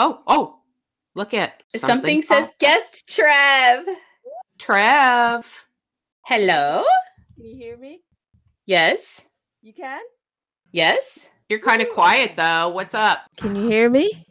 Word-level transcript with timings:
Oh, 0.00 0.20
oh, 0.28 0.60
look 1.16 1.34
at 1.34 1.60
Something, 1.74 2.22
says 2.22 2.52
guest 2.60 3.08
Trev. 3.08 3.84
Trev. 4.56 5.66
Hello? 6.24 6.84
Can 7.34 7.44
you 7.44 7.56
hear 7.56 7.76
me? 7.76 8.02
Yes. 8.64 9.24
You 9.60 9.72
can? 9.72 10.00
Yes. 10.70 11.30
You're 11.48 11.58
kind 11.58 11.82
of 11.82 11.88
quiet 11.90 12.34
though. 12.36 12.68
What's 12.68 12.94
up? 12.94 13.22
Can 13.38 13.56
you 13.56 13.68
hear 13.68 13.90
me? 13.90 14.24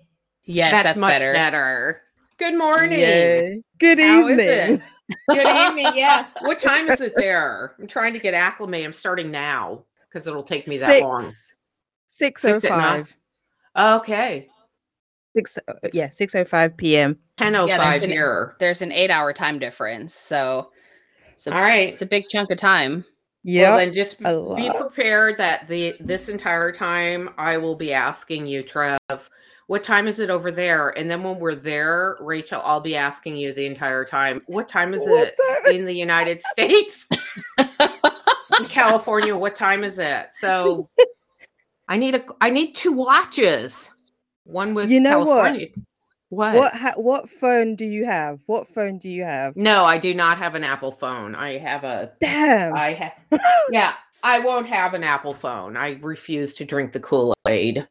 Yes, 0.46 0.84
that's, 0.84 0.98
much 1.00 1.10
better. 1.12 1.34
better. 1.34 2.02
Good 2.40 2.58
morning. 2.58 3.00
Yay. 3.00 3.62
Good 3.78 4.00
How 4.00 4.26
is 4.26 4.40
evening. 4.40 4.48
it? 4.48 4.82
Good 5.30 5.48
evening. 5.78 5.92
Yeah. 5.98 6.28
What 6.44 6.60
time 6.64 6.88
is 6.88 7.02
it 7.02 7.12
there? 7.18 7.76
I'm 7.78 7.88
trying 7.88 8.14
to 8.14 8.20
get 8.20 8.34
acclimated. 8.34 8.86
I'm 8.86 8.94
starting 8.94 9.32
now 9.32 9.84
because 10.08 10.28
it'll 10.28 10.44
take 10.44 10.66
me 10.66 10.78
that 10.78 10.88
Six. 10.88 11.04
long. 11.04 11.30
Six 12.06 12.46
oh 12.46 12.60
Six 12.60 12.72
at 12.72 12.78
night? 12.78 13.08
five. 13.76 14.02
Okay. 14.02 14.48
Six. 15.38 15.58
uh, 15.68 15.74
Yeah, 15.94 16.10
six 16.10 16.34
oh 16.36 16.44
five 16.46 16.76
p.m. 16.78 17.18
10.05 17.38 17.68
Yeah, 17.68 17.92
there's 17.92 18.04
an- 18.04 18.10
here. 18.10 18.56
There's 18.60 18.82
an 18.82 18.92
eight 18.92 19.12
hour 19.12 19.32
time 19.34 19.60
difference. 19.60 20.14
So 20.16 20.72
it's 21.34 21.46
a, 21.48 21.54
All 21.54 21.62
right. 21.62 21.90
it's 21.90 22.02
a 22.02 22.06
big 22.08 22.28
chunk 22.30 22.50
of 22.52 22.58
time. 22.58 23.06
Yeah. 23.44 23.70
Well, 23.70 23.78
then 23.78 23.94
just 23.94 24.20
be 24.20 24.70
prepared 24.78 25.38
that 25.38 25.68
the 25.68 25.96
this 26.00 26.28
entire 26.28 26.72
time 26.72 27.30
I 27.38 27.58
will 27.58 27.76
be 27.76 27.94
asking 27.94 28.48
you, 28.48 28.64
Trev, 28.64 28.98
what 29.68 29.84
time 29.84 30.08
is 30.08 30.20
it 30.20 30.30
over 30.30 30.52
there? 30.52 30.90
And 30.98 31.10
then 31.10 31.24
when 31.24 31.40
we're 31.40 31.56
there, 31.56 32.18
Rachel, 32.20 32.62
I'll 32.66 32.82
be 32.82 32.96
asking 32.96 33.38
you 33.38 33.54
the 33.54 33.66
entire 33.66 34.04
time, 34.04 34.42
what 34.48 34.68
time 34.68 34.94
is 34.94 35.04
What 35.04 35.28
it 35.30 35.36
time- 35.66 35.76
in 35.76 35.86
the 35.86 35.94
United 35.94 36.42
States? 36.52 37.08
in 38.60 38.66
California, 38.68 39.36
what 39.36 39.56
time 39.56 39.84
is 39.84 40.00
it? 40.00 40.28
So 40.40 40.90
I 41.88 41.96
need 41.98 42.16
a 42.16 42.26
I 42.42 42.50
need 42.50 42.76
two 42.76 42.92
watches. 42.92 43.90
One 44.48 44.74
with 44.74 44.90
You 44.90 45.00
know 45.02 45.20
what? 45.20 45.44
California. 45.44 45.68
What? 46.30 46.56
What 46.56 46.74
ha- 46.74 46.94
what 46.96 47.30
phone 47.30 47.76
do 47.76 47.86
you 47.86 48.06
have? 48.06 48.40
What 48.48 48.68
phone 48.68 48.98
do 48.98 49.10
you 49.10 49.24
have? 49.24 49.56
No, 49.56 49.84
I 49.86 49.98
do 49.98 50.14
not 50.14 50.38
have 50.38 50.56
an 50.56 50.64
Apple 50.64 50.92
phone. 50.92 51.36
I 51.36 51.58
have 51.58 51.84
a 51.84 52.12
Damn. 52.20 52.74
I 52.74 52.94
have 52.94 53.14
yeah, 53.72 53.94
I 54.24 54.40
won't 54.40 54.68
have 54.68 54.94
an 54.94 55.04
Apple 55.04 55.34
phone. 55.34 55.78
I 55.78 55.98
refuse 56.02 56.54
to 56.56 56.66
drink 56.66 56.92
the 56.92 57.00
Kool-Aid. 57.00 57.88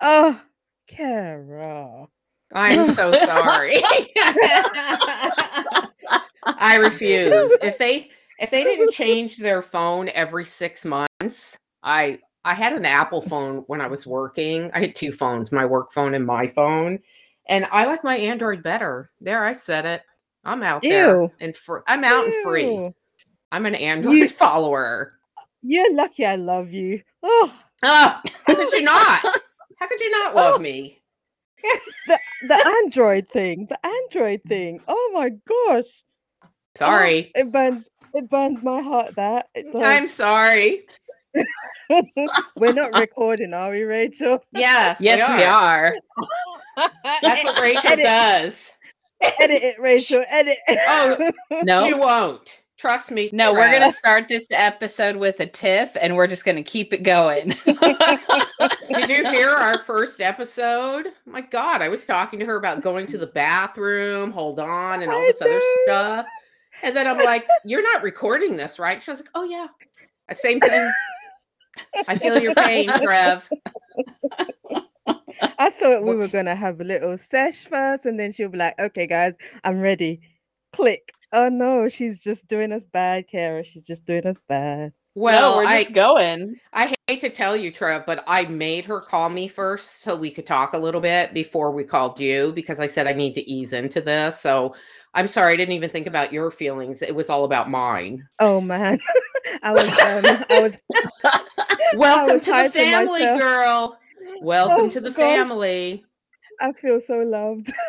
oh, 0.00 0.40
Kara. 0.86 2.06
I'm 2.54 2.92
so 2.94 3.12
sorry. 3.24 3.76
I 6.44 6.76
refuse. 6.80 7.52
If 7.62 7.78
they 7.78 8.08
if 8.38 8.50
they 8.50 8.64
didn't 8.64 8.92
change 8.92 9.36
their 9.36 9.60
phone 9.62 10.08
every 10.10 10.44
6 10.46 10.84
months, 10.86 11.56
I 11.82 12.18
I 12.44 12.54
had 12.54 12.72
an 12.72 12.86
Apple 12.86 13.20
phone 13.22 13.58
when 13.66 13.80
I 13.80 13.86
was 13.86 14.06
working. 14.06 14.70
I 14.72 14.80
had 14.80 14.94
two 14.94 15.12
phones, 15.12 15.52
my 15.52 15.64
work 15.66 15.92
phone 15.92 16.14
and 16.14 16.24
my 16.24 16.46
phone. 16.46 16.98
And 17.48 17.66
I 17.70 17.84
like 17.84 18.04
my 18.04 18.16
Android 18.16 18.62
better. 18.62 19.10
There 19.20 19.44
I 19.44 19.52
said 19.52 19.84
it. 19.86 20.02
I'm 20.44 20.62
out 20.62 20.82
there 20.82 21.28
and 21.40 21.54
fr- 21.56 21.78
I'm 21.86 22.02
out 22.04 22.24
and 22.24 22.34
free. 22.42 22.90
I'm 23.52 23.66
an 23.66 23.74
Android 23.74 24.16
You- 24.16 24.28
follower. 24.44 25.12
You're 25.62 25.92
lucky 25.92 26.24
I 26.24 26.36
love 26.36 26.72
you. 26.72 27.02
Oh, 27.22 27.54
Oh, 27.82 28.20
how 28.46 28.54
could 28.54 28.72
you 28.72 28.82
not? 28.82 29.20
How 29.78 29.88
could 29.88 30.00
you 30.00 30.10
not 30.10 30.34
love 30.34 30.56
Oh. 30.56 30.58
me? 30.58 31.00
the 32.06 32.18
the 32.48 32.80
Android 32.84 33.28
thing. 33.30 33.66
The 33.66 33.78
Android 33.86 34.42
thing. 34.46 34.80
Oh 34.88 35.10
my 35.14 35.30
gosh. 35.30 35.84
Oh, 36.44 36.48
Sorry. 36.76 37.32
it 37.34 37.50
burns 37.50 37.88
it 38.14 38.28
burns 38.28 38.62
my 38.62 38.80
heart 38.82 39.14
that. 39.16 39.48
It 39.54 39.66
I'm 39.74 40.06
sorry. 40.08 40.86
We're 42.56 42.72
not 42.72 42.92
recording, 42.94 43.54
are 43.54 43.70
we, 43.70 43.82
Rachel? 43.82 44.42
Yes. 44.52 44.98
Yes, 45.00 45.28
we 45.28 45.44
are. 45.44 45.94
That's 47.22 47.44
what 47.44 47.60
Rachel 47.60 47.90
Edit. 47.90 48.04
does. 48.04 48.72
Edit 49.20 49.62
it, 49.62 49.78
Rachel. 49.80 50.24
Edit. 50.28 50.56
Oh, 50.68 51.30
No. 51.62 51.84
She 51.86 51.94
won't. 51.94 52.62
Trust 52.78 53.10
me. 53.10 53.28
No, 53.34 53.52
we're 53.52 53.70
gonna 53.70 53.92
start 53.92 54.26
this 54.26 54.46
episode 54.50 55.14
with 55.16 55.38
a 55.40 55.46
tiff, 55.46 55.94
and 56.00 56.16
we're 56.16 56.26
just 56.26 56.46
gonna 56.46 56.62
keep 56.62 56.94
it 56.94 57.02
going. 57.02 57.54
Did 57.66 59.10
you 59.10 59.30
hear 59.30 59.50
our 59.50 59.80
first 59.80 60.22
episode? 60.22 61.08
My 61.26 61.42
God, 61.42 61.82
I 61.82 61.90
was 61.90 62.06
talking 62.06 62.38
to 62.38 62.46
her 62.46 62.56
about 62.56 62.80
going 62.80 63.06
to 63.08 63.18
the 63.18 63.26
bathroom, 63.26 64.30
hold 64.30 64.58
on, 64.58 65.02
and 65.02 65.12
all 65.12 65.18
I 65.18 65.26
this 65.30 65.42
other 65.42 65.60
stuff. 65.84 66.26
And 66.82 66.96
then 66.96 67.06
I'm 67.06 67.18
like, 67.18 67.46
You're 67.66 67.82
not 67.82 68.02
recording 68.02 68.56
this, 68.56 68.78
right? 68.78 69.02
She 69.02 69.10
was 69.10 69.20
like, 69.20 69.28
Oh, 69.34 69.44
yeah. 69.44 69.66
Same 70.32 70.58
thing. 70.58 70.90
I 72.08 72.18
feel 72.18 72.40
your 72.40 72.54
pain, 72.54 72.88
Trev. 73.02 73.48
I 75.58 75.70
thought 75.70 76.04
we 76.04 76.14
were 76.14 76.28
gonna 76.28 76.54
have 76.54 76.80
a 76.80 76.84
little 76.84 77.16
sesh 77.18 77.64
first, 77.64 78.06
and 78.06 78.18
then 78.18 78.32
she'll 78.32 78.48
be 78.48 78.58
like, 78.58 78.78
"Okay, 78.78 79.06
guys, 79.06 79.34
I'm 79.64 79.80
ready." 79.80 80.20
Click. 80.72 81.12
Oh 81.32 81.48
no, 81.48 81.88
she's 81.88 82.20
just 82.20 82.46
doing 82.46 82.72
us 82.72 82.84
bad, 82.84 83.28
Kara. 83.28 83.64
She's 83.64 83.82
just 83.82 84.04
doing 84.04 84.26
us 84.26 84.36
bad. 84.48 84.92
Well, 85.14 85.52
no, 85.52 85.56
we're 85.56 85.66
I, 85.66 85.82
just 85.82 85.92
going. 85.92 86.56
I 86.72 86.94
hate 87.08 87.20
to 87.22 87.30
tell 87.30 87.56
you, 87.56 87.72
Trev, 87.72 88.06
but 88.06 88.22
I 88.28 88.44
made 88.44 88.84
her 88.84 89.00
call 89.00 89.28
me 89.28 89.48
first 89.48 90.02
so 90.02 90.14
we 90.14 90.30
could 90.30 90.46
talk 90.46 90.72
a 90.72 90.78
little 90.78 91.00
bit 91.00 91.34
before 91.34 91.72
we 91.72 91.82
called 91.82 92.20
you 92.20 92.52
because 92.54 92.78
I 92.78 92.86
said 92.86 93.08
I 93.08 93.12
need 93.12 93.34
to 93.34 93.50
ease 93.50 93.72
into 93.72 94.00
this. 94.00 94.40
So 94.40 94.74
I'm 95.14 95.28
sorry, 95.28 95.52
I 95.52 95.56
didn't 95.56 95.74
even 95.74 95.90
think 95.90 96.06
about 96.06 96.32
your 96.32 96.50
feelings. 96.50 97.02
It 97.02 97.14
was 97.14 97.28
all 97.28 97.44
about 97.44 97.68
mine. 97.68 98.26
Oh 98.38 98.60
man, 98.60 98.98
I 99.62 99.72
was, 99.72 99.88
um, 99.88 100.44
I 100.48 100.60
was. 100.60 100.76
Welcome 101.96 102.34
was 102.34 102.42
to 102.42 102.52
the 102.62 102.70
family, 102.70 103.20
myself. 103.20 103.38
girl. 103.38 103.98
Welcome 104.42 104.86
Oh, 104.86 104.90
to 104.90 105.00
the 105.00 105.10
gosh. 105.10 105.16
family. 105.16 106.04
I 106.60 106.72
feel 106.72 107.00
so 107.00 107.18
loved. 107.18 107.72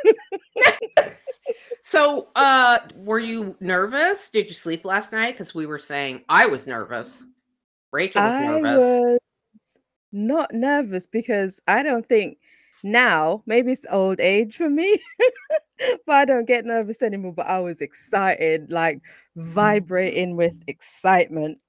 So, 1.84 2.30
uh, 2.36 2.80
were 2.96 3.20
you 3.20 3.56
nervous? 3.60 4.30
Did 4.30 4.48
you 4.48 4.54
sleep 4.54 4.86
last 4.86 5.12
night? 5.12 5.34
Because 5.34 5.56
we 5.56 5.66
were 5.66 5.80
saying 5.80 6.22
I 6.30 6.46
was 6.46 6.68
nervous. 6.68 7.24
Rachel 7.92 8.22
was 8.22 8.34
I 8.34 8.46
nervous. 8.46 8.82
was 8.82 9.20
not 10.12 10.54
nervous 10.54 11.08
because 11.08 11.60
I 11.68 11.84
don't 11.84 12.08
think 12.08 12.38
now, 12.84 13.44
maybe 13.46 13.72
it's 13.72 13.86
old 13.92 14.20
age 14.20 14.56
for 14.56 14.70
me, 14.70 15.00
but 16.06 16.16
I 16.16 16.26
don't 16.26 16.48
get 16.48 16.66
nervous 16.66 17.02
anymore. 17.02 17.34
But 17.34 17.48
I 17.48 17.60
was 17.60 17.82
excited, 17.82 18.72
like 18.72 19.02
vibrating 19.36 20.36
with 20.36 20.56
excitement. 20.68 21.60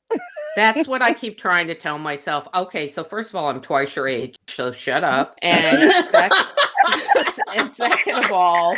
That's 0.56 0.86
what 0.86 1.02
I 1.02 1.12
keep 1.14 1.38
trying 1.38 1.66
to 1.68 1.74
tell 1.74 1.98
myself. 1.98 2.48
Okay, 2.54 2.90
so 2.90 3.04
first 3.04 3.30
of 3.30 3.36
all, 3.36 3.48
I'm 3.48 3.60
twice 3.60 3.96
your 3.96 4.08
age, 4.08 4.36
so 4.48 4.72
shut 4.72 5.02
mm-hmm. 5.02 5.20
up. 5.20 5.38
And 5.42 6.08
sec- 6.08 6.32
and 7.56 7.74
second 7.74 8.24
of 8.24 8.32
all, 8.32 8.76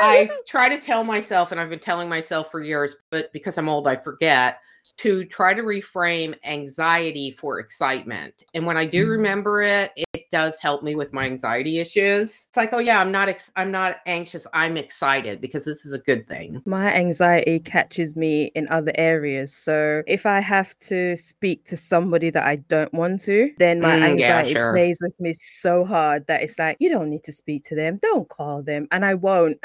I 0.00 0.30
try 0.48 0.68
to 0.68 0.80
tell 0.80 1.04
myself, 1.04 1.52
and 1.52 1.60
I've 1.60 1.70
been 1.70 1.78
telling 1.78 2.08
myself 2.08 2.50
for 2.50 2.62
years, 2.62 2.96
but 3.10 3.32
because 3.32 3.58
I'm 3.58 3.68
old, 3.68 3.86
I 3.86 3.96
forget 3.96 4.58
to 4.98 5.24
try 5.24 5.54
to 5.54 5.62
reframe 5.62 6.34
anxiety 6.44 7.30
for 7.30 7.60
excitement. 7.60 8.44
And 8.54 8.66
when 8.66 8.76
I 8.76 8.84
do 8.84 9.02
mm-hmm. 9.02 9.10
remember 9.10 9.62
it, 9.62 9.92
it 9.96 10.11
does 10.32 10.58
help 10.58 10.82
me 10.82 10.96
with 10.96 11.12
my 11.12 11.24
anxiety 11.26 11.78
issues. 11.78 12.46
It's 12.48 12.56
like, 12.56 12.72
oh 12.72 12.78
yeah, 12.78 12.98
I'm 13.00 13.12
not 13.12 13.28
ex- 13.28 13.52
I'm 13.54 13.70
not 13.70 13.96
anxious. 14.06 14.46
I'm 14.52 14.76
excited 14.76 15.40
because 15.40 15.64
this 15.64 15.84
is 15.84 15.92
a 15.92 15.98
good 15.98 16.26
thing. 16.26 16.60
My 16.64 16.92
anxiety 16.92 17.60
catches 17.60 18.16
me 18.16 18.50
in 18.54 18.66
other 18.70 18.92
areas. 18.96 19.54
So 19.54 20.02
if 20.08 20.26
I 20.26 20.40
have 20.40 20.74
to 20.88 21.16
speak 21.16 21.64
to 21.66 21.76
somebody 21.76 22.30
that 22.30 22.44
I 22.44 22.56
don't 22.56 22.92
want 22.94 23.20
to, 23.22 23.52
then 23.58 23.80
my 23.80 23.92
Mm, 23.92 24.18
yeah, 24.18 24.38
anxiety 24.38 24.54
sure. 24.54 24.72
plays 24.72 24.98
with 25.02 25.20
me 25.20 25.34
so 25.34 25.84
hard 25.84 26.26
that 26.26 26.42
it's 26.42 26.58
like, 26.58 26.78
you 26.80 26.88
don't 26.88 27.10
need 27.10 27.24
to 27.24 27.32
speak 27.32 27.64
to 27.64 27.74
them. 27.76 27.98
Don't 28.00 28.28
call 28.28 28.62
them. 28.62 28.88
And 28.90 29.04
I 29.04 29.14
won't. 29.14 29.62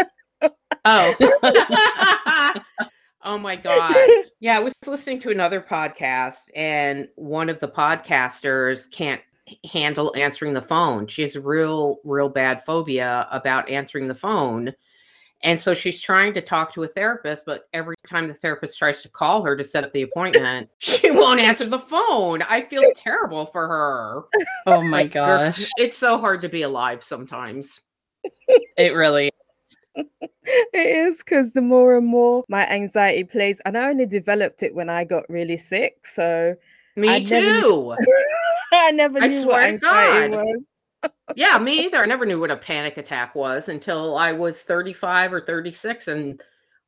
Oh. 0.84 1.16
oh 3.24 3.38
my 3.38 3.56
god. 3.56 3.96
Yeah, 4.42 4.58
I 4.58 4.60
was 4.60 4.74
listening 4.86 5.22
to 5.22 5.30
another 5.32 5.62
podcast 5.62 6.36
and 6.56 7.08
one 7.16 7.50
of 7.50 7.60
the 7.62 7.70
podcasters 7.70 8.92
can't 8.92 9.22
handle 9.72 10.14
answering 10.16 10.54
the 10.54 10.62
phone. 10.62 11.08
She 11.08 11.22
has 11.22 11.36
a 11.36 11.42
real, 11.42 12.00
real 12.04 12.30
bad 12.30 12.64
phobia 12.66 13.28
about 13.32 13.70
answering 13.70 14.08
the 14.08 14.16
phone. 14.16 14.74
And 15.44 15.60
so 15.62 15.74
she's 15.74 16.02
trying 16.02 16.34
to 16.34 16.42
talk 16.42 16.74
to 16.74 16.84
a 16.84 16.88
therapist, 16.88 17.46
but 17.46 17.70
every 17.72 17.96
time 18.08 18.28
the 18.28 18.34
therapist 18.34 18.78
tries 18.78 19.02
to 19.04 19.10
call 19.10 19.44
her 19.44 19.56
to 19.56 19.64
set 19.64 19.84
up 19.84 19.94
the 19.94 20.02
appointment, 20.02 20.70
she 20.80 21.12
won't 21.12 21.40
answer 21.40 21.68
the 21.68 21.80
phone. 21.80 22.42
I 22.42 22.62
feel 22.62 22.84
terrible 22.96 23.46
for 23.46 23.68
her. 23.68 24.24
Oh 24.66 24.82
my 24.82 25.04
Like, 25.04 25.14
gosh. 25.14 25.72
It's 25.78 25.98
so 25.98 26.18
hard 26.18 26.42
to 26.42 26.50
be 26.50 26.64
alive 26.64 27.04
sometimes. 27.04 27.82
It 28.78 28.94
really 28.94 29.30
is. 29.96 30.06
it 30.44 30.68
is 30.74 31.18
because 31.20 31.54
the 31.54 31.62
more 31.62 31.98
and 31.98 32.08
more 32.08 32.44
my 32.50 32.68
anxiety 32.68 33.24
plays, 33.24 33.62
and 33.66 33.78
I 33.78 33.90
only 33.90 34.06
developed 34.08 34.64
it 34.64 34.74
when 34.74 34.90
I 34.90 35.04
got 35.04 35.30
really 35.30 35.58
sick. 35.58 36.06
So 36.06 36.56
Me 36.96 37.10
I 37.10 37.20
never 37.20 37.62
too. 37.62 37.96
I 38.74 38.92
never 38.92 39.20
I 39.20 39.28
knew 39.28 39.48
what 39.48 39.64
anxiety 39.64 40.36
God. 40.36 40.46
was. 40.46 40.66
yeah, 41.36 41.58
me 41.58 41.86
either. 41.86 41.98
I 41.98 42.06
never 42.06 42.26
knew 42.26 42.40
what 42.40 42.52
a 42.52 42.58
panic 42.58 42.98
attack 42.98 43.36
was 43.36 43.70
until 43.70 44.18
I 44.18 44.32
was 44.32 44.64
35 44.64 45.34
or 45.34 45.42
36 45.42 46.08
and 46.08 46.44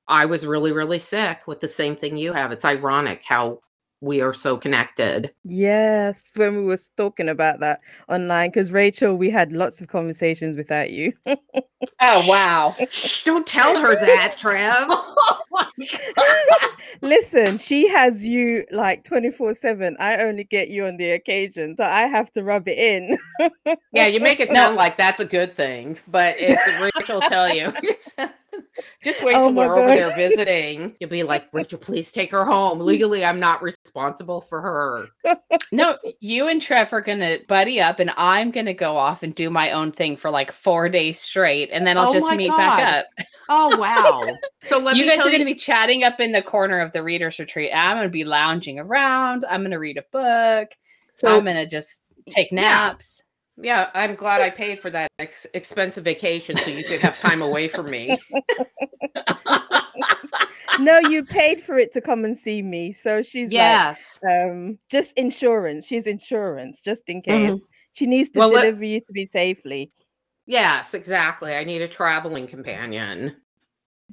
I 0.07 0.25
was 0.25 0.45
really, 0.45 0.71
really 0.71 0.99
sick 0.99 1.47
with 1.47 1.59
the 1.59 1.67
same 1.67 1.95
thing 1.95 2.17
you 2.17 2.33
have. 2.33 2.51
It's 2.51 2.65
ironic 2.65 3.23
how 3.25 3.59
we 4.01 4.21
are 4.21 4.33
so 4.33 4.57
connected. 4.57 5.31
Yes, 5.43 6.31
when 6.35 6.55
we 6.55 6.63
were 6.63 6.79
talking 6.95 7.29
about 7.29 7.59
that 7.59 7.81
online, 8.07 8.49
because 8.49 8.71
Rachel, 8.71 9.15
we 9.15 9.29
had 9.29 9.51
lots 9.51 9.81
of 9.81 9.87
conversations 9.87 10.55
without 10.55 10.91
you. 10.91 11.13
Oh 12.01 12.27
wow. 12.27 12.75
Don't 13.25 13.45
tell 13.47 13.79
her 13.79 13.95
that, 13.95 14.35
Trev. 14.39 14.87
Listen, 17.01 17.57
she 17.57 17.87
has 17.89 18.25
you 18.25 18.65
like 18.71 19.03
24 19.03 19.53
7. 19.53 19.97
I 19.99 20.17
only 20.17 20.43
get 20.43 20.69
you 20.69 20.85
on 20.85 20.97
the 20.97 21.11
occasion, 21.11 21.75
so 21.75 21.83
I 21.83 22.07
have 22.07 22.31
to 22.33 22.43
rub 22.43 22.67
it 22.67 22.77
in. 22.77 23.17
Yeah, 23.91 24.07
you 24.07 24.19
make 24.19 24.39
it 24.39 24.51
sound 24.51 24.75
like 24.75 24.97
that's 24.97 25.19
a 25.19 25.25
good 25.25 25.55
thing, 25.55 25.97
but 26.07 26.35
it's 26.37 26.95
Rachel 26.97 27.21
tell 27.21 27.53
you. 27.53 27.73
Just 29.03 29.23
wait 29.23 29.35
Oh 29.35 29.45
till 29.45 29.53
my 29.53 29.67
we're 29.67 29.77
over 29.77 29.87
there 29.87 30.15
visiting. 30.15 30.95
You'll 30.99 31.09
be 31.09 31.23
like, 31.23 31.47
Rachel, 31.53 31.77
please 31.77 32.11
take 32.11 32.31
her 32.31 32.45
home. 32.45 32.79
Legally, 32.81 33.23
I'm 33.25 33.39
not 33.39 33.61
responsible 33.61 34.41
for 34.41 34.61
her. 34.61 35.07
No, 35.71 35.97
you 36.19 36.47
and 36.47 36.61
Trev 36.61 36.91
are 36.93 37.01
gonna 37.01 37.37
buddy 37.47 37.79
up, 37.79 37.99
and 37.99 38.11
I'm 38.17 38.51
gonna 38.51 38.73
go 38.73 38.97
off 38.97 39.23
and 39.23 39.33
do 39.33 39.49
my 39.49 39.71
own 39.71 39.91
thing 39.91 40.17
for 40.17 40.31
like 40.31 40.51
four 40.51 40.89
days 40.89 41.19
straight, 41.19 41.69
and 41.71 41.85
then 41.85 41.97
I'll 41.97 42.09
Oh 42.09 42.13
just 42.13 42.31
meet 42.31 42.47
God. 42.49 42.57
back 42.57 42.99
up. 42.99 43.25
Oh 43.49 43.77
wow! 43.77 44.23
So 44.63 44.89
you 44.91 45.05
guys 45.05 45.25
are 45.25 45.31
gonna 45.31 45.45
be 45.45 45.55
chatting 45.55 46.03
up 46.03 46.19
in 46.19 46.31
the 46.33 46.41
corner 46.41 46.81
of 46.81 46.91
the 46.91 47.01
readers 47.01 47.39
retreat. 47.39 47.71
I'm 47.73 47.97
gonna 47.97 48.09
be 48.09 48.25
lounging 48.25 48.77
around. 48.77 49.45
I'm 49.49 49.63
gonna 49.63 49.79
read 49.79 49.97
a 49.97 50.03
book. 50.11 50.69
So 51.13 51.29
I'm 51.29 51.45
gonna 51.45 51.67
just 51.67 52.01
take 52.29 52.51
naps. 52.51 53.23
Yeah, 53.23 53.28
I'm 53.65 54.15
glad 54.15 54.41
I 54.41 54.49
paid 54.49 54.79
for 54.79 54.89
that 54.91 55.09
ex- 55.19 55.47
expensive 55.53 56.03
vacation 56.03 56.57
so 56.57 56.69
you 56.69 56.83
could 56.83 56.99
have 57.01 57.17
time 57.17 57.41
away 57.41 57.67
from 57.67 57.89
me. 57.89 58.17
no, 60.79 60.99
you 60.99 61.25
paid 61.25 61.61
for 61.61 61.77
it 61.77 61.91
to 61.93 62.01
come 62.01 62.25
and 62.25 62.37
see 62.37 62.61
me. 62.61 62.91
So 62.91 63.21
she's 63.21 63.51
yes. 63.51 64.19
like, 64.23 64.33
um, 64.33 64.79
just 64.89 65.17
insurance. 65.17 65.85
She's 65.85 66.07
insurance, 66.07 66.81
just 66.81 67.03
in 67.07 67.21
Mhm. 67.21 67.25
case. 67.25 67.67
She 67.91 68.05
needs 68.05 68.29
to 68.31 68.39
Well, 68.39 68.49
let- 68.49 68.61
deliver 68.61 68.85
you 68.85 69.01
to 69.01 69.11
be 69.11 69.25
safely. 69.25 69.91
Yes, 70.45 70.93
exactly. 70.93 71.53
I 71.53 71.63
need 71.63 71.81
a 71.81 71.87
traveling 71.87 72.47
companion. 72.47 73.35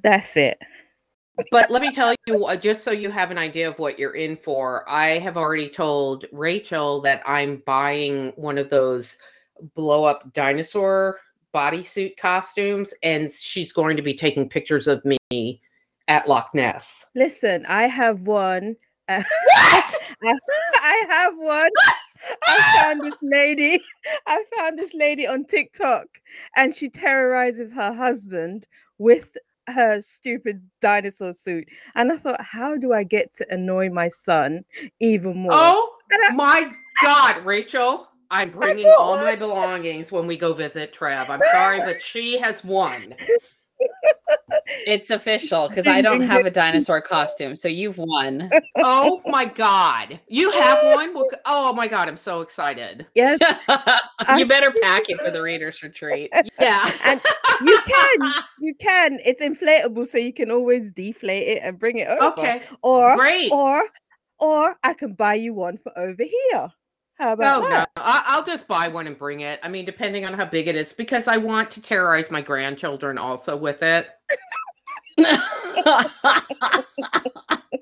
That's 0.03 0.37
it. 0.37 0.59
But 1.51 1.69
let 1.69 1.81
me 1.81 1.91
tell 1.91 2.13
you, 2.27 2.45
uh, 2.45 2.55
just 2.55 2.83
so 2.83 2.91
you 2.91 3.11
have 3.11 3.31
an 3.31 3.37
idea 3.37 3.67
of 3.69 3.77
what 3.79 3.99
you're 3.99 4.15
in 4.15 4.35
for, 4.37 4.87
I 4.89 5.19
have 5.19 5.37
already 5.37 5.69
told 5.69 6.25
Rachel 6.31 7.01
that 7.01 7.21
I'm 7.25 7.61
buying 7.65 8.33
one 8.35 8.57
of 8.57 8.69
those 8.69 9.17
blow 9.75 10.03
up 10.03 10.33
dinosaur 10.33 11.19
bodysuit 11.53 12.17
costumes, 12.17 12.93
and 13.03 13.31
she's 13.31 13.73
going 13.73 13.95
to 13.97 14.03
be 14.03 14.13
taking 14.13 14.47
pictures 14.49 14.87
of 14.87 15.03
me 15.05 15.61
at 16.07 16.27
Loch 16.27 16.49
Ness. 16.53 17.05
Listen, 17.15 17.65
I 17.65 17.87
have 17.87 18.21
one. 18.21 18.75
uh, 19.09 19.23
I, 19.55 19.91
I 20.23 21.05
have 21.09 21.33
one. 21.37 21.69
I 22.47 22.79
found 22.81 23.03
this 23.03 23.17
lady. 23.21 23.81
I 24.25 24.43
found 24.57 24.77
this 24.77 24.93
lady 24.93 25.25
on 25.27 25.45
TikTok, 25.45 26.07
and 26.55 26.75
she 26.75 26.89
terrorizes 26.89 27.71
her 27.71 27.93
husband 27.93 28.67
with 28.97 29.37
her 29.67 30.01
stupid 30.01 30.61
dinosaur 30.81 31.33
suit. 31.33 31.67
And 31.95 32.11
I 32.11 32.17
thought, 32.17 32.41
how 32.41 32.77
do 32.77 32.93
I 32.93 33.03
get 33.03 33.33
to 33.35 33.45
annoy 33.53 33.89
my 33.89 34.07
son 34.07 34.63
even 34.99 35.37
more? 35.37 35.51
Oh 35.53 35.95
I- 36.29 36.33
my 36.33 36.71
God, 37.01 37.45
Rachel. 37.45 38.07
I'm 38.31 38.51
bringing 38.51 38.83
bought 38.85 38.99
all 38.99 39.15
my 39.17 39.31
one. 39.31 39.39
belongings 39.39 40.11
when 40.11 40.27
we 40.27 40.37
go 40.37 40.53
visit 40.53 40.93
Trev. 40.93 41.29
I'm 41.29 41.41
sorry, 41.51 41.79
but 41.79 42.01
she 42.01 42.37
has 42.39 42.63
won. 42.63 43.15
It's 44.85 45.11
official 45.11 45.69
because 45.69 45.87
I 45.87 46.01
don't 46.01 46.21
have 46.21 46.45
a 46.45 46.51
dinosaur 46.51 47.01
costume, 47.01 47.55
so 47.55 47.67
you've 47.67 47.97
won. 47.97 48.49
Oh 48.77 49.21
my 49.27 49.45
God. 49.45 50.19
You 50.27 50.49
have 50.51 50.79
one? 50.95 51.13
Well, 51.13 51.27
c- 51.31 51.37
Oh 51.45 51.73
my 51.73 51.87
God, 51.87 52.07
I'm 52.07 52.17
so 52.17 52.41
excited. 52.41 53.05
yes, 53.13 53.39
you 54.37 54.45
better 54.45 54.73
pack 54.81 55.09
it 55.09 55.19
for 55.19 55.29
the 55.31 55.41
readers 55.41 55.83
retreat. 55.83 56.31
Yeah. 56.59 56.91
And 57.05 57.21
you 57.65 57.79
can, 57.87 58.31
you 58.59 58.73
can. 58.75 59.19
It's 59.25 59.41
inflatable, 59.41 60.07
so 60.07 60.17
you 60.17 60.33
can 60.33 60.49
always 60.51 60.91
deflate 60.91 61.47
it 61.47 61.59
and 61.63 61.77
bring 61.77 61.97
it 61.97 62.07
over. 62.07 62.25
Okay. 62.31 62.61
Or 62.81 63.15
Great. 63.15 63.51
or 63.51 63.83
or 64.39 64.75
I 64.83 64.93
can 64.93 65.13
buy 65.13 65.35
you 65.35 65.53
one 65.53 65.77
for 65.77 65.97
over 65.97 66.23
here. 66.23 66.69
How 67.17 67.33
about 67.33 67.57
Oh 67.57 67.61
no, 67.63 67.69
that? 67.69 67.89
I- 67.97 68.23
I'll 68.27 68.43
just 68.43 68.67
buy 68.67 68.87
one 68.87 69.07
and 69.07 69.17
bring 69.17 69.39
it. 69.41 69.59
I 69.63 69.69
mean, 69.69 69.85
depending 69.85 70.25
on 70.25 70.33
how 70.33 70.45
big 70.45 70.67
it 70.67 70.75
is, 70.75 70.93
because 70.93 71.27
I 71.27 71.37
want 71.37 71.71
to 71.71 71.81
terrorize 71.81 72.29
my 72.29 72.41
grandchildren 72.41 73.17
also 73.17 73.55
with 73.57 73.81
it. 73.81 74.07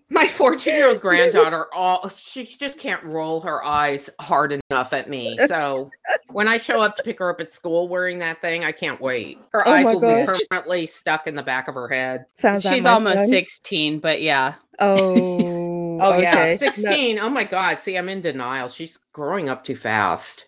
My 0.10 0.28
14 0.28 0.74
year 0.74 0.88
old 0.90 1.02
granddaughter, 1.02 1.68
all 1.74 2.10
she 2.18 2.46
just 2.46 2.78
can't 2.80 3.04
roll 3.04 3.42
her 3.42 3.64
eyes 3.66 4.10
hard 4.22 4.58
enough 4.72 4.94
at 4.94 5.10
me. 5.10 5.38
So 5.48 5.92
when 6.32 6.48
I 6.48 6.58
show 6.58 6.80
up 6.80 6.96
to 6.98 7.04
pick 7.04 7.20
her 7.20 7.30
up 7.30 7.42
at 7.42 7.52
school 7.52 7.88
wearing 7.90 8.20
that 8.20 8.40
thing, 8.42 8.64
I 8.64 8.72
can't 8.72 9.00
wait. 9.02 9.38
Her 9.52 9.68
Oh 9.68 9.72
eyes 9.72 9.84
my 9.84 9.94
will 9.94 10.00
be 10.00 10.26
permanently 10.26 10.86
stuck 10.86 11.28
in 11.28 11.36
the 11.36 11.44
back 11.44 11.68
of 11.68 11.76
her 11.76 11.88
head. 11.90 12.26
Sounds 12.34 12.64
She's 12.64 12.86
almost 12.86 13.18
son. 13.20 13.28
16, 13.28 14.00
but 14.00 14.22
yeah. 14.22 14.56
Oh, 14.80 15.98
Oh 16.02 16.18
yeah, 16.20 16.32
okay. 16.32 16.50
No, 16.52 16.56
16. 16.58 17.20
Oh 17.20 17.30
my 17.30 17.44
god. 17.44 17.82
See, 17.82 17.98
I'm 17.98 18.08
in 18.10 18.22
denial. 18.22 18.70
She's 18.70 18.98
growing 19.16 19.48
up 19.48 19.64
too 19.64 19.78
fast. 19.78 20.46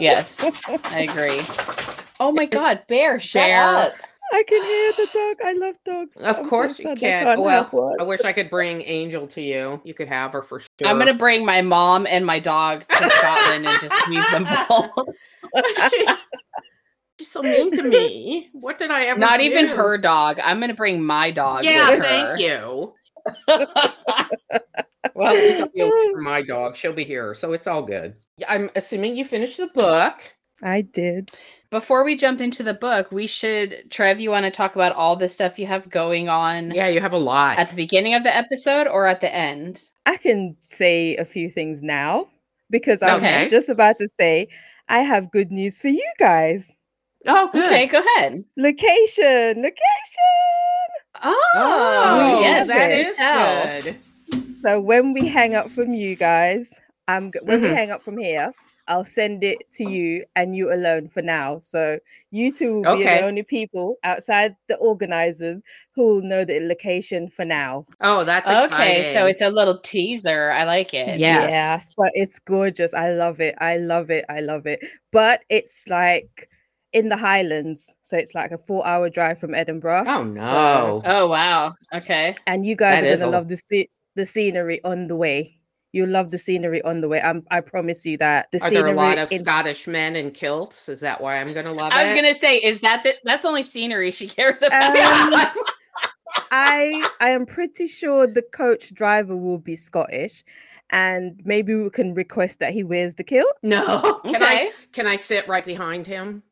Yes, 0.00 0.42
I 0.84 1.00
agree. 1.08 1.40
Oh 2.18 2.32
my 2.32 2.44
God, 2.46 2.82
Bear, 2.88 3.20
shut 3.20 3.44
Bear. 3.44 3.76
up. 3.76 3.92
I 4.32 4.42
can 4.42 4.60
hear 4.64 4.92
the 4.92 5.08
dog. 5.14 5.36
I 5.46 5.52
love 5.52 5.74
dogs. 5.84 6.16
Of 6.16 6.36
I'm 6.38 6.44
so 6.44 6.50
course 6.50 6.78
you 6.80 6.82
sad 6.86 6.96
I 6.96 7.00
can. 7.00 7.24
can't 7.26 7.40
Well. 7.40 7.94
I 8.00 8.02
wish 8.02 8.22
I 8.22 8.32
could 8.32 8.50
bring 8.50 8.82
Angel 8.82 9.28
to 9.28 9.40
you. 9.40 9.80
You 9.84 9.94
could 9.94 10.08
have 10.08 10.32
her 10.32 10.42
for 10.42 10.58
sure. 10.58 10.68
I'm 10.88 10.98
gonna 10.98 11.14
bring 11.14 11.44
my 11.44 11.62
mom 11.62 12.08
and 12.08 12.26
my 12.26 12.40
dog 12.40 12.84
to 12.90 13.08
Scotland 13.10 13.66
and 13.68 13.80
just 13.80 14.08
leave 14.08 14.28
them 14.32 14.48
both. 14.68 14.90
she's, 15.92 16.08
she's 17.20 17.30
so 17.30 17.40
mean 17.40 17.70
to 17.76 17.84
me. 17.84 18.48
What 18.52 18.78
did 18.80 18.90
I 18.90 19.04
ever 19.04 19.20
Not 19.20 19.40
even 19.42 19.68
her 19.68 19.96
dog. 19.96 20.40
I'm 20.42 20.58
gonna 20.58 20.74
bring 20.74 21.04
my 21.04 21.30
dog. 21.30 21.64
Yeah, 21.64 21.90
with 21.90 21.98
her. 22.00 22.04
thank 22.04 22.40
you. 22.40 22.94
Well, 25.14 25.36
at 25.36 25.44
least 25.44 25.60
I'll 25.60 25.68
be 25.68 25.80
away 25.80 25.90
for 26.12 26.20
my 26.20 26.42
dog. 26.42 26.76
She'll 26.76 26.92
be 26.92 27.04
here, 27.04 27.34
so 27.34 27.52
it's 27.52 27.66
all 27.66 27.82
good. 27.82 28.14
I'm 28.48 28.70
assuming 28.76 29.16
you 29.16 29.24
finished 29.24 29.56
the 29.56 29.68
book. 29.68 30.14
I 30.62 30.80
did. 30.82 31.30
Before 31.70 32.02
we 32.04 32.16
jump 32.16 32.40
into 32.40 32.62
the 32.62 32.72
book, 32.74 33.12
we 33.12 33.26
should 33.26 33.90
Trev, 33.90 34.20
you 34.20 34.30
want 34.30 34.44
to 34.44 34.50
talk 34.50 34.74
about 34.74 34.92
all 34.92 35.14
the 35.16 35.28
stuff 35.28 35.58
you 35.58 35.66
have 35.66 35.90
going 35.90 36.28
on 36.30 36.70
Yeah, 36.70 36.88
you 36.88 37.00
have 37.00 37.12
a 37.12 37.18
lot. 37.18 37.58
at 37.58 37.68
the 37.68 37.76
beginning 37.76 38.14
of 38.14 38.22
the 38.22 38.34
episode 38.34 38.86
or 38.86 39.06
at 39.06 39.20
the 39.20 39.34
end? 39.34 39.82
I 40.06 40.16
can 40.16 40.56
say 40.60 41.16
a 41.16 41.24
few 41.26 41.50
things 41.50 41.82
now 41.82 42.28
because 42.70 43.02
I 43.02 43.16
Okay. 43.16 43.42
was 43.42 43.50
just 43.50 43.68
about 43.68 43.98
to 43.98 44.08
say 44.18 44.48
I 44.88 45.00
have 45.00 45.30
good 45.30 45.50
news 45.52 45.78
for 45.78 45.88
you 45.88 46.10
guys. 46.18 46.70
oh, 47.26 47.50
good. 47.52 47.66
Okay, 47.66 47.86
go 47.86 47.98
ahead. 48.00 48.42
Location, 48.56 49.62
location. 49.62 50.88
Oh, 51.22 51.42
Oh, 51.54 52.40
yes, 52.40 52.66
that 52.68 52.92
is 52.92 53.16
good 53.16 53.82
good. 53.84 53.96
So 54.66 54.80
when 54.80 55.12
we 55.12 55.28
hang 55.28 55.54
up 55.54 55.68
from 55.70 55.94
you 55.94 56.16
guys, 56.16 56.74
I'm 57.06 57.30
when 57.42 57.62
we 57.62 57.68
Mhm. 57.68 57.74
hang 57.74 57.90
up 57.92 58.02
from 58.02 58.18
here, 58.18 58.52
I'll 58.88 59.04
send 59.04 59.44
it 59.44 59.58
to 59.74 59.88
you 59.88 60.24
and 60.34 60.56
you 60.56 60.72
alone 60.72 61.08
for 61.08 61.22
now. 61.22 61.60
So 61.60 61.98
you 62.32 62.52
two 62.52 62.80
will 62.82 62.96
be 62.98 63.04
the 63.04 63.22
only 63.26 63.42
people 63.44 63.96
outside 64.02 64.56
the 64.68 64.76
organizers 64.76 65.62
who 65.94 66.06
will 66.06 66.22
know 66.22 66.44
the 66.44 66.58
location 66.60 67.28
for 67.28 67.44
now. 67.44 67.86
Oh, 68.00 68.24
that's 68.24 68.48
Okay, 68.72 69.12
so 69.14 69.26
it's 69.26 69.40
a 69.40 69.50
little 69.50 69.78
teaser. 69.78 70.50
I 70.50 70.64
like 70.64 70.92
it. 70.94 71.18
Yes. 71.18 71.50
Yes, 71.50 71.88
but 71.96 72.10
it's 72.14 72.38
gorgeous. 72.40 72.92
I 72.94 73.10
love 73.10 73.40
it. 73.40 73.54
I 73.58 73.76
love 73.78 74.10
it. 74.10 74.24
I 74.28 74.40
love 74.40 74.66
it. 74.66 74.80
But 75.12 75.42
it's 75.48 75.88
like 75.88 76.48
in 76.92 77.08
the 77.08 77.16
Highlands, 77.16 77.94
so 78.02 78.16
it's 78.16 78.34
like 78.34 78.52
a 78.52 78.58
four-hour 78.58 79.10
drive 79.10 79.38
from 79.38 79.54
Edinburgh. 79.54 80.04
Oh 80.08 80.22
no. 80.24 81.02
Oh 81.04 81.28
wow. 81.28 81.74
Okay. 81.94 82.34
and 82.46 82.64
you 82.66 82.74
guys 82.74 83.02
That 83.02 83.12
are 83.12 83.16
gonna 83.18 83.30
a- 83.30 83.36
love 83.38 83.48
the 83.48 83.56
sce- 83.56 83.88
the 84.16 84.26
scenery 84.26 84.82
on 84.84 85.06
the 85.06 85.14
way. 85.16 85.52
you'll 85.92 86.10
love 86.10 86.30
the 86.30 86.36
scenery 86.38 86.82
on 86.82 87.00
the 87.00 87.08
way. 87.08 87.20
I'm, 87.22 87.42
I 87.50 87.60
promise 87.60 88.04
you 88.04 88.18
that. 88.18 88.48
The 88.52 88.58
Are 88.58 88.68
scenery 88.68 88.82
there 88.82 88.92
a 88.92 88.96
lot 88.96 89.16
of 89.18 89.32
in- 89.32 89.40
Scottish 89.44 89.86
men 89.86 90.14
in 90.16 90.30
kilts? 90.30 90.88
Is 90.90 91.00
that 91.00 91.20
why 91.22 91.38
I'm 91.38 91.54
gonna 91.54 91.72
love 91.72 91.92
it? 91.92 91.96
I 91.96 92.04
was 92.04 92.12
gonna 92.14 92.34
say, 92.34 92.56
is 92.58 92.80
that 92.82 93.02
the, 93.02 93.14
that's 93.24 93.44
only 93.46 93.62
scenery 93.62 94.10
she 94.10 94.28
cares 94.28 94.60
about? 94.62 94.96
Um, 94.96 95.52
I 96.50 97.08
I 97.20 97.30
am 97.30 97.46
pretty 97.46 97.86
sure 97.86 98.26
the 98.26 98.42
coach 98.42 98.92
driver 98.92 99.34
will 99.36 99.58
be 99.58 99.74
Scottish, 99.76 100.44
and 100.90 101.40
maybe 101.44 101.74
we 101.74 101.88
can 101.88 102.12
request 102.14 102.58
that 102.60 102.72
he 102.74 102.82
wears 102.84 103.14
the 103.14 103.24
kilt. 103.24 103.52
no. 103.62 104.20
Can 104.24 104.42
I 104.42 104.54
okay, 104.54 104.70
can 104.92 105.06
I 105.06 105.16
sit 105.16 105.48
right 105.48 105.64
behind 105.64 106.06
him? 106.06 106.42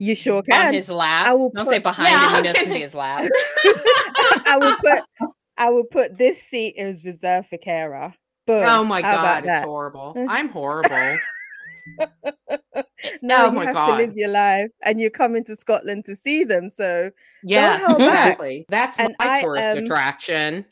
You 0.00 0.16
sure 0.16 0.42
can. 0.42 0.68
on 0.68 0.74
his 0.74 0.88
lap. 0.90 1.28
I 1.28 1.34
will 1.34 1.50
Don't 1.50 1.66
put- 1.66 1.72
say 1.74 1.78
behind 1.78 2.08
Yeah, 2.08 2.30
him. 2.30 2.36
He 2.36 2.42
knows 2.42 2.56
okay. 2.56 2.64
can 2.64 2.72
be 2.74 2.80
his 2.80 2.94
lap. 2.96 3.30
I 3.64 4.58
will 4.60 4.74
put 4.76 5.04
I 5.56 5.70
will 5.70 5.84
put 5.84 6.18
this 6.18 6.42
seat 6.42 6.76
as 6.78 7.04
reserved 7.04 7.48
for 7.48 7.58
Kara. 7.58 8.14
Boom. 8.46 8.64
Oh 8.66 8.84
my 8.84 9.02
How 9.02 9.16
god, 9.16 9.38
it's 9.38 9.46
that? 9.46 9.64
horrible. 9.64 10.14
I'm 10.28 10.48
horrible. 10.48 11.16
Now 13.22 13.46
Oh 13.46 13.52
you 13.52 13.58
have 13.60 13.74
God. 13.74 13.86
to 13.88 13.92
live 13.96 14.16
your 14.16 14.28
life, 14.30 14.70
and 14.82 15.00
you're 15.00 15.10
coming 15.10 15.44
to 15.44 15.56
Scotland 15.56 16.04
to 16.06 16.14
see 16.16 16.44
them. 16.44 16.68
So 16.68 17.10
back. 17.44 17.80
exactly. 17.98 18.66
That's 18.68 18.98
And 18.98 19.14
my 19.18 19.38
I 19.38 19.40
tourist 19.42 19.62
am- 19.62 19.84
attraction. 19.84 20.64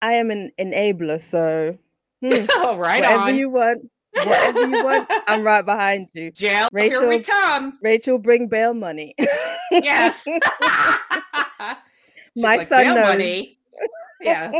I 0.00 0.14
am 0.14 0.30
an 0.32 0.50
enabler. 0.58 1.20
So 1.20 1.78
hmm, 2.20 2.32
oh, 2.56 2.76
right 2.76 3.02
whatever 3.02 3.22
on. 3.22 3.36
you 3.36 3.48
want, 3.50 3.88
whatever 4.14 4.66
you 4.68 4.84
want, 4.84 5.08
I'm 5.28 5.42
right 5.44 5.64
behind 5.64 6.08
you. 6.12 6.30
Jail, 6.32 6.68
Rachel, 6.72 7.00
here 7.02 7.08
we 7.08 7.20
come. 7.20 7.78
Rachel, 7.82 8.18
bring 8.18 8.48
bail 8.48 8.74
money. 8.74 9.14
Yes. 9.70 10.24
My 12.34 12.56
like, 12.56 12.68
son 12.68 12.84
"Bail 12.84 12.94
knows. 12.96 13.04
money." 13.04 13.58
Yeah. 14.22 14.52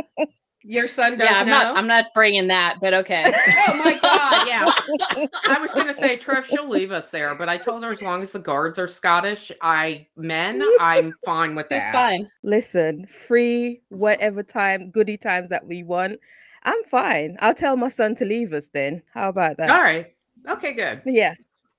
Your 0.65 0.87
son 0.87 1.17
does 1.17 1.29
yeah, 1.29 1.39
I'm 1.39 1.45
know. 1.47 1.59
not. 1.59 1.77
I'm 1.77 1.87
not 1.87 2.05
bringing 2.13 2.47
that, 2.47 2.77
but 2.79 2.93
okay. 2.93 3.25
oh 3.67 3.81
my 3.83 3.99
god, 3.99 4.47
yeah. 4.47 5.27
I 5.45 5.59
was 5.59 5.73
gonna 5.73 5.93
say, 5.93 6.15
Trev, 6.15 6.47
she'll 6.47 6.69
leave 6.69 6.91
us 6.91 7.11
there, 7.11 7.35
but 7.35 7.49
I 7.49 7.57
told 7.57 7.83
her 7.83 7.91
as 7.91 8.01
long 8.01 8.21
as 8.21 8.31
the 8.31 8.39
guards 8.39 8.79
are 8.79 8.87
Scottish, 8.87 9.51
I 9.61 10.07
men, 10.15 10.63
I'm 10.79 11.13
fine 11.25 11.55
with 11.55 11.67
that. 11.67 11.75
It's 11.81 11.89
fine. 11.89 12.29
Listen, 12.43 13.05
free 13.07 13.81
whatever 13.89 14.41
time, 14.41 14.89
goody 14.89 15.17
times 15.17 15.49
that 15.49 15.67
we 15.67 15.83
want. 15.83 16.19
I'm 16.63 16.83
fine. 16.85 17.35
I'll 17.41 17.53
tell 17.53 17.75
my 17.75 17.89
son 17.89 18.15
to 18.15 18.25
leave 18.25 18.53
us 18.53 18.69
then. 18.69 19.01
How 19.13 19.27
about 19.27 19.57
that? 19.57 19.69
All 19.69 19.83
right. 19.83 20.13
Okay, 20.49 20.73
good. 20.73 21.01
Yeah. 21.05 21.33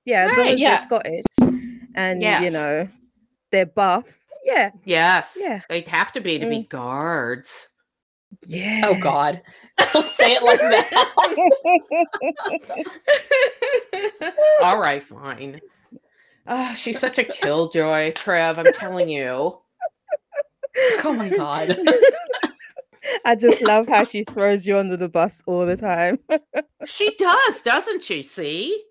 Yeah, 0.05 0.27
as 0.29 0.37
long 0.37 0.45
Right, 0.45 0.53
as 0.53 0.61
yeah. 0.61 0.75
they're 0.75 0.85
Scottish 0.85 1.25
and 1.95 2.21
you 2.21 2.51
know 2.51 2.87
they're 3.51 3.65
buff. 3.65 4.19
Yeah. 4.43 4.69
Yes. 4.83 5.33
Yeah. 5.35 5.61
They'd 5.69 5.87
have 5.87 6.11
to 6.13 6.21
be 6.21 6.37
to 6.37 6.47
be 6.47 6.59
mm. 6.59 6.69
guards. 6.69 7.69
Yeah. 8.45 8.81
Oh 8.85 8.99
God! 8.99 9.41
Don't 9.93 10.09
say 10.11 10.33
it 10.33 10.43
like 10.43 10.59
that. 10.59 11.11
All 14.61 14.79
right, 14.79 15.03
fine. 15.03 15.61
Ah, 16.47 16.75
she's 16.77 16.99
such 16.99 17.17
a 17.17 17.23
killjoy, 17.23 18.11
Trev. 18.13 18.59
I'm 18.59 18.71
telling 18.73 19.09
you. 19.09 19.59
oh 21.03 21.13
my 21.13 21.29
God! 21.29 21.77
I 23.25 23.35
just 23.35 23.61
love 23.61 23.87
how 23.87 24.05
she 24.05 24.23
throws 24.23 24.65
you 24.65 24.77
under 24.77 24.97
the 24.97 25.09
bus 25.09 25.41
all 25.45 25.65
the 25.65 25.77
time. 25.77 26.19
She 26.85 27.15
does, 27.17 27.61
doesn't 27.61 28.03
she? 28.03 28.23
See? 28.23 28.83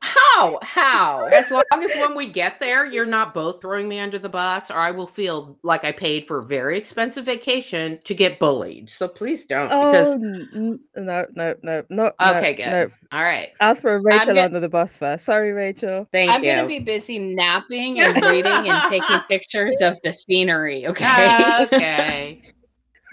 How? 0.00 0.58
How? 0.62 1.26
As 1.32 1.50
long 1.50 1.64
as 1.82 1.90
when 1.96 2.14
we 2.14 2.28
get 2.28 2.60
there, 2.60 2.84
you're 2.86 3.06
not 3.06 3.32
both 3.32 3.60
throwing 3.62 3.88
me 3.88 3.98
under 3.98 4.18
the 4.18 4.28
bus, 4.28 4.70
or 4.70 4.76
I 4.76 4.90
will 4.90 5.06
feel 5.06 5.58
like 5.62 5.84
I 5.84 5.92
paid 5.92 6.26
for 6.26 6.40
a 6.40 6.44
very 6.44 6.76
expensive 6.76 7.24
vacation 7.24 7.98
to 8.04 8.14
get 8.14 8.38
bullied. 8.38 8.90
So 8.90 9.08
please 9.08 9.46
don't, 9.46 9.70
Oh 9.72 9.90
because 9.90 10.14
n- 10.16 10.48
n- 10.54 10.80
no, 10.96 11.26
no, 11.34 11.54
no, 11.62 11.82
no. 11.88 12.12
okay, 12.20 12.50
no, 12.50 12.56
good. 12.56 12.70
No. 12.70 12.90
All 13.18 13.24
right. 13.24 13.48
I'll 13.60 13.74
throw 13.74 13.96
Rachel 14.02 14.26
gonna- 14.28 14.42
under 14.42 14.60
the 14.60 14.68
bus 14.68 14.96
first. 14.96 15.24
Sorry, 15.24 15.52
Rachel. 15.52 16.06
Thank 16.12 16.28
you. 16.28 16.34
I'm 16.34 16.42
gonna 16.42 16.66
be 16.68 16.80
busy 16.80 17.18
napping 17.18 18.00
and 18.02 18.20
reading 18.22 18.68
and 18.70 18.90
taking 18.90 19.18
pictures 19.28 19.80
of 19.80 19.98
the 20.04 20.12
scenery. 20.12 20.86
Okay. 20.94 21.66
Okay. 21.72 22.40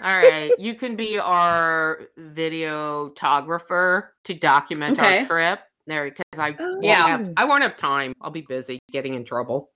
All 0.02 0.16
right. 0.18 0.50
You 0.58 0.74
can 0.74 0.96
be 0.96 1.18
our 1.18 2.00
videographer 2.18 4.08
to 4.24 4.34
document 4.34 4.98
Okay. 4.98 5.20
our 5.20 5.26
trip. 5.26 5.60
There, 5.86 6.04
because 6.04 6.22
I 6.38 6.54
Oh. 6.58 6.78
Yeah. 6.80 7.06
have, 7.08 7.32
I 7.36 7.44
won't 7.44 7.62
have 7.62 7.76
time. 7.76 8.12
I'll 8.20 8.30
be 8.30 8.42
busy 8.48 8.78
getting 8.92 9.14
in 9.14 9.24
trouble. 9.24 9.70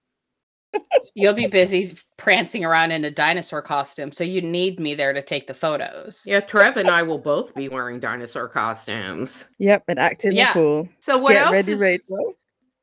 You'll 1.14 1.32
be 1.32 1.46
busy 1.46 1.96
prancing 2.18 2.64
around 2.64 2.90
in 2.92 3.02
a 3.04 3.10
dinosaur 3.10 3.62
costume, 3.62 4.12
so 4.12 4.25
you 4.25 4.42
need 4.42 4.78
me 4.78 4.94
there 4.94 5.12
to 5.14 5.22
take 5.22 5.46
the 5.46 5.54
photos. 5.54 6.22
Yeah, 6.26 6.40
Trev 6.40 6.76
and 6.76 6.90
I 6.90 7.02
will 7.02 7.18
both 7.18 7.54
be 7.54 7.68
wearing 7.70 7.98
dinosaur 7.98 8.48
costumes. 8.48 9.48
Yep, 9.58 9.84
and 9.88 9.98
acting 9.98 10.32
Yeah. 10.32 10.48
the 10.48 10.52
fool. 10.52 10.88
So 11.00 11.16
what 11.16 11.32
Get 11.32 11.42
else? 11.46 11.52
ready, 11.52 11.72
is- 11.72 11.80
Rachel. 11.80 12.34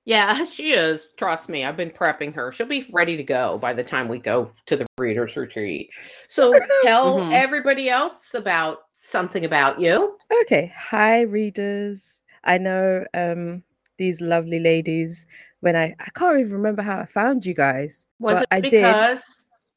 Yeah, 0.06 0.44
she 0.52 0.74
is. 0.74 1.10
Trust 1.18 1.50
me, 1.50 1.64
I've 1.66 1.78
been 1.78 1.92
prepping 1.92 2.34
her. 2.34 2.52
She'll 2.52 2.66
be 2.66 2.90
ready 2.92 3.16
to 3.16 3.24
go 3.24 3.58
by 3.60 3.74
the 3.74 3.84
time 3.84 4.08
we 4.08 4.18
go 4.20 4.50
to 4.66 4.76
the 4.76 4.88
readers 4.98 5.36
retreat. 5.38 5.92
So 6.30 6.52
tell 6.84 7.20
Mhm. 7.20 7.32
everybody 7.32 7.90
else 7.90 8.34
about 8.34 8.80
something 8.92 9.46
about 9.46 9.80
you. 9.80 10.18
Okay. 10.42 10.74
Hi, 10.76 11.22
readers. 11.22 12.22
I 12.44 12.58
know 12.58 13.06
um 13.14 13.64
these 13.98 14.22
lovely 14.22 14.60
ladies. 14.60 15.28
When 15.62 15.76
I 15.76 15.96
I 16.00 16.10
can't 16.16 16.40
even 16.40 16.54
remember 16.54 16.82
how 16.82 17.00
I 17.00 17.06
found 17.06 17.46
you 17.46 17.54
guys. 17.54 18.08
Was 18.20 18.36
but 18.36 18.44
it 18.44 18.48
I 18.52 18.62
did. 18.62 18.72
because 18.72 19.24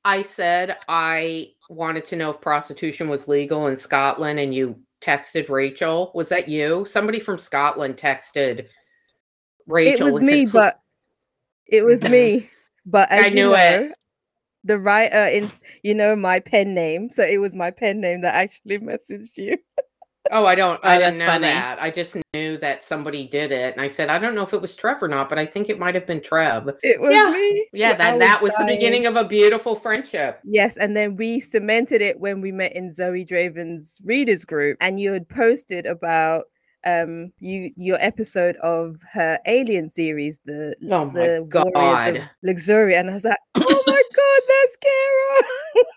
I 0.04 0.23
said 0.23 0.76
I 0.88 1.52
wanted 1.68 2.06
to 2.06 2.16
know 2.16 2.30
if 2.30 2.40
prostitution 2.40 3.08
was 3.08 3.28
legal 3.28 3.66
in 3.66 3.78
Scotland 3.78 4.38
and 4.38 4.54
you 4.54 4.76
texted 5.00 5.49
Rachel? 5.49 6.11
Was 6.14 6.28
that 6.28 6.49
you? 6.49 6.85
Somebody 6.85 7.20
from 7.20 7.38
Scotland 7.38 7.96
texted 7.96 8.66
Rachel. 9.66 10.08
It 10.08 10.12
was 10.12 10.16
and 10.20 10.28
said, 10.28 10.35
me, 10.35 10.46
but 10.52 10.80
it 11.66 11.85
was 11.85 12.08
me. 12.08 12.50
But 12.85 13.11
as 13.11 13.25
I 13.25 13.28
you 13.28 13.35
know, 13.35 13.54
it. 13.54 13.92
the 14.64 14.78
writer 14.78 15.26
in 15.26 15.50
you 15.82 15.94
know 15.94 16.14
my 16.16 16.40
pen 16.40 16.75
name, 16.75 17.11
so 17.11 17.25
it 17.25 17.38
was 17.40 17.54
my 17.54 17.70
pen 17.70 18.00
name 18.00 18.20
that 18.23 18.35
actually 18.35 18.78
messaged 18.78 19.37
you. 19.37 19.58
Oh, 20.30 20.45
I 20.47 20.54
don't. 20.54 20.80
Oh, 20.83 20.88
I 20.88 20.99
didn't 20.99 21.18
know 21.18 21.26
funny. 21.26 21.42
that. 21.47 21.80
I 21.83 21.90
just 21.90 22.16
knew 22.35 22.59
that 22.59 22.85
somebody 22.85 23.26
did 23.26 23.52
it, 23.52 23.73
and 23.75 23.80
I 23.80 23.88
said 23.88 24.09
I 24.09 24.18
don't 24.18 24.35
know 24.35 24.42
if 24.42 24.52
it 24.52 24.61
was 24.61 24.75
Trev 24.76 25.02
or 25.02 25.09
not, 25.09 25.28
but 25.28 25.38
I 25.38 25.47
think 25.47 25.68
it 25.68 25.78
might 25.78 25.95
have 25.95 26.06
been 26.06 26.23
Trev. 26.23 26.68
It 26.83 27.00
was 27.00 27.12
Yeah. 27.12 27.30
me. 27.30 27.68
Yeah, 27.73 27.90
I 27.90 27.95
that 27.95 28.18
that 28.18 28.42
was 28.42 28.52
the 28.59 28.64
beginning 28.64 29.06
of 29.06 29.16
a 29.16 29.25
beautiful 29.25 29.75
friendship. 29.75 30.40
Yes, 30.45 30.76
and 30.76 30.97
then 30.97 31.16
we 31.16 31.40
cemented 31.40 32.00
it 32.02 32.18
when 32.21 32.40
we 32.40 32.52
met 32.52 32.75
in 32.75 32.90
Zoey 32.90 33.26
Draven's 33.26 34.00
readers 34.04 34.45
group, 34.45 34.76
and 34.80 34.99
you 35.00 35.12
had 35.12 35.28
posted 35.28 35.87
about 35.87 36.45
um 36.85 37.33
you 37.40 37.73
your 37.76 37.99
episode 38.00 38.56
of 38.56 38.97
her 39.12 39.38
Alien 39.47 39.90
series, 39.90 40.38
the 40.45 40.75
Oh 40.90 41.06
my 41.06 41.12
the 41.12 41.49
Warriors 41.52 41.66
of 41.66 41.73
God. 41.73 42.30
Luxuria, 42.45 43.00
and 43.00 43.11
I 43.11 43.14
was 43.14 43.25
like, 43.25 43.38
oh 43.56 43.83
my 43.87 44.02
god, 44.16 44.42
that's 44.49 44.76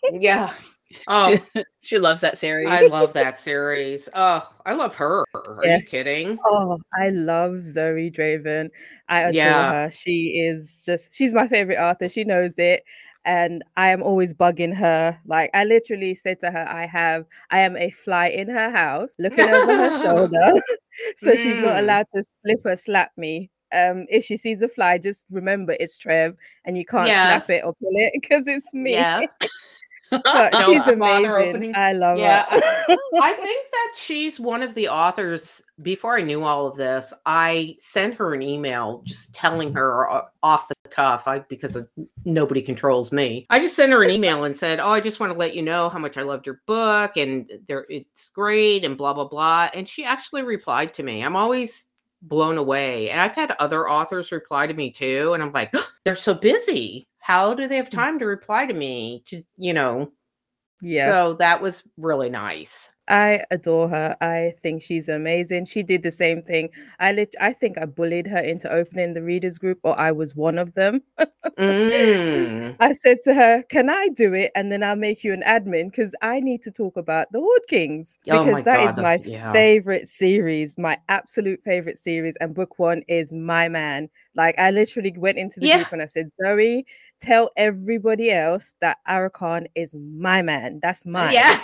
Kara. 0.10 0.20
Yeah. 0.22 0.54
Oh, 1.08 1.36
She, 1.55 1.63
she 1.81 2.00
loves 2.00 2.22
that 2.22 2.38
series. 2.38 2.67
I 2.69 2.88
love 2.88 3.13
that 3.13 3.39
series. 3.39 4.10
Oh, 4.13 4.41
I 4.65 4.74
love 4.74 4.96
her. 4.96 5.25
Are 5.34 5.60
Yes. 5.65 5.81
you 5.84 5.88
kidding? 5.88 6.38
oh, 6.46 6.77
I 7.00 7.10
love 7.10 7.51
Zoey 7.53 8.13
Draven. 8.13 8.69
I 9.08 9.22
adore 9.22 9.34
Yeah. 9.36 9.72
her. 9.72 9.91
She 9.91 10.39
is 10.39 10.84
just 10.86 11.13
she's 11.15 11.34
my 11.34 11.48
favorite 11.48 11.77
author. 11.79 12.10
She 12.10 12.24
knows 12.24 12.58
it. 12.58 12.84
And 13.25 13.63
I 13.75 13.89
am 13.89 14.01
always 14.01 14.34
bugging 14.34 14.74
her. 14.75 15.19
Like 15.25 15.50
I 15.53 15.65
literally 15.65 16.15
said 16.15 16.39
to 16.39 16.51
her, 16.51 16.65
I 16.67 16.86
have 16.86 17.25
I 17.51 17.60
am 17.60 17.75
a 17.77 17.91
fly 17.91 18.27
in 18.27 18.50
her 18.50 18.72
house, 18.72 19.13
looking 19.19 19.48
over 19.50 19.74
her 19.75 19.91
shoulder. 20.01 20.51
so 21.17 21.36
she's 21.36 21.58
not 21.58 21.75
Mm. 21.75 21.79
allowed 21.79 22.05
to 22.15 22.24
slip 22.41 22.62
or 22.65 22.75
slap 22.75 23.12
me. 23.17 23.51
Um, 23.72 24.05
if 24.10 24.25
she 24.25 24.38
sees 24.38 24.62
a 24.63 24.67
fly, 24.69 24.98
just 24.98 25.25
remember 25.31 25.75
it's 25.79 25.98
Trev 25.98 26.36
and 26.65 26.77
you 26.77 26.86
can't 26.86 27.08
Yes. 27.08 27.46
slap 27.46 27.50
it 27.50 27.63
or 27.65 27.74
kill 27.75 27.89
it 27.91 28.13
because 28.22 28.48
it's 28.48 28.74
me. 28.74 28.93
Yeah. 28.93 29.19
But 30.10 30.51
Don't 30.51 30.66
she's 30.66 30.88
amazing. 30.88 31.74
I 31.75 31.94
love 31.94 32.18
Yeah, 32.18 32.46
her. 32.50 32.60
I 33.22 33.34
think 33.34 33.68
that 33.72 33.94
she's 33.96 34.39
one 34.39 34.63
of 34.63 34.74
the 34.75 34.88
authors. 34.88 35.62
Before 35.82 36.18
I 36.18 36.22
knew 36.22 36.44
all 36.44 36.68
of 36.68 36.75
this, 36.75 37.13
I 37.25 37.75
sent 37.80 38.16
her 38.16 38.34
an 38.34 38.42
email 38.42 39.01
just 39.06 39.34
telling 39.34 39.74
her 39.74 40.24
off 40.44 40.68
the 40.68 40.75
cuff, 40.89 41.28
I 41.28 41.39
because 41.39 41.75
of, 41.75 41.88
nobody 42.25 42.62
controls 42.62 43.12
me. 43.12 43.46
I 43.50 43.60
just 43.60 43.75
sent 43.75 43.94
her 43.94 44.04
an 44.04 44.10
email 44.10 44.44
and 44.44 44.58
said, 44.58 44.80
"Oh, 44.80 44.89
I 44.89 45.00
just 45.00 45.20
want 45.20 45.32
to 45.32 45.39
let 45.39 45.56
you 45.56 45.62
know 45.62 45.88
how 45.89 46.00
much 46.00 46.18
I 46.18 46.24
loved 46.24 46.46
your 46.46 46.62
book 46.66 47.16
and 47.18 47.50
there 47.68 47.86
it's 47.89 48.30
great 48.30 48.84
and 48.84 48.98
blah 48.98 49.13
blah 49.13 49.28
blah." 49.28 49.70
And 49.74 49.88
she 49.88 50.04
actually 50.04 50.44
replied 50.44 50.94
to 50.96 51.04
me. 51.04 51.24
I'm 51.24 51.36
always 51.36 51.88
blown 52.22 52.58
away, 52.58 53.10
and 53.10 53.22
I've 53.22 53.36
had 53.36 53.51
other 53.60 53.89
authors 53.89 54.32
reply 54.32 54.68
to 54.68 54.74
me 54.74 54.92
too, 54.92 55.34
and 55.34 55.42
I'm 55.42 55.54
like, 55.54 55.74
they're 56.04 56.16
so 56.16 56.34
busy. 56.34 57.08
How 57.20 57.54
do 57.54 57.68
they 57.68 57.78
have 57.78 57.90
time 57.90 58.20
to 58.20 58.26
reply 58.26 58.66
to 58.66 58.74
me? 58.74 59.24
To 59.28 59.44
you 59.58 59.74
know, 59.74 60.12
yeah. 60.82 61.10
so 61.10 61.34
that 61.36 61.62
was 61.62 61.84
really 61.98 62.30
nice. 62.30 62.90
I 63.12 63.44
adore 63.50 63.90
her. 63.90 64.16
I 64.22 64.54
think 64.62 64.84
she's 64.84 65.10
amazing. 65.10 65.66
She 65.66 65.82
did 65.82 66.04
the 66.04 66.12
same 66.12 66.44
thing. 66.44 66.70
I 67.00 67.12
lit- 67.12 67.34
I 67.42 67.54
think 67.54 67.80
I 67.80 67.86
bullied 67.86 68.28
her 68.28 68.38
into 68.38 68.72
opening 68.72 69.16
the 69.16 69.24
readers 69.24 69.58
group, 69.58 69.80
or 69.84 70.00
I 70.00 70.12
was 70.12 70.36
one 70.36 70.60
of 70.60 70.76
them. 70.76 71.02
Mm. 71.58 72.76
I 72.80 72.94
said 72.94 73.18
to 73.24 73.34
her, 73.34 73.64
"Can 73.64 73.90
I 73.90 74.10
do 74.10 74.36
it? 74.36 74.52
And 74.56 74.72
then 74.72 74.84
I'll 74.84 74.96
make 74.96 75.24
you 75.24 75.34
an 75.34 75.42
admin 75.42 75.86
because 75.90 76.14
I 76.22 76.40
need 76.40 76.62
to 76.62 76.72
talk 76.72 76.98
about 76.98 77.32
the 77.32 77.40
Horde 77.40 77.66
Kings 77.68 78.20
Oh 78.30 78.38
because 78.40 78.54
my 78.54 78.62
that 78.62 78.80
is 78.82 78.86
God, 78.88 78.96
the- 78.98 79.02
my 79.02 79.16
yeah. 79.26 79.52
favorite 79.54 80.08
series, 80.08 80.78
my 80.78 80.98
absolute 81.10 81.64
favorite 81.64 81.98
series. 81.98 82.36
And 82.40 82.54
book 82.54 82.78
one 82.78 83.02
is 83.08 83.34
my 83.34 83.70
man. 83.70 84.10
Like 84.36 84.54
I 84.60 84.70
literally 84.70 85.14
went 85.18 85.40
into 85.40 85.60
the 85.60 85.66
Yeah. 85.68 85.78
group 85.78 85.94
and 85.94 86.02
I 86.04 86.06
said, 86.06 86.30
Zoey, 86.40 86.84
tell 87.20 87.52
everybody 87.58 88.32
else 88.32 88.76
that 88.82 88.98
Arokan 89.08 89.68
is 89.76 89.94
my 89.96 90.42
man. 90.42 90.80
That's 90.82 91.06
mine. 91.06 91.34
Yeah. 91.34 91.60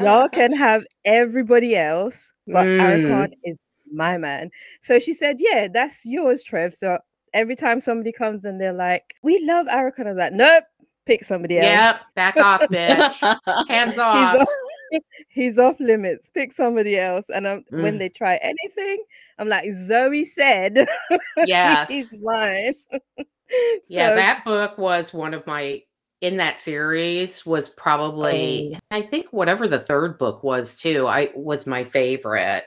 Y'all 0.00 0.28
can 0.32 0.52
have 0.52 0.84
everybody 1.04 1.76
else, 1.76 2.32
but 2.46 2.66
Mm. 2.66 2.80
Arokan 2.80 3.32
is 3.44 3.58
my 3.92 4.18
man. 4.18 4.50
So 4.80 4.98
she 4.98 5.14
said, 5.14 5.36
Yeah, 5.38 5.68
that's 5.72 6.04
yours, 6.04 6.42
Trev. 6.42 6.74
So 6.74 6.98
every 7.34 7.56
time 7.56 7.80
somebody 7.80 8.12
comes 8.12 8.44
and 8.44 8.60
they're 8.60 8.72
like, 8.72 9.14
We 9.22 9.44
love 9.44 9.66
Arokan, 9.66 10.08
I'm 10.08 10.16
like, 10.16 10.32
Nope, 10.32 10.64
pick 11.06 11.24
somebody 11.24 11.54
Yep. 11.56 11.94
else. 11.94 12.00
Back 12.14 12.36
off, 12.40 12.62
bitch. 12.68 13.38
Hands 13.68 13.90
He's 13.92 13.98
off. 13.98 14.34
off, 14.40 14.48
he's 15.28 15.58
off 15.58 15.78
limits. 15.80 16.30
Pick 16.30 16.52
somebody 16.52 16.98
else. 16.98 17.28
And 17.30 17.46
um, 17.46 17.64
when 17.70 17.94
Mm. 17.96 17.98
they 18.00 18.08
try 18.08 18.36
anything, 18.42 19.04
I'm 19.38 19.48
like, 19.48 19.66
Zoey 19.70 20.24
said, 20.26 20.86
Yes. 21.46 21.88
he's 21.88 22.12
mine. 22.20 22.74
yeah, 23.88 24.14
that 24.14 24.44
book 24.44 24.78
was 24.78 25.12
one 25.12 25.34
of 25.34 25.46
my 25.46 25.82
in 26.20 26.36
that 26.38 26.58
series 26.60 27.46
was 27.46 27.68
probably 27.68 28.72
Oh. 28.74 28.78
I 28.96 29.02
think 29.02 29.26
whatever 29.32 29.68
the 29.68 29.78
third 29.80 30.18
book 30.18 30.42
was 30.42 30.76
too. 30.76 31.06
I 31.06 31.30
was 31.34 31.66
my 31.66 31.84
favorite. 31.84 32.64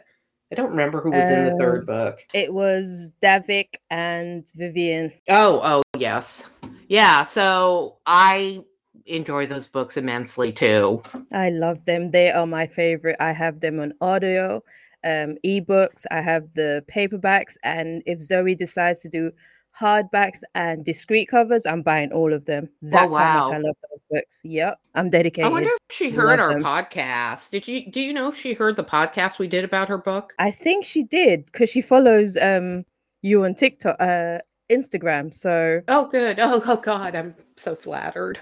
I 0.52 0.56
don't 0.56 0.70
remember 0.72 1.02
who 1.02 1.12
was 1.12 1.30
in 1.30 1.46
the 1.48 1.54
Oh. 1.54 1.58
third 1.58 1.86
book. 1.86 2.20
it 2.34 2.54
was 2.54 3.12
Davik 3.22 3.76
and 3.90 4.50
Vivian. 4.56 5.12
Oh, 5.30 5.60
oh 5.64 5.82
yes. 5.98 6.44
Yeah, 6.88 7.24
so 7.24 7.98
I 8.06 8.62
enjoy 9.06 9.48
those 9.48 9.68
books 9.68 9.98
immensely 9.98 10.52
too. 10.52 11.02
I 11.34 11.50
love 11.50 11.84
them. 11.86 12.12
They 12.12 12.32
are 12.32 12.46
my 12.48 12.68
favorite. 12.68 13.16
I 13.20 13.32
have 13.32 13.60
them 13.62 13.80
on 13.80 13.94
audio, 14.02 14.62
um, 15.06 15.36
ebooks. 15.46 16.06
I 16.12 16.22
have 16.22 16.48
the 16.54 16.84
paperbacks, 16.94 17.56
and 17.64 18.04
if 18.06 18.20
Zoey 18.20 18.58
decides 18.58 19.00
to 19.02 19.10
do 19.10 19.32
hardbacks 19.80 20.42
and 20.56 20.84
discrete 20.86 21.30
covers, 21.30 21.66
I'm 21.66 21.82
buying 21.82 22.12
all 22.12 22.34
of 22.34 22.46
them. 22.46 22.70
That's 22.82 23.12
how 23.14 23.40
much 23.40 23.50
wow. 23.50 23.52
I 23.52 23.58
love 23.58 23.76
those 23.90 24.00
books. 24.10 24.42
Yep, 24.44 24.80
I'm 24.96 25.10
dedicated. 25.10 25.46
I 25.46 25.50
wonder 25.54 25.70
if 25.70 25.96
she 25.96 26.10
heard 26.10 26.40
Love 26.40 26.48
our 26.48 26.54
them. 26.54 26.64
podcast. 26.64 27.50
Did 27.50 27.68
you 27.68 27.92
do 27.92 28.02
you 28.02 28.14
know 28.14 28.28
if 28.28 28.38
she 28.38 28.54
heard 28.54 28.76
the 28.76 28.84
podcast 28.84 29.40
we 29.40 29.48
did 29.48 29.64
about 29.64 29.88
her 29.88 29.98
book? 29.98 30.34
I 30.40 30.52
think 30.52 30.86
she 30.86 31.04
did 31.04 31.46
because 31.46 31.70
she 31.70 31.82
follows 31.82 32.38
um 32.38 32.86
you 33.22 33.44
on 33.46 33.54
TikTok, 33.56 33.98
uh, 34.00 34.40
Instagram. 34.72 35.34
So 35.34 35.82
Oh 35.88 36.06
good. 36.08 36.40
Oh, 36.40 36.62
oh 36.66 36.78
god, 36.78 37.16
I'm 37.16 37.36
so 37.58 37.76
flattered. 37.76 38.40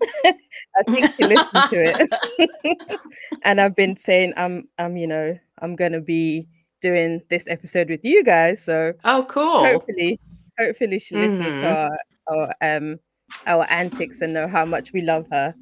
I 0.24 0.82
think 0.88 1.14
she 1.14 1.24
listened 1.24 1.64
to 1.70 2.08
it. 2.50 2.90
and 3.42 3.60
I've 3.60 3.74
been 3.76 3.96
saying 3.96 4.32
I'm 4.36 4.68
I'm 4.78 4.96
you 4.96 5.06
know 5.06 5.38
I'm 5.60 5.76
gonna 5.76 6.00
be 6.00 6.48
doing 6.80 7.22
this 7.30 7.46
episode 7.48 7.88
with 7.88 8.04
you 8.04 8.22
guys. 8.22 8.62
So 8.62 8.92
Oh 9.04 9.24
cool. 9.28 9.64
hopefully 9.64 10.20
hopefully 10.58 10.98
she 10.98 11.14
listens 11.16 11.54
Mhm. 11.54 11.60
to 11.60 11.66
our, 11.74 11.98
our 12.32 12.54
um 12.76 12.98
our 13.46 13.66
antics 13.70 14.20
and 14.20 14.32
know 14.34 14.46
how 14.48 14.64
much 14.64 14.92
we 14.92 15.00
love 15.00 15.26
her. 15.30 15.54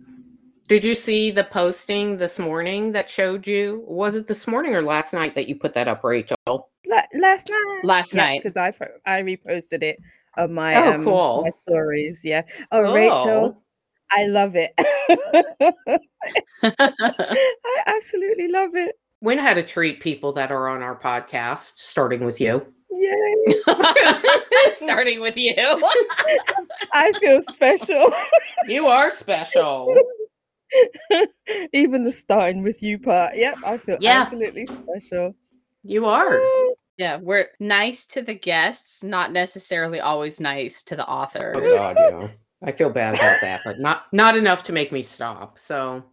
Did 0.69 0.85
you 0.85 0.95
see 0.95 1.31
the 1.31 1.45
posting 1.45 2.17
this 2.17 2.39
morning 2.39 2.93
that 2.93 3.11
showed 3.11 3.47
you? 3.47 3.85
Was 3.87 4.15
it 4.17 4.27
this 4.27 4.47
morning 4.47 4.75
or 4.75 4.83
last 4.83 5.13
night 5.13 5.35
that 5.35 5.49
you 5.49 5.55
put 5.57 5.75
that 5.75 5.89
up, 5.89 6.03
Rachel? 6.05 6.37
La- 6.47 7.03
last 7.15 7.49
night. 7.51 7.81
Last 7.85 8.15
night. 8.15 8.43
because 8.43 8.57
I 8.57 8.73
I 9.07 9.23
reposted 9.23 9.83
it 9.83 9.99
on 10.39 10.53
my 10.55 10.75
Oh, 10.77 10.93
um 10.95 11.05
cool. 11.05 11.43
my 11.45 11.51
stories. 11.69 12.21
Yeah. 12.25 12.43
Oh, 12.71 12.93
Rachel, 12.95 13.63
I 14.11 14.27
love 14.27 14.55
it. 14.57 14.73
I 16.63 17.83
absolutely 17.87 18.49
love 18.49 18.75
it. 18.75 18.97
We 19.21 19.35
know 19.37 19.43
how 19.43 19.55
to 19.55 19.63
treat 19.63 20.01
people 20.01 20.33
that 20.35 20.51
are 20.51 20.69
on 20.69 20.83
our 20.83 20.99
podcast, 20.99 21.75
starting 21.77 22.25
with 22.25 22.41
you. 22.41 22.67
Yay! 22.93 23.35
Starting 24.77 25.21
with 25.21 25.37
you. 25.37 25.55
I 26.93 27.13
feel 27.21 27.43
special. 27.43 28.13
You 28.67 28.87
are 28.87 29.11
special. 29.15 29.95
Even 31.73 32.05
the 32.05 32.13
starting 32.13 32.63
with 32.63 32.83
you 32.83 32.99
part. 32.99 33.37
Yep, 33.37 33.59
I 33.65 33.79
feel 33.79 33.99
Yeah. 34.01 34.23
absolutely 34.23 34.67
special. 34.67 35.35
You 35.85 36.07
are. 36.07 36.39
yeah, 36.97 37.17
we're 37.17 37.49
nice 37.61 38.07
to 38.09 38.23
the 38.23 38.35
guests, 38.35 39.03
not 39.03 39.33
necessarily 39.33 40.01
always 40.01 40.41
nice 40.41 40.83
to 40.85 40.97
the 40.97 41.07
authors. 41.07 41.57
Oh 41.59 41.77
god, 41.77 41.97
yeah. 41.99 42.29
I 42.65 42.71
feel 42.73 42.91
bad 42.91 43.15
about 43.15 43.41
that, 43.41 43.61
but 43.65 43.81
not 43.81 44.05
not 44.13 44.37
enough 44.37 44.63
to 44.65 44.73
make 44.73 44.93
me 44.93 45.03
stop. 45.03 45.59
So 45.59 46.05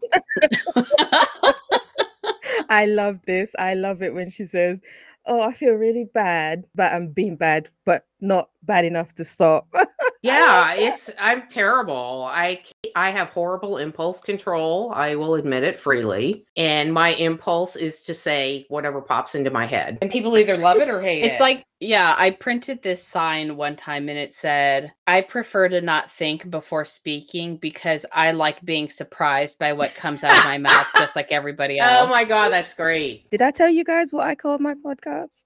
I 2.70 2.86
love 2.88 3.20
this. 3.26 3.52
I 3.60 3.74
love 3.76 4.02
it 4.02 4.14
when 4.14 4.30
she 4.30 4.46
says, 4.46 4.82
"Oh, 5.30 5.42
I 5.42 5.54
feel 5.54 5.74
really 5.74 6.10
bad, 6.14 6.66
but 6.76 6.92
I'm 6.92 7.10
being 7.10 7.38
bad, 7.38 7.70
but 7.86 8.06
not 8.20 8.50
bad 8.64 8.84
enough 8.84 9.16
to 9.16 9.24
stop." 9.24 9.68
yeah, 10.22 10.74
it's 10.74 11.10
I'm 11.18 11.48
terrible. 11.48 12.28
I 12.30 12.64
I 12.96 13.12
have 13.12 13.30
horrible 13.30 13.78
impulse 13.78 14.22
control. 14.22 14.92
I 14.94 15.16
will 15.16 15.36
admit 15.36 15.64
it 15.64 15.80
freely, 15.80 16.46
and 16.56 16.94
my 16.94 17.10
impulse 17.16 17.76
is 17.76 18.04
to 18.04 18.14
say 18.14 18.66
whatever 18.70 19.02
pops 19.02 19.36
into 19.36 19.50
my 19.50 19.66
head, 19.66 19.98
and 20.02 20.12
people 20.12 20.38
either 20.38 20.58
love 20.58 20.78
it 20.78 20.90
or 20.90 21.02
hate 21.02 21.24
it. 21.24 21.28
It's 21.28 21.40
like, 21.40 21.66
yeah, 21.80 22.14
I 22.18 22.32
printed 22.32 22.82
this 22.82 23.02
sign 23.02 23.56
one 23.56 23.76
time 23.76 24.10
and 24.10 24.18
it 24.18 24.34
said, 24.34 24.92
I 25.08 25.22
prefer 25.22 25.70
to 25.70 25.82
not 25.82 26.12
think 26.12 26.50
before 26.50 26.84
speaking 26.84 27.56
because 27.58 28.06
I 28.12 28.32
like 28.32 28.64
being 28.66 28.90
surprised 28.90 29.60
by 29.60 29.74
what 29.74 29.96
comes 29.96 30.24
out 30.24 30.38
of 30.38 30.44
my 30.44 30.58
mouth, 30.58 30.88
just 30.98 31.16
like 31.16 31.32
everybody 31.32 31.80
oh 31.82 31.86
else. 31.86 32.10
oh 32.10 32.14
my 32.14 32.26
god, 32.26 32.50
that's 32.50 32.74
great. 32.74 33.30
Did 33.30 33.42
I 33.42 33.52
tell 33.52 33.70
you 33.70 33.84
guys 33.86 34.12
what 34.12 34.28
I 34.28 34.36
called 34.36 34.60
my 34.60 34.74
podcast? 34.76 35.46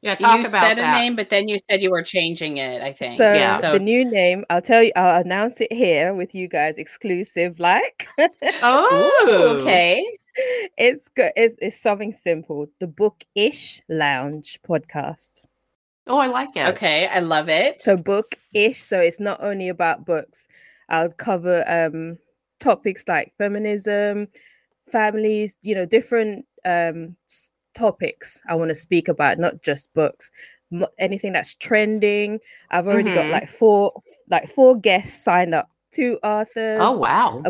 Yeah, 0.00 0.14
talk 0.14 0.38
You 0.38 0.40
about 0.46 0.50
said 0.50 0.78
a 0.78 0.86
name, 0.92 1.16
but 1.16 1.28
then 1.28 1.48
you 1.48 1.58
said 1.68 1.82
you 1.82 1.90
were 1.90 2.02
changing 2.02 2.58
it, 2.58 2.82
I 2.82 2.92
think. 2.92 3.14
So 3.18 3.32
Yeah. 3.32 3.58
So 3.60 3.72
the 3.72 3.80
new 3.80 4.04
name, 4.04 4.44
I'll 4.48 4.62
tell 4.62 4.82
you, 4.82 4.92
I'll 4.94 5.20
announce 5.20 5.60
it 5.60 5.72
here 5.72 6.14
with 6.14 6.34
you 6.34 6.48
guys 6.48 6.78
exclusive. 6.78 7.58
Like, 7.58 8.08
Oh, 8.62 9.58
okay. 9.60 10.04
it's 10.78 11.08
good. 11.08 11.32
It's, 11.36 11.56
it's 11.60 11.80
something 11.80 12.14
simple. 12.14 12.68
The 12.78 12.86
Book 12.86 13.24
Ish 13.34 13.82
Lounge 13.88 14.60
podcast. 14.66 15.44
Oh, 16.06 16.18
I 16.18 16.28
like 16.28 16.56
it. 16.56 16.66
Okay, 16.68 17.06
I 17.08 17.20
love 17.20 17.48
it. 17.48 17.82
So 17.82 17.96
book 17.96 18.36
ish. 18.54 18.82
So 18.82 18.98
it's 19.00 19.20
not 19.20 19.42
only 19.42 19.68
about 19.68 20.06
books. 20.06 20.48
I'll 20.88 21.10
cover 21.10 21.64
um 21.68 22.18
topics 22.60 23.04
like 23.06 23.34
feminism, 23.36 24.28
families, 24.90 25.56
you 25.62 25.74
know, 25.74 25.84
different 25.84 26.46
um 26.64 27.16
s- 27.28 27.50
topics 27.74 28.40
I 28.48 28.54
want 28.54 28.68
to 28.70 28.74
speak 28.74 29.08
about, 29.08 29.38
not 29.38 29.62
just 29.62 29.92
books. 29.94 30.30
Anything 30.98 31.32
that's 31.32 31.54
trending. 31.54 32.38
I've 32.70 32.86
already 32.86 33.14
got 33.14 33.26
Mhm. 33.26 33.30
like 33.32 33.48
four 33.50 33.92
like 34.30 34.48
four 34.48 34.76
guests 34.78 35.24
signed 35.24 35.54
up. 35.54 35.70
Two 35.90 36.18
authors, 36.22 36.78
Oh 36.80 36.98
wow. 36.98 37.42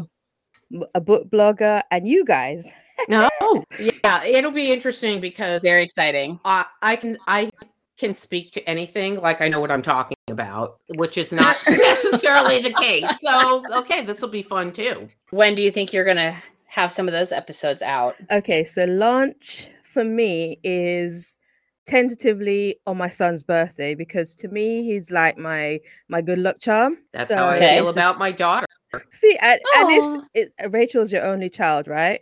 a 0.95 1.01
book 1.01 1.29
blogger, 1.31 1.83
and 1.91 2.07
you 2.07 2.25
guys. 2.25 2.71
No. 3.09 3.29
Yeah, 4.05 4.25
it'll 4.25 4.51
be 4.51 4.71
interesting 4.73 5.21
because 5.21 5.63
very 5.63 5.83
exciting. 5.83 6.39
I, 6.45 6.65
I 6.83 6.97
can 6.97 7.17
I 7.27 7.51
can 7.97 8.15
speak 8.15 8.53
to 8.53 8.61
anything 8.69 9.17
like 9.17 9.41
I 9.41 9.49
know 9.49 9.61
what 9.61 9.71
I'm 9.73 9.83
talking 9.83 10.17
about, 10.31 10.79
which 10.97 11.19
is 11.19 11.33
not 11.33 11.57
necessarily 11.69 12.63
the 12.63 12.73
case. 12.73 13.09
So 13.21 13.65
okay, 13.79 14.05
this 14.05 14.21
will 14.21 14.29
be 14.29 14.43
fun 14.43 14.73
too. 14.73 15.09
When 15.31 15.55
do 15.57 15.63
you 15.63 15.71
think 15.73 15.93
you're 15.93 16.05
going 16.05 16.17
to 16.19 16.37
have 16.67 16.93
some 16.93 17.09
of 17.09 17.13
those 17.13 17.33
episodes 17.33 17.83
out? 17.83 18.15
Okay, 18.31 18.63
so 18.65 18.85
launch 18.85 19.69
for 19.88 20.05
me 20.05 20.59
is 20.62 21.38
tentatively 21.87 22.79
on 22.87 22.98
my 22.98 23.09
son's 23.09 23.42
birthday 23.42 23.94
because 23.94 24.35
to 24.35 24.48
me 24.48 24.85
he's 24.85 25.11
like 25.11 25.38
my 25.38 25.81
my 26.09 26.20
good 26.20 26.38
luck 26.38 26.57
charm. 26.61 26.98
That's 27.12 27.29
so 27.29 27.37
how 27.37 27.46
I 27.46 27.57
Okay. 27.57 27.77
feel 27.77 27.88
it's 27.88 27.96
about 27.96 28.18
my 28.18 28.31
daughter. 28.31 28.66
see, 29.12 29.37
and, 29.40 29.59
and 29.79 29.90
it's, 29.90 30.24
it's 30.35 30.51
uh, 30.64 30.70
Rachel's 30.70 31.11
your 31.12 31.24
only 31.24 31.48
child, 31.48 31.88
right? 31.88 32.20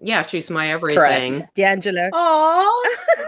Yeah, 0.00 0.22
she's 0.22 0.48
my 0.50 0.70
everything. 0.70 1.32
Correct. 1.32 1.54
D'Angelo, 1.54 2.10
Oh, 2.12 2.96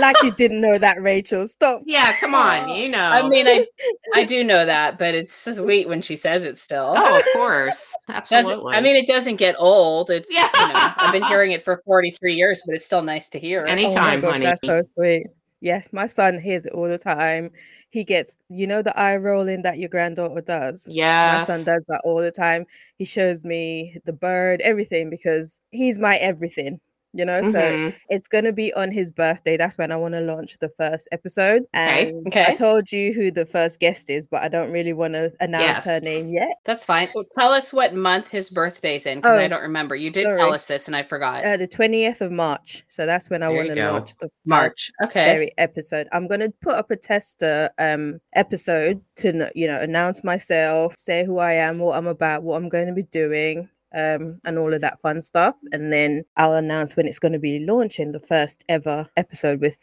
like 0.00 0.16
you 0.22 0.30
didn't 0.32 0.60
know 0.60 0.78
that, 0.78 1.00
Rachel. 1.02 1.46
Stop. 1.48 1.82
Yeah, 1.86 2.14
come 2.18 2.34
on, 2.34 2.70
Oh, 2.70 2.74
you 2.74 2.88
know. 2.88 2.98
I 3.04 3.26
mean, 3.28 3.46
I 3.46 3.66
I 4.14 4.24
do 4.24 4.42
know 4.44 4.64
that, 4.66 4.98
but 4.98 5.14
it's 5.14 5.32
sweet 5.34 5.88
when 5.88 6.02
she 6.02 6.16
says 6.16 6.44
it 6.44 6.58
still. 6.58 6.94
oh, 6.96 7.18
of 7.18 7.24
course, 7.32 7.86
Doesn't- 8.08 8.24
absolutely. 8.32 8.74
I 8.76 8.80
mean, 8.80 8.96
it 8.96 9.06
doesn't 9.06 9.36
get 9.36 9.54
old. 9.58 10.10
It's 10.10 10.32
Yeah. 10.32 10.48
you 10.54 10.68
know, 10.68 10.74
I've 10.96 11.12
been 11.12 11.24
hearing 11.24 11.52
it 11.52 11.64
for 11.64 11.80
43 11.84 12.34
years, 12.34 12.62
but 12.66 12.74
it's 12.74 12.84
still 12.86 13.02
nice 13.02 13.28
to 13.30 13.38
hear. 13.38 13.64
Any- 13.66 13.86
Oh 13.86 13.92
my 13.94 14.12
Anytime, 14.14 14.20
gosh, 14.20 14.32
honey. 14.32 14.44
that's 14.44 14.62
so 14.62 14.82
sweet. 14.94 15.26
Yes, 15.60 15.92
my 15.92 16.06
son 16.06 16.38
hears 16.40 16.66
it 16.66 16.72
all 16.72 16.88
the 16.88 16.98
time. 16.98 17.50
He 17.90 18.02
gets, 18.04 18.34
you 18.48 18.66
know, 18.66 18.82
the 18.82 18.98
eye 18.98 19.16
rolling 19.16 19.62
that 19.62 19.78
your 19.78 19.88
granddaughter 19.88 20.40
does. 20.40 20.86
Yeah. 20.90 21.38
My 21.38 21.44
son 21.44 21.64
does 21.64 21.84
that 21.88 22.00
all 22.04 22.18
the 22.18 22.32
time. 22.32 22.66
He 22.98 23.04
shows 23.04 23.44
me 23.44 23.96
the 24.04 24.12
bird, 24.12 24.60
everything, 24.62 25.08
because 25.10 25.60
he's 25.70 25.98
my 25.98 26.16
everything 26.16 26.80
you 27.14 27.24
know 27.24 27.42
so 27.44 27.58
Mhm. 27.60 27.94
it's 28.10 28.26
going 28.28 28.44
to 28.44 28.52
be 28.52 28.72
on 28.74 28.90
his 28.90 29.12
birthday 29.12 29.56
that's 29.56 29.78
when 29.78 29.92
i 29.92 29.96
want 29.96 30.14
to 30.14 30.20
launch 30.20 30.58
the 30.58 30.68
first 30.70 31.08
episode 31.12 31.62
Okay, 31.74 32.10
and 32.10 32.26
okay. 32.26 32.46
i 32.48 32.54
told 32.54 32.90
you 32.90 33.12
who 33.14 33.30
the 33.30 33.46
first 33.46 33.78
guest 33.80 34.10
is 34.10 34.26
but 34.26 34.42
i 34.42 34.48
don't 34.48 34.70
really 34.72 34.92
want 34.92 35.14
to 35.14 35.32
announce 35.40 35.84
her 35.84 36.00
name 36.00 36.26
yet 36.28 36.56
That's 36.64 36.84
fine. 36.84 37.08
Well, 37.14 37.24
Tell 37.38 37.52
us 37.52 37.72
what 37.72 37.94
month 37.94 38.28
his 38.28 38.50
birthday's 38.50 39.06
in 39.06 39.18
because 39.18 39.38
I 39.38 39.44
Oh, 39.44 39.48
don't 39.48 39.62
remember. 39.62 39.94
You 39.96 40.10
did 40.10 40.24
sorry. 40.24 40.38
tell 40.38 40.52
us 40.52 40.66
this 40.66 40.86
and 40.88 40.96
I 40.96 41.02
forgot. 41.02 41.44
uh, 41.44 41.56
the 41.56 41.68
20th 41.68 42.20
of 42.20 42.32
march 42.32 42.84
so 42.88 43.06
that's 43.06 43.30
when 43.30 43.42
i 43.42 43.48
want 43.48 43.68
to 43.68 43.74
launch 43.92 44.10
the 44.20 44.26
first 44.28 44.32
March. 44.46 44.90
Okay. 45.04 45.24
very 45.24 45.52
episode 45.58 46.08
i'm 46.12 46.26
going 46.26 46.40
to 46.40 46.52
put 46.62 46.74
up 46.74 46.90
a 46.90 46.96
tester 46.96 47.70
um 47.78 48.18
episode 48.34 49.00
to 49.16 49.50
you 49.54 49.66
know 49.66 49.78
announce 49.80 50.24
myself 50.24 50.94
say 50.96 51.24
who 51.24 51.38
i 51.38 51.52
am 51.52 51.78
what 51.78 51.96
i'm 51.96 52.06
about 52.06 52.42
what 52.42 52.56
i'm 52.56 52.68
going 52.68 52.86
to 52.86 52.92
be 52.92 53.04
doing 53.04 53.68
um 53.94 54.38
and 54.44 54.58
all 54.58 54.72
of 54.74 54.80
that 54.80 55.00
fun 55.00 55.22
stuff 55.22 55.54
and 55.72 55.92
then 55.92 56.24
i'll 56.36 56.54
announce 56.54 56.96
when 56.96 57.06
it's 57.06 57.18
going 57.18 57.32
to 57.32 57.38
be 57.38 57.60
launching 57.60 58.12
the 58.12 58.20
first 58.20 58.64
ever 58.68 59.06
episode 59.16 59.60
with 59.60 59.78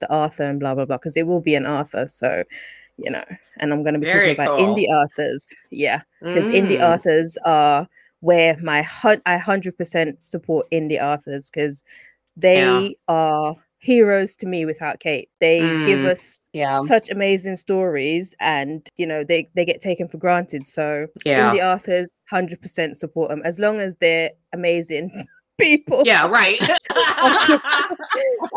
the 0.00 0.12
arthur 0.12 0.44
and 0.44 0.60
blah 0.60 0.74
blah 0.74 0.84
blah 0.84 0.96
because 0.96 1.16
it 1.16 1.26
will 1.26 1.40
be 1.40 1.54
an 1.54 1.66
arthur 1.66 2.06
so 2.08 2.42
you 2.98 3.10
know 3.10 3.24
and 3.58 3.72
i'm 3.72 3.82
going 3.82 3.94
to 3.94 4.00
be 4.00 4.06
Very 4.06 4.34
talking 4.34 4.44
about 4.44 4.56
cool. 4.56 4.76
indie 4.76 4.86
authors 4.88 5.52
yeah 5.70 6.02
because 6.20 6.48
indie 6.50 6.78
Mm. 6.78 6.94
authors 6.94 7.38
are 7.44 7.88
where 8.20 8.56
my 8.62 8.86
I 9.26 9.36
hundred 9.36 9.76
percent 9.76 10.18
support 10.22 10.66
indie 10.72 11.00
authors 11.02 11.50
because 11.50 11.82
they 12.36 12.96
are 13.08 13.54
heroes 13.84 14.34
to 14.36 14.46
me 14.46 14.64
without 14.64 14.98
Kate. 14.98 15.28
They 15.40 15.60
give 15.84 16.00
Mm. 16.00 16.10
us 16.12 16.40
Yeah. 16.54 16.80
such 16.80 17.10
amazing 17.10 17.56
stories, 17.56 18.34
and 18.40 18.88
you 18.96 19.06
know 19.06 19.22
they 19.22 19.48
they 19.54 19.64
get 19.64 19.80
taken 19.80 20.08
for 20.08 20.18
granted. 20.18 20.66
So 20.66 21.06
Yeah. 21.24 21.52
indie 21.52 21.62
authors 21.62 22.10
hundred 22.30 22.60
percent 22.62 22.96
support 22.96 23.28
them 23.30 23.42
as 23.44 23.58
long 23.58 23.80
as 23.80 23.96
they're 23.96 24.30
amazing 24.52 25.10
people. 25.58 26.02
Yeah, 26.06 26.26
right. 26.26 26.60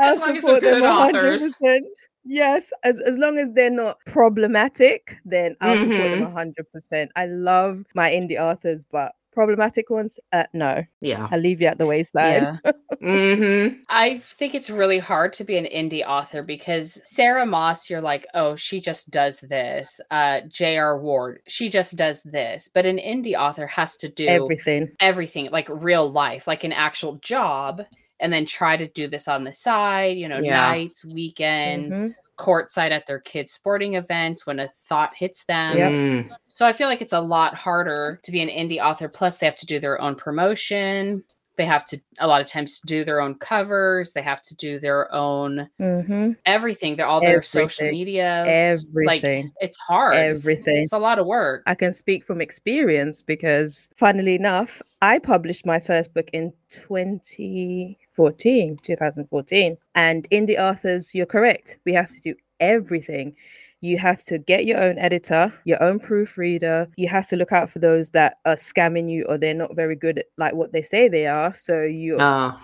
I'll 0.02 0.18
support 0.36 0.64
them 0.64 0.80
good 0.80 0.84
hundred 0.84 1.42
authors. 1.42 1.54
percent. 1.60 1.86
Yes, 2.30 2.72
as 2.84 3.00
as 3.02 3.18
long 3.18 3.38
as 3.38 3.54
they're 3.54 3.70
not 3.70 3.98
problematic, 4.06 5.16
then 5.26 5.56
I'll 5.62 5.78
support 5.78 6.10
them 6.12 6.20
Mhm. 6.22 6.34
hundred 6.34 6.70
percent. 6.72 7.12
I 7.16 7.26
love 7.28 7.84
my 7.96 8.10
indie 8.12 8.40
authors, 8.40 8.84
but 8.84 9.14
problematic 9.38 9.92
ones, 9.92 10.20
uh, 10.34 10.46
no. 10.52 10.84
Yeah. 11.00 11.28
I'll 11.30 11.40
leave 11.40 11.62
you 11.62 11.68
at 11.68 11.78
the 11.78 11.86
wayside. 11.86 12.42
Yeah. 12.42 12.58
mm-hmm. 13.04 13.82
I 13.88 14.18
think 14.18 14.56
it's 14.56 14.72
really 14.72 14.98
hard 14.98 15.32
to 15.34 15.44
be 15.44 15.58
an 15.58 15.66
indie 15.66 16.04
author 16.04 16.42
because 16.42 17.00
Sarah 17.06 17.46
Maas, 17.46 17.88
you're 17.88 18.02
like, 18.02 18.26
oh, 18.34 18.56
she 18.56 18.82
just 18.82 19.12
does 19.12 19.40
this. 19.42 20.02
Uh, 20.10 20.42
J.R. 20.48 21.00
Ward, 21.00 21.42
she 21.48 21.70
just 21.70 21.96
does 21.96 22.24
this. 22.24 22.68
But 22.74 22.88
an 22.88 22.98
indie 22.98 23.36
author 23.36 23.68
has 23.68 23.96
to 23.98 24.10
do 24.10 24.26
Everything. 24.26 24.90
everything 25.00 25.50
like 25.52 25.70
real 25.70 26.12
life, 26.12 26.48
like 26.48 26.64
an 26.64 26.74
actual 26.74 27.18
job, 27.18 27.84
and 28.20 28.34
then 28.34 28.46
try 28.46 28.76
to 28.76 28.88
do 28.88 29.08
this 29.08 29.28
on 29.28 29.44
the 29.44 29.54
side, 29.54 30.18
you 30.18 30.28
know, 30.28 30.40
Yeah. 30.40 30.70
nights, 30.70 31.06
weekends, 31.06 32.18
courtside 32.38 32.92
at 32.92 33.06
their 33.08 33.20
kids' 33.20 33.54
sporting 33.54 33.96
events 33.96 34.46
when 34.46 34.60
a 34.60 34.70
thought 34.86 35.16
hits 35.16 35.44
them. 35.46 35.78
Yep. 35.78 35.92
Mm. 35.92 36.30
So 36.54 36.66
I 36.66 36.74
feel 36.74 36.88
like 36.88 37.02
it's 37.02 37.14
a 37.14 37.22
lot 37.22 37.54
harder 37.56 38.20
to 38.24 38.32
be 38.32 38.42
an 38.42 38.50
indie 38.50 38.84
author. 38.84 39.08
Plus, 39.08 39.38
they 39.38 39.46
have 39.46 39.56
to 39.58 39.66
do 39.66 39.80
their 39.80 40.02
own 40.02 40.16
promotion. 40.16 41.24
They 41.58 41.66
have 41.66 41.86
to, 41.88 42.00
a 42.20 42.28
lot 42.28 42.40
of 42.40 42.48
times, 42.48 42.80
do 42.82 43.04
their 43.04 43.20
own 43.20 43.36
covers. 43.36 44.14
They 44.14 44.22
have 44.22 44.42
to 44.44 44.56
do 44.56 44.80
their 44.80 45.14
own 45.14 45.70
Mm-hmm. 45.80 46.32
everything. 46.46 46.96
They're 46.96 47.08
all 47.08 47.22
their 47.22 47.44
social 47.44 47.90
media. 47.90 48.44
Everything. 48.46 49.52
It's 49.60 49.78
hard. 49.78 50.16
Everything. 50.16 50.84
It's, 50.84 50.94
a 50.94 51.00
lot 51.00 51.20
of 51.20 51.26
work. 51.26 51.64
I 51.66 51.76
can 51.76 51.94
speak 51.94 52.26
from 52.26 52.42
experience 52.42 53.22
because, 53.22 53.90
funnily 53.96 54.36
enough, 54.36 54.82
I 55.02 55.20
published 55.20 55.66
my 55.66 55.80
first 55.80 56.14
book 56.14 56.30
in 56.34 56.52
2014, 56.70 58.78
2014. 58.82 59.78
And 59.96 60.30
indie 60.30 60.60
authors, 60.60 61.16
you're 61.16 61.26
correct. 61.26 61.78
We 61.86 61.94
have 61.94 62.10
to 62.10 62.20
do 62.22 62.36
everything. 62.60 63.36
You 63.82 63.98
have 64.00 64.24
to 64.26 64.38
get 64.40 64.66
your 64.66 64.82
own 64.82 64.98
editor, 64.98 65.54
your 65.66 65.82
own 65.84 66.00
proofreader. 66.00 66.88
You 66.98 67.08
have 67.10 67.28
to 67.30 67.36
look 67.36 67.52
out 67.52 67.70
for 67.70 67.80
those 67.80 68.10
that 68.12 68.38
are 68.46 68.56
scamming 68.56 69.10
you 69.12 69.24
or 69.30 69.38
they're 69.38 69.54
not 69.54 69.76
very 69.76 69.96
good 69.96 70.20
at 70.20 70.26
like 70.38 70.54
what 70.56 70.72
they 70.74 70.82
say 70.82 71.08
they 71.08 71.28
are. 71.28 71.54
So 71.54 71.84
you 71.84 72.18
Oh, 72.20 72.58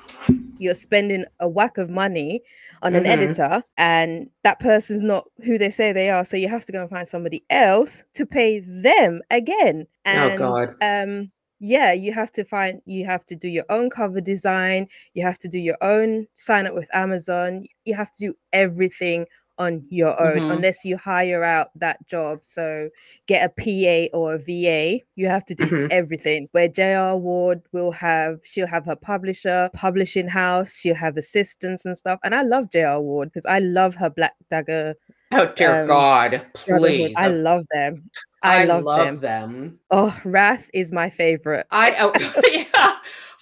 you're 0.57 0.73
spending 0.75 1.25
a 1.39 1.47
whack 1.47 1.77
of 1.77 1.89
money 1.89 2.41
on 2.81 2.95
an 2.95 3.03
Mhm. 3.03 3.07
editor 3.07 3.63
and 3.77 4.29
that 4.43 4.59
person's 4.59 5.01
not 5.01 5.25
who 5.45 5.57
they 5.57 5.69
say 5.69 5.91
they 5.91 6.09
are 6.09 6.25
so 6.25 6.35
you 6.37 6.47
have 6.49 6.65
to 6.65 6.71
go 6.71 6.81
and 6.81 6.89
find 6.89 7.07
somebody 7.07 7.43
else 7.49 8.03
to 8.13 8.25
pay 8.25 8.59
them 8.59 9.21
again 9.31 9.87
oh 10.07 10.37
God. 10.37 10.75
um 10.81 11.31
yeah 11.59 11.93
you 11.93 12.11
have 12.11 12.31
to 12.33 12.43
find 12.43 12.81
you 12.85 13.05
have 13.05 13.25
to 13.25 13.35
do 13.35 13.47
your 13.47 13.63
own 13.69 13.89
cover 13.89 14.19
design 14.19 14.85
you 15.13 15.23
have 15.25 15.39
to 15.39 15.47
do 15.47 15.57
your 15.59 15.77
own 15.81 16.27
sign 16.35 16.67
up 16.67 16.73
with 16.75 16.89
amazon 16.93 17.65
you 17.85 17.95
have 17.95 18.11
to 18.11 18.27
do 18.27 18.33
everything 18.51 19.25
on 19.59 19.85
your 19.89 20.19
own 20.19 20.39
Mhm. 20.41 20.51
unless 20.53 20.83
you 20.83 20.97
hire 20.97 21.43
out 21.43 21.67
that 21.75 22.05
job 22.07 22.39
so 22.43 22.89
get 23.27 23.45
a 23.45 23.49
pa 23.49 24.17
or 24.17 24.33
a 24.35 24.37
va 24.39 24.99
you 25.15 25.27
have 25.27 25.45
to 25.45 25.53
do 25.53 25.65
Mhm. 25.65 25.87
everything 25.91 26.47
where 26.53 26.67
jr 26.67 27.15
ward 27.15 27.61
will 27.71 27.91
have 27.91 28.39
she'll 28.43 28.65
have 28.67 28.83
her 28.85 28.95
publisher 28.95 29.69
publishing 29.73 30.27
house 30.27 30.77
she'll 30.77 30.95
have 30.95 31.17
assistants 31.17 31.85
and 31.85 31.95
stuff 31.97 32.19
and 32.23 32.33
i 32.33 32.41
love 32.41 32.69
jr 32.71 32.97
ward 32.97 33.29
because 33.29 33.45
i 33.45 33.59
love 33.59 33.93
her 33.95 34.09
black 34.09 34.33
dagger 34.49 34.95
Oh 35.31 35.51
dear 35.55 35.81
um, 35.81 35.87
God. 35.87 36.45
Please. 36.55 37.13
i 37.17 37.27
love 37.27 37.63
them 37.71 38.09
i, 38.43 38.65
love, 38.65 38.85
them 38.85 39.19
them. 39.19 39.79
oh 39.91 40.19
wrath 40.25 40.69
is 40.73 40.91
my 40.91 41.09
favorite 41.09 41.65
I 41.71 41.95
oh, 41.99 42.11
yeah. 42.51 42.65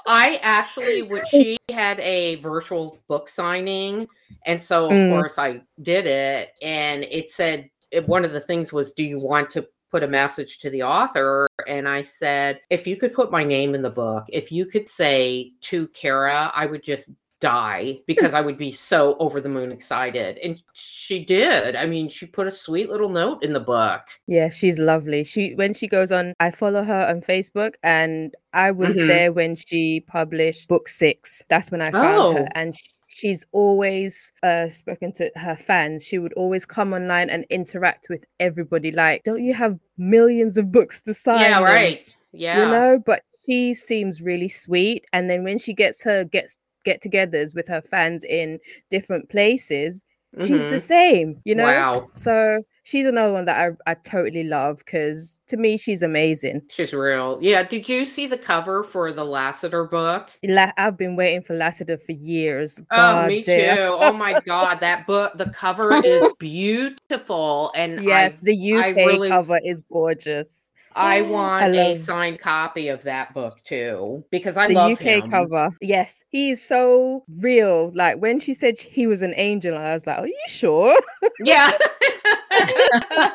I 0.08 0.40
actually 0.42 1.02
when 1.04 1.26
she 1.26 1.58
had 1.70 2.00
a 2.00 2.36
virtual 2.36 3.00
book 3.08 3.30
signing, 3.30 4.08
and 4.46 4.64
so 4.64 4.88
of 4.88 4.92
Mm. 4.94 5.10
course 5.10 5.38
I 5.38 5.62
did 5.82 6.06
it, 6.08 6.50
and 6.62 7.04
it 7.04 7.32
said 7.32 7.70
it, 7.92 8.08
one 8.08 8.26
of 8.26 8.34
the 8.34 8.40
things 8.40 8.72
was, 8.74 8.94
"Do 8.94 9.04
you 9.04 9.20
want 9.20 9.50
to 9.52 9.68
put 9.92 10.04
a 10.04 10.08
message 10.08 10.60
to 10.60 10.70
the 10.70 10.84
author?" 10.84 11.48
And 11.68 11.88
I 11.88 12.04
said, 12.04 12.62
"If 12.70 12.88
you 12.88 12.96
could 12.98 13.14
put 13.14 13.32
my 13.32 13.44
name 13.44 13.76
in 13.76 13.82
the 13.82 13.90
book, 13.90 14.26
if 14.30 14.52
you 14.52 14.66
could 14.66 14.90
say 14.90 15.54
to 15.62 15.88
Kara, 15.90 16.52
I 16.56 16.66
would 16.66 16.84
just." 16.84 17.12
Die 17.42 18.00
because 18.08 18.34
I 18.34 18.40
would 18.40 18.58
be 18.58 18.72
so 18.72 19.18
over 19.20 19.42
the 19.42 19.50
moon 19.50 19.72
excited. 19.72 20.38
And 20.38 20.62
she 20.74 21.26
did. 21.26 21.76
I 21.76 21.86
mean, 21.86 22.08
she 22.08 22.26
put 22.28 22.48
a 22.48 22.52
sweet 22.52 22.90
little 22.90 23.10
note 23.10 23.44
in 23.44 23.52
the 23.52 23.60
book. 23.60 24.04
Yeah, 24.28 24.50
she's 24.50 24.80
lovely. 24.80 25.24
She 25.26 25.54
when 25.56 25.74
she 25.74 25.88
goes 25.88 26.12
on, 26.14 26.34
I 26.40 26.52
follow 26.52 26.84
her 26.84 27.08
on 27.10 27.22
Facebook, 27.22 27.74
and 27.84 28.34
I 28.54 28.72
was 28.72 28.96
Mhm. 28.96 29.08
there 29.08 29.32
when 29.34 29.56
she 29.56 30.00
published 30.08 30.70
book 30.70 30.88
six. 30.88 31.44
That's 31.50 31.70
when 31.72 31.82
I 31.82 31.92
found 31.92 32.38
her, 32.38 32.44
Oh. 32.46 32.48
and 32.56 32.78
sh- 32.78 32.88
she's 33.08 33.46
always 33.52 34.32
uh 34.44 34.70
spoken 34.70 35.12
to 35.14 35.30
her 35.36 35.56
fans. 35.58 36.04
She 36.06 36.18
would 36.20 36.34
always 36.34 36.66
come 36.66 36.94
online 36.94 37.30
and 37.30 37.46
interact 37.50 38.08
with 38.10 38.24
everybody. 38.40 38.92
Like, 38.92 39.24
don't 39.24 39.44
you 39.44 39.54
have 39.54 39.78
millions 39.98 40.56
of 40.58 40.72
books 40.72 41.02
to 41.04 41.14
sign? 41.14 41.42
yeah, 41.42 41.58
and, 41.58 41.66
right. 41.66 42.08
Yeah. 42.34 42.60
You 42.66 42.72
know, 42.72 43.04
but 43.06 43.24
she 43.46 43.74
seems 43.74 44.22
really 44.22 44.48
sweet, 44.48 45.06
and 45.12 45.28
then 45.30 45.44
when 45.44 45.58
she 45.58 45.74
gets 45.74 46.04
her 46.04 46.24
gets 46.24 46.58
get-togethers 46.84 47.56
with 47.56 47.68
her 47.68 47.82
fans 47.82 48.24
in 48.24 48.60
different 48.90 49.30
places, 49.30 50.04
she's 50.40 50.66
the 50.68 50.76
Mhm. 50.78 50.82
same. 50.82 51.42
You 51.46 51.56
know. 51.56 51.66
Wow. 51.66 52.10
So 52.14 52.64
she's 52.84 53.06
another 53.06 53.34
one 53.34 53.46
that 53.46 53.60
I, 53.86 53.92
I 53.92 53.94
totally 53.96 54.44
love 54.46 54.78
because 54.80 55.40
to 55.48 55.58
me 55.58 55.78
she's 55.78 56.02
amazing. 56.02 56.62
She's 56.70 56.94
real. 56.94 57.38
Yeah. 57.42 57.64
Did 57.64 57.88
you 57.90 58.06
see 58.06 58.28
the 58.28 58.38
cover 58.38 58.84
for 58.84 59.12
the 59.12 59.26
Lassiter 59.26 59.84
book? 59.84 60.30
La- 60.44 60.72
I've 60.78 60.98
been 60.98 61.16
waiting 61.18 61.42
for 61.42 61.54
Lassiter 61.54 61.98
for 61.98 62.14
years. 62.14 62.80
Oh, 62.92 62.96
God 62.98 63.28
me 63.28 63.44
damn. 63.44 63.76
too. 63.78 63.98
Oh 64.00 64.14
my 64.14 64.40
god, 64.46 64.80
that 64.80 65.06
book. 65.06 65.38
The 65.38 65.50
cover 65.50 65.94
is 66.04 66.30
beautiful, 66.40 67.72
and 67.76 68.02
Yes, 68.04 68.38
the 68.42 68.56
UK 68.74 68.86
I 68.86 68.90
really- 69.06 69.30
cover 69.30 69.60
is 69.64 69.82
gorgeous. 69.92 70.61
I, 70.96 71.18
I 71.18 71.18
I 71.18 71.22
want 71.22 71.76
a 71.76 71.96
signed 71.96 72.40
copy 72.40 72.88
of 72.90 73.02
that 73.04 73.34
book 73.34 73.58
too 73.64 74.24
because 74.32 74.58
I 74.58 74.68
the 74.68 74.74
love 74.76 74.92
UK 74.94 75.00
him. 75.02 75.30
cover. 75.32 75.70
Yes, 75.82 76.24
he 76.30 76.52
is 76.52 76.66
so 76.66 77.24
real. 77.40 77.92
Like 77.96 78.18
when 78.18 78.40
she 78.40 78.54
said 78.54 78.80
he 78.80 79.08
was 79.08 79.22
an 79.22 79.34
angel, 79.38 79.78
I 79.78 79.94
was 79.94 80.06
like, 80.08 80.20
Are 80.20 80.28
you 80.28 80.36
sure? 80.48 80.98
Yeah. 81.44 81.72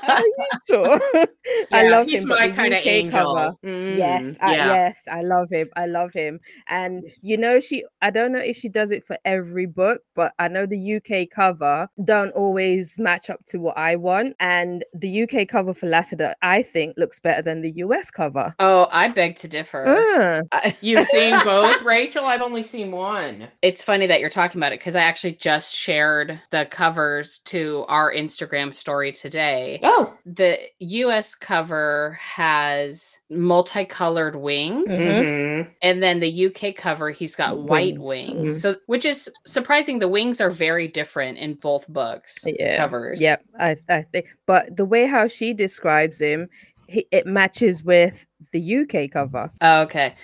Are 0.08 0.20
you 0.20 0.46
sure? 0.68 1.00
I 1.14 1.26
I 1.72 1.82
Yeah, 1.82 1.90
love 1.90 2.06
he's 2.06 2.22
him, 2.22 2.28
my 2.28 2.48
kind 2.48 2.72
of 2.72 2.78
UK 2.80 2.86
angel. 2.86 3.34
cover- 3.34 3.54
yes, 3.96 4.22
Mm, 4.22 4.36
I, 4.40 4.54
yeah. 4.54 4.68
yes, 4.68 5.00
I 5.10 5.22
love 5.22 5.48
him. 5.50 5.68
I 5.76 5.86
love 5.86 6.12
him. 6.12 6.38
And 6.68 7.04
you 7.22 7.36
know, 7.36 7.58
she 7.60 7.84
I 8.02 8.10
don't 8.10 8.32
know 8.32 8.38
if 8.40 8.56
she 8.56 8.68
does 8.68 8.90
it 8.90 9.04
for 9.04 9.16
every 9.24 9.66
book, 9.66 10.02
but 10.14 10.32
I 10.38 10.48
know 10.48 10.66
the 10.66 10.96
UK 10.96 11.28
cover 11.34 11.88
don't 12.04 12.30
always 12.32 12.98
match 12.98 13.30
up 13.30 13.44
to 13.46 13.58
what 13.58 13.76
I 13.78 13.96
want. 13.96 14.36
And 14.40 14.84
the 14.94 15.22
UK 15.22 15.48
cover 15.48 15.74
for 15.74 15.86
Lassiter, 15.86 16.34
I 16.42 16.62
think, 16.62 16.94
looks 16.96 17.18
better 17.20 17.42
than 17.46 17.62
the 17.62 17.72
US 17.76 18.10
cover. 18.10 18.54
Oh, 18.58 18.88
I 18.92 19.08
beg 19.08 19.36
to 19.38 19.48
differ. 19.48 19.84
I- 20.52 20.76
You've 20.82 21.06
seen 21.06 21.32
both, 21.44 21.80
Rachel? 21.82 22.26
I've 22.26 22.42
only 22.42 22.62
seen 22.62 22.90
one. 22.90 23.48
it's 23.62 23.82
funny 23.82 24.06
that 24.06 24.20
you're 24.20 24.28
talking 24.28 24.58
about 24.60 24.72
it 24.72 24.80
because 24.80 24.94
I 24.96 25.00
actually 25.02 25.32
just 25.32 25.74
shared 25.74 26.38
the 26.50 26.66
covers 26.70 27.38
to 27.46 27.86
our 27.88 28.12
Instagram 28.12 28.74
story 28.74 29.12
today. 29.12 29.80
Oh. 29.82 30.12
The 30.26 30.58
US 30.80 31.34
cover 31.34 32.18
has 32.20 33.18
multicolored 33.30 34.36
wings. 34.36 34.92
Mhm. 34.92 35.22
Mhm. 35.22 35.70
And 35.82 36.02
then 36.02 36.20
the 36.20 36.28
UK 36.46 36.72
cover, 36.76 37.10
he's 37.10 37.34
got 37.36 37.58
white 37.58 37.98
Wings, 37.98 38.06
wings. 38.34 38.56
mhm. 38.58 38.60
So, 38.60 38.76
which 38.86 39.04
is 39.04 39.30
surprising. 39.46 39.98
The 40.00 40.08
wings 40.08 40.40
are 40.40 40.50
very 40.50 40.88
different 40.88 41.38
in 41.38 41.54
both 41.54 41.86
books 41.88 42.44
yeah. 42.46 42.76
covers. 42.76 43.20
Yep, 43.20 43.42
I, 43.58 43.76
I 43.88 44.02
think. 44.02 44.26
But 44.46 44.76
the 44.76 44.84
way 44.84 45.06
how 45.06 45.28
she 45.28 45.54
describes 45.54 46.18
him, 46.20 46.48
he, 46.88 47.06
it 47.10 47.26
matches 47.26 47.82
with 47.82 48.26
the 48.52 48.76
UK 48.78 49.10
cover. 49.10 49.50
Oh, 49.60 49.82
okay. 49.82 50.14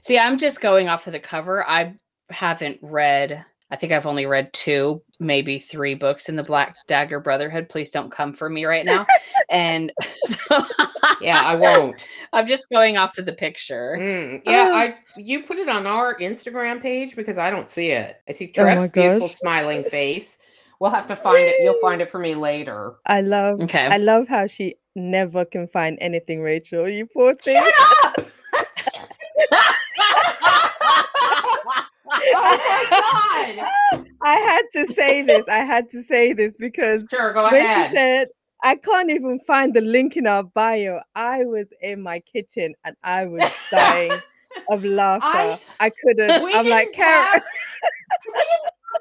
See, 0.00 0.18
I'm 0.18 0.38
just 0.38 0.60
going 0.60 0.88
off 0.88 1.06
of 1.06 1.12
the 1.12 1.20
cover. 1.20 1.68
I 1.68 1.94
haven't 2.30 2.78
read. 2.82 3.44
I 3.70 3.76
think 3.76 3.92
I've 3.92 4.06
only 4.06 4.26
read 4.26 4.52
two, 4.52 5.02
maybe 5.18 5.58
three 5.58 5.94
books 5.94 6.28
in 6.28 6.36
the 6.36 6.44
Black 6.44 6.76
Dagger 6.86 7.18
Brotherhood. 7.18 7.68
Please 7.68 7.90
don't 7.90 8.12
come 8.12 8.32
for 8.32 8.48
me 8.48 8.64
right 8.64 8.84
now. 8.84 9.04
and 9.50 9.92
so 10.24 10.64
Yeah, 11.20 11.42
I 11.44 11.56
won't. 11.56 12.00
I'm 12.32 12.46
just 12.46 12.68
going 12.70 12.96
off 12.96 13.18
of 13.18 13.26
the 13.26 13.32
picture. 13.32 13.96
Mm, 13.98 14.42
yeah, 14.44 14.70
Oh. 14.70 14.76
I 14.76 14.94
you 15.16 15.42
put 15.42 15.58
it 15.58 15.68
on 15.68 15.86
our 15.86 16.16
Instagram 16.18 16.80
page 16.80 17.16
because 17.16 17.38
I 17.38 17.50
don't 17.50 17.68
see 17.68 17.88
it. 17.88 18.20
I 18.28 18.32
see 18.32 18.52
Oh 18.56 18.62
Trev's 18.62 18.80
my 18.82 18.88
beautiful 18.88 19.28
smiling 19.28 19.82
face. 19.82 20.38
We'll 20.78 20.90
have 20.90 21.08
to 21.08 21.16
find 21.16 21.38
it. 21.38 21.56
You'll 21.60 21.80
find 21.80 22.00
it 22.00 22.10
for 22.10 22.18
me 22.18 22.34
later. 22.34 22.94
I 23.06 23.22
love 23.22 23.60
Okay. 23.62 23.86
I 23.86 23.96
love 23.96 24.28
how 24.28 24.46
she 24.46 24.76
never 24.96 25.44
can 25.44 25.68
find 25.68 25.98
anything, 26.00 26.40
Rachel. 26.42 26.88
You 26.88 27.06
poor 27.06 27.34
thing. 27.34 27.62
Shut 27.62 27.72
up! 28.04 28.26
oh 31.38 31.62
my 31.66 31.84
god! 32.90 34.06
I 34.22 34.34
had 34.36 34.62
to 34.72 34.86
say 34.92 35.22
this. 35.22 35.46
I 35.48 35.58
had 35.58 35.90
to 35.90 36.02
say 36.02 36.32
this 36.32 36.56
because 36.56 37.06
Sure, 37.10 37.34
when 37.34 37.54
ahead. 37.66 37.90
she 37.90 37.96
said, 37.96 38.28
I 38.62 38.76
can't 38.76 39.10
even 39.10 39.38
find 39.46 39.74
the 39.74 39.80
link 39.82 40.16
in 40.16 40.26
our 40.26 40.42
bio, 40.42 41.00
I 41.14 41.44
was 41.44 41.66
in 41.82 42.02
my 42.02 42.20
kitchen 42.20 42.74
and 42.84 42.96
I 43.04 43.26
was 43.26 43.42
dying 43.70 44.12
of 44.70 44.84
laughter. 44.84 45.26
I- 45.26 45.60
I, 45.78 45.90
couldn't. 45.90 46.30
I'm 46.30 46.66
like, 46.68 46.92
Karen. 46.92 47.24
have- 47.32 47.34
we 47.34 47.40
didn't 47.42 48.10
have 48.10 48.15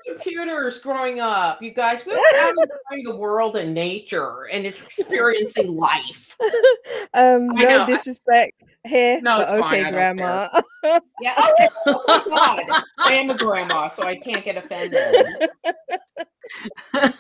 computers 0.06 0.80
growing 0.80 1.20
up, 1.20 1.62
you 1.62 1.72
guys. 1.72 2.06
We 2.06 2.14
were 2.14 2.20
out 2.40 2.54
enjoying 2.92 3.04
the 3.06 3.16
world 3.16 3.56
and 3.56 3.74
nature 3.74 4.44
and 4.52 4.66
it's 4.66 4.84
experiencing 4.84 5.76
life. 5.76 6.36
um, 7.14 7.50
I 7.52 7.64
no 7.64 7.78
know, 7.80 7.86
disrespect 7.86 8.64
here. 8.86 9.22
No, 9.22 9.42
it's 9.42 9.50
fine, 9.50 9.64
okay, 9.64 9.84
don't 9.84 9.94
grandma. 9.94 10.48
Yeah. 11.20 11.34
Oh, 11.88 12.04
my 12.08 12.24
God. 12.30 12.84
I 13.00 13.14
am 13.16 13.32
a 13.32 13.38
grandma, 13.38 13.88
so 13.88 14.04
I 14.04 14.16
can't 14.18 14.46
get 14.46 14.56
offended. 14.56 15.50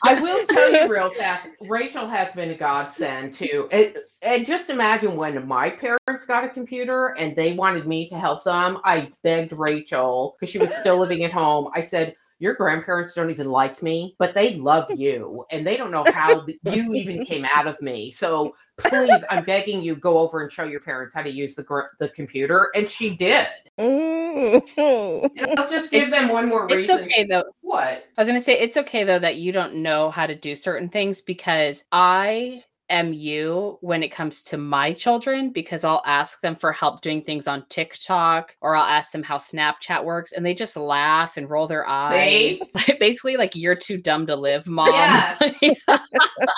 I 0.03 0.21
will 0.21 0.45
tell 0.45 0.71
you 0.71 0.87
real 0.87 1.11
fast. 1.11 1.47
Rachel 1.61 2.07
has 2.07 2.31
been 2.33 2.51
a 2.51 2.55
godsend 2.55 3.33
too. 3.33 3.67
And, 3.71 3.95
and 4.21 4.45
just 4.45 4.69
imagine 4.69 5.15
when 5.15 5.47
my 5.47 5.71
parents 5.71 6.27
got 6.27 6.43
a 6.43 6.49
computer 6.49 7.15
and 7.17 7.35
they 7.35 7.53
wanted 7.53 7.87
me 7.87 8.07
to 8.09 8.19
help 8.19 8.43
them. 8.43 8.77
I 8.83 9.11
begged 9.23 9.51
Rachel 9.53 10.35
because 10.39 10.51
she 10.51 10.59
was 10.59 10.71
still 10.75 10.99
living 10.99 11.23
at 11.23 11.31
home. 11.31 11.71
I 11.73 11.81
said, 11.81 12.15
"Your 12.39 12.53
grandparents 12.53 13.13
don't 13.13 13.29
even 13.29 13.49
like 13.49 13.81
me, 13.81 14.15
but 14.19 14.33
they 14.33 14.55
love 14.55 14.89
you, 14.95 15.45
and 15.51 15.65
they 15.65 15.77
don't 15.77 15.91
know 15.91 16.05
how 16.13 16.45
you 16.63 16.93
even 16.93 17.25
came 17.27 17.45
out 17.45 17.67
of 17.67 17.81
me. 17.81 18.11
So 18.11 18.55
please, 18.77 19.23
I'm 19.29 19.43
begging 19.43 19.81
you, 19.81 19.95
go 19.95 20.17
over 20.17 20.41
and 20.41 20.51
show 20.51 20.63
your 20.63 20.81
parents 20.81 21.13
how 21.13 21.21
to 21.21 21.29
use 21.29 21.55
the 21.55 21.63
gr- 21.63 21.91
the 21.99 22.09
computer." 22.09 22.71
And 22.75 22.89
she 22.89 23.15
did. 23.15 23.47
Mm. 23.79 24.61
And 24.77 25.59
I'll 25.59 25.69
just 25.69 25.91
give 25.91 26.09
them 26.09 26.29
one 26.29 26.47
more 26.47 26.67
It's 26.69 26.89
okay 26.89 27.25
though. 27.25 27.43
What? 27.61 28.05
I 28.17 28.21
was 28.21 28.27
going 28.27 28.39
to 28.39 28.43
say 28.43 28.57
it's 28.57 28.77
okay 28.77 29.03
though 29.03 29.19
that 29.19 29.35
you 29.35 29.51
don't 29.51 29.75
know 29.75 30.11
how 30.11 30.25
to 30.25 30.35
do 30.35 30.55
certain 30.55 30.89
things 30.89 31.21
because 31.21 31.83
I 31.91 32.63
am 32.89 33.13
you 33.13 33.77
when 33.81 34.03
it 34.03 34.09
comes 34.09 34.43
to 34.43 34.57
my 34.57 34.93
children 34.93 35.49
because 35.49 35.83
I'll 35.83 36.03
ask 36.05 36.41
them 36.41 36.55
for 36.55 36.71
help 36.71 37.01
doing 37.01 37.21
things 37.21 37.47
on 37.47 37.65
TikTok 37.69 38.55
or 38.61 38.75
I'll 38.75 38.85
ask 38.85 39.11
them 39.11 39.23
how 39.23 39.37
Snapchat 39.37 40.03
works 40.03 40.31
and 40.31 40.45
they 40.45 40.53
just 40.53 40.75
laugh 40.75 41.37
and 41.37 41.49
roll 41.49 41.67
their 41.67 41.87
eyes. 41.87 42.59
Basically 42.99 43.37
like 43.37 43.55
you're 43.55 43.75
too 43.75 43.97
dumb 43.97 44.27
to 44.27 44.35
live, 44.35 44.67
mom. 44.67 44.91
Yes. 44.91 45.53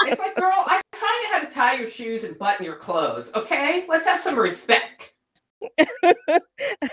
It's 0.06 0.20
like, 0.20 0.36
girl, 0.36 0.54
I'm 0.66 0.82
telling 0.96 1.16
you 1.24 1.30
how 1.32 1.40
to 1.40 1.52
tie 1.52 1.78
your 1.78 1.90
shoes 1.90 2.24
and 2.24 2.38
button 2.38 2.66
your 2.66 2.76
clothes. 2.76 3.32
Okay, 3.36 3.86
let's 3.90 4.08
have 4.08 4.22
some 4.22 4.38
respect. 4.38 5.13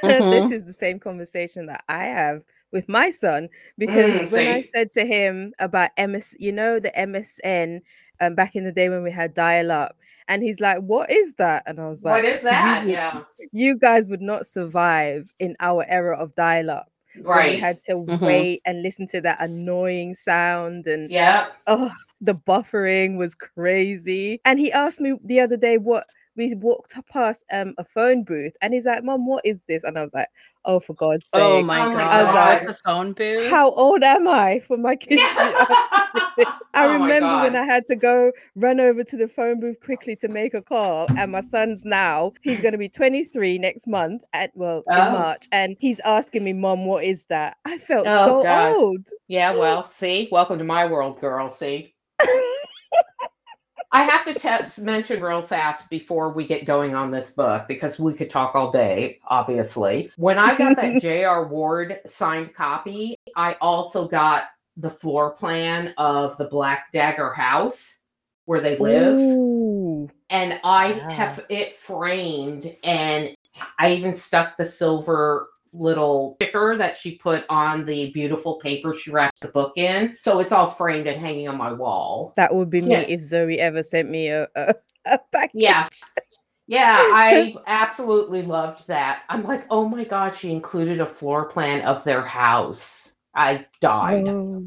this 0.02 0.50
is 0.50 0.64
the 0.64 0.72
same 0.72 0.98
conversation 0.98 1.66
that 1.66 1.84
I 1.88 2.04
have 2.04 2.42
with 2.72 2.88
my 2.88 3.10
son 3.10 3.48
because 3.78 4.26
Mm, 4.26 4.32
when 4.32 4.48
I 4.48 4.62
said 4.62 4.90
to 4.92 5.06
him 5.06 5.52
about 5.58 5.90
MS, 5.98 6.34
you 6.38 6.52
know, 6.52 6.80
the 6.80 6.90
MSN 6.90 7.80
um, 8.20 8.34
back 8.34 8.56
in 8.56 8.64
the 8.64 8.72
day 8.72 8.88
when 8.88 9.02
we 9.02 9.10
had 9.10 9.34
dial 9.34 9.70
up, 9.70 9.96
and 10.28 10.42
he's 10.42 10.60
like, 10.60 10.78
What 10.80 11.10
is 11.10 11.34
that? 11.34 11.62
And 11.66 11.80
I 11.80 11.88
was 11.88 12.04
like, 12.04 12.22
what 12.22 12.24
is 12.24 12.40
that? 12.42 12.84
you, 12.86 12.92
Yeah, 12.92 13.22
you 13.52 13.76
guys 13.78 14.08
would 14.08 14.22
not 14.22 14.46
survive 14.46 15.30
in 15.38 15.56
our 15.60 15.84
era 15.88 16.16
of 16.16 16.34
dial 16.34 16.70
up. 16.70 16.88
Right. 17.22 17.52
we 17.52 17.60
had 17.60 17.78
to 17.82 17.92
Mhm. 17.94 18.20
wait 18.20 18.60
and 18.66 18.82
listen 18.82 19.06
to 19.08 19.20
that 19.20 19.40
annoying 19.40 20.14
sound 20.16 20.86
and 20.88 21.08
Yeah. 21.10 21.46
oh 21.68 21.92
the 22.20 22.34
buffering 22.34 23.16
was 23.18 23.36
crazy 23.36 24.40
and 24.44 24.58
he 24.58 24.72
asked 24.72 25.00
me 25.00 25.14
the 25.24 25.40
other 25.40 25.56
day 25.56 25.78
what 25.78 26.06
we 26.36 26.54
walked 26.54 26.94
past 27.12 27.44
um 27.52 27.74
a 27.78 27.84
phone 27.84 28.24
booth 28.24 28.54
and 28.62 28.74
he's 28.74 28.84
like 28.86 29.04
mom 29.04 29.26
what 29.26 29.44
is 29.44 29.60
this 29.68 29.84
and 29.84 29.98
i 29.98 30.02
was 30.02 30.12
like 30.14 30.28
oh 30.64 30.80
for 30.80 30.94
god's 30.94 31.28
sake 31.28 31.40
oh 31.42 31.62
my 31.62 31.80
Oh 31.80 31.92
god. 31.92 32.00
I 32.00 32.22
was 32.22 32.34
like, 32.34 32.66
the 32.66 32.74
phone 32.74 33.12
booth. 33.12 33.50
how 33.50 33.70
old 33.72 34.02
am 34.02 34.26
i 34.28 34.60
for 34.66 34.76
my 34.76 34.96
kids 34.96 35.22
to 35.22 36.08
be 36.14 36.20
this? 36.36 36.46
i 36.74 36.84
Oh 36.84 36.88
remember 36.88 37.40
when 37.42 37.54
i 37.56 37.64
had 37.64 37.86
to 37.86 37.94
go 37.96 38.32
run 38.56 38.80
over 38.80 39.04
to 39.04 39.16
the 39.16 39.28
phone 39.28 39.60
booth 39.60 39.78
quickly 39.80 40.16
to 40.16 40.28
make 40.28 40.54
a 40.54 40.62
call 40.62 41.06
and 41.16 41.30
my 41.32 41.40
son's 41.40 41.84
now 41.84 42.32
he's 42.42 42.60
going 42.60 42.72
to 42.72 42.78
be 42.78 42.88
23 42.88 43.58
next 43.58 43.86
month 43.86 44.22
at 44.32 44.50
well 44.54 44.82
Oh. 44.88 45.06
in 45.06 45.12
march 45.12 45.46
and 45.52 45.76
he's 45.78 46.00
asking 46.00 46.42
me 46.44 46.52
mom 46.52 46.84
what 46.86 47.04
is 47.04 47.26
that 47.26 47.56
i 47.64 47.78
felt 47.78 48.06
Oh, 48.08 48.26
so 48.26 48.42
God. 48.42 48.74
old 48.76 49.00
Yeah, 49.28 49.56
well, 49.56 49.86
see, 49.86 50.28
welcome 50.30 50.58
to 50.58 50.64
my 50.64 50.84
world, 50.86 51.18
girl. 51.20 51.48
See, 51.50 51.94
I 53.94 54.02
have 54.02 54.24
to 54.26 54.34
te- 54.34 54.82
mention 54.82 55.22
real 55.22 55.42
fast 55.42 55.88
before 55.88 56.32
we 56.32 56.46
get 56.46 56.66
going 56.66 56.94
on 56.96 57.10
this 57.10 57.30
book 57.30 57.66
because 57.68 57.98
we 57.98 58.12
could 58.12 58.28
talk 58.28 58.54
all 58.56 58.72
day, 58.72 59.20
obviously. 59.28 60.10
When 60.16 60.38
I 60.38 60.56
got 60.58 60.76
that 60.76 61.00
J.R. 61.00 61.46
Ward 61.46 62.00
signed 62.06 62.54
copy, 62.54 63.16
I 63.36 63.54
also 63.60 64.08
got 64.08 64.44
the 64.76 64.90
floor 64.90 65.30
plan 65.30 65.94
of 65.96 66.36
the 66.38 66.46
Black 66.46 66.92
Dagger 66.92 67.32
house 67.32 67.98
where 68.46 68.60
they 68.60 68.76
live. 68.78 69.16
Ooh. 69.18 70.10
and 70.28 70.60
I 70.64 70.92
Wow. 70.94 71.08
have 71.10 71.46
it 71.48 71.76
framed, 71.76 72.74
and 72.82 73.34
I 73.78 73.92
even 73.92 74.16
stuck 74.16 74.56
the 74.56 74.66
silver 74.66 75.48
little 75.74 76.36
sticker 76.36 76.76
that 76.78 76.96
she 76.96 77.16
put 77.16 77.44
on 77.48 77.84
the 77.84 78.10
beautiful 78.12 78.56
paper 78.60 78.96
she 78.96 79.10
wrapped 79.10 79.40
the 79.40 79.48
book 79.48 79.72
in. 79.76 80.16
So 80.22 80.40
it's 80.40 80.52
all 80.52 80.70
framed 80.70 81.06
and 81.06 81.20
hanging 81.20 81.48
on 81.48 81.56
my 81.56 81.72
wall. 81.72 82.32
That 82.36 82.54
would 82.54 82.70
be 82.70 82.80
me 82.80 82.94
if 82.94 83.20
Zoey 83.20 83.58
ever 83.58 83.82
sent 83.82 84.08
me 84.08 84.28
a, 84.28 84.48
a, 84.54 84.74
a 85.06 85.18
package. 85.32 85.62
Yeah. 85.62 85.88
Yeah, 86.66 86.96
I 86.96 87.54
absolutely 87.66 88.40
loved 88.40 88.86
that. 88.86 89.24
I'm 89.28 89.44
like, 89.44 89.66
oh 89.68 89.86
my 89.86 90.04
god, 90.04 90.34
she 90.34 90.50
included 90.50 90.98
a 90.98 91.06
floor 91.06 91.44
plan 91.44 91.82
of 91.82 92.04
their 92.04 92.22
house. 92.22 93.12
I 93.34 93.66
died. 93.82 94.26
Oh, 94.26 94.64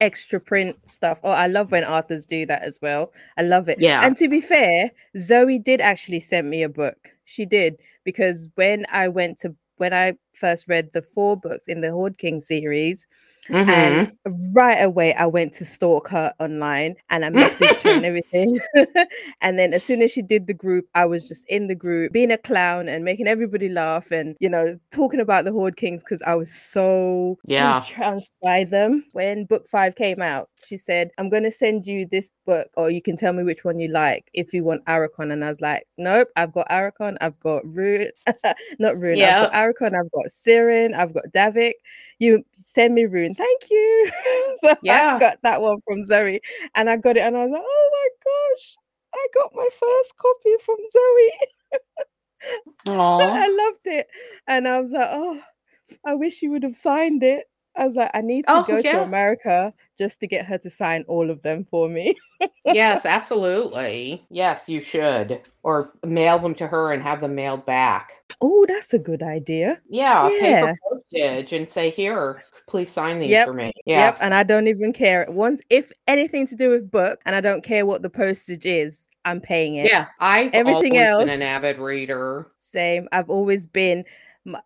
extra 0.00 0.40
print 0.40 0.76
stuff. 0.90 1.18
Oh, 1.22 1.30
I 1.30 1.46
love 1.46 1.72
when 1.72 1.84
authors 1.84 2.26
do 2.26 2.44
that 2.46 2.62
as 2.62 2.78
well. 2.82 3.12
I 3.36 3.42
love 3.42 3.68
it. 3.68 3.80
Yeah. 3.80 4.04
And 4.04 4.16
to 4.18 4.28
be 4.28 4.40
fair, 4.40 4.90
Zoey 5.16 5.62
did 5.62 5.80
actually 5.80 6.20
send 6.20 6.50
me 6.50 6.62
a 6.62 6.68
book. 6.68 7.10
She 7.24 7.46
did 7.46 7.78
because 8.04 8.48
when 8.54 8.86
I 8.90 9.08
went 9.08 9.38
to 9.38 9.54
when 9.76 9.94
I 9.94 10.14
first 10.38 10.68
read 10.68 10.90
the 10.92 11.02
four 11.02 11.36
books 11.36 11.66
in 11.68 11.80
the 11.82 11.90
Horde 11.92 12.18
King 12.18 12.40
series. 12.40 13.06
Mhm. 13.50 13.66
And 13.66 14.12
right 14.54 14.82
away, 14.82 15.14
I 15.14 15.26
went 15.26 15.52
to 15.54 15.64
stalk 15.64 16.08
her 16.08 16.32
online 16.40 16.96
and 17.10 17.24
I 17.24 17.30
messaged 17.30 17.82
her 17.82 17.92
and 17.92 18.04
everything. 18.06 18.58
and 19.42 19.58
then 19.58 19.74
as 19.74 19.84
soon 19.84 20.02
as 20.02 20.10
she 20.10 20.22
did 20.22 20.46
the 20.46 20.54
group, 20.54 20.86
I 20.94 21.04
was 21.06 21.28
just 21.28 21.46
in 21.50 21.66
the 21.66 21.74
group 21.74 22.12
being 22.12 22.30
a 22.30 22.38
clown 22.38 22.88
and 22.88 23.04
making 23.04 23.26
everybody 23.28 23.68
laugh 23.68 24.10
and, 24.10 24.36
you 24.40 24.48
know, 24.48 24.78
talking 24.90 25.20
about 25.20 25.44
the 25.44 25.52
Horde 25.52 25.76
Kings 25.76 26.02
because 26.02 26.22
I 26.22 26.34
was 26.34 26.52
so 26.52 27.38
Yeah. 27.44 27.84
entranced 27.84 28.32
by 28.42 28.64
them. 28.64 29.04
When 29.12 29.44
book 29.44 29.68
five 29.68 29.94
came 29.96 30.22
out, 30.22 30.48
she 30.66 30.76
said, 30.78 31.10
I'm 31.18 31.28
going 31.28 31.42
to 31.44 31.52
send 31.52 31.86
you 31.86 32.06
this 32.10 32.30
book 32.46 32.68
or 32.76 32.90
you 32.90 33.02
can 33.02 33.16
tell 33.16 33.32
me 33.34 33.44
which 33.44 33.64
one 33.64 33.78
you 33.78 33.88
like 33.88 34.30
if 34.34 34.52
you 34.54 34.64
want 34.64 34.84
Arokan. 34.86 35.32
And 35.32 35.44
I 35.44 35.48
was 35.50 35.60
like, 35.60 35.84
nope, 35.98 36.28
I've 36.36 36.52
got 36.52 36.68
Arokan, 36.70 37.16
I've 37.20 37.38
got 37.40 37.62
Rune, 37.66 38.10
not 38.78 38.98
Rune, 38.98 39.18
Yeah. 39.18 39.30
I've 39.30 39.38
got 39.38 39.52
Arokan, 39.52 39.94
I've 39.98 40.10
got 40.12 40.27
Sirin, 40.28 40.94
I've 40.94 41.14
got 41.14 41.24
Davik. 41.34 41.74
You 42.18 42.44
send 42.54 42.94
me 42.94 43.06
rune. 43.06 43.34
Thank 43.34 43.70
you. 43.70 44.10
So 44.60 44.74
Yeah. 44.82 45.14
i 45.16 45.20
got 45.20 45.38
that 45.44 45.62
one 45.62 45.78
from 45.86 46.02
zoey 46.02 46.40
and 46.74 46.90
i 46.90 46.96
got 46.96 47.16
it 47.16 47.20
and 47.20 47.36
i 47.36 47.44
was 47.44 47.52
like 47.52 47.62
oh 47.64 47.90
my 47.92 48.08
gosh 48.24 48.76
i 49.14 49.26
got 49.34 49.52
my 49.54 49.68
first 49.72 50.16
copy 50.16 50.56
from 50.64 50.76
zoey. 50.96 51.30
I 53.44 53.48
loved 53.48 53.86
it. 53.86 54.08
And 54.48 54.66
i 54.66 54.80
was 54.80 54.90
like 54.92 55.08
oh 55.12 55.40
i 56.04 56.14
wish 56.14 56.42
you 56.42 56.50
would 56.50 56.64
have 56.64 56.74
signed 56.76 57.22
it 57.22 57.44
i 57.78 57.84
was 57.84 57.94
like 57.94 58.10
i 58.14 58.20
need 58.20 58.46
to 58.46 58.52
Oh, 58.52 58.64
go 58.66 58.82
to 58.82 59.02
america 59.02 59.72
just 59.98 60.20
to 60.20 60.26
get 60.26 60.44
her 60.46 60.58
to 60.58 60.68
sign 60.70 61.04
all 61.08 61.30
of 61.30 61.42
them 61.42 61.66
for 61.70 61.88
me 61.88 62.14
yes, 62.66 63.04
absolutely. 63.52 64.24
Yes, 64.30 64.68
you 64.68 64.80
should. 64.80 65.40
Or 65.62 65.92
mail 66.04 66.38
them 66.38 66.54
to 66.56 66.66
her 66.68 66.92
and 66.92 67.02
have 67.02 67.20
them 67.20 67.34
mailed 67.34 67.64
back. 67.66 68.12
oh 68.40 68.64
that's 68.68 68.92
a 68.94 68.98
good 68.98 69.22
idea 69.22 69.80
Yeah, 69.88 70.28
pay 70.40 70.60
for 70.60 70.74
postage 70.90 71.52
and 71.52 71.70
say, 71.70 71.90
here, 71.90 72.42
please 72.68 72.90
sign 72.90 73.18
these 73.18 73.30
Yep. 73.30 73.46
for 73.48 73.54
me. 73.54 73.72
Yeah. 73.86 74.06
Yep, 74.06 74.18
and 74.20 74.34
I 74.34 74.42
don't 74.44 74.68
even 74.68 74.92
care. 74.92 75.26
Once 75.28 75.60
if 75.70 75.90
anything 76.06 76.46
to 76.46 76.54
do 76.54 76.70
with 76.70 76.90
book, 76.90 77.20
and 77.26 77.34
I 77.34 77.40
don't 77.40 77.64
care 77.64 77.84
what 77.86 78.02
the 78.02 78.10
postage 78.10 78.66
is, 78.66 79.08
I'm 79.24 79.40
paying 79.40 79.76
it. 79.76 79.86
Yeah. 79.90 80.06
I've 80.20 80.52
Everything 80.54 80.92
always 80.98 81.18
been 81.18 81.30
else- 81.30 81.30
an 81.30 81.42
avid 81.42 81.78
reader. 81.78 82.48
Same. 82.58 83.08
I've 83.12 83.30
always 83.30 83.66
been 83.66 84.04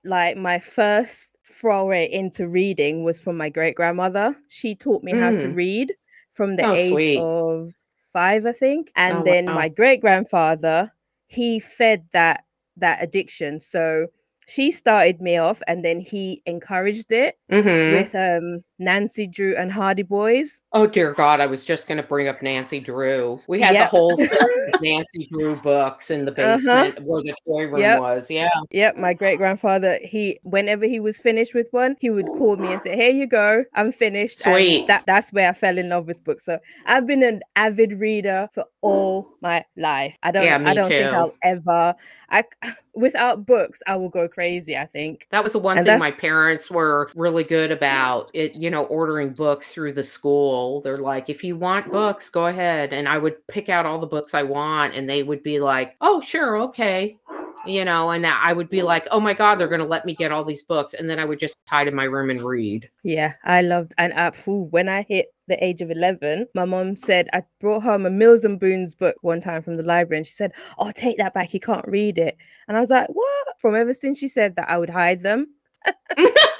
like 0.04 0.36
my 0.36 0.58
first 0.58 1.31
foray 1.52 2.10
into 2.10 2.48
reading 2.48 3.04
was 3.04 3.20
from 3.20 3.36
my 3.36 3.48
great 3.50 3.76
grandmother. 3.76 4.36
She 4.48 4.74
taught 4.74 5.02
me 5.04 5.14
how 5.14 5.32
to 5.32 5.48
Mm. 5.48 5.52
read 5.52 5.94
from 6.34 6.56
the 6.56 6.64
Oh, 6.64 6.76
age 6.76 7.08
sweet. 7.08 7.16
of 7.16 7.72
five, 8.12 8.46
I 8.46 8.52
think. 8.52 8.92
And 8.96 9.24
Oh, 9.24 9.26
then 9.26 9.52
wow. 9.52 9.52
my 9.52 9.68
great 9.68 10.00
grandfather, 10.00 10.92
he 11.26 11.60
fed 11.60 12.06
that 12.12 12.44
that 12.76 13.02
addiction. 13.02 13.60
So 13.60 14.08
she 14.48 14.70
started 14.72 15.20
me 15.20 15.36
off, 15.38 15.62
and 15.66 15.84
then 15.84 16.00
he 16.00 16.42
encouraged 16.46 17.12
it 17.12 17.38
hmm 17.50 17.82
with 17.86 18.14
um 18.14 18.64
Nancy 18.82 19.26
Drew 19.26 19.54
and 19.56 19.70
Hardy 19.72 20.02
Boys. 20.02 20.60
Oh 20.72 20.86
dear 20.86 21.12
God, 21.14 21.40
I 21.40 21.46
was 21.46 21.64
just 21.64 21.86
going 21.86 21.96
to 21.98 22.02
bring 22.02 22.28
up 22.28 22.42
Nancy 22.42 22.80
Drew. 22.80 23.40
We 23.46 23.60
had 23.60 23.76
the 23.76 23.86
whole 23.86 24.16
set 24.16 24.32
of 24.40 24.80
Nancy 24.82 25.28
Drew 25.30 25.56
books 25.60 26.10
in 26.10 26.24
the 26.24 26.32
Uh-huh. 26.32 26.56
basement 26.56 27.04
where 27.06 27.22
the 27.22 27.34
toy 27.46 27.64
room 27.66 27.80
Yep. 27.80 28.00
was. 28.00 28.30
Yeah. 28.30 28.48
Yep, 28.70 28.96
my 28.96 29.12
great 29.14 29.36
grandfather, 29.36 29.98
he 30.02 30.38
whenever 30.42 30.84
he 30.86 30.98
was 31.00 31.20
finished 31.20 31.54
with 31.54 31.68
one, 31.72 31.96
he 32.00 32.10
would 32.10 32.26
call 32.26 32.56
me 32.56 32.72
and 32.72 32.80
say, 32.80 32.96
Here 32.96 33.10
you 33.10 33.26
go, 33.26 33.64
I'm 33.74 33.92
finished. 33.92 34.46
And 34.46 34.54
Sweet. 34.54 34.86
that, 34.88 35.04
that's 35.06 35.32
where 35.32 35.48
I 35.48 35.52
fell 35.52 35.78
in 35.78 35.88
love 35.90 36.06
with 36.06 36.22
books. 36.24 36.44
So 36.44 36.58
I've 36.86 37.06
been 37.06 37.22
an 37.22 37.42
avid 37.56 38.00
reader 38.00 38.48
for 38.54 38.64
all 38.80 39.28
my 39.40 39.64
life. 39.76 40.16
I 40.22 40.30
don't 40.30 40.44
Yeah, 40.44 40.62
I 40.64 40.74
don't 40.74 40.88
think. 40.88 41.12
I'll 41.12 41.34
ever 41.42 41.94
I 42.30 42.44
without 42.94 43.44
books, 43.46 43.80
I 43.86 43.96
will 43.96 44.08
go 44.08 44.26
crazy, 44.28 44.76
I 44.76 44.86
think. 44.86 45.26
That 45.30 45.44
was 45.44 45.52
the 45.52 45.58
one 45.58 45.78
And 45.78 45.86
thing 45.86 45.98
that's- 45.98 46.12
my 46.12 46.16
parents 46.18 46.70
were 46.70 47.10
really 47.14 47.44
good 47.44 47.70
about. 47.70 48.30
It, 48.34 48.54
you 48.54 48.70
know, 48.72 48.84
ordering 48.86 49.32
books 49.32 49.72
through 49.72 49.92
the 49.92 50.02
school. 50.02 50.80
They're 50.80 50.98
like, 50.98 51.30
if 51.30 51.44
you 51.44 51.56
want 51.56 51.92
books, 51.92 52.28
go 52.28 52.46
ahead. 52.46 52.92
And 52.92 53.08
I 53.08 53.18
would 53.18 53.46
pick 53.46 53.68
out 53.68 53.86
all 53.86 54.00
the 54.00 54.06
books 54.06 54.34
I 54.34 54.42
want, 54.42 54.94
and 54.94 55.08
they 55.08 55.22
would 55.22 55.44
be 55.44 55.60
like, 55.60 55.94
oh, 56.00 56.20
sure, 56.20 56.56
okay. 56.56 57.16
You 57.64 57.84
know, 57.84 58.10
and 58.10 58.26
I 58.26 58.52
would 58.52 58.68
be 58.68 58.82
like, 58.82 59.06
oh 59.12 59.20
my 59.20 59.34
God, 59.34 59.54
they're 59.54 59.68
going 59.68 59.80
to 59.80 59.86
let 59.86 60.04
me 60.04 60.16
get 60.16 60.32
all 60.32 60.42
these 60.42 60.64
books. 60.64 60.94
And 60.94 61.08
then 61.08 61.20
I 61.20 61.24
would 61.24 61.38
just 61.38 61.54
hide 61.68 61.86
in 61.86 61.94
my 61.94 62.02
room 62.02 62.28
and 62.28 62.40
read. 62.40 62.90
Yeah, 63.04 63.34
I 63.44 63.62
loved 63.62 63.94
and 63.98 64.12
uh, 64.14 64.32
when 64.44 64.88
I 64.88 65.02
hit 65.02 65.32
the 65.46 65.62
age 65.64 65.80
of 65.80 65.92
11, 65.92 66.48
my 66.56 66.64
mom 66.64 66.96
said 66.96 67.28
I 67.32 67.44
brought 67.60 67.84
home 67.84 68.04
a 68.04 68.10
Mills 68.10 68.42
and 68.42 68.58
Boons 68.58 68.96
book 68.96 69.14
one 69.20 69.40
time 69.40 69.62
from 69.62 69.76
the 69.76 69.84
library 69.84 70.18
and 70.18 70.26
she 70.26 70.32
said, 70.32 70.50
Oh, 70.76 70.90
take 70.90 71.18
that 71.18 71.34
back, 71.34 71.54
you 71.54 71.60
can't 71.60 71.86
read 71.86 72.18
it. 72.18 72.36
And 72.66 72.76
I 72.76 72.80
was 72.80 72.90
like, 72.90 73.06
What? 73.08 73.60
From 73.60 73.76
ever 73.76 73.94
since 73.94 74.18
she 74.18 74.26
said 74.26 74.56
that, 74.56 74.68
I 74.68 74.76
would 74.76 74.90
hide 74.90 75.22
them. 75.22 75.46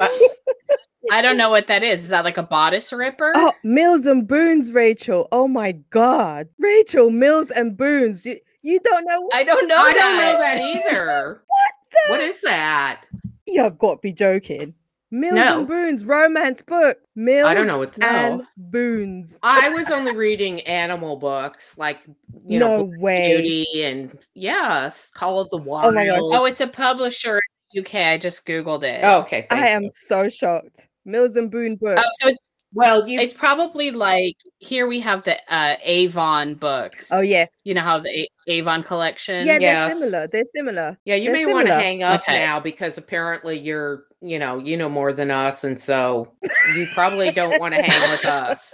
I 1.10 1.20
don't 1.22 1.36
know 1.36 1.50
what 1.50 1.66
that 1.66 1.82
is. 1.82 2.02
Is 2.04 2.08
that 2.08 2.24
like 2.24 2.38
a 2.38 2.42
bodice 2.42 2.92
ripper? 2.92 3.32
oh, 3.34 3.52
Mills 3.62 4.06
and 4.06 4.26
Boons, 4.26 4.72
Rachel. 4.72 5.28
Oh 5.32 5.46
my 5.48 5.72
God. 5.90 6.48
Rachel, 6.58 7.10
Mills 7.10 7.50
and 7.50 7.76
Boons. 7.76 8.24
You, 8.24 8.36
you 8.62 8.80
don't 8.80 9.04
know 9.04 9.28
I 9.32 9.44
don't 9.44 9.68
know. 9.68 9.76
I 9.76 9.92
don't 9.92 10.16
that. 10.16 10.32
know 10.32 10.38
that 10.38 10.90
either. 10.92 11.42
What? 11.48 11.72
The- 12.06 12.10
what 12.10 12.20
is 12.20 12.40
that? 12.42 13.02
You've 13.46 13.78
got 13.78 13.94
to 13.94 13.98
be 14.00 14.12
joking. 14.12 14.74
Mills 15.10 15.34
No. 15.34 15.58
and 15.60 15.68
Boons, 15.68 16.04
romance 16.04 16.60
book. 16.62 16.98
Mills 17.14 17.46
I 17.46 17.54
don't 17.54 17.68
know 17.68 17.78
what 17.78 18.02
and 18.02 18.38
no. 18.38 18.44
Boons. 18.56 19.38
I 19.44 19.68
was 19.68 19.90
only 19.90 20.16
reading 20.16 20.60
animal 20.62 21.16
books 21.16 21.78
like 21.78 21.98
you 22.44 22.58
know 22.58 22.78
no 22.78 22.84
Black 22.86 23.00
way. 23.00 23.36
Beauty 23.36 23.84
and 23.84 24.18
yes, 24.34 25.10
Call 25.14 25.38
of 25.38 25.50
the 25.50 25.58
Wild. 25.58 25.92
Oh 25.92 25.94
my 25.94 26.06
gosh. 26.06 26.18
Oh, 26.20 26.46
it's 26.46 26.60
a 26.60 26.66
publisher 26.66 27.40
in 27.72 27.82
UK. 27.82 27.94
I 27.94 28.18
just 28.18 28.44
googled 28.44 28.82
it. 28.82 29.02
Oh, 29.04 29.20
okay. 29.20 29.46
I 29.50 29.54
thank 29.60 29.68
am 29.70 29.82
you. 29.84 29.90
so 29.94 30.28
shocked. 30.28 30.88
Mills 31.04 31.36
and 31.36 31.50
Boon 31.50 31.76
book. 31.76 31.98
Oh, 31.98 32.10
so 32.20 32.28
it's, 32.28 32.38
Well, 32.72 33.08
you 33.08 33.18
it's 33.18 33.34
probably 33.34 33.90
like 33.90 34.36
here 34.58 34.86
we 34.86 35.00
have 35.00 35.24
the 35.24 35.36
uh, 35.52 35.76
Avon 35.82 36.54
books. 36.54 37.10
Oh 37.12 37.20
yeah, 37.20 37.46
You 37.64 37.74
know 37.74 37.80
how 37.80 37.98
the 37.98 38.10
A- 38.10 38.28
Avon 38.46 38.82
collection. 38.82 39.46
yeah, 39.46 39.58
yes. 39.58 39.88
they're 39.88 39.98
similar. 39.98 40.26
They're 40.28 40.44
similar. 40.54 40.98
yeah, 41.04 41.14
you 41.14 41.32
they're 41.32 41.46
may 41.46 41.52
want 41.52 41.66
to 41.66 41.74
hang 41.74 42.02
up 42.02 42.20
Okay. 42.22 42.42
now 42.44 42.60
because 42.60 42.98
apparently 42.98 43.58
you're 43.58 44.04
you 44.20 44.38
know 44.38 44.58
you 44.58 44.76
know 44.76 44.88
more 44.88 45.12
than 45.12 45.30
us, 45.30 45.64
and 45.64 45.80
so 45.80 46.32
you 46.76 46.86
probably 46.94 47.30
don't 47.30 47.58
want 47.60 47.74
to 47.74 47.82
hang 47.82 48.10
with 48.10 48.24
us 48.26 48.72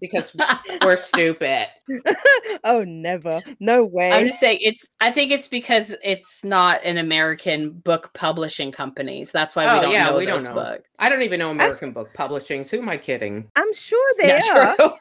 because 0.00 0.34
we're 0.82 0.96
stupid. 0.96 1.66
oh, 2.64 2.82
never. 2.84 3.42
No 3.60 3.84
way. 3.84 4.10
I'm 4.12 4.26
just 4.26 4.40
saying 4.40 4.58
it's. 4.60 4.88
I 5.00 5.12
think 5.12 5.30
it's 5.30 5.46
because 5.48 5.94
it's 6.02 6.42
not 6.42 6.82
an 6.84 6.98
American 6.98 7.70
book 7.70 8.10
publishing 8.14 8.72
company. 8.72 9.24
So 9.24 9.32
that's 9.34 9.54
why 9.54 9.66
we 9.72 9.78
Oh, 9.78 9.82
don't 9.82 9.92
yeah, 9.92 10.06
know 10.06 10.16
we 10.16 10.26
don't 10.26 10.38
those 10.38 10.48
know. 10.48 10.54
books. 10.54 10.88
I 10.98 11.08
don't 11.08 11.22
even 11.22 11.38
know 11.38 11.50
American 11.50 11.92
book 11.92 12.12
publishing. 12.14 12.64
So 12.64 12.76
who 12.76 12.82
am 12.82 12.88
I 12.88 12.96
kidding? 12.96 13.50
I'm 13.56 13.72
sure 13.74 14.14
they 14.18 14.28
Yeah, 14.28 14.74
are 14.78 14.92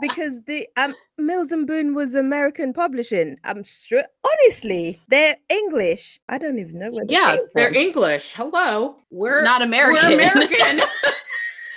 because 0.00 0.42
the 0.44 0.66
um 0.76 0.94
Mills 1.16 1.52
and 1.52 1.66
Boon 1.66 1.94
was 1.94 2.14
American 2.14 2.43
publishing. 2.52 3.36
I'm 3.44 3.62
sure. 3.64 4.02
Honestly, 4.26 5.00
they're 5.08 5.36
English. 5.48 6.20
I 6.28 6.38
don't 6.38 6.58
even 6.58 6.78
know 6.78 6.90
where. 6.90 7.04
They 7.06 7.14
Yeah, 7.14 7.36
came 7.36 7.44
They're. 7.54 7.74
English. 7.74 8.34
Hello, 8.34 8.96
we're 9.10 9.42
not 9.42 9.62
American. 9.62 10.10
We're 10.16 10.32
American. 10.32 10.80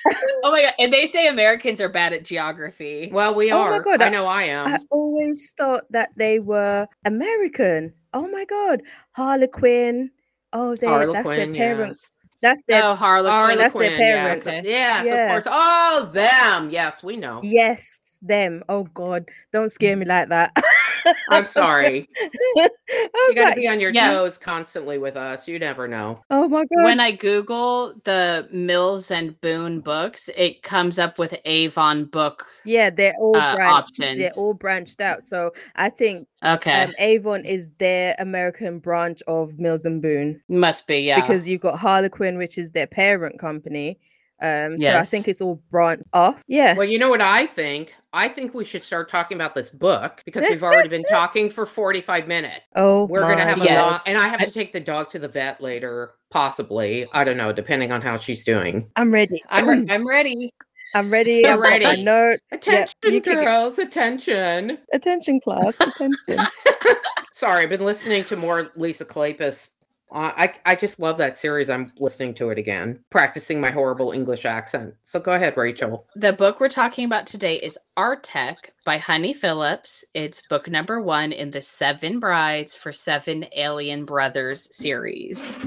oh 0.43 0.51
my 0.51 0.61
god! 0.61 0.73
And 0.79 0.91
they 0.93 1.05
say 1.07 1.27
Americans 1.27 1.81
are 1.81 1.89
bad 1.89 2.13
at 2.13 2.23
geography. 2.23 3.09
well, 3.11 3.33
we 3.35 3.51
are. 3.51 3.73
Oh 3.73 3.77
my. 3.77 3.83
God, 3.83 4.01
I 4.01 4.07
I- 4.07 4.09
know 4.09 4.25
I 4.25 4.43
am. 4.43 4.67
I 4.67 4.77
always 4.91 5.53
thought 5.57 5.83
that 5.91 6.09
they 6.15 6.39
were 6.39 6.87
American. 7.05 7.93
Oh 8.13 8.27
my 8.29 8.45
god, 8.45 8.81
Harlequin. 9.11 10.11
Oh, 10.53 10.75
they 10.75 10.87
that's 10.87 11.07
their 11.07 11.13
Harlequin, 11.23 11.53
parent. 11.55 11.97
yes. 11.99 12.11
That's 12.41 12.61
their 12.67 12.83
oh, 12.83 12.95
Harlequin. 12.95 13.57
that's 13.57 13.73
their 13.73 13.97
parents. 13.97 14.45
Yes, 14.45 14.59
Okay. 14.59 14.69
yes 14.69 15.05
Yeah. 15.05 15.35
of 15.37 15.43
course. 15.43 15.55
Oh, 15.55 16.09
them. 16.13 16.69
Yes, 16.69 17.03
we 17.03 17.17
know. 17.17 17.39
yes, 17.43 18.16
them. 18.21 18.63
Oh 18.69 18.83
god, 18.93 19.29
don't 19.51 19.71
scare 19.71 19.95
me 19.95 20.05
like 20.05 20.29
that. 20.29 20.51
I'm 21.31 21.45
sorry. 21.45 22.07
You 22.55 23.35
got 23.35 23.35
to 23.35 23.41
like, 23.43 23.55
be 23.55 23.67
on 23.67 23.79
your 23.79 23.91
Yeah. 23.91 24.11
toes 24.11 24.37
constantly 24.37 24.97
with 24.97 25.15
us. 25.15 25.47
You 25.47 25.59
never 25.59 25.87
know. 25.87 26.17
oh 26.29 26.47
my 26.49 26.65
god. 26.65 26.83
when 26.83 26.99
I 26.99 27.11
Google 27.11 27.93
the 28.03 28.47
Mills 28.51 29.11
and 29.11 29.39
Boon 29.41 29.79
books, 29.79 30.29
it 30.35 30.63
comes 30.63 30.99
up 30.99 31.17
with 31.17 31.33
Avon 31.45 32.05
book. 32.05 32.45
yeah, 32.65 32.89
they're 32.89 33.13
all 33.19 33.35
uh, 33.37 33.55
branched. 33.55 33.97
They're 33.97 34.31
all 34.37 34.53
branched 34.53 34.99
out. 35.01 35.23
So 35.23 35.51
I 35.75 35.89
think 35.89 36.27
Okay, 36.43 36.83
um, 36.83 36.93
Avon 36.99 37.45
is 37.45 37.71
their 37.79 38.15
American 38.19 38.79
branch 38.79 39.23
of 39.27 39.57
Mills 39.57 39.85
and 39.85 40.01
Boon 40.01 40.41
must 40.49 40.87
be 40.87 40.99
yeah. 40.99 41.19
because 41.21 41.47
you've 41.47 41.61
got 41.61 41.79
Harlequin, 41.79 42.37
which 42.37 42.57
is 42.57 42.71
their 42.71 42.87
parent 42.87 43.39
company. 43.39 43.99
Um, 44.41 44.79
so 44.79 44.97
I 44.97 45.03
think 45.03 45.27
it's 45.27 45.41
all 45.41 45.61
branched 45.71 46.03
off. 46.13 46.43
Yeah. 46.47 46.73
Well, 46.75 46.87
you 46.87 46.99
know 46.99 47.09
what 47.09 47.21
I 47.21 47.47
think? 47.47 47.93
I 48.13 48.27
think 48.27 48.53
we 48.53 48.65
should 48.65 48.83
start 48.83 49.09
talking 49.09 49.35
about 49.35 49.53
this 49.55 49.69
book 49.69 50.21
because 50.25 50.45
we've 50.49 50.63
already 50.63 50.89
been 50.89 51.03
talking 51.09 51.49
for 51.49 51.65
45 51.65 52.27
minutes. 52.27 52.61
Oh, 52.75 53.05
We're 53.05 53.21
going 53.21 53.37
to 53.39 53.43
my 53.43 53.49
have 53.49 53.61
a 53.61 53.63
Yes. 53.65 53.89
long, 53.91 53.99
and 54.07 54.17
I 54.17 54.27
have 54.29 54.39
to 54.41 54.51
take 54.51 54.73
the 54.73 54.79
dog 54.79 55.09
to 55.11 55.19
the 55.19 55.27
vet 55.27 55.59
later, 55.61 56.13
possibly. 56.29 57.07
I 57.13 57.23
don't 57.23 57.37
know, 57.37 57.51
depending 57.51 57.91
on 57.91 58.01
how 58.01 58.17
she's 58.17 58.43
doing. 58.45 58.89
I'm 58.95 59.11
ready. 59.11 59.41
I'm 59.49 59.67
re- 59.67 59.85
I'm 59.89 60.07
ready. 60.07 60.53
I'm 60.95 61.09
ready. 61.09 61.45
I'm 61.45 61.53
I've 61.61 61.81
got 61.81 61.99
my 61.99 62.19
ready. 62.21 62.39
Attention, 62.51 63.21
can- 63.21 63.43
girls, 63.43 63.77
attention. 63.79 64.77
Attention, 64.93 65.39
class. 65.41 65.75
Attention. 65.79 66.37
Sorry, 67.33 67.63
I've 67.63 67.69
been 67.69 67.83
listening 67.83 68.23
to 68.25 68.35
more 68.35 68.71
Lisa 68.75 69.05
Kleypas 69.05 69.69
I 70.11 70.53
I 70.65 70.75
just 70.75 70.99
love 70.99 71.17
that 71.17 71.37
series. 71.37 71.69
I'm 71.69 71.91
listening 71.99 72.33
to 72.35 72.49
it 72.49 72.57
again, 72.57 72.99
practicing 73.09 73.59
my 73.59 73.71
horrible 73.71 74.11
English 74.13 74.45
accent. 74.45 74.93
So 75.03 75.19
go 75.19 75.33
ahead, 75.33 75.57
Rachel. 75.57 76.05
The 76.15 76.31
book 76.33 76.59
we're 76.61 76.69
talking 76.69 77.03
about 77.05 77.27
today 77.27 77.55
is 77.57 77.77
Artek 77.97 78.55
by 78.85 78.99
Honey 78.99 79.33
Phillips. 79.33 80.05
It's 80.13 80.41
book 80.49 80.69
number 80.69 81.01
one 81.01 81.33
in 81.33 81.51
the 81.51 81.61
Seven 81.61 82.19
Brides 82.21 82.73
for 82.73 82.93
Seven 82.93 83.47
Alien 83.55 84.05
Brothers 84.05 84.73
series. 84.73 85.57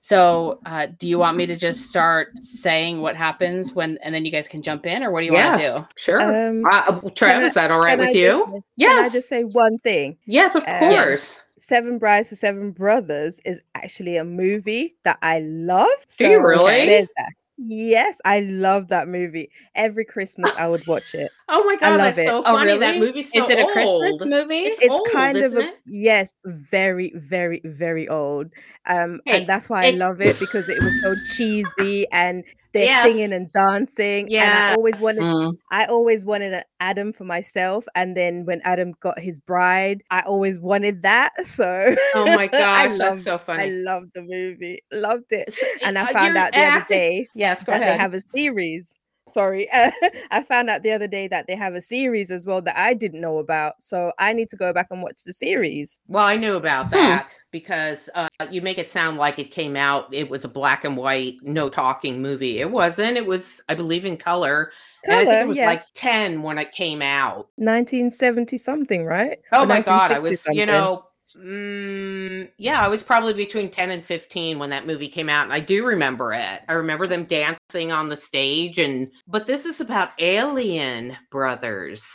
So, 0.00 0.58
uh, 0.66 0.88
do 0.98 1.08
you 1.08 1.18
want 1.18 1.38
me 1.38 1.46
to 1.46 1.56
just 1.56 1.88
start 1.88 2.28
saying 2.42 3.00
what 3.00 3.16
happens 3.16 3.72
when, 3.72 3.96
and 4.02 4.14
then 4.14 4.26
you 4.26 4.30
guys 4.30 4.48
can 4.48 4.60
jump 4.60 4.84
in, 4.84 5.02
or 5.02 5.10
what 5.10 5.20
do 5.20 5.26
you 5.26 5.32
want 5.32 5.58
to 5.62 5.66
do? 5.66 5.86
Sure. 5.96 6.20
Um, 6.20 6.62
uh, 6.70 7.00
Trev, 7.14 7.36
can 7.36 7.44
is 7.44 7.54
that 7.54 7.70
all 7.70 7.78
right 7.80 7.92
Can 7.98 8.00
I 8.00 8.04
with 8.08 8.14
just- 8.14 8.20
you? 8.20 8.64
Can 8.86 9.04
I 9.04 9.08
just 9.08 9.30
say 9.30 9.44
one 9.44 9.78
thing? 9.78 10.18
Yes, 10.26 10.54
of 10.56 10.62
Uh, 10.64 10.78
course. 10.80 10.92
Yes. 10.92 11.40
Seven 11.64 11.98
Brides 11.98 12.28
for 12.28 12.36
Seven 12.36 12.72
Brothers 12.72 13.40
is 13.46 13.62
actually 13.74 14.18
a 14.18 14.24
movie 14.24 14.96
that 15.04 15.18
I 15.22 15.38
love. 15.40 15.88
Do 16.18 16.28
you 16.28 16.46
really? 16.46 17.08
Yes, 17.56 18.20
I 18.26 18.40
love 18.40 18.88
that 18.88 19.08
movie. 19.08 19.50
Every 19.74 20.04
Christmas 20.04 20.52
I 20.58 20.68
would 20.68 20.86
watch 20.86 21.14
it. 21.14 21.30
Oh 21.46 21.62
my 21.64 21.76
god, 21.76 21.82
I 21.82 21.90
love 21.90 22.16
that's 22.16 22.18
it. 22.20 22.28
so 22.30 22.38
Oh, 22.38 22.42
funny. 22.42 22.78
That 22.78 22.94
really? 22.94 23.00
movie's 23.00 23.30
so 23.30 23.44
is 23.44 23.50
it 23.50 23.58
a 23.58 23.66
Christmas 23.66 24.24
movie? 24.24 24.60
It's 24.60 24.80
It's 24.82 24.90
old, 24.90 25.08
kind 25.12 25.36
of 25.36 25.44
isn't 25.52 25.58
a 25.58 25.68
it? 25.68 25.74
yes, 25.84 26.30
very, 26.46 27.12
very, 27.16 27.60
very 27.64 28.08
old. 28.08 28.46
Um, 28.86 29.20
Hey, 29.26 29.40
and 29.40 29.46
that's 29.46 29.68
why 29.68 29.84
it- 29.84 29.94
I 29.94 29.96
love 29.98 30.22
it 30.22 30.38
because 30.40 30.68
it 30.70 30.82
was 30.82 30.98
so 31.02 31.14
cheesy 31.34 32.06
and 32.12 32.44
they're 32.74 32.88
Yes. 32.88 33.04
singing 33.04 33.32
and 33.32 33.50
dancing. 33.52 34.30
And 34.38 34.54
I 34.54 34.62
always 34.68 35.00
wanted 35.00 35.28
Mm. 35.28 35.58
I 35.72 35.86
always 35.86 36.24
wanted 36.26 36.54
an 36.54 36.64
Adam 36.80 37.12
for 37.12 37.24
myself. 37.24 37.86
And 37.96 38.16
then 38.16 38.46
when 38.46 38.60
Adam 38.64 38.94
got 39.00 39.18
his 39.20 39.40
bride, 39.40 40.02
I 40.10 40.22
always 40.22 40.60
wanted 40.60 41.02
that. 41.04 41.32
So 41.46 41.96
Oh 42.14 42.28
my 42.28 42.48
god, 42.48 42.68
I 42.74 42.86
gosh, 42.86 42.98
love 42.98 43.20
that's 43.20 43.22
so 43.22 43.38
I 43.58 43.66
funny. 43.66 43.72
loved 43.72 44.12
the 44.14 44.22
movie. 44.22 44.80
Loved 44.92 45.32
it. 45.32 45.54
So, 45.54 45.66
And 45.82 45.98
I 45.98 46.06
uh, 46.06 46.06
found 46.06 46.36
out 46.38 46.54
the 46.54 46.64
other 46.64 46.82
day 46.82 47.28
Yes, 47.34 47.64
go 47.64 47.72
that 47.72 47.74
ahead. 47.74 47.84
they 47.84 47.94
have 47.94 48.14
a 48.14 48.22
series. 48.36 48.94
Sorry. 49.28 49.68
I 50.30 50.42
found 50.46 50.68
out 50.68 50.82
the 50.82 50.92
other 50.92 51.06
day 51.06 51.28
that 51.28 51.46
they 51.46 51.56
have 51.56 51.74
a 51.74 51.80
series 51.80 52.30
as 52.30 52.46
well 52.46 52.60
that 52.62 52.76
I 52.78 52.92
didn't 52.94 53.20
know 53.20 53.38
about. 53.38 53.82
So 53.82 54.12
I 54.18 54.32
need 54.32 54.50
to 54.50 54.56
go 54.56 54.72
back 54.72 54.88
and 54.90 55.02
watch 55.02 55.22
the 55.24 55.32
series. 55.32 56.00
Well, 56.08 56.24
I 56.26 56.36
knew 56.36 56.56
about 56.56 56.90
Hmm. 56.92 56.92
that 56.92 57.28
because 57.50 58.08
uh, 58.14 58.28
you 58.50 58.60
make 58.62 58.78
it 58.78 58.90
sound 58.90 59.16
like 59.18 59.38
it 59.38 59.50
came 59.50 59.76
out. 59.76 60.12
It 60.12 60.28
was 60.28 60.44
a 60.44 60.48
black 60.48 60.84
and 60.84 60.96
white, 60.96 61.36
no 61.42 61.68
talking 61.70 62.20
movie. 62.20 62.60
It 62.60 62.70
wasn't. 62.70 63.16
It 63.16 63.26
was, 63.26 63.60
I 63.68 63.74
believe, 63.74 64.04
in 64.06 64.16
color. 64.16 64.72
and 65.04 65.12
I 65.14 65.24
think 65.26 65.40
it 65.40 65.46
was 65.48 65.58
yeah. 65.58 65.66
like 65.66 65.84
ten 65.94 66.42
when 66.42 66.58
it 66.58 66.72
came 66.72 67.02
out. 67.02 67.48
1970 67.56 68.58
something, 68.58 69.04
right? 69.04 69.38
Oh 69.52 69.64
Or 69.64 69.66
my 69.66 69.80
god, 69.80 70.12
I 70.12 70.18
1960 70.18 70.20
was, 70.20 70.46
you 70.48 70.66
know, 70.66 71.06
mm, 71.36 72.50
yeah, 72.58 72.80
I 72.80 72.88
was 72.88 73.02
probably 73.02 73.32
between 73.32 73.70
ten 73.70 73.90
and 73.90 74.04
fifteen 74.04 74.58
when 74.58 74.70
that 74.70 74.86
movie 74.86 75.08
came 75.08 75.28
out, 75.28 75.44
and 75.44 75.52
I 75.52 75.60
do 75.60 75.84
remember 75.84 76.32
it. 76.32 76.62
I 76.68 76.72
remember 76.72 77.06
them 77.06 77.24
dancing 77.24 77.92
on 77.92 78.08
the 78.08 78.16
stage, 78.16 78.78
and 78.78 79.10
but 79.26 79.46
this 79.46 79.64
is 79.64 79.80
about 79.80 80.10
alien 80.18 81.16
brothers. 81.30 82.06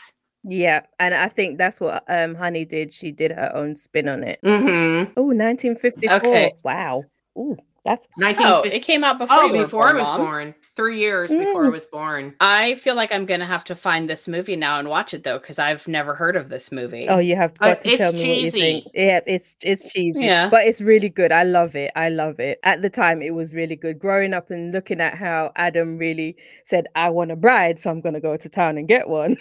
Yeah, 0.44 0.82
and 1.00 1.14
I 1.14 1.28
think 1.28 1.58
that's 1.58 1.80
what 1.80 2.04
um 2.08 2.36
Honey 2.36 2.66
did. 2.66 2.94
She 2.94 3.12
did 3.12 3.32
her 3.32 3.52
own 3.54 3.76
spin 3.76 4.08
on 4.08 4.24
it. 4.24 4.40
Mm-hmm. 4.44 5.14
Oh, 5.18 5.26
1954. 5.26 6.16
Okay. 6.16 6.54
Wow. 6.64 7.04
Ooh, 7.38 7.58
that's 7.86 8.08
Nineteen. 8.18 8.46
Oh, 8.48 8.62
it 8.62 8.80
came 8.82 9.04
out 9.04 9.18
before. 9.18 9.36
oh, 9.38 9.46
you 9.48 9.54
were 9.58 9.64
before 9.64 9.88
I 9.90 9.94
was 9.94 10.08
Mom. 10.08 10.22
born. 10.22 10.56
Three 10.76 11.00
years 11.02 11.30
before 11.30 11.66
I 11.66 11.68
Mm. 11.68 11.72
was 11.74 11.86
born. 11.88 12.36
I 12.40 12.76
feel 12.76 12.96
like 12.96 13.12
I'm 13.12 13.26
gonna 13.26 13.46
have 13.46 13.66
to 13.66 13.76
find 13.76 14.10
this 14.10 14.30
movie 14.30 14.56
now 14.56 14.80
and 14.80 14.88
watch 14.88 15.14
it 15.14 15.24
though, 15.26 15.38
because 15.38 15.60
I've 15.60 15.86
never 15.90 16.16
heard 16.16 16.38
of 16.38 16.48
this 16.48 16.72
movie. 16.72 17.06
Oh, 17.10 17.18
you 17.20 17.36
have 17.36 17.52
Uh, 17.60 17.66
got 17.74 17.82
to 17.82 17.98
tell 17.98 18.14
me 18.14 18.30
what 18.30 18.38
you 18.38 18.52
think. 18.52 18.86
Yeah, 18.94 19.20
it's 19.28 19.58
it's 19.62 19.92
cheesy. 19.92 20.24
Yeah. 20.24 20.48
But 20.50 20.66
it's 20.68 20.80
really 20.80 21.10
good. 21.10 21.34
I 21.34 21.44
love 21.44 21.76
it. 21.76 21.92
I 21.98 22.08
love 22.08 22.40
it. 22.40 22.60
At 22.64 22.82
the 22.82 22.90
time 22.90 23.22
it 23.22 23.34
was 23.34 23.54
really 23.54 23.76
good. 23.76 24.00
Growing 24.00 24.34
up 24.34 24.52
and 24.52 24.72
looking 24.72 25.02
at 25.02 25.16
how 25.16 25.52
Adam 25.58 25.98
really 25.98 26.38
said, 26.64 26.88
I 26.96 27.10
want 27.10 27.32
a 27.32 27.36
bride, 27.36 27.78
so 27.78 27.90
I'm 27.90 28.00
gonna 28.00 28.22
go 28.22 28.38
to 28.38 28.48
town 28.50 28.78
and 28.78 28.88
get 28.88 29.10
one. 29.10 29.36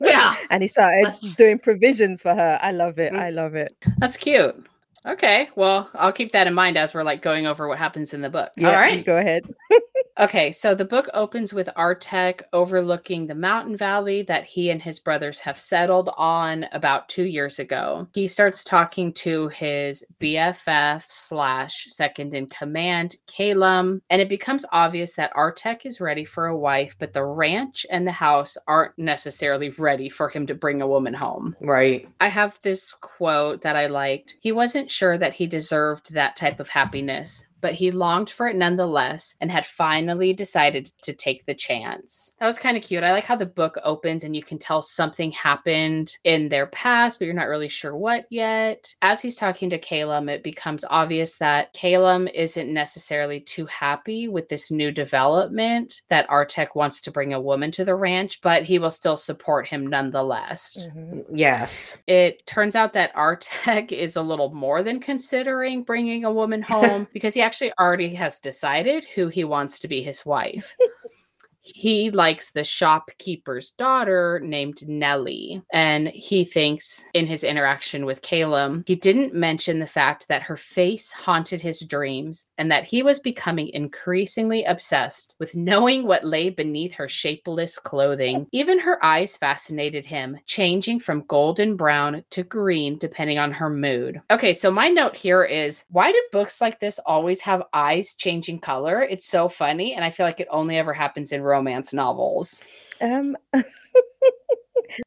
Yeah. 0.00 0.36
and 0.50 0.62
he 0.62 0.68
started 0.68 1.06
That's- 1.06 1.34
doing 1.34 1.58
provisions 1.58 2.22
for 2.22 2.32
her. 2.34 2.58
I 2.62 2.70
love 2.70 2.98
it. 3.00 3.12
Mm. 3.12 3.18
I 3.18 3.30
love 3.30 3.56
it. 3.56 3.74
That's 3.98 4.16
cute. 4.16 4.66
Okay, 5.06 5.48
well, 5.56 5.88
I'll 5.94 6.12
keep 6.12 6.32
that 6.32 6.46
in 6.46 6.54
mind 6.54 6.76
as 6.76 6.92
we're 6.92 7.02
like 7.02 7.22
going 7.22 7.46
over 7.46 7.66
what 7.68 7.78
happens 7.78 8.12
in 8.12 8.20
the 8.20 8.28
book. 8.28 8.52
Yeah, 8.56 8.70
you 8.70 8.76
right. 8.76 9.06
go 9.06 9.16
ahead. 9.16 9.44
Okay, 10.20 10.52
so 10.52 10.74
the 10.74 10.84
book 10.84 11.08
opens 11.14 11.54
with 11.54 11.70
Artek 11.78 12.42
overlooking 12.52 13.26
the 13.26 13.34
mountain 13.34 13.74
valley 13.74 14.20
that 14.24 14.44
he 14.44 14.68
and 14.68 14.82
his 14.82 15.00
brothers 15.00 15.40
have 15.40 15.58
settled 15.58 16.10
on 16.18 16.66
about 16.72 17.08
two 17.08 17.22
years 17.22 17.58
ago. 17.58 18.06
He 18.12 18.26
starts 18.26 18.62
talking 18.62 19.14
to 19.14 19.48
his 19.48 20.04
BFF 20.20 21.06
slash 21.08 21.86
second 21.88 22.34
in 22.34 22.48
command, 22.48 23.16
Calum, 23.28 24.02
and 24.10 24.20
it 24.20 24.28
becomes 24.28 24.66
obvious 24.72 25.14
that 25.14 25.32
Artek 25.32 25.86
is 25.86 26.02
ready 26.02 26.26
for 26.26 26.48
a 26.48 26.58
wife, 26.58 26.96
but 26.98 27.14
the 27.14 27.24
ranch 27.24 27.86
and 27.90 28.06
the 28.06 28.12
house 28.12 28.58
aren't 28.68 28.98
necessarily 28.98 29.70
ready 29.70 30.10
for 30.10 30.28
him 30.28 30.46
to 30.48 30.54
bring 30.54 30.82
a 30.82 30.88
woman 30.88 31.14
home. 31.14 31.56
Right. 31.60 32.06
I 32.20 32.28
have 32.28 32.58
this 32.60 32.92
quote 32.92 33.62
that 33.62 33.74
I 33.76 33.86
liked. 33.86 34.36
He 34.40 34.52
wasn't 34.52 34.89
sure 34.90 35.16
that 35.18 35.34
he 35.34 35.46
deserved 35.46 36.12
that 36.12 36.36
type 36.36 36.60
of 36.60 36.70
happiness, 36.70 37.46
but 37.60 37.74
he 37.74 37.90
longed 37.90 38.30
for 38.30 38.46
it 38.48 38.56
nonetheless 38.56 39.34
and 39.40 39.50
had 39.50 39.66
finally 39.66 40.32
decided 40.32 40.90
to 41.02 41.12
take 41.12 41.44
the 41.46 41.54
chance. 41.54 42.32
That 42.40 42.46
was 42.46 42.58
kind 42.58 42.76
of 42.76 42.82
cute. 42.82 43.04
I 43.04 43.12
like 43.12 43.24
how 43.24 43.36
the 43.36 43.46
book 43.46 43.78
opens 43.84 44.24
and 44.24 44.34
you 44.34 44.42
can 44.42 44.58
tell 44.58 44.82
something 44.82 45.32
happened 45.32 46.16
in 46.24 46.48
their 46.48 46.66
past, 46.66 47.18
but 47.18 47.24
you're 47.26 47.34
not 47.34 47.48
really 47.48 47.68
sure 47.68 47.94
what 47.96 48.26
yet. 48.30 48.94
As 49.02 49.20
he's 49.22 49.36
talking 49.36 49.70
to 49.70 49.78
Calum, 49.78 50.28
it 50.28 50.42
becomes 50.42 50.84
obvious 50.88 51.36
that 51.36 51.72
Calum 51.72 52.28
isn't 52.28 52.72
necessarily 52.72 53.40
too 53.40 53.66
happy 53.66 54.28
with 54.28 54.48
this 54.48 54.70
new 54.70 54.90
development 54.90 56.02
that 56.08 56.28
Artek 56.28 56.74
wants 56.74 57.00
to 57.02 57.10
bring 57.10 57.32
a 57.32 57.40
woman 57.40 57.70
to 57.72 57.84
the 57.84 57.94
ranch, 57.94 58.40
but 58.42 58.64
he 58.64 58.78
will 58.78 58.90
still 58.90 59.16
support 59.16 59.66
him 59.68 59.86
nonetheless 59.86 60.88
Mhm. 60.94 61.24
Yes. 61.32 61.96
it 62.06 62.46
turns 62.46 62.74
out 62.74 62.92
that 62.94 63.14
Artek 63.14 63.92
is 63.92 64.16
a 64.16 64.22
little 64.22 64.52
more 64.54 64.82
than 64.82 65.00
considering 65.00 65.82
bringing 65.82 66.24
a 66.24 66.32
woman 66.32 66.62
home 66.62 67.06
because 67.12 67.34
he 67.34 67.40
actually 67.50 67.72
already 67.80 68.14
has 68.14 68.38
decided 68.38 69.04
who 69.16 69.26
he 69.26 69.42
wants 69.42 69.80
to 69.80 69.88
be 69.88 70.02
his 70.04 70.24
wife. 70.24 70.76
he 71.62 72.10
likes 72.10 72.50
the 72.50 72.64
shopkeeper's 72.64 73.70
daughter 73.72 74.40
named 74.42 74.86
Nellie, 74.88 75.62
and 75.72 76.08
he 76.08 76.44
thinks 76.44 77.04
in 77.14 77.26
his 77.26 77.44
interaction 77.44 78.06
with 78.06 78.22
Calum, 78.22 78.84
he 78.86 78.94
didn't 78.94 79.34
mention 79.34 79.78
the 79.78 79.86
fact 79.86 80.28
that 80.28 80.42
her 80.42 80.56
face 80.56 81.12
haunted 81.12 81.60
his 81.60 81.80
dreams 81.80 82.46
and 82.58 82.70
that 82.70 82.84
he 82.84 83.02
was 83.02 83.20
becoming 83.20 83.68
increasingly 83.68 84.64
obsessed 84.64 85.36
with 85.38 85.54
knowing 85.54 86.06
what 86.06 86.24
lay 86.24 86.50
beneath 86.50 86.94
her 86.94 87.08
shapeless 87.08 87.78
clothing. 87.78 88.46
Even 88.52 88.78
her 88.78 89.04
eyes 89.04 89.36
fascinated 89.36 90.04
him, 90.04 90.38
changing 90.46 91.00
from 91.00 91.24
golden 91.26 91.76
brown 91.76 92.24
to 92.30 92.42
green 92.42 92.98
depending 92.98 93.38
on 93.38 93.52
her 93.52 93.70
mood. 93.70 94.20
Okay, 94.30 94.54
so 94.54 94.70
my 94.70 94.88
note 94.88 95.16
here 95.16 95.44
is 95.44 95.84
why 95.90 96.10
do 96.12 96.22
books 96.32 96.60
like 96.60 96.80
this 96.80 96.98
always 97.06 97.40
have 97.40 97.62
eyes 97.72 98.14
changing 98.14 98.60
color? 98.60 99.02
It's 99.02 99.26
so 99.26 99.48
funny, 99.48 99.94
and 99.94 100.04
I 100.04 100.10
feel 100.10 100.26
like 100.26 100.40
it 100.40 100.48
only 100.50 100.76
ever 100.76 100.92
happens 100.92 101.32
in 101.32 101.42
romance 101.50 101.92
novels. 101.92 102.64
Um 103.00 103.36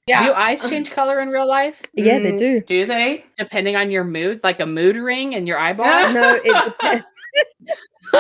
Yeah. 0.08 0.28
Do 0.28 0.34
eyes 0.34 0.68
change 0.70 0.92
color 0.92 1.20
in 1.20 1.30
real 1.30 1.48
life? 1.48 1.82
yeah, 1.94 2.20
they 2.20 2.32
Mm, 2.32 2.38
do. 2.38 2.62
Do 2.62 2.86
they? 2.86 3.26
Depending 3.38 3.76
on 3.76 3.92
your 3.92 4.04
mood, 4.04 4.40
like 4.44 4.60
a 4.62 4.66
mood 4.66 4.96
ring 4.98 5.34
in 5.34 5.46
your 5.48 5.58
eyeball? 5.58 6.10
No, 6.12 6.22
it 6.44 6.44
depends. 6.66 7.06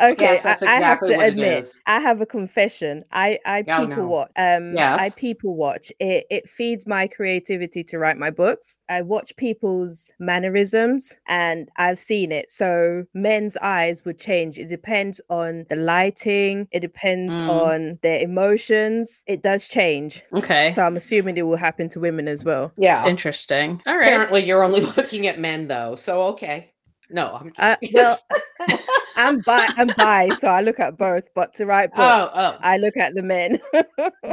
okay, 0.00 0.16
Yes, 0.18 0.42
that's 0.42 0.62
I, 0.62 0.76
I 0.78 0.80
have 0.80 1.00
to 1.00 1.20
admit. 1.20 1.66
I 1.86 2.00
have 2.00 2.20
a 2.20 2.26
confession. 2.26 3.04
I 3.12 3.38
I 3.44 3.64
Oh, 3.68 3.80
people 3.86 4.04
no. 4.04 4.08
watch. 4.08 4.30
Um, 4.36 4.74
I 4.78 5.10
people 5.10 5.56
watch. 5.56 5.92
It 6.00 6.24
it 6.30 6.48
feeds 6.48 6.86
my 6.86 7.06
creativity 7.06 7.84
to 7.84 7.98
write 7.98 8.16
my 8.16 8.30
books. 8.30 8.78
I 8.88 9.02
watch 9.02 9.34
people's 9.36 10.12
mannerisms, 10.18 11.18
and 11.28 11.68
I've 11.76 11.98
seen 11.98 12.32
it. 12.32 12.50
So 12.50 13.04
men's 13.14 13.56
eyes 13.58 14.04
would 14.04 14.18
change. 14.18 14.58
It 14.58 14.68
depends 14.68 15.20
on 15.28 15.66
the 15.68 15.76
lighting. 15.76 16.68
It 16.70 16.80
depends 16.80 17.40
Mm. 17.40 17.48
on 17.48 17.98
their 18.02 18.20
emotions. 18.20 19.24
It 19.26 19.42
does 19.42 19.66
change. 19.68 20.22
Okay. 20.34 20.70
So 20.72 20.82
I'm 20.82 20.96
assuming 20.96 21.36
it 21.36 21.42
will 21.42 21.56
happen 21.56 21.88
to 21.90 22.00
women 22.00 22.28
as 22.28 22.44
well. 22.44 22.72
Yeah. 22.76 23.06
Interesting. 23.06 23.82
All 23.86 23.96
right. 23.96 24.06
Apparently, 24.06 24.44
you're 24.44 24.62
only 24.62 24.80
looking 24.96 25.26
at 25.26 25.38
men, 25.38 25.68
though. 25.68 25.96
So 25.96 26.22
okay. 26.34 26.70
No, 27.10 27.38
I'm. 27.40 27.52
Uh, 27.58 27.76
well, 27.92 28.18
I'm 29.16 29.40
bi. 29.40 29.68
I'm 29.76 29.90
bi, 29.92 30.32
so 30.32 30.48
I 30.48 30.60
look 30.60 30.80
at 30.80 30.96
both. 30.98 31.28
But 31.34 31.54
to 31.54 31.66
write 31.66 31.94
books, 31.94 32.32
oh, 32.34 32.40
oh, 32.40 32.56
I 32.60 32.76
look 32.78 32.96
at 32.96 33.14
the 33.14 33.22
men. 33.22 33.60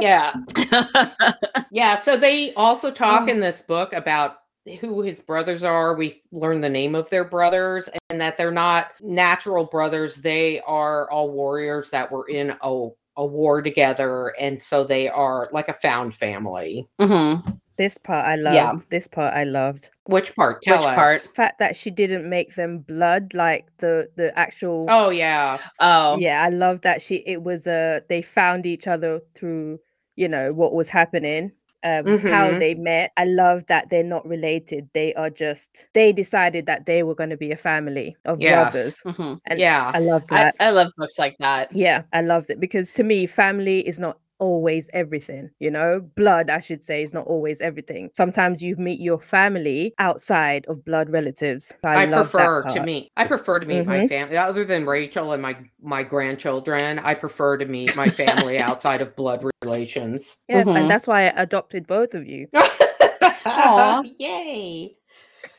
yeah, 0.00 0.32
yeah. 1.70 2.00
So 2.00 2.16
they 2.16 2.54
also 2.54 2.90
talk 2.90 3.24
Mm. 3.28 3.30
in 3.30 3.40
this 3.40 3.60
book 3.60 3.92
about 3.92 4.38
who 4.80 5.02
his 5.02 5.20
brothers 5.20 5.64
are. 5.64 5.94
We 5.94 6.20
learn 6.32 6.60
the 6.60 6.68
name 6.68 6.94
of 6.94 7.10
their 7.10 7.24
brothers, 7.24 7.88
and 8.10 8.20
that 8.20 8.36
they're 8.36 8.50
not 8.50 8.92
natural 9.00 9.64
brothers. 9.64 10.16
They 10.16 10.60
are 10.60 11.10
all 11.10 11.30
warriors 11.30 11.90
that 11.90 12.10
were 12.10 12.28
in 12.28 12.54
a 12.62 12.88
a 13.18 13.26
war 13.26 13.60
together, 13.60 14.28
and 14.40 14.62
so 14.62 14.84
they 14.84 15.06
are 15.08 15.50
like 15.52 15.68
a 15.68 15.74
found 15.74 16.14
family. 16.14 16.88
hmm 16.98 17.34
This 17.76 17.96
part 17.98 18.26
I 18.26 18.36
loved. 18.36 18.54
Yeah. 18.56 18.74
This 18.90 19.08
part 19.08 19.34
I 19.34 19.44
loved. 19.44 19.90
Which 20.04 20.34
part? 20.36 20.62
Tell 20.62 20.78
Which 20.78 20.88
us. 20.88 20.94
part? 20.94 21.22
The 21.22 21.28
fact 21.30 21.58
that 21.58 21.76
she 21.76 21.90
didn't 21.90 22.28
make 22.28 22.54
them 22.54 22.78
blood 22.80 23.32
like 23.34 23.66
the 23.78 24.08
the 24.16 24.36
actual 24.38 24.86
Oh 24.90 25.10
yeah. 25.10 25.58
Oh, 25.80 26.18
yeah 26.18 26.42
i 26.44 26.48
love 26.48 26.80
that 26.82 27.00
she 27.02 27.16
it 27.26 27.42
was 27.42 27.66
uh 27.66 28.00
they 28.08 28.20
found 28.22 28.66
each 28.66 28.86
other 28.86 29.20
through 29.34 29.78
you 30.16 30.28
know 30.28 30.52
what 30.52 30.74
was 30.74 30.88
happening 30.88 31.50
um 31.84 32.18
how 32.18 32.50
Mhm. 32.50 32.58
they 32.60 32.74
met 32.74 33.10
i 33.16 33.24
love 33.24 33.64
that 33.66 33.88
they're 33.90 34.04
not 34.04 34.26
related 34.26 34.88
they 34.92 35.14
are 35.14 35.30
just 35.30 35.86
they 35.94 36.12
decided 36.12 36.66
that 36.66 36.86
they 36.86 37.02
were 37.02 37.14
going 37.14 37.30
to 37.30 37.36
be 37.36 37.50
a 37.50 37.56
family 37.56 38.16
of 38.24 38.40
Yes. 38.40 38.52
brothers 38.54 39.02
mhm. 39.16 39.40
and 39.46 39.58
yeah. 39.58 39.90
i 39.94 39.98
love 39.98 40.22
I, 40.30 40.34
that 40.44 40.56
I 40.60 40.70
love 40.70 40.92
books 40.96 41.18
like 41.18 41.36
that. 41.38 41.72
yeah 41.72 42.02
i 42.12 42.20
loved 42.20 42.50
it 42.50 42.60
because 42.60 42.92
to 42.94 43.02
me 43.02 43.26
family 43.26 43.80
is 43.86 43.98
not 43.98 44.18
always 44.42 44.90
everything 44.92 45.48
you 45.60 45.70
know 45.70 46.00
blood 46.16 46.50
i 46.50 46.58
should 46.58 46.82
say 46.82 47.02
is 47.02 47.12
not 47.12 47.24
always 47.28 47.60
everything 47.60 48.10
sometimes 48.12 48.60
you 48.60 48.74
meet 48.76 48.98
your 48.98 49.20
family 49.20 49.94
outside 50.00 50.64
of 50.66 50.84
blood 50.84 51.08
relatives 51.10 51.72
i, 51.84 52.02
I, 52.02 52.04
love 52.06 52.26
that 52.32 52.38
prefer 52.38 52.62
to 52.64 52.72
part. 52.74 52.84
meet. 52.84 53.12
I 53.16 53.24
prefer 53.24 53.60
to 53.60 53.66
meet 53.66 53.86
my 53.86 54.00
Mhm. 54.00 54.08
family, 54.08 54.36
other 54.36 54.64
than 54.64 54.84
Rachel 54.84 55.32
and 55.32 55.40
my 55.40 55.56
my 55.80 56.02
grandchildren. 56.02 56.98
I 56.98 57.14
prefer 57.14 57.56
to 57.58 57.66
meet 57.66 57.94
my 57.94 58.08
family 58.08 58.58
outside 58.68 59.00
of 59.00 59.14
blood 59.14 59.44
relations. 59.62 60.38
yeah 60.48 60.64
Mhm. 60.64 60.76
and 60.76 60.90
that's 60.90 61.06
why 61.06 61.20
i 61.22 61.32
adopted 61.46 61.86
both 61.86 62.12
of 62.14 62.26
you 62.26 62.48
Aw. 62.54 64.02
Yay! 64.18 64.96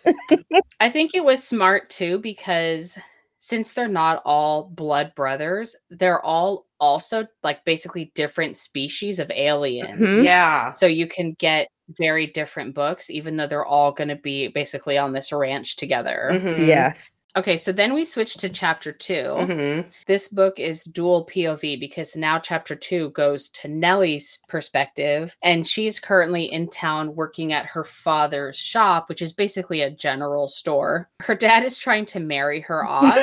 I 0.81 0.89
think 0.89 1.15
it 1.15 1.23
was 1.23 1.41
smart 1.41 1.89
too 1.89 2.19
because 2.19 2.97
since 3.39 3.73
they're 3.73 3.87
not 4.03 4.21
all 4.25 4.63
blood 4.69 5.13
brothers, 5.15 5.75
they're 5.89 6.21
all 6.21 6.65
also 6.83 7.25
like 7.43 7.63
basically 7.65 8.11
different 8.15 8.57
species 8.57 9.19
of 9.19 9.31
aliens. 9.31 9.99
Mhm. 9.99 10.23
Yeah. 10.23 10.73
So 10.73 10.85
you 10.85 11.07
can 11.07 11.33
get 11.39 11.67
very 11.97 12.27
different 12.27 12.75
books, 12.75 13.09
even 13.09 13.37
though 13.37 13.47
they're 13.47 13.65
all 13.65 13.91
going 13.91 14.09
to 14.09 14.15
be 14.15 14.47
basically 14.49 14.97
on 14.97 15.13
this 15.13 15.31
ranch 15.31 15.75
together. 15.75 16.29
Mhm. 16.33 16.67
yes 16.67 17.11
Okay, 17.35 17.57
so 17.57 17.71
then 17.71 17.95
we 17.95 18.05
switch 18.05 18.35
to 18.35 18.47
chapter 18.47 18.91
2 18.91 19.33
Mhm. 19.39 19.85
This 20.05 20.27
book 20.27 20.59
is 20.59 20.83
dual 20.83 21.25
POV 21.25 21.75
because 21.79 22.15
now 22.15 22.37
chapter 22.37 22.75
two 22.75 23.09
goes 23.09 23.49
to 23.49 23.67
Nellie's 23.67 24.37
perspective, 24.47 25.35
and 25.41 25.67
she's 25.67 25.99
currently 25.99 26.43
in 26.43 26.69
town 26.69 27.15
working 27.15 27.51
at 27.51 27.65
her 27.65 27.83
father's 27.83 28.55
shop, 28.55 29.09
which 29.09 29.23
is 29.23 29.33
basically 29.33 29.81
a 29.81 29.89
general 29.89 30.47
store. 30.47 31.09
Her 31.21 31.33
dad 31.33 31.63
is 31.63 31.79
trying 31.79 32.05
to 32.07 32.19
marry 32.19 32.61
her 32.61 32.85
off. 32.87 33.17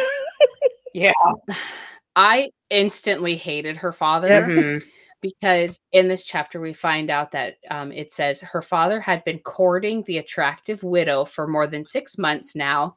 Yeah. 0.92 1.12
I 2.16 2.50
instantly 2.70 3.36
hated 3.36 3.76
her 3.78 3.92
father 3.92 4.28
Mhm. 4.42 4.82
because 5.20 5.78
in 5.92 6.08
this 6.08 6.24
chapter 6.24 6.60
we 6.60 6.72
find 6.72 7.10
out 7.10 7.32
that 7.32 7.56
um, 7.70 7.92
it 7.92 8.12
says 8.12 8.40
her 8.40 8.62
father 8.62 9.00
had 9.00 9.22
been 9.24 9.38
courting 9.40 10.02
the 10.06 10.18
attractive 10.18 10.82
widow 10.82 11.24
for 11.24 11.46
more 11.46 11.66
than 11.66 11.84
six 11.84 12.16
months 12.18 12.56
now 12.56 12.96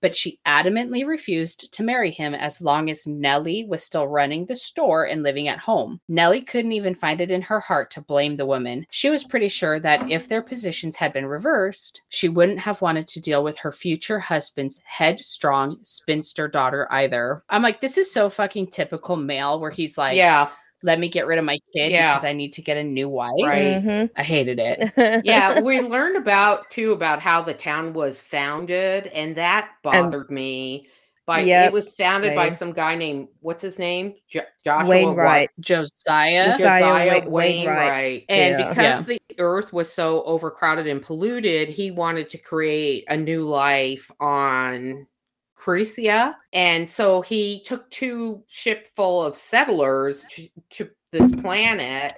but 0.00 0.16
she 0.16 0.38
adamantly 0.46 1.06
refused 1.06 1.72
to 1.72 1.82
marry 1.82 2.10
him 2.10 2.34
as 2.34 2.60
long 2.60 2.90
as 2.90 3.06
nellie 3.06 3.64
was 3.64 3.82
still 3.82 4.08
running 4.08 4.46
the 4.46 4.56
store 4.56 5.04
and 5.04 5.22
living 5.22 5.48
at 5.48 5.58
home. 5.58 6.00
Nellie 6.08 6.42
couldn't 6.42 6.72
even 6.72 6.94
find 6.94 7.20
it 7.20 7.30
in 7.30 7.42
her 7.42 7.60
heart 7.60 7.90
to 7.92 8.00
blame 8.00 8.36
the 8.36 8.46
woman. 8.46 8.86
She 8.90 9.10
was 9.10 9.24
pretty 9.24 9.48
sure 9.48 9.78
that 9.80 10.10
if 10.10 10.28
their 10.28 10.42
positions 10.42 10.96
had 10.96 11.12
been 11.12 11.26
reversed 11.26 12.02
she 12.08 12.28
wouldn't 12.28 12.60
have 12.60 12.80
wanted 12.80 13.06
to 13.08 13.20
deal 13.20 13.42
with 13.42 13.58
her 13.58 13.72
future 13.72 14.18
husband's 14.18 14.82
headstrong 14.84 15.78
spinster 15.82 16.48
daughter 16.48 16.86
either. 16.90 17.42
I'm 17.48 17.62
like 17.62 17.80
this 17.80 17.98
is 17.98 18.12
so 18.12 18.30
fucking 18.30 18.68
typical 18.68 19.16
male 19.16 19.60
where 19.60 19.70
he's 19.70 19.96
like 19.98 20.16
yeah. 20.16 20.50
Let 20.82 20.98
me 20.98 21.08
get 21.08 21.26
rid 21.26 21.38
of 21.38 21.44
my 21.44 21.58
kid 21.74 21.92
Yeah. 21.92 22.12
because 22.14 22.24
I 22.24 22.32
need 22.32 22.52
to 22.54 22.62
get 22.62 22.76
a 22.76 22.82
new 22.82 23.08
wife. 23.08 23.32
Right. 23.44 23.82
Mhm. 23.84 24.10
I 24.16 24.22
hated 24.22 24.58
it. 24.58 25.22
Yeah. 25.24 25.60
We 25.60 25.80
learned 25.80 26.16
about 26.16 26.70
too 26.70 26.92
about 26.92 27.20
how 27.20 27.42
the 27.42 27.54
town 27.54 27.92
was 27.92 28.20
founded, 28.20 29.06
and 29.08 29.36
that 29.36 29.70
bothered 29.82 30.30
me. 30.30 30.88
By 31.26 31.40
Yep, 31.42 31.66
it 31.68 31.72
was 31.72 31.92
founded 31.92 32.34
by 32.34 32.50
some 32.50 32.72
guy 32.72 32.96
named 32.96 33.28
what's 33.40 33.62
his 33.62 33.78
name? 33.78 34.14
Jo- 34.28 34.40
Joshua 34.64 34.88
Wainwright. 34.90 35.50
Josiah. 35.60 36.50
Josiah 36.52 36.80
Josiah 36.80 37.20
Wa- 37.24 37.30
Wainwright. 37.30 37.30
Wainwright. 37.30 38.24
And 38.28 38.58
Yeah. 38.58 38.68
because 38.68 39.06
Yeah. 39.08 39.16
the 39.16 39.20
earth 39.38 39.72
was 39.72 39.92
so 39.92 40.24
overcrowded 40.24 40.88
and 40.88 41.00
polluted, 41.00 41.68
he 41.68 41.92
wanted 41.92 42.30
to 42.30 42.38
create 42.38 43.04
a 43.06 43.16
new 43.16 43.42
life 43.42 44.10
on 44.18 45.06
Crecia. 45.60 46.36
And 46.54 46.88
so 46.88 47.20
he 47.20 47.62
took 47.66 47.90
two 47.90 48.42
ship 48.48 48.88
full 48.96 49.22
of 49.22 49.36
settlers 49.36 50.24
to, 50.30 50.48
to 50.70 50.90
this 51.12 51.30
planet 51.32 52.14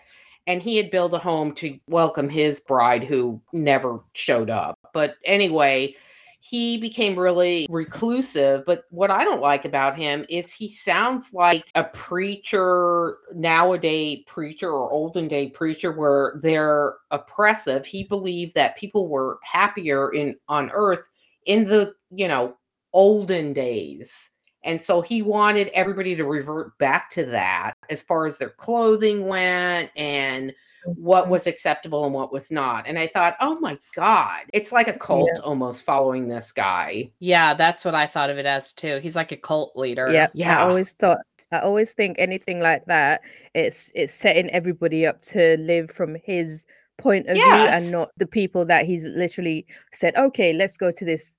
and 0.47 0.63
he 0.63 0.77
had 0.77 0.91
built 0.91 1.15
a 1.15 1.19
home 1.19 1.55
to 1.55 1.79
welcome 1.89 2.29
his 2.29 2.61
bride 2.61 3.05
who 3.05 3.41
never 3.53 4.01
showed 4.15 4.51
up. 4.51 4.79
But 4.93 5.17
anyway, 5.25 5.97
he 6.41 6.79
became 6.79 7.17
really 7.17 7.67
reclusive. 7.71 8.65
But 8.67 8.85
what 8.91 9.11
I 9.11 9.23
don't 9.23 9.41
like 9.41 9.65
about 9.65 9.97
him 9.97 10.25
is 10.29 10.53
he 10.53 10.69
sounds 10.69 11.33
like 11.33 11.65
a 11.77 11.85
preacher, 11.85 13.19
nowadays 13.35 14.25
preacher 14.27 14.71
or 14.71 14.91
olden 14.91 15.29
day 15.29 15.49
preacher, 15.51 15.93
where 15.93 16.41
they're 16.43 16.95
oppressive. 17.13 17.87
He 17.87 18.05
believed 18.05 18.55
that 18.55 18.77
people 18.77 19.09
were 19.09 19.39
happier 19.45 20.13
in 20.13 20.37
on 20.49 20.71
earth 20.75 21.09
in 21.47 21.69
the, 21.69 21.95
you 22.11 22.27
know, 22.27 22.57
olden 22.93 23.53
days. 23.53 24.31
And 24.65 24.81
so 24.81 25.01
he 25.01 25.23
wanted 25.23 25.69
everybody 25.69 26.15
to 26.17 26.25
revert 26.25 26.79
back 26.79 27.11
to 27.13 27.25
that 27.27 27.75
as 27.91 28.01
far 28.01 28.27
as 28.27 28.39
their 28.39 28.51
clothing 28.51 29.27
went 29.27 29.91
and 29.97 30.53
what 30.85 31.25
mm-hmm. 31.25 31.33
was 31.33 31.47
acceptable 31.47 32.05
and 32.05 32.15
what 32.15 32.33
was 32.33 32.51
not. 32.51 32.87
And 32.87 32.99
I 32.99 33.09
thought, 33.09 33.37
oh 33.41 33.59
my 33.59 33.79
God, 33.95 34.43
it's 34.53 34.73
like 34.73 34.89
a 34.89 34.93
cult 34.93 35.31
almost 35.41 35.85
following 35.85 36.29
this 36.29 36.53
guy. 36.53 37.11
Yeah, 37.19 37.55
that's 37.55 37.85
what 37.85 37.95
I 37.95 38.07
thought 38.07 38.31
of 38.31 38.39
it 38.39 38.47
as 38.47 38.73
too. 38.73 38.99
He's 39.03 39.17
like 39.17 39.33
a 39.33 39.37
cult 39.37 39.77
leader. 39.77 40.13
Yeah, 40.13 40.29
Yeah. 40.33 40.59
I 40.59 40.69
always 40.69 40.93
thought 40.93 41.19
I 41.53 41.61
always 41.61 41.93
think 41.93 42.17
anything 42.19 42.61
like 42.61 42.87
that, 42.87 43.21
it's 43.55 43.91
it's 43.95 44.15
setting 44.15 44.49
everybody 44.51 45.07
up 45.07 45.21
to 45.23 45.57
live 45.59 45.91
from 45.91 46.17
his 46.25 46.65
point 46.99 47.27
of 47.27 47.35
view 47.35 47.45
and 47.45 47.91
not 47.91 48.11
the 48.17 48.27
people 48.27 48.65
that 48.67 48.87
he's 48.87 49.05
literally 49.05 49.67
said, 49.93 50.15
okay, 50.17 50.53
let's 50.53 50.79
go 50.79 50.91
to 50.91 51.05
this 51.05 51.37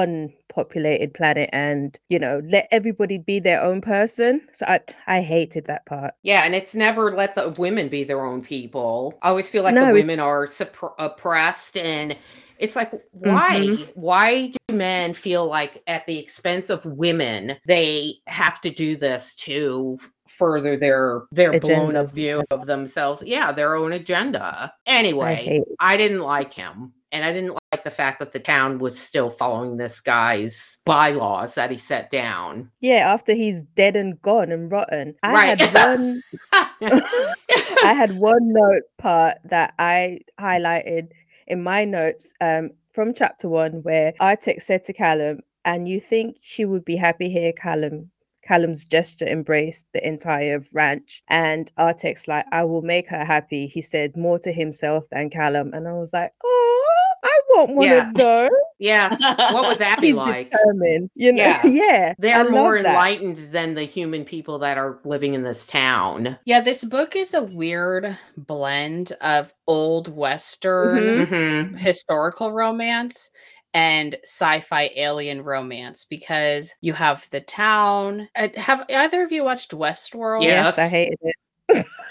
unpopulated 0.00 1.14
planet 1.14 1.48
and 1.52 1.98
you 2.08 2.18
know 2.18 2.40
let 2.48 2.68
everybody 2.70 3.18
be 3.18 3.38
their 3.40 3.62
own 3.62 3.80
person. 3.80 4.40
So 4.52 4.64
I 4.66 4.80
I 5.06 5.20
hated 5.22 5.66
that 5.66 5.86
part. 5.86 6.14
Yeah, 6.22 6.42
and 6.44 6.54
it's 6.54 6.74
never 6.74 7.14
let 7.14 7.34
the 7.34 7.50
women 7.58 7.88
be 7.88 8.04
their 8.04 8.24
own 8.24 8.42
people. 8.42 9.18
I 9.22 9.28
always 9.28 9.48
feel 9.48 9.62
like 9.62 9.74
No, 9.74 9.82
the 9.84 9.90
it- 9.90 9.94
women 9.94 10.20
are 10.20 10.46
suppr- 10.46 10.94
oppressed 10.98 11.76
and 11.76 12.16
it's 12.58 12.76
like 12.76 12.92
why 13.10 13.56
Mhm. 13.56 13.88
why 13.94 14.46
do 14.68 14.74
men 14.76 15.14
feel 15.14 15.46
like 15.46 15.82
at 15.88 16.06
the 16.06 16.16
expense 16.18 16.70
of 16.70 16.84
women 16.84 17.56
they 17.66 18.14
have 18.28 18.60
to 18.60 18.70
do 18.70 18.96
this 18.96 19.34
to 19.34 19.98
further 20.28 20.76
their 20.76 21.22
their 21.32 21.58
blown 21.58 21.96
up 21.96 22.08
view 22.12 22.40
of 22.52 22.66
themselves 22.66 23.20
yeah 23.26 23.50
their 23.50 23.74
own 23.74 23.92
agenda 23.94 24.72
anyway 24.86 25.44
hate 25.44 25.62
I 25.80 25.96
didn't 25.96 26.20
like 26.20 26.54
him. 26.54 26.92
And 27.10 27.24
I 27.24 27.32
didn't 27.32 27.58
like 27.72 27.84
the 27.84 27.90
fact 27.90 28.18
that 28.18 28.32
the 28.32 28.38
town 28.38 28.78
was 28.78 28.98
still 28.98 29.30
following 29.30 29.76
this 29.76 30.00
guy's 30.00 30.78
bylaws 30.84 31.54
that 31.54 31.70
he 31.70 31.78
set 31.78 32.10
down. 32.10 32.70
Yeah, 32.80 33.10
after 33.12 33.34
he's 33.34 33.62
dead 33.74 33.96
and 33.96 34.20
gone 34.20 34.52
and 34.52 34.70
rotten. 34.70 35.14
I 35.22 35.32
Right. 35.32 35.58
had 35.60 35.72
one 35.74 36.22
I 36.82 37.94
had 37.94 38.12
one 38.12 38.52
note 38.52 38.82
part 38.98 39.38
that 39.44 39.74
I 39.78 40.20
highlighted 40.38 41.08
in 41.46 41.62
my 41.62 41.84
notes 41.84 42.32
um, 42.40 42.70
from 42.92 43.14
chapter 43.14 43.48
one 43.48 43.82
where 43.82 44.12
Artek 44.20 44.60
said 44.62 44.84
to 44.84 44.92
Callum, 44.92 45.40
and 45.64 45.88
you 45.88 46.00
think 46.00 46.36
she 46.40 46.64
would 46.64 46.84
be 46.84 46.96
happy 46.96 47.30
here, 47.30 47.52
Callum. 47.52 48.10
Callum's 48.46 48.84
gesture 48.84 49.26
embraced 49.26 49.86
the 49.94 50.06
entire 50.06 50.60
ranch. 50.72 51.22
And 51.28 51.70
Artek, 51.78 52.26
like, 52.26 52.44
I 52.52 52.64
will 52.64 52.82
make 52.82 53.08
her 53.08 53.24
happy. 53.24 53.68
He 53.68 53.80
said 53.80 54.16
more 54.16 54.38
to 54.40 54.52
himself 54.52 55.08
than 55.10 55.30
Callum. 55.30 55.72
And 55.72 55.86
I 55.86 55.92
was 55.92 56.12
like, 56.12 56.32
oh, 56.44 56.71
want 57.56 57.74
one 57.74 57.86
Yeah. 57.86 58.08
of 58.08 58.14
those. 58.16 58.50
yes. 58.78 59.20
What 59.52 59.68
would 59.68 59.78
that 59.78 60.00
be 60.00 60.08
He's 60.08 60.16
like? 60.16 60.50
determined. 60.50 61.10
You 61.14 61.32
know, 61.32 61.42
Yeah. 61.42 61.66
yeah. 61.66 62.14
They're 62.18 62.50
more 62.50 62.76
love 62.76 62.84
that. 62.84 62.90
enlightened 62.90 63.36
than 63.52 63.74
the 63.74 63.84
human 63.84 64.24
people 64.24 64.58
that 64.60 64.78
are 64.78 64.98
living 65.04 65.34
in 65.34 65.42
this 65.42 65.64
town. 65.66 66.38
Yeah, 66.44 66.60
this 66.60 66.84
book 66.84 67.14
is 67.16 67.34
a 67.34 67.42
weird 67.42 68.16
blend 68.36 69.12
of 69.20 69.52
old 69.66 70.08
western 70.14 70.98
Mhm. 70.98 71.28
Mhm. 71.28 71.78
historical 71.78 72.50
romance 72.52 73.30
and 73.74 74.18
sci-fi 74.24 74.90
alien 74.96 75.42
romance 75.42 76.04
because 76.04 76.74
you 76.82 76.92
have 76.92 77.26
the 77.30 77.40
town. 77.40 78.28
uh, 78.36 78.48
Have 78.56 78.84
either 78.90 79.22
of 79.22 79.32
you 79.32 79.44
watched 79.44 79.70
Westworld? 79.70 80.42
Yeah. 80.42 80.64
Yes, 80.66 80.78
I 80.78 80.82
Yes. 80.82 80.90
hated 80.90 81.18
it. 81.22 81.34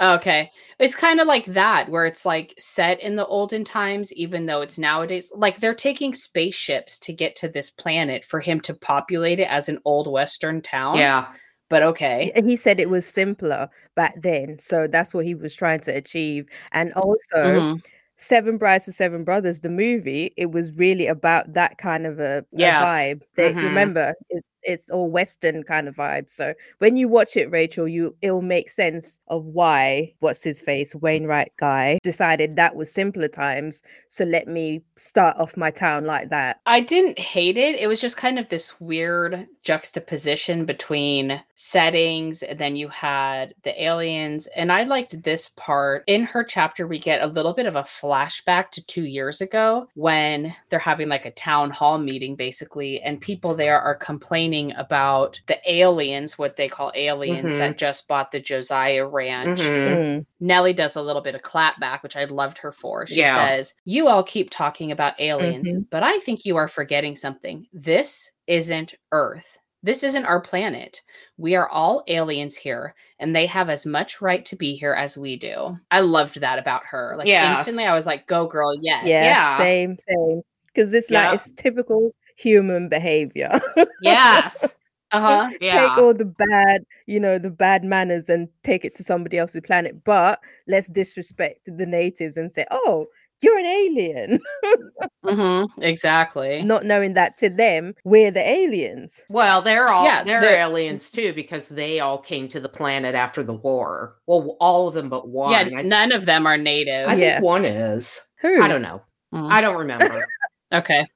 Okay. 0.00 0.50
It's 0.78 0.94
kind 0.94 1.20
of 1.20 1.26
like 1.26 1.44
that, 1.46 1.90
where 1.90 2.06
it's 2.06 2.24
like 2.24 2.54
set 2.58 3.00
in 3.00 3.16
the 3.16 3.26
olden 3.26 3.64
times, 3.64 4.12
even 4.14 4.46
though 4.46 4.62
it's 4.62 4.78
nowadays. 4.78 5.30
Like 5.34 5.60
they're 5.60 5.74
taking 5.74 6.14
spaceships 6.14 6.98
to 7.00 7.12
get 7.12 7.36
to 7.36 7.48
this 7.48 7.70
planet 7.70 8.24
for 8.24 8.40
him 8.40 8.60
to 8.62 8.74
populate 8.74 9.40
it 9.40 9.48
as 9.50 9.68
an 9.68 9.78
old 9.84 10.10
Western 10.10 10.62
town. 10.62 10.96
Yeah. 10.96 11.30
But 11.68 11.82
okay. 11.82 12.32
Y- 12.34 12.42
He 12.46 12.56
said 12.56 12.80
it 12.80 12.88
was 12.88 13.06
simpler 13.06 13.68
back 13.94 14.14
then. 14.22 14.58
So 14.58 14.86
that's 14.86 15.12
what 15.12 15.26
he 15.26 15.34
was 15.34 15.54
trying 15.54 15.80
to 15.80 15.90
achieve. 15.94 16.46
And 16.72 16.92
also, 16.94 17.18
Mhm. 17.36 17.84
Seven 18.16 18.58
Brides 18.58 18.84
for 18.86 18.92
Seven 18.92 19.24
Brothers, 19.24 19.60
the 19.62 19.68
movie, 19.70 20.32
it 20.36 20.50
was 20.50 20.72
really 20.74 21.06
about 21.06 21.52
that 21.54 21.78
kind 21.78 22.06
of 22.06 22.20
a, 22.20 22.44
a 22.58 22.72
vibe. 22.72 23.22
They, 23.36 23.54
Mhm. 23.54 23.62
Remember, 23.64 24.14
it's 24.30 24.46
it's 24.62 24.90
all 24.90 25.10
Western 25.10 25.62
kind 25.62 25.88
of 25.88 25.96
vibe. 25.96 26.30
So 26.30 26.54
when 26.78 26.96
you 26.96 27.08
watch 27.08 27.36
it, 27.36 27.50
Rachel, 27.50 27.88
you 27.88 28.14
it'll 28.22 28.42
make 28.42 28.68
sense 28.68 29.18
of 29.28 29.44
why 29.44 30.14
what's 30.20 30.42
his 30.42 30.60
face 30.60 30.94
Wainwright 30.94 31.52
guy 31.58 31.98
decided 32.02 32.56
that 32.56 32.76
was 32.76 32.92
simpler 32.92 33.28
times. 33.28 33.82
So 34.08 34.24
let 34.24 34.48
me 34.48 34.82
start 34.96 35.36
off 35.38 35.56
my 35.56 35.70
town 35.70 36.04
like 36.04 36.30
that. 36.30 36.60
I 36.66 36.80
didn't 36.80 37.18
hate 37.18 37.56
it. 37.56 37.78
It 37.78 37.86
was 37.86 38.00
just 38.00 38.16
kind 38.16 38.38
of 38.38 38.48
this 38.48 38.80
weird 38.80 39.46
juxtaposition 39.62 40.64
between 40.64 41.42
settings, 41.54 42.42
and 42.42 42.58
then 42.58 42.76
you 42.76 42.88
had 42.88 43.54
the 43.62 43.82
aliens. 43.82 44.46
And 44.48 44.72
I 44.72 44.84
liked 44.84 45.22
this 45.22 45.50
part. 45.50 46.04
In 46.06 46.24
her 46.24 46.44
chapter, 46.44 46.86
we 46.86 46.98
get 46.98 47.22
a 47.22 47.26
little 47.26 47.52
bit 47.52 47.66
of 47.66 47.76
a 47.76 47.82
flashback 47.82 48.70
to 48.70 48.86
two 48.86 49.04
years 49.04 49.40
ago 49.40 49.88
when 49.94 50.54
they're 50.68 50.78
having 50.78 51.08
like 51.08 51.26
a 51.26 51.30
town 51.30 51.70
hall 51.70 51.98
meeting, 51.98 52.36
basically, 52.36 53.00
and 53.00 53.20
people 53.20 53.54
there 53.54 53.80
are 53.80 53.94
complaining 53.94 54.49
about 54.76 55.40
the 55.46 55.58
aliens, 55.70 56.38
what 56.38 56.56
they 56.56 56.68
call 56.68 56.92
aliens, 56.94 57.52
Mhm. 57.52 57.58
that 57.58 57.78
just 57.78 58.06
bought 58.08 58.30
the 58.30 58.40
Josiah 58.40 59.06
Ranch. 59.06 59.60
Mhm. 59.60 59.96
Mm. 59.96 60.26
Nellie 60.40 60.72
does 60.72 60.96
a 60.96 61.02
little 61.02 61.22
bit 61.22 61.34
of 61.34 61.42
clapback, 61.42 62.02
which 62.02 62.16
I 62.16 62.24
loved 62.24 62.58
her 62.58 62.72
for. 62.72 63.06
She 63.06 63.16
Yeah. 63.20 63.34
says, 63.48 63.74
You 63.84 64.08
all 64.08 64.22
keep 64.22 64.50
talking 64.50 64.92
about 64.92 65.20
aliens, 65.20 65.72
Mhm. 65.72 65.86
but 65.90 66.02
I 66.02 66.18
think 66.20 66.44
you 66.44 66.56
are 66.56 66.68
forgetting 66.68 67.16
something. 67.16 67.66
This 67.72 68.30
isn't 68.46 68.94
Earth. 69.12 69.58
This 69.82 70.02
isn't 70.02 70.26
our 70.26 70.40
planet. 70.40 71.00
We 71.38 71.54
are 71.54 71.68
all 71.68 72.02
aliens 72.06 72.54
here, 72.56 72.94
and 73.18 73.34
they 73.34 73.46
have 73.46 73.70
as 73.70 73.86
much 73.86 74.20
right 74.20 74.44
to 74.44 74.56
be 74.56 74.74
here 74.76 74.92
as 74.92 75.16
we 75.16 75.36
do. 75.36 75.78
I 75.90 76.00
loved 76.00 76.40
that 76.40 76.58
about 76.58 76.82
her. 76.84 77.14
Like 77.16 77.26
Yes. 77.26 77.58
instantly, 77.58 77.84
I 77.86 77.94
was 77.94 78.04
like, 78.06 78.26
Go, 78.26 78.46
girl, 78.46 78.74
yes. 78.82 79.06
Yeah, 79.06 79.24
Yeah. 79.24 79.58
same, 79.58 79.96
same. 80.06 80.42
Because 80.66 80.92
it's 80.92 81.10
like 81.10 81.24
Yeah. 81.24 81.34
it's 81.34 81.50
typical 81.52 82.14
human 82.40 82.88
behavior. 82.88 83.60
Yes. 84.02 84.66
Uh 85.12 85.20
huh. 85.20 85.50
Yeah. 85.60 85.88
take 85.88 85.98
all 85.98 86.14
the 86.14 86.24
bad, 86.24 86.84
you 87.08 87.18
know, 87.18 87.36
the 87.36 87.50
bad 87.50 87.82
manners 87.82 88.28
and 88.28 88.46
take 88.62 88.84
it 88.84 88.94
to 88.94 89.02
somebody 89.02 89.38
else's 89.38 89.60
planet. 89.66 90.04
But 90.04 90.38
let's 90.68 90.86
disrespect 90.86 91.62
the 91.66 91.84
natives 91.84 92.36
and 92.36 92.52
say, 92.52 92.64
"Oh, 92.70 93.06
you're 93.42 93.58
an 93.58 93.66
alien," 93.66 94.38
Mm-hmm. 95.24 95.82
Exactly. 95.82 96.62
not 96.62 96.84
knowing 96.84 97.14
that 97.14 97.36
to 97.38 97.50
them 97.50 97.94
we're 98.04 98.30
the 98.30 98.48
aliens. 98.48 99.20
Well, 99.30 99.60
they're 99.62 99.88
all 99.88 100.04
Yeah, 100.04 100.22
they're, 100.22 100.40
they're- 100.40 100.58
aliens 100.60 101.10
too 101.10 101.32
because 101.32 101.68
they 101.68 101.98
all 101.98 102.18
came 102.18 102.48
to 102.50 102.60
the 102.60 102.68
planet 102.68 103.16
after 103.16 103.42
the 103.42 103.54
war. 103.54 104.14
Well, 104.28 104.56
all 104.60 104.86
of 104.86 104.94
them 104.94 105.08
but 105.08 105.26
one. 105.26 105.50
yeah, 105.50 105.78
I, 105.78 105.82
none 105.82 106.12
of 106.12 106.24
them 106.24 106.46
are 106.46 106.56
native. 106.56 107.08
I 107.08 107.14
Yeah. 107.16 107.32
think 107.34 107.44
one 107.44 107.64
is. 107.64 108.20
Who? 108.42 108.62
I 108.62 108.68
don't 108.68 108.82
know. 108.82 109.02
Mhm. 109.34 109.50
I 109.50 109.60
don't 109.60 109.76
remember. 109.76 110.24
Okay. 110.72 111.06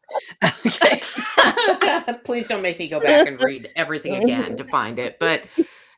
okay. 0.66 1.00
Please 2.24 2.48
don't 2.48 2.62
make 2.62 2.78
me 2.78 2.88
go 2.88 3.00
back 3.00 3.26
and 3.26 3.40
read 3.40 3.70
everything 3.76 4.16
again 4.16 4.56
to 4.56 4.64
find 4.64 4.98
it. 4.98 5.16
But 5.20 5.42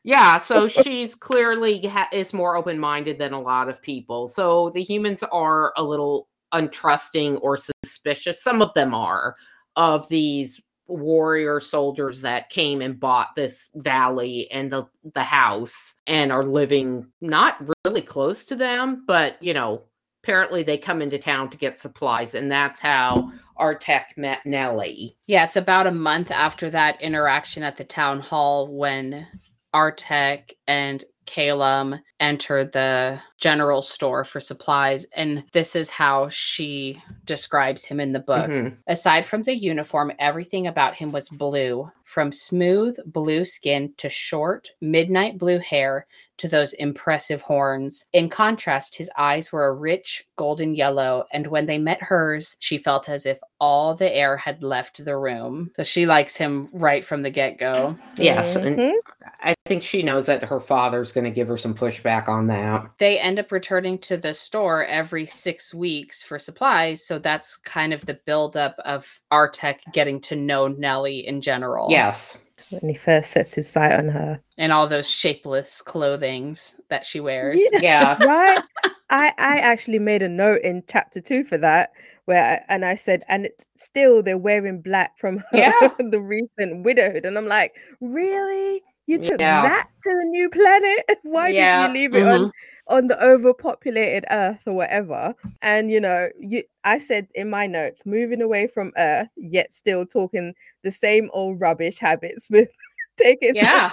yeah, 0.04 0.38
so 0.38 0.68
she's 0.68 1.14
clearly 1.14 1.84
ha- 1.86 2.08
is 2.12 2.32
more 2.32 2.56
open 2.56 2.78
minded 2.78 3.18
than 3.18 3.32
a 3.32 3.40
lot 3.40 3.68
of 3.68 3.82
people. 3.82 4.28
So 4.28 4.70
the 4.70 4.82
humans 4.82 5.22
are 5.24 5.72
a 5.76 5.82
little 5.82 6.28
untrusting 6.52 7.38
or 7.42 7.58
suspicious. 7.58 8.42
Some 8.42 8.62
of 8.62 8.72
them 8.74 8.94
are 8.94 9.36
of 9.76 10.08
these 10.08 10.60
warrior 10.88 11.60
soldiers 11.60 12.20
that 12.22 12.50
came 12.50 12.80
and 12.80 13.00
bought 13.00 13.34
this 13.34 13.70
valley 13.74 14.48
and 14.52 14.70
the 14.70 14.84
the 15.14 15.22
house 15.22 15.94
and 16.06 16.30
are 16.30 16.44
living 16.44 17.04
not 17.20 17.58
really 17.84 18.00
close 18.00 18.44
to 18.44 18.54
them 18.54 19.02
but 19.04 19.36
you 19.42 19.52
know 19.52 19.82
apparently 20.26 20.64
they 20.64 20.76
come 20.76 21.00
into 21.00 21.18
town 21.18 21.48
to 21.48 21.56
get 21.56 21.80
supplies 21.80 22.34
and 22.34 22.50
that's 22.50 22.80
how 22.80 23.30
Artek 23.60 24.06
met 24.16 24.44
Nellie. 24.44 25.16
Yeah, 25.28 25.44
it's 25.44 25.54
about 25.54 25.86
a 25.86 25.92
month 25.92 26.32
after 26.32 26.68
that 26.70 27.00
interaction 27.00 27.62
at 27.62 27.76
the 27.76 27.84
town 27.84 28.18
hall 28.18 28.66
when 28.66 29.24
Artek 29.72 30.54
and 30.66 31.04
Calum 31.26 32.00
entered 32.18 32.72
the 32.72 33.20
general 33.38 33.82
store 33.82 34.24
for 34.24 34.40
supplies. 34.40 35.06
And 35.14 35.44
this 35.52 35.76
is 35.76 35.90
how 35.90 36.28
she 36.28 37.00
describes 37.24 37.84
him 37.84 38.00
in 38.00 38.12
the 38.12 38.20
book. 38.20 38.48
Mhm. 38.48 38.78
Aside 38.88 39.26
from 39.26 39.44
the 39.44 39.54
uniform, 39.54 40.12
everything 40.18 40.66
about 40.66 40.96
him 40.96 41.12
was 41.12 41.28
blue 41.28 41.90
from 42.04 42.32
smooth 42.32 42.96
blue 43.06 43.44
skin 43.44 43.92
to 43.98 44.08
short 44.08 44.70
midnight 44.80 45.38
blue 45.38 45.58
hair 45.58 46.06
to 46.38 46.48
those 46.48 46.72
impressive 46.74 47.40
horns. 47.42 48.04
In 48.12 48.28
contrast, 48.28 48.96
his 48.96 49.10
eyes 49.16 49.52
were 49.52 49.66
a 49.66 49.74
rich 49.74 50.26
golden 50.36 50.74
yellow, 50.74 51.24
and 51.32 51.46
when 51.46 51.66
they 51.66 51.78
met 51.78 52.02
hers, 52.02 52.56
she 52.60 52.78
felt 52.78 53.08
as 53.08 53.26
if 53.26 53.38
all 53.60 53.94
the 53.94 54.14
air 54.14 54.36
had 54.36 54.62
left 54.62 55.04
the 55.04 55.16
room. 55.16 55.70
So 55.76 55.82
she 55.82 56.06
likes 56.06 56.36
him 56.36 56.68
right 56.72 57.04
from 57.04 57.22
the 57.22 57.30
get 57.30 57.58
go. 57.58 57.96
Yes, 58.16 58.56
and 58.56 58.78
Mhm. 58.78 58.94
I 59.42 59.54
think 59.64 59.82
she 59.82 60.02
knows 60.02 60.26
that 60.26 60.44
her 60.44 60.60
father's 60.60 61.12
going 61.12 61.24
to 61.24 61.30
give 61.30 61.48
her 61.48 61.58
some 61.58 61.74
pushback 61.74 62.28
on 62.28 62.46
that. 62.48 62.86
They 62.98 63.18
end 63.18 63.38
up 63.38 63.50
returning 63.50 63.98
to 63.98 64.16
the 64.16 64.34
store 64.34 64.84
every 64.84 65.26
six 65.26 65.72
weeks 65.74 66.22
for 66.22 66.38
supplies. 66.38 67.02
So 67.02 67.18
that's 67.18 67.56
kind 67.56 67.92
of 67.92 68.04
the 68.06 68.18
buildup 68.26 68.76
of 68.84 69.22
Artek 69.32 69.78
getting 69.92 70.20
to 70.22 70.36
know 70.36 70.68
Nellie 70.68 71.26
in 71.26 71.40
general. 71.40 71.88
Yes. 71.90 72.38
When 72.70 72.88
he 72.90 72.94
first 72.96 73.30
sets 73.32 73.54
his 73.54 73.68
sight 73.68 73.92
on 73.92 74.08
her. 74.08 74.40
And 74.58 74.72
all 74.72 74.86
those 74.86 75.08
shapeless 75.08 75.80
clothings 75.82 76.76
that 76.88 77.04
she 77.06 77.20
wears. 77.20 77.60
Yeah. 77.72 78.16
Yes. 78.18 78.20
right 78.26 78.62
i 79.10 79.32
i 79.38 79.58
actually 79.58 80.00
made 80.00 80.22
a 80.22 80.28
note 80.28 80.60
in 80.62 80.82
chapter 80.88 81.20
two 81.20 81.44
for 81.44 81.56
that 81.58 81.90
where 82.24 82.44
I, 82.44 82.74
and 82.74 82.84
i 82.84 82.96
said 82.96 83.22
and 83.28 83.46
it, 83.46 83.60
still 83.76 84.20
they're 84.22 84.36
wearing 84.36 84.80
black 84.82 85.16
from 85.18 85.38
her, 85.38 85.44
Yeah. 85.52 85.88
the 85.98 86.20
recent 86.20 86.84
widowhood 86.84 87.24
and 87.24 87.38
i'm 87.38 87.46
like 87.46 87.74
really 88.00 88.82
you 89.06 89.18
took 89.18 89.40
Yeah. 89.40 89.62
that 89.62 89.88
to 90.02 90.10
the 90.10 90.24
new 90.24 90.48
planet? 90.50 91.18
Why 91.22 91.48
Yeah, 91.48 91.86
did 91.86 91.88
you 91.88 92.02
leave 92.02 92.14
it 92.14 92.24
mm-hmm. 92.24 92.44
on 92.44 92.52
on 92.88 93.08
the 93.08 93.20
overpopulated 93.24 94.24
earth 94.30 94.62
or 94.66 94.74
whatever? 94.74 95.34
And 95.62 95.90
you 95.90 96.00
know 96.00 96.28
you 96.38 96.62
i 96.84 96.98
said 96.98 97.26
in 97.34 97.50
my 97.50 97.66
notes 97.66 98.04
moving 98.06 98.40
away 98.42 98.66
from 98.68 98.92
earth 98.96 99.28
yet 99.36 99.72
still 99.74 100.06
talking 100.06 100.54
the 100.82 100.90
same 100.92 101.30
old 101.32 101.60
rubbish 101.60 101.98
habits 101.98 102.48
with 102.50 102.68
taking 103.16 103.54
Yeah. 103.56 103.90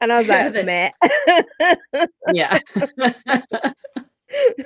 and 0.00 0.12
i 0.12 0.18
was 0.18 0.28
like 0.28 0.54
meh. 0.64 0.90
Yeah. 2.32 2.58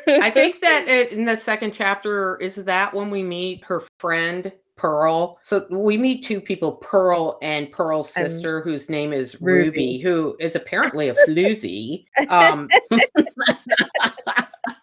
I 0.06 0.30
think 0.30 0.60
that 0.60 0.86
in 1.10 1.24
the 1.24 1.36
second 1.36 1.72
chapter 1.72 2.36
is 2.36 2.56
that 2.56 2.92
when 2.92 3.10
we 3.10 3.22
meet 3.22 3.64
her 3.64 3.82
friend 3.98 4.52
Pearl. 4.76 5.38
So 5.42 5.66
we 5.70 5.96
meet 5.96 6.24
two 6.24 6.40
people, 6.40 6.72
Pearl 6.72 7.38
and 7.42 7.70
Pearl's 7.70 8.12
sister, 8.12 8.60
whose 8.60 8.88
name 8.88 9.12
is 9.12 9.40
Ruby. 9.40 9.68
Ruby, 9.68 9.98
who 9.98 10.36
is 10.40 10.56
apparently 10.56 11.08
a 11.08 11.14
floozy. 11.28 12.06
Um, 12.28 12.68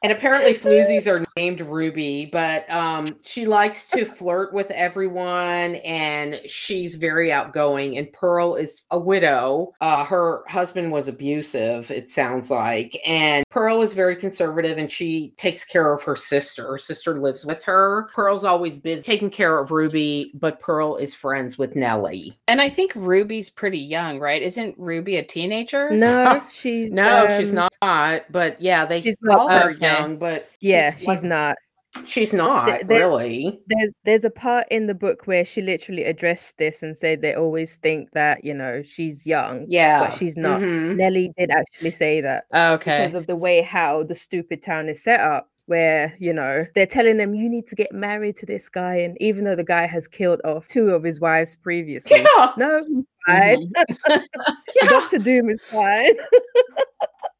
and 0.04 0.12
apparently 0.12 0.54
floozies 0.54 1.06
are 1.06 1.24
named 1.38 1.62
Ruby, 1.62 2.30
but 2.32 2.70
um, 2.72 3.08
she 3.24 3.46
likes 3.46 3.88
to 3.90 4.06
flirt 4.18 4.54
with 4.54 4.72
everyone, 4.72 5.76
and 5.76 6.42
she's 6.48 6.96
very 6.96 7.32
outgoing. 7.32 7.98
And 7.98 8.12
Pearl 8.12 8.56
is 8.56 8.82
a 8.92 9.00
widow. 9.00 9.74
Uh, 9.80 10.04
her 10.06 10.44
husband 10.48 10.92
was 10.92 11.08
abusive, 11.08 11.92
it 11.92 12.10
sounds 12.10 12.50
like, 12.50 13.00
and 13.06 13.46
Pearl 13.50 13.82
is 13.82 13.94
very 13.94 14.16
conservative, 14.16 14.78
and 14.78 14.92
she 14.92 15.34
takes 15.38 15.64
care 15.66 15.94
of 15.94 16.02
her 16.04 16.16
sister. 16.16 16.68
Her 16.68 16.80
sister 16.80 17.18
lives 17.18 17.46
with 17.46 17.64
her. 17.64 18.10
Pearl's 18.16 18.44
always 18.44 18.78
busy 18.78 19.04
taking 19.04 19.30
care 19.30 19.60
of 19.60 19.72
Ruby, 19.72 20.32
but 20.34 20.60
Pearl 20.60 20.96
is 20.96 21.14
friends 21.14 21.58
with 21.58 21.76
Nellie. 21.76 22.40
and 22.48 22.62
I 22.62 22.70
think 22.70 22.94
Ruby's 22.96 23.50
pretty 23.50 23.80
young, 23.80 24.20
right? 24.20 24.42
Isn't 24.42 24.76
Ruby 24.78 25.18
a 25.18 25.24
teenager? 25.24 25.90
no 25.92 26.44
she's 26.52 26.92
No, 26.92 27.38
she's 27.40 27.50
um, 27.50 27.70
not. 27.82 28.26
But 28.32 28.62
yeah, 28.62 28.86
they 28.86 29.02
she's 29.02 29.16
call 29.26 29.50
her 29.50 29.72
okay. 29.72 29.91
Young, 30.00 30.18
but 30.18 30.50
yeah 30.60 30.96
she's 30.96 31.08
like- 31.08 31.24
not 31.24 31.58
She's 32.06 32.32
not 32.32 32.88
there- 32.88 33.00
really. 33.10 33.60
there's 33.68 33.90
there's 34.06 34.24
a 34.24 34.30
part 34.30 34.66
in 34.72 34.88
the 34.88 34.94
book 34.94 35.28
where 35.28 35.44
she 35.44 35.62
literally 35.62 36.06
addressed 36.06 36.58
this 36.58 36.82
and 36.84 36.96
said 36.96 37.22
they 37.22 37.34
always 37.34 37.76
think 37.76 38.12
that 38.12 38.46
you 38.46 38.54
know 38.54 38.82
she's 38.82 39.28
young 39.28 39.66
Yeah, 39.68 40.00
but 40.08 40.18
she's 40.18 40.38
not 40.38 40.62
Mhm. 40.62 40.96
nellie 40.96 41.34
did 41.38 41.52
actually 41.52 41.92
say 41.92 42.22
that 42.22 42.46
Okay. 42.56 43.00
because 43.00 43.16
of 43.16 43.28
the 43.28 43.36
way 43.36 43.62
how 43.62 44.04
the 44.04 44.16
stupid 44.16 44.62
town 44.62 44.88
is 44.88 45.04
set 45.04 45.20
up 45.20 45.50
where 45.66 46.14
you 46.18 46.32
know 46.32 46.66
they're 46.76 46.86
telling 46.86 47.18
them 47.18 47.34
you 47.36 47.50
need 47.50 47.68
to 47.68 47.76
get 47.76 47.92
married 47.92 48.38
to 48.38 48.46
this 48.46 48.70
guy 48.70 48.96
and 48.96 49.18
even 49.22 49.44
though 49.44 49.56
the 49.58 49.64
guy 49.64 49.86
has 49.86 50.08
killed 50.08 50.40
off 50.46 50.68
two 50.70 50.92
of 50.92 51.04
his 51.04 51.20
wives 51.20 51.58
previously 51.58 52.22
Yeah, 52.38 52.52
no 52.58 52.86
he's 52.88 53.06
fine 53.28 53.70
Mhm. 54.08 54.24
yeah. 54.82 54.88
dr 54.88 55.18
doom 55.20 55.50
is 55.50 55.60
fine 55.70 56.16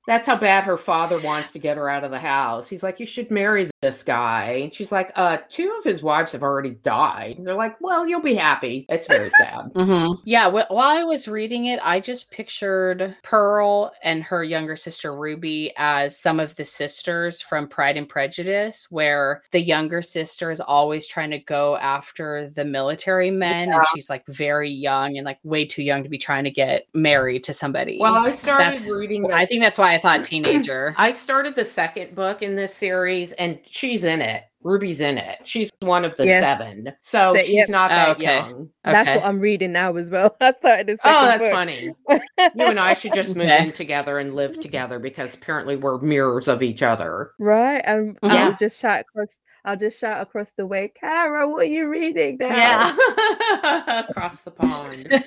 That's 0.08 0.28
how 0.28 0.36
bad 0.36 0.66
her 0.66 0.78
father 0.78 1.20
wants 1.20 1.52
to 1.54 1.60
get 1.60 1.78
her 1.78 1.90
out 1.90 2.04
of 2.04 2.12
the 2.12 2.20
house. 2.20 2.68
He's 2.68 2.84
like, 2.84 3.00
you 3.00 3.06
should 3.08 3.32
marry 3.32 3.71
this 3.82 4.04
guy. 4.04 4.44
And 4.64 4.74
she's 4.74 4.92
like, 4.92 5.12
uh, 5.16 5.40
two 5.50 5.76
of 5.80 5.84
his 5.84 6.04
wives 6.04 6.32
have 6.34 6.44
already 6.44 6.72
died. 6.84 7.38
And 7.38 7.48
they're 7.48 7.56
like, 7.56 7.82
well, 7.82 8.08
you'll 8.08 8.22
be 8.22 8.36
happy. 8.36 8.86
It's 8.90 9.08
very 9.08 9.32
sad. 9.42 9.72
Mm-hmm. 9.74 10.22
Yeah, 10.24 10.50
wh- 10.52 10.70
while 10.70 10.98
I 11.00 11.04
was 11.04 11.28
reading 11.28 11.66
it, 11.66 11.80
I 11.82 12.00
just 12.00 12.30
pictured 12.30 13.16
Pearl 13.24 13.92
and 14.04 14.22
her 14.24 14.44
younger 14.44 14.76
sister 14.76 15.16
Ruby 15.16 15.74
as 15.78 16.16
some 16.16 16.40
of 16.40 16.56
the 16.58 16.64
sisters 16.66 17.42
from 17.42 17.68
Pride 17.68 17.98
and 17.98 18.08
Prejudice, 18.08 18.88
where 18.92 19.42
the 19.52 19.60
younger 19.62 20.04
sister 20.04 20.52
is 20.52 20.62
always 20.62 21.08
trying 21.08 21.32
to 21.32 21.40
go 21.40 21.76
after 21.78 22.48
the 22.50 22.64
military 22.66 23.32
men, 23.32 23.72
and 23.74 23.84
she's 23.96 24.12
like 24.12 24.26
very 24.28 24.70
young 24.70 25.18
and 25.18 25.26
like 25.26 25.40
way 25.44 25.66
too 25.66 25.82
young 25.82 26.04
to 26.04 26.10
be 26.10 26.20
trying 26.20 26.44
to 26.44 26.52
get 26.52 26.86
married 26.94 27.44
to 27.46 27.54
somebody. 27.54 27.98
well, 28.00 28.16
I 28.16 28.32
started 28.32 28.78
That's- 28.78 28.88
reading 28.88 29.24
that. 29.24 29.34
I 29.34 29.46
think 29.48 29.62
that's 29.64 29.80
why 29.80 29.96
I 29.96 29.98
thought 29.98 30.24
teenager. 30.26 30.94
I 30.98 31.10
started 31.12 31.56
the 31.56 31.66
second 31.66 32.14
book 32.14 32.44
in 32.44 32.56
this 32.56 32.76
series, 32.76 33.32
and 33.34 33.58
she's 33.72 34.04
in 34.04 34.22
it. 34.22 34.44
Ruby's 34.64 35.02
in 35.02 35.18
it. 35.18 35.40
She's 35.44 35.72
one 35.80 36.06
of 36.06 36.16
the 36.18 36.26
Yes. 36.28 36.58
seven. 36.58 36.94
So 37.02 37.34
Sa- 37.34 37.40
she's 37.42 37.54
yep. 37.54 37.70
not 37.70 37.90
Oh, 37.92 37.96
that 37.96 38.10
okay. 38.12 38.24
young. 38.24 38.70
That's 38.84 39.16
what 39.16 39.26
I'm 39.26 39.40
reading 39.40 39.72
now 39.72 39.96
as 39.96 40.10
well. 40.12 40.36
I 40.42 40.52
started 40.54 40.86
the 40.88 40.98
second 40.98 41.16
Oh, 41.16 41.26
that's 41.26 41.44
book. 41.46 41.52
funny. 41.52 41.94
You 42.56 42.66
and 42.68 42.80
I 42.80 42.94
should 42.94 43.14
just 43.14 43.30
move 43.30 43.48
Okay. 43.48 43.66
in 43.66 43.72
together 43.72 44.20
and 44.20 44.36
live 44.36 44.60
together 44.60 45.00
because 45.00 45.34
apparently 45.34 45.78
we're 45.78 45.98
mirrors 46.00 46.48
of 46.48 46.62
each 46.62 46.84
other. 46.84 47.32
Right, 47.40 47.82
and 47.86 48.18
Yeah. 48.24 48.48
I'll 48.50 48.56
just 48.58 48.80
shout 48.80 49.02
across. 49.02 49.40
I'll 49.66 49.78
just 49.78 50.00
shout 50.00 50.22
across 50.22 50.52
the 50.54 50.66
way, 50.66 50.92
Kara. 51.00 51.48
What 51.48 51.62
are 51.64 51.66
you 51.66 51.88
reading 51.88 52.38
now? 52.40 52.48
Yeah. 52.56 54.06
Across 54.10 54.42
the 54.42 54.52
pond. 54.52 55.24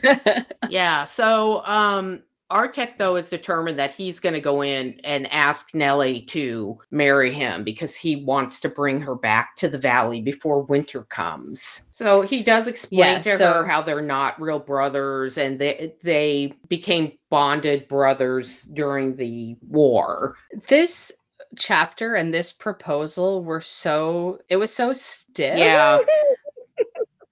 Yeah. 0.68 1.05
So 1.05 1.64
um 1.66 2.22
Artek 2.55 2.99
though 2.99 3.17
is 3.17 3.29
determined 3.29 3.79
that 3.81 3.91
he's 3.91 4.21
going 4.21 4.33
to 4.35 4.41
go 4.41 4.63
in 4.63 5.01
and 5.03 5.27
ask 5.33 5.75
Nellie 5.75 6.21
to 6.27 6.79
marry 6.93 7.33
him 7.33 7.65
because 7.65 7.97
he 7.97 8.17
wants 8.25 8.61
to 8.61 8.69
bring 8.69 9.01
her 9.01 9.17
back 9.17 9.57
to 9.57 9.69
the 9.69 9.77
valley 9.79 10.23
before 10.23 10.63
winter 10.63 11.03
comes. 11.05 11.83
So 11.91 12.23
he 12.23 12.43
does 12.45 12.69
explain 12.69 13.01
Yeah, 13.01 13.19
to 13.23 13.37
so- 13.37 13.53
her 13.55 13.67
how 13.67 13.83
they're 13.83 14.01
not 14.01 14.41
real 14.41 14.61
brothers 14.61 15.37
and 15.37 15.59
they 15.59 15.95
they 16.05 16.53
became 16.69 17.13
bonded 17.31 17.89
brothers 17.89 18.63
during 18.73 19.17
the 19.17 19.57
war. 19.69 20.37
this 20.69 21.13
chapter 21.57 22.15
and 22.17 22.35
this 22.35 22.53
proposal 22.53 23.45
were 23.45 23.61
so 23.61 24.39
it 24.49 24.57
was 24.57 24.73
so 24.73 24.93
stiff. 24.93 25.59
Yeah. 25.59 25.99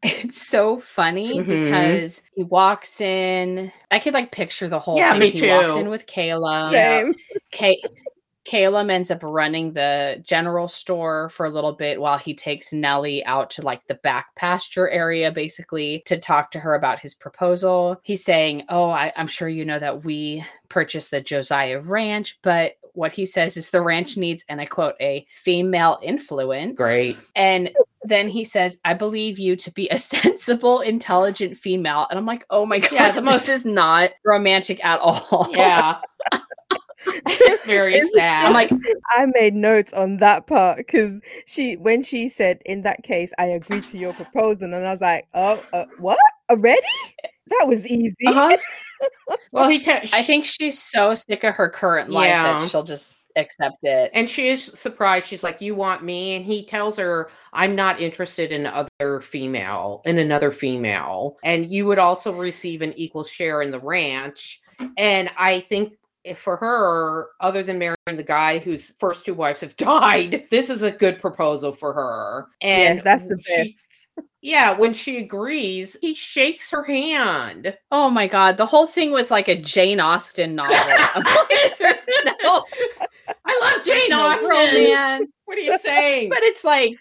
It's 0.02 0.40
so 0.44 0.80
funny 0.80 1.34
Mhm. 1.38 1.46
because 1.64 2.22
he 2.34 2.42
walks 2.42 3.00
in. 3.00 3.70
I 3.90 3.98
could 4.00 4.14
like 4.14 4.32
picture 4.32 4.68
the 4.68 4.80
whole 4.80 4.96
Yeah, 4.96 5.12
thing. 5.12 5.20
me 5.20 5.30
he 5.30 5.48
walks 5.48 5.74
in 5.74 5.88
with 5.90 6.06
Kayla. 6.06 6.70
Same. 6.72 7.14
Kay- 7.52 7.82
Caleb 8.44 8.90
ends 8.90 9.12
up 9.12 9.22
running 9.22 9.72
the 9.72 10.20
general 10.26 10.66
store 10.66 11.28
for 11.28 11.46
a 11.46 11.50
little 11.50 11.72
bit 11.74 12.00
while 12.00 12.18
he 12.18 12.34
takes 12.34 12.72
Nellie 12.72 13.24
out 13.24 13.50
to 13.50 13.62
like 13.62 13.86
the 13.86 13.94
back 13.94 14.34
pasture 14.34 14.88
area, 14.90 15.30
basically, 15.30 16.02
to 16.06 16.18
talk 16.18 16.50
to 16.50 16.58
her 16.58 16.74
about 16.74 16.98
his 16.98 17.14
proposal. 17.14 18.00
He's 18.02 18.24
saying, 18.24 18.64
Oh, 18.68 18.90
I, 18.90 19.12
I'm 19.16 19.28
sure 19.28 19.48
you 19.48 19.64
know 19.64 19.78
that 19.78 20.04
we 20.04 20.44
purchased 20.68 21.12
the 21.12 21.20
Josiah 21.20 21.78
Ranch, 21.78 22.40
but 22.42 22.72
what 22.94 23.12
he 23.12 23.24
says 23.24 23.56
is 23.56 23.70
the 23.70 23.80
ranch 23.80 24.16
needs, 24.16 24.44
and 24.48 24.60
I 24.60 24.66
quote, 24.66 24.96
a 25.00 25.24
female 25.30 26.00
influence. 26.02 26.74
Great. 26.74 27.16
And 27.36 27.70
then 28.04 28.28
he 28.28 28.44
says, 28.44 28.78
I 28.84 28.94
believe 28.94 29.38
you 29.38 29.56
to 29.56 29.70
be 29.72 29.88
a 29.90 29.98
sensible, 29.98 30.80
intelligent 30.80 31.56
female. 31.58 32.06
And 32.10 32.18
I'm 32.18 32.26
like, 32.26 32.44
oh 32.50 32.66
my 32.66 32.78
God, 32.78 32.92
Yeah, 32.92 33.12
the 33.12 33.22
most- 33.22 33.46
this 33.46 33.60
is 33.60 33.64
not 33.64 34.10
romantic 34.24 34.84
at 34.84 34.98
all. 35.00 35.48
Yeah. 35.50 36.00
it's 37.06 37.62
very 37.64 37.94
It's- 37.94 38.12
sad. 38.14 38.46
I'm 38.46 38.52
like, 38.52 38.70
I 39.10 39.26
made 39.34 39.54
notes 39.54 39.92
on 39.92 40.18
that 40.18 40.46
part 40.46 40.78
because 40.78 41.20
she, 41.46 41.76
when 41.76 42.02
she 42.02 42.28
said, 42.28 42.60
"In 42.64 42.82
that 42.82 43.02
case, 43.02 43.32
I 43.38 43.46
agree 43.46 43.80
to 43.80 43.98
your 43.98 44.12
proposal," 44.14 44.72
and 44.72 44.86
I 44.86 44.90
was 44.92 45.00
like, 45.00 45.26
"Oh, 45.34 45.60
uh, 45.72 45.86
what? 45.98 46.18
Already? 46.50 46.80
That 47.48 47.66
was 47.68 47.84
easy." 47.86 48.14
uh-huh. 48.26 48.56
well, 49.52 49.68
he 49.68 49.80
te- 49.80 50.08
I 50.12 50.22
think 50.22 50.44
she's 50.44 50.80
so 50.80 51.14
sick 51.14 51.42
of 51.44 51.54
her 51.56 51.68
current 51.68 52.10
life 52.10 52.28
Yeah. 52.28 52.58
that 52.60 52.70
she'll 52.70 52.82
just 52.84 53.12
accept 53.36 53.78
it. 53.82 54.10
And 54.14 54.28
she 54.28 54.48
is 54.48 54.64
surprised. 54.74 55.26
She's 55.26 55.42
like, 55.42 55.60
"You 55.60 55.74
want 55.74 56.04
me?" 56.04 56.34
And 56.34 56.44
he 56.44 56.64
tells 56.64 56.96
her, 56.98 57.30
"I'm 57.52 57.74
not 57.74 58.00
interested 58.00 58.52
in 58.52 58.66
other 58.66 59.20
female, 59.20 60.02
in 60.04 60.18
another 60.18 60.50
female, 60.50 61.36
and 61.44 61.70
you 61.70 61.86
would 61.86 61.98
also 61.98 62.32
receive 62.32 62.82
an 62.82 62.92
equal 62.96 63.24
share 63.24 63.62
in 63.62 63.70
the 63.70 63.80
ranch." 63.80 64.60
And 64.96 65.30
I 65.36 65.60
think 65.60 65.94
if 66.24 66.38
for 66.38 66.56
her, 66.56 67.28
other 67.40 67.62
than 67.62 67.78
marrying 67.78 67.96
the 68.06 68.22
guy 68.22 68.58
whose 68.58 68.94
first 68.98 69.24
two 69.24 69.34
wives 69.34 69.60
have 69.60 69.76
died, 69.78 70.44
this 70.50 70.70
is 70.70 70.82
a 70.82 70.90
good 70.90 71.20
proposal 71.20 71.72
for 71.72 71.92
her. 71.92 72.46
And 72.60 72.98
yeah, 72.98 73.02
that's 73.02 73.26
the 73.26 73.40
she- 73.44 73.72
best. 73.72 74.01
Yeah, 74.42 74.72
when 74.72 74.92
she 74.92 75.18
agrees, 75.18 75.96
he 76.00 76.14
shakes 76.14 76.70
her 76.72 76.82
hand. 76.82 77.76
Oh 77.92 78.10
my 78.10 78.26
God. 78.26 78.56
The 78.56 78.66
whole 78.66 78.88
thing 78.88 79.12
was 79.12 79.30
like 79.30 79.46
a 79.46 79.54
Jane 79.60 80.00
Austen 80.00 80.54
novel. 80.56 80.74
I'm 80.74 81.22
like, 81.22 81.78
there's 81.78 82.08
no, 82.42 82.64
I 83.44 83.60
love 83.62 83.84
Jane 83.84 84.12
Austen. 84.12 84.48
romance. 84.48 85.32
What 85.44 85.58
are 85.58 85.60
you 85.60 85.78
saying? 85.80 86.30
But 86.30 86.42
it's 86.44 86.64
like, 86.64 86.94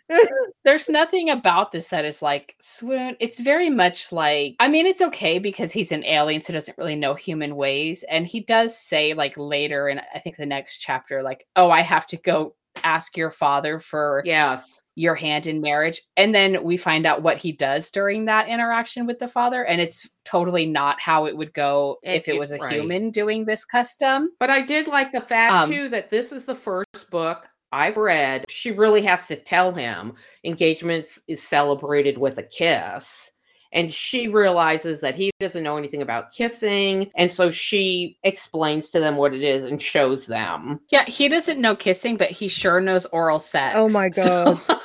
there's 0.66 0.90
nothing 0.90 1.30
about 1.30 1.72
this 1.72 1.88
that 1.88 2.04
is 2.04 2.22
like 2.22 2.54
swoon. 2.60 3.16
It's 3.22 3.40
very 3.40 3.70
much 3.70 4.12
like, 4.12 4.58
I 4.60 4.68
mean, 4.68 4.88
it's 4.88 5.02
okay 5.02 5.40
because 5.40 5.72
he's 5.72 5.94
an 5.94 6.04
alien, 6.04 6.42
so 6.42 6.52
doesn't 6.52 6.78
really 6.78 6.98
know 6.98 7.14
human 7.14 7.56
ways. 7.56 8.04
And 8.10 8.28
he 8.28 8.42
does 8.42 8.78
say, 8.78 9.14
like, 9.14 9.38
later 9.38 9.88
in 9.88 10.02
I 10.14 10.20
think 10.20 10.36
the 10.36 10.46
next 10.46 10.80
chapter, 10.80 11.24
like, 11.24 11.48
oh, 11.56 11.72
I 11.72 11.80
have 11.80 12.06
to 12.08 12.18
go 12.18 12.56
ask 12.84 13.16
your 13.16 13.32
father 13.32 13.80
for 13.80 14.22
yes. 14.26 14.81
Your 14.96 15.16
hand 15.16 15.48
in 15.48 15.62
marriage. 15.62 16.02
And 16.18 16.36
then 16.36 16.64
we 16.64 16.76
find 16.78 17.06
out 17.06 17.22
what 17.22 17.38
he 17.38 17.52
does 17.52 17.90
during 17.92 18.26
that 18.26 18.50
interaction 18.50 19.06
with 19.08 19.20
the 19.20 19.28
father. 19.28 19.64
And 19.66 19.80
it's 19.80 20.08
totally 20.26 20.66
not 20.66 21.00
how 21.00 21.26
it 21.26 21.36
would 21.38 21.54
go 21.54 21.98
if 22.04 22.28
It- 22.28 22.32
it 22.32 22.36
it- 22.36 22.40
was 22.40 22.52
a 22.52 22.58
right. 22.58 22.74
human 22.74 23.10
doing 23.12 23.46
this 23.46 23.64
custom. 23.66 24.32
But 24.40 24.50
I 24.50 24.62
did 24.62 24.88
like 24.88 25.12
the 25.12 25.22
fact 25.22 25.54
Um, 25.54 25.70
too 25.72 25.90
that 25.90 26.10
this 26.10 26.32
is 26.32 26.46
the 26.46 26.56
first 26.56 27.10
book 27.10 27.48
I've 27.72 27.96
read. 27.96 28.44
She 28.50 28.72
really 28.72 29.02
has 29.04 29.28
to 29.28 29.38
tell 29.38 29.72
him 29.72 30.14
engagements 30.44 31.20
is 31.28 31.42
celebrated 31.42 32.18
with 32.18 32.38
a 32.38 32.44
kiss. 32.44 33.30
And 33.74 33.90
she 33.90 34.28
realizes 34.28 35.00
that 35.00 35.16
he 35.16 35.32
doesn't 35.40 35.64
know 35.64 35.78
anything 35.78 36.02
about 36.02 36.34
kissing. 36.34 37.10
And 37.16 37.32
so 37.32 37.52
she 37.52 38.18
explains 38.24 38.90
to 38.90 39.00
them 39.00 39.16
what 39.16 39.34
it 39.34 39.42
is 39.44 39.64
and 39.64 39.82
shows 39.82 40.26
them. 40.28 40.82
Yeah, 40.90 41.06
he 41.06 41.30
doesn't 41.30 41.62
know 41.62 41.78
kissing, 41.78 42.18
but 42.18 42.30
he 42.32 42.50
sure 42.50 42.82
knows 42.82 43.06
oral 43.14 43.40
sex. 43.40 43.76
Oh 43.78 43.88
my 43.88 44.10
So- 44.14 44.60
God. 44.68 44.81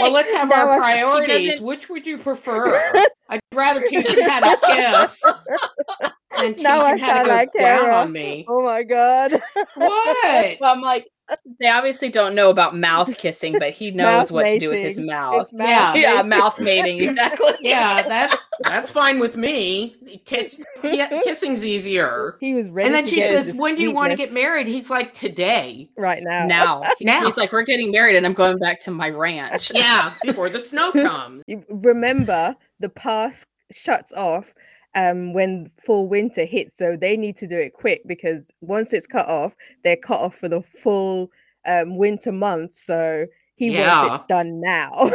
Well, 0.00 0.12
let's 0.12 0.32
have 0.32 0.48
Now 0.48 0.66
our 0.68 0.70
I- 0.72 0.78
priorities. 0.78 1.60
Which 1.60 1.88
would 1.88 2.06
you 2.06 2.18
prefer? 2.18 2.92
I'd 3.28 3.40
rather 3.52 3.82
teach 3.86 4.12
you 4.14 4.28
how 4.28 4.40
to 4.40 4.66
kiss 4.66 5.22
than 6.36 6.54
teach 6.54 6.62
Now 6.62 6.80
I 6.80 6.94
you 6.94 7.04
how 7.04 7.18
to 7.22 7.28
go 7.28 7.34
like 7.34 7.52
down 7.52 7.90
on 7.90 8.12
me. 8.12 8.44
Oh 8.48 8.62
my 8.62 8.82
god. 8.82 9.32
What? 9.74 10.58
Well, 10.60 10.72
I'm 10.72 10.80
like, 10.80 11.06
they 11.60 11.68
obviously 11.68 12.08
don't 12.08 12.34
know 12.34 12.50
about 12.50 12.76
mouth 12.76 13.16
kissing, 13.18 13.56
but 13.58 13.70
he 13.70 13.90
knows 13.92 14.04
Mouth 14.06 14.30
what 14.30 14.44
to 14.46 14.58
do 14.58 14.68
with 14.68 14.78
his 14.78 14.98
mouth. 14.98 15.52
Mouth 15.52 15.68
Yeah. 15.68 15.94
yeah, 15.94 16.22
mouth 16.22 16.58
mating, 16.60 17.00
exactly. 17.00 17.52
Yeah, 17.60 18.02
that's 18.06 18.36
that's 18.64 18.90
fine 18.90 19.18
with 19.18 19.36
me. 19.36 19.96
T- 20.24 20.50
ki- 20.82 21.06
kissing's 21.24 21.64
easier. 21.64 22.36
He 22.40 22.54
was 22.54 22.68
ready. 22.70 22.86
And 22.86 22.94
then 22.94 23.04
to 23.04 23.10
she 23.10 23.20
says, 23.20 23.46
his 23.46 23.56
"When 23.60 23.74
do 23.74 23.82
you 23.82 23.92
want 23.92 24.10
to 24.10 24.16
get 24.16 24.32
married?" 24.32 24.66
He's 24.66 24.90
like, 24.90 25.12
"Today." 25.14 25.88
Right 25.96 26.22
now. 26.22 26.46
Now, 26.46 26.82
Now. 27.00 27.24
he's 27.24 27.36
like, 27.36 27.52
we're 27.52 27.62
getting 27.62 27.90
married, 27.90 28.16
and 28.16 28.24
I'm 28.26 28.32
going 28.34 28.58
back 28.58 28.80
to 28.82 28.90
my 28.90 29.10
ranch. 29.10 29.70
Yeah, 29.74 30.14
before 30.22 30.48
the 30.48 30.60
snow 30.60 30.92
comes. 30.92 31.42
You 31.46 31.64
remember 31.68 32.54
the 32.80 32.88
pass 32.88 33.44
shuts 33.70 34.12
off 34.12 34.54
um 34.94 35.32
when 35.32 35.70
full 35.78 36.08
winter 36.08 36.44
hits 36.44 36.76
so 36.76 36.96
they 36.96 37.16
need 37.16 37.36
to 37.36 37.46
do 37.46 37.58
it 37.58 37.72
quick 37.74 38.00
because 38.06 38.50
once 38.60 38.92
it's 38.92 39.06
cut 39.06 39.26
off 39.28 39.54
they're 39.84 39.96
cut 39.96 40.20
off 40.20 40.34
for 40.34 40.48
the 40.48 40.62
full 40.62 41.30
um 41.66 41.96
winter 41.98 42.32
months 42.32 42.80
so 42.86 43.26
he 43.56 43.70
Yeah. 43.72 44.06
wants 44.06 44.22
it 44.24 44.28
done 44.28 44.60
now 44.60 44.92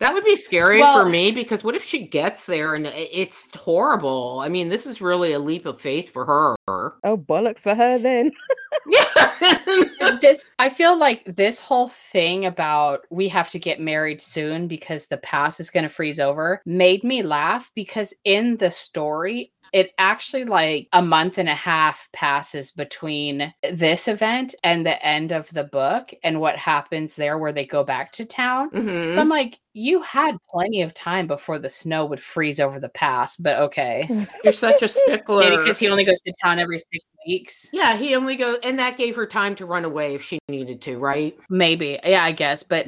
That 0.00 0.12
would 0.12 0.24
be 0.24 0.34
scary 0.36 0.80
Well- 0.80 1.04
for 1.04 1.08
me 1.08 1.30
because 1.30 1.62
what 1.64 1.74
if 1.76 1.84
she 1.84 2.06
gets 2.06 2.46
there 2.46 2.74
and 2.74 2.86
it's 2.86 3.48
horrible? 3.54 4.40
I 4.42 4.48
mean, 4.48 4.68
this 4.70 4.86
is 4.86 5.00
really 5.00 5.32
a 5.32 5.38
leap 5.38 5.66
of 5.66 5.80
faith 5.80 6.10
for 6.12 6.24
her. 6.24 6.56
oh 6.68 7.16
bollocks 7.16 7.60
for 7.60 7.74
her 7.74 7.98
then 7.98 8.32
Yeah. 8.86 10.16
this 10.20 10.46
I 10.58 10.68
feel 10.68 10.96
like 10.96 11.24
this 11.24 11.60
whole 11.60 11.88
thing 11.88 12.46
about 12.46 13.00
we 13.10 13.28
have 13.28 13.50
to 13.50 13.58
get 13.58 13.80
married 13.80 14.22
soon 14.22 14.68
because 14.68 15.06
the 15.06 15.16
past 15.18 15.60
is 15.60 15.70
going 15.70 15.84
to 15.84 15.88
freeze 15.88 16.20
over 16.20 16.62
made 16.64 17.04
me 17.04 17.22
laugh 17.22 17.70
because 17.74 18.14
in 18.24 18.56
the 18.58 18.70
story 18.70 19.52
it 19.72 19.92
actually 19.98 20.44
like 20.44 20.88
a 20.92 21.02
month 21.02 21.38
and 21.38 21.48
a 21.48 21.54
half 21.54 22.08
passes 22.12 22.72
between 22.72 23.54
this 23.72 24.08
event 24.08 24.54
and 24.64 24.84
the 24.84 25.04
end 25.04 25.32
of 25.32 25.48
the 25.50 25.64
book 25.64 26.12
and 26.24 26.40
what 26.40 26.56
happens 26.56 27.14
there 27.16 27.38
where 27.38 27.52
they 27.52 27.64
go 27.64 27.84
back 27.84 28.10
to 28.12 28.24
town. 28.24 28.70
Mhm. 28.70 29.12
So 29.12 29.20
I'm 29.20 29.28
like, 29.28 29.60
you 29.72 30.02
had 30.02 30.36
plenty 30.50 30.82
of 30.82 30.92
time 30.94 31.26
before 31.26 31.58
the 31.58 31.70
snow 31.70 32.04
would 32.06 32.20
freeze 32.20 32.58
over 32.60 32.80
the 32.80 32.88
pass, 32.88 33.36
but 33.36 33.56
okay. 33.56 34.26
You're 34.42 34.52
such 34.52 34.82
a 34.82 34.88
stickler. 34.88 35.50
Because 35.58 35.78
he 35.78 35.88
only 35.88 36.04
goes 36.04 36.20
to 36.22 36.32
town 36.42 36.58
every 36.58 36.78
six 36.78 37.04
weeks. 37.26 37.68
yeah, 37.72 37.96
he 37.96 38.14
only 38.16 38.34
go, 38.36 38.56
and 38.62 38.78
that 38.78 38.96
gave 38.98 39.14
her 39.16 39.26
time 39.26 39.54
to 39.56 39.66
run 39.66 39.84
away 39.84 40.14
if 40.14 40.22
she 40.24 40.38
needed 40.48 40.82
to, 40.82 40.98
right? 40.98 41.36
Maybe. 41.48 41.98
Yeah, 42.04 42.24
I 42.24 42.32
guess. 42.32 42.62
But 42.62 42.86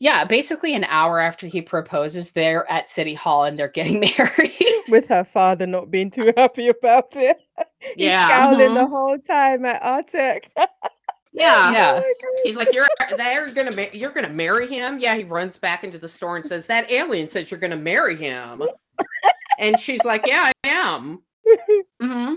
yeah, 0.00 0.24
basically 0.24 0.74
an 0.74 0.84
hour 0.84 1.18
after 1.18 1.46
he 1.46 1.62
proposes, 1.62 2.30
they're 2.32 2.70
at 2.70 2.90
City 2.90 3.14
Hall 3.14 3.44
and 3.44 3.58
they're 3.58 3.68
getting 3.68 4.00
married. 4.18 4.52
With 4.88 5.08
her 5.08 5.24
father 5.24 5.66
not 5.66 5.90
being 5.90 6.10
too 6.10 6.32
happy 6.36 6.68
about 6.68 7.16
it. 7.16 7.42
He's 7.80 8.06
Yeah. 8.06 8.26
scowling 8.28 8.74
the 8.74 8.80
Mhm. 8.80 8.88
whole 8.90 9.18
time 9.18 9.64
at 9.64 9.82
Artek. 9.82 10.44
Yeah. 11.38 11.72
Yeah. 11.72 11.92
Oh 11.92 12.00
my 12.00 12.12
God. 12.22 12.40
He's 12.44 12.56
like, 12.56 12.72
you're 12.72 12.86
they're 13.16 13.50
gonna 13.52 13.74
ma- 13.74 13.90
you're 13.92 14.10
gonna 14.10 14.30
marry 14.30 14.66
him. 14.66 14.98
Yeah, 14.98 15.14
he 15.16 15.24
runs 15.24 15.58
back 15.58 15.84
into 15.84 15.98
the 15.98 16.08
store 16.08 16.36
and 16.36 16.46
says 16.46 16.66
that 16.66 16.90
alien 16.90 17.28
says 17.28 17.50
you're 17.50 17.60
gonna 17.60 17.76
marry 17.76 18.16
him, 18.16 18.62
and 19.58 19.80
she's 19.80 20.04
like, 20.04 20.26
yeah, 20.26 20.52
I 20.64 20.68
am. 20.68 21.22
hmm 22.00 22.34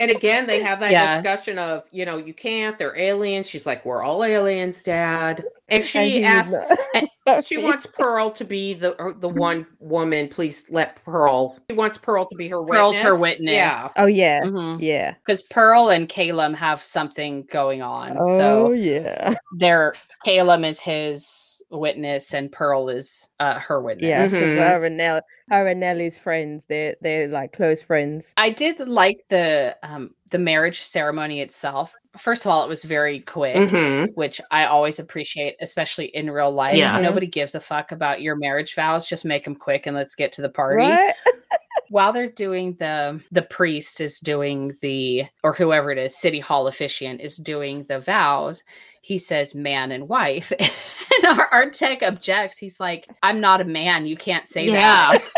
And 0.00 0.10
again, 0.10 0.46
they 0.46 0.60
have 0.60 0.80
that 0.80 0.90
Yeah. 0.92 1.16
discussion 1.16 1.58
of, 1.58 1.84
you 1.90 2.04
know, 2.04 2.18
you 2.18 2.34
can't. 2.34 2.78
They're 2.78 2.96
aliens. 2.96 3.46
She's 3.46 3.66
like, 3.66 3.84
we're 3.84 4.02
all 4.02 4.22
aliens, 4.24 4.82
Dad. 4.82 5.44
And 5.68 5.82
And 5.82 5.84
she 5.84 6.10
he 6.12 6.22
asks, 6.22 6.52
was 6.52 6.66
not 6.94 7.04
she 7.44 7.56
wants 7.58 7.86
Pearl 7.86 8.30
to 8.32 8.44
be 8.44 8.74
the 8.74 9.14
the 9.18 9.28
one 9.28 9.66
woman. 9.80 10.28
Please 10.28 10.62
let 10.68 11.02
Pearl. 11.04 11.58
She 11.70 11.76
wants 11.76 11.96
Pearl 11.98 12.26
to 12.28 12.36
be 12.36 12.48
her 12.48 12.62
witness. 12.62 12.76
Pearl's 12.78 12.96
her 12.98 13.14
witness. 13.16 13.52
Yeah. 13.54 13.88
Oh 13.96 14.06
yeah, 14.06 14.46
hmm 14.46 14.76
yeah. 14.80 15.14
Because 15.24 15.42
Pearl 15.42 15.88
and 15.90 16.08
Calum 16.08 16.54
have 16.54 16.82
something 16.82 17.44
going 17.50 17.82
on. 17.82 18.16
Oh 18.18 18.38
so 18.38 18.72
yeah, 18.72 19.34
they're 19.56 19.94
Calum 20.24 20.64
is 20.64 20.80
his 20.80 21.62
witness 21.70 22.34
and 22.34 22.52
Pearl 22.52 22.88
is 22.88 23.28
uh, 23.40 23.58
her 23.58 23.80
witness. 23.80 24.08
yeah. 24.08 24.24
'cause 24.24 24.32
Mhm. 24.32 24.56
her 24.56 24.84
and 24.84 24.96
Nell, 24.96 25.20
her 25.50 25.66
and 25.66 25.80
Nellie's 25.80 26.18
friends. 26.18 26.66
They're 26.66 26.96
they're 27.00 27.28
like 27.28 27.52
close 27.52 27.82
friends. 27.82 28.34
I 28.36 28.50
did 28.50 28.80
like 28.80 29.24
the 29.30 29.76
um 29.82 30.14
the 30.30 30.38
marriage 30.38 30.80
ceremony 30.80 31.40
itself. 31.40 31.94
First 32.16 32.44
of 32.44 32.50
all, 32.50 32.64
it 32.64 32.68
was 32.68 32.84
very 32.84 33.20
quick, 33.20 33.56
Mhm. 33.56 34.14
which 34.14 34.40
I 34.50 34.66
always 34.66 34.98
appreciate, 34.98 35.56
especially 35.60 36.06
in 36.06 36.30
real 36.30 36.50
life. 36.50 36.76
Yes. 36.76 37.02
Nobody 37.02 37.26
gives 37.26 37.54
a 37.54 37.60
fuck 37.60 37.92
about 37.92 38.22
your 38.22 38.34
marriage 38.36 38.74
vows. 38.74 39.06
Just 39.06 39.24
make 39.24 39.44
them 39.44 39.54
quick 39.54 39.86
and 39.86 39.96
let's 39.96 40.14
get 40.14 40.32
to 40.32 40.42
the 40.42 40.48
party. 40.48 40.86
While 41.90 42.12
they're 42.12 42.30
doing 42.30 42.74
the 42.80 43.20
the 43.30 43.42
priest 43.42 44.00
is 44.00 44.18
doing 44.18 44.76
the 44.80 45.26
or 45.42 45.52
whoever 45.52 45.90
it 45.90 45.98
is, 45.98 46.16
city 46.16 46.40
hall 46.40 46.66
officiant 46.66 47.20
is 47.20 47.36
doing 47.36 47.84
the 47.84 48.00
vows. 48.00 48.64
He 49.02 49.18
says 49.18 49.54
man 49.54 49.92
and 49.92 50.08
wife. 50.08 50.50
and 50.58 51.38
our, 51.38 51.50
Artek 51.50 52.02
objects. 52.02 52.56
He's 52.58 52.80
like, 52.80 53.08
I'm 53.22 53.40
not 53.40 53.60
a 53.60 53.64
man. 53.64 54.06
You 54.06 54.16
can't 54.16 54.48
say 54.48 54.64
Yeah. 54.64 55.12
that. 55.12 55.22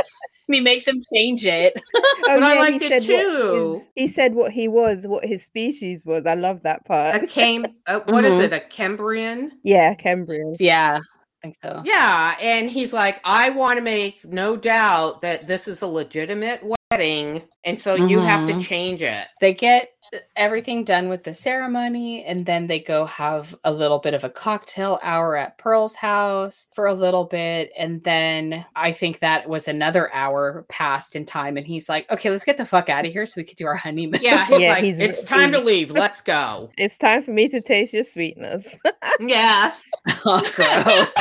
And 0.48 0.54
he 0.54 0.60
makes 0.60 0.86
him 0.86 1.02
change 1.12 1.46
it. 1.46 1.74
Oh, 2.28 2.34
But 2.34 2.42
I 2.42 2.54
yeah, 2.54 2.60
liked 2.60 2.80
he 2.80 2.86
it 2.86 3.02
said 3.04 3.12
what 3.14 3.22
too. 3.22 3.72
his- 3.74 3.90
he 3.94 4.08
said 4.08 4.34
what 4.34 4.50
he 4.52 4.66
was, 4.68 5.06
what 5.06 5.24
his 5.24 5.44
species 5.44 6.04
was. 6.04 6.26
I 6.26 6.34
love 6.34 6.62
that 6.64 6.84
part. 6.84 7.22
A 7.22 7.26
came. 7.26 7.64
Uh, 7.86 8.00
what 8.08 8.24
is 8.24 8.34
Mhm. 8.34 8.40
it? 8.44 8.52
A 8.52 8.60
Cambrian. 8.60 9.52
yeah, 9.62 9.94
Cambrian. 9.94 10.54
Yeah, 10.58 10.98
I 10.98 11.36
think 11.42 11.54
so. 11.60 11.82
Yeah, 11.84 12.36
and 12.40 12.68
he's 12.68 12.92
like, 12.92 13.20
I 13.24 13.50
want 13.50 13.76
to 13.76 13.80
make 13.82 14.24
no 14.24 14.56
doubt 14.56 15.22
that 15.22 15.46
this 15.46 15.68
is 15.68 15.82
a 15.82 15.86
legitimate 15.86 16.64
wedding, 16.96 17.42
and 17.64 17.80
so 17.80 17.94
you 17.94 18.20
have 18.20 18.46
to 18.46 18.54
Mhm. 18.54 18.62
change 18.64 19.02
it. 19.02 19.26
They 19.40 19.54
get 19.54 19.90
everything 20.36 20.84
done 20.84 21.08
with 21.08 21.24
the 21.24 21.34
ceremony 21.34 22.22
and 22.24 22.46
then 22.46 22.68
they 22.68 22.78
go 22.78 23.04
have 23.06 23.52
a 23.64 23.72
little 23.72 23.98
bit 23.98 24.14
of 24.14 24.22
a 24.22 24.30
cocktail 24.30 25.00
hour 25.02 25.36
at 25.36 25.58
Pearl's 25.58 25.96
house 25.96 26.68
for 26.76 26.86
a 26.86 26.94
little 26.94 27.24
bit 27.24 27.72
and 27.76 28.04
then 28.04 28.64
I 28.76 28.92
think 28.92 29.18
that 29.18 29.48
was 29.48 29.66
another 29.66 30.14
hour 30.14 30.64
passed 30.68 31.16
in 31.16 31.26
time 31.26 31.56
and 31.56 31.66
he's 31.66 31.88
like, 31.88 32.08
"Okay, 32.08 32.30
let's 32.30 32.44
get 32.44 32.56
the 32.56 32.64
fuck 32.64 32.88
out 32.88 33.04
of 33.04 33.10
here 33.10 33.26
so 33.26 33.40
we 33.40 33.44
could 33.44 33.56
do 33.56 33.66
our 33.66 33.74
honeymoon." 33.74 34.20
Yeah, 34.22 34.46
Yeah, 34.56 34.74
like, 34.74 34.84
he's- 34.84 35.00
it's 35.00 35.24
time 35.24 35.50
to 35.52 35.58
leave. 35.58 35.90
Let's 35.90 36.20
go. 36.20 36.70
It's 36.78 36.96
time 36.98 37.22
for 37.22 37.32
me 37.32 37.48
to 37.48 37.60
taste 37.60 37.92
your 37.92 38.04
sweetness. 38.04 38.78
yes. 39.20 39.82
oh, 40.24 40.40
gross. 40.54 41.12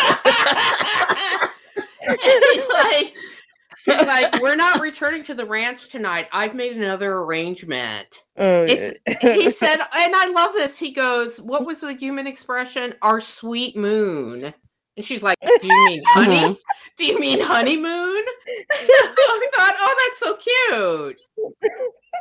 And 2.07 2.19
he's 2.53 2.67
like, 2.69 3.13
he's 3.85 3.95
like, 4.07 4.41
we're 4.41 4.55
not 4.55 4.81
returning 4.81 5.23
to 5.25 5.33
the 5.35 5.45
ranch 5.45 5.89
tonight. 5.89 6.27
I've 6.31 6.55
made 6.55 6.75
another 6.75 7.13
arrangement. 7.19 8.23
oh, 8.37 8.63
It's- 8.65 8.93
he 9.21 9.49
said, 9.51 9.79
and 9.79 10.15
I 10.15 10.31
love 10.33 10.53
this. 10.53 10.77
He 10.77 10.91
goes, 10.91 11.41
"What 11.41 11.65
was 11.65 11.79
the 11.79 11.93
human 11.93 12.27
expression? 12.27 12.95
Our 13.01 13.21
sweet 13.21 13.75
moon." 13.77 14.53
And 14.97 15.05
she's 15.05 15.21
like, 15.23 15.37
"Do 15.41 15.67
you 15.67 15.85
mean 15.89 16.03
honey? 16.07 16.37
Mhm. 16.39 16.57
Do 16.97 17.05
you 17.05 17.19
mean 17.19 17.41
honeymoon?" 17.41 18.23
I 18.71 19.47
thought, 19.55 19.75
"Oh, 19.79 19.95
that's 20.09 20.19
so 20.19 20.37
cute." 20.37 21.19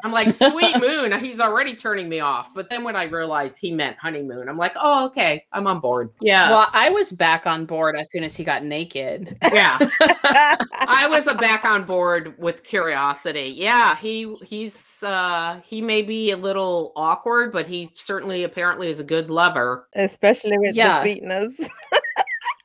I'm 0.03 0.13
like, 0.13 0.33
"Sweet 0.33 0.81
moon." 0.81 1.13
He's 1.25 1.41
already 1.41 1.75
turning 1.75 2.09
me 2.09 2.21
off. 2.21 2.55
But 2.55 2.69
then 2.71 2.83
when 2.85 2.97
I 2.97 3.05
realized 3.05 3.57
he 3.59 3.71
meant 3.73 3.97
honeymoon, 3.99 4.49
I'm 4.49 4.57
like, 4.57 4.73
"Oh, 4.77 5.07
okay, 5.07 5.45
I'm 5.53 5.67
on 5.67 5.81
board." 5.81 6.11
Yeah, 6.21 6.51
Well, 6.51 6.69
I 6.73 6.91
was 6.91 7.13
back 7.13 7.47
on 7.47 7.65
board 7.67 7.97
as 7.97 8.11
soon 8.11 8.25
as 8.25 8.35
he 8.37 8.45
got 8.45 8.65
naked. 8.65 9.37
yeah. 9.53 9.79
I 10.25 11.07
was 11.11 11.27
a 11.27 11.35
back 11.35 11.65
on 11.65 11.85
board 11.85 12.35
with 12.39 12.65
curiosity. 12.65 13.53
Yeah, 13.57 13.97
he 13.97 14.35
he's 14.45 15.03
uh 15.03 15.61
he 15.65 15.81
may 15.81 16.03
be 16.03 16.31
a 16.31 16.37
little 16.37 16.93
awkward, 16.97 17.53
but 17.53 17.67
he 17.67 17.91
certainly 17.95 18.45
apparently 18.45 18.89
is 18.91 19.01
a 19.01 19.05
good 19.05 19.31
lover. 19.31 19.89
especially 19.95 20.57
with 20.59 20.75
Yeah. 20.75 20.95
the 20.95 21.01
sweetness. 21.01 21.61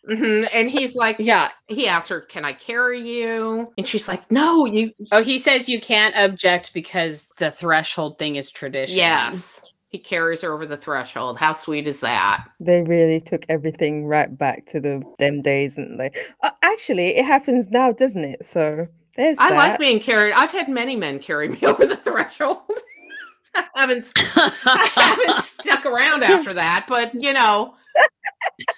hmm 0.07 0.43
And 0.53 0.69
he's 0.69 0.95
like, 0.95 1.17
Yeah. 1.19 1.49
he 1.67 1.87
asked 1.87 2.09
her, 2.09 2.21
"Can 2.21 2.45
I 2.45 2.53
carry 2.53 3.01
you?" 3.01 3.71
And 3.77 3.87
she's 3.87 4.07
like, 4.07 4.29
"No, 4.31 4.65
you." 4.65 4.91
Oh, 5.11 5.23
he 5.23 5.37
says 5.37 5.67
you 5.69 5.79
can't 5.79 6.15
object 6.17 6.73
because 6.73 7.27
the 7.37 7.51
threshold 7.51 8.17
thing 8.17 8.35
is 8.35 8.51
tradition. 8.51 8.97
Yes, 8.97 9.59
he 9.89 9.97
carries 9.99 10.41
her 10.41 10.53
over 10.53 10.65
the 10.65 10.77
threshold. 10.77 11.37
How 11.37 11.53
sweet 11.53 11.87
is 11.87 11.99
that? 11.99 12.45
They 12.59 12.81
really 12.83 13.19
took 13.21 13.45
everything 13.49 14.05
right 14.05 14.35
back 14.37 14.65
to 14.67 14.79
the 14.79 15.01
them 15.19 15.41
days, 15.41 15.77
and 15.77 15.99
they 15.99 16.11
uh, 16.43 16.51
actually 16.61 17.17
it 17.17 17.25
happens 17.25 17.69
now, 17.69 17.91
doesn't 17.91 18.23
it? 18.23 18.45
So 18.45 18.87
there's 19.15 19.37
I 19.39 19.49
that. 19.49 19.55
like 19.57 19.79
being 19.79 19.99
carried. 19.99 20.33
I've 20.33 20.51
had 20.51 20.69
many 20.69 20.95
men 20.95 21.19
carry 21.19 21.49
me 21.49 21.59
over 21.63 21.85
the 21.85 21.97
threshold. 21.97 22.61
I 23.55 23.65
haven't 23.75 24.11
I 24.15 24.89
haven't 24.95 25.43
stuck 25.61 25.85
around 25.85 26.23
after 26.23 26.53
that, 26.53 26.85
but 26.87 27.13
you 27.15 27.33
know, 27.33 27.73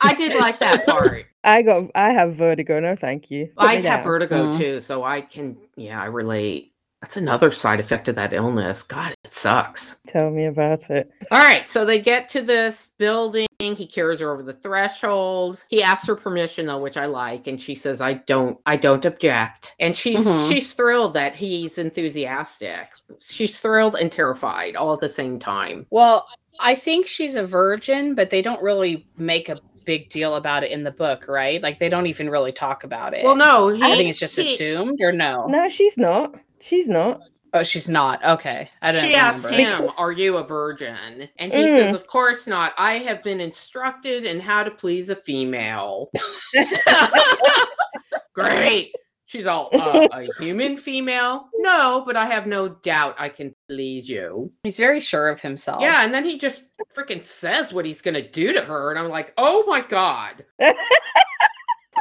I 0.02 0.14
did 0.14 0.36
like 0.40 0.60
that 0.60 0.86
part. 0.86 1.26
I 1.44 1.62
got 1.64 1.90
I 1.96 2.12
have 2.12 2.36
vertigo. 2.36 2.80
No, 2.80 2.96
thank 2.96 3.32
you. 3.32 3.48
Put 3.58 3.68
I 3.68 3.74
have 3.76 3.84
down. 3.84 4.04
vertigo 4.04 4.54
Mm. 4.54 4.58
too, 4.58 4.80
so 4.82 5.04
I 5.04 5.22
can 5.22 5.58
yeah, 5.76 6.02
I 6.02 6.06
relate. 6.06 6.74
That's 7.02 7.18
another 7.18 7.52
side 7.52 7.80
effect 7.80 8.08
of 8.10 8.16
that 8.18 8.32
illness. 8.32 8.84
God, 8.84 9.16
it 9.24 9.34
sucks. 9.36 9.98
Tell 10.06 10.30
me 10.30 10.46
about 10.46 10.88
it. 10.92 11.10
All 11.32 11.40
right, 11.40 11.68
so 11.68 11.84
they 11.84 11.98
get 12.00 12.30
to 12.30 12.44
this 12.44 12.90
building. 13.00 13.48
He 13.60 13.88
carries 13.88 14.20
her 14.20 14.32
over 14.32 14.44
the 14.44 14.54
threshold. 14.54 15.64
He 15.68 15.82
asks 15.82 16.06
her 16.08 16.16
permission 16.16 16.68
though, 16.68 16.78
which 16.80 16.98
I 16.98 17.08
like, 17.08 17.48
and 17.48 17.60
she 17.60 17.74
says, 17.74 18.02
"I 18.02 18.14
don't, 18.14 18.60
I 18.68 18.76
don't 18.76 19.04
object." 19.06 19.74
And 19.80 19.98
she's 19.98 20.26
Mhm. 20.28 20.48
she's 20.48 20.74
thrilled 20.74 21.16
that 21.16 21.36
he's 21.36 21.80
enthusiastic. 21.80 22.90
She's 23.20 23.60
thrilled 23.60 23.96
and 23.96 24.12
terrified 24.12 24.76
all 24.76 24.94
at 24.94 25.00
the 25.00 25.10
same 25.10 25.40
time. 25.40 25.88
Well, 25.90 26.28
I 26.60 26.76
think 26.76 27.08
she's 27.08 27.36
a 27.36 27.44
virgin, 27.44 28.14
but 28.16 28.30
they 28.30 28.42
don't 28.42 28.62
really 28.62 29.08
make 29.18 29.50
a 29.50 29.60
big 29.86 30.10
deal 30.10 30.36
about 30.36 30.64
it 30.64 30.72
in 30.72 30.84
the 30.84 30.92
book, 30.92 31.28
right? 31.28 31.62
Like 31.62 31.80
they 31.80 31.90
don't 31.90 32.08
even 32.08 32.30
really 32.30 32.52
talk 32.52 32.84
about 32.84 33.14
it. 33.14 33.24
Well, 33.24 33.36
no, 33.36 33.70
he, 33.70 33.82
I 33.82 33.96
think 33.96 34.10
it's 34.10 34.20
just 34.20 34.36
he- 34.38 34.54
assumed 34.54 35.00
or 35.02 35.12
no? 35.12 35.48
No, 35.48 35.70
she's 35.70 35.98
not. 35.98 36.36
She's 36.60 36.88
not. 36.88 37.22
Oh, 37.54 37.64
she's 37.64 37.90
not. 37.90 38.24
Okay. 38.24 38.70
I 38.82 38.92
don't 38.94 39.04
She 39.04 39.14
asks 39.14 39.44
remember. 39.44 39.88
him, 39.88 39.94
"Are 39.98 40.14
you 40.14 40.38
a 40.38 40.44
virgin?" 40.48 41.28
And 41.38 41.52
he 41.52 41.60
Mm. 41.64 41.78
says, 41.80 41.96
"Of 41.96 42.08
course 42.08 42.48
not. 42.48 42.74
I 42.78 43.00
have 43.00 43.24
been 43.24 43.42
instructed 43.42 44.24
in 44.24 44.40
how 44.40 44.64
to 44.64 44.72
please 44.72 45.10
a 45.10 45.16
female." 45.18 46.10
Great. 48.34 48.94
She's 49.32 49.46
all 49.46 49.70
uh, 49.74 50.10
a 50.12 50.28
human 50.44 50.76
female. 50.76 51.48
No, 51.56 52.04
but 52.06 52.18
I 52.18 52.26
have 52.26 52.48
no 52.48 52.68
doubt 52.68 53.16
I 53.18 53.30
can 53.30 53.56
please 53.70 54.10
you. 54.10 54.52
He's 54.64 54.76
very 54.78 55.00
sure 55.00 55.30
of 55.30 55.40
himself. 55.40 55.82
Yeah, 55.82 56.04
and 56.04 56.14
then 56.14 56.26
he 56.26 56.38
just 56.38 56.64
freaking 56.94 57.24
says 57.26 57.72
what 57.72 57.86
he's 57.86 58.02
gonna 58.02 58.28
do 58.28 58.52
to 58.52 58.60
her, 58.62 58.90
and 58.90 59.00
I'm 59.00 59.08
like, 59.08 59.32
oh 59.38 59.64
my 59.68 59.80
god. 59.80 60.44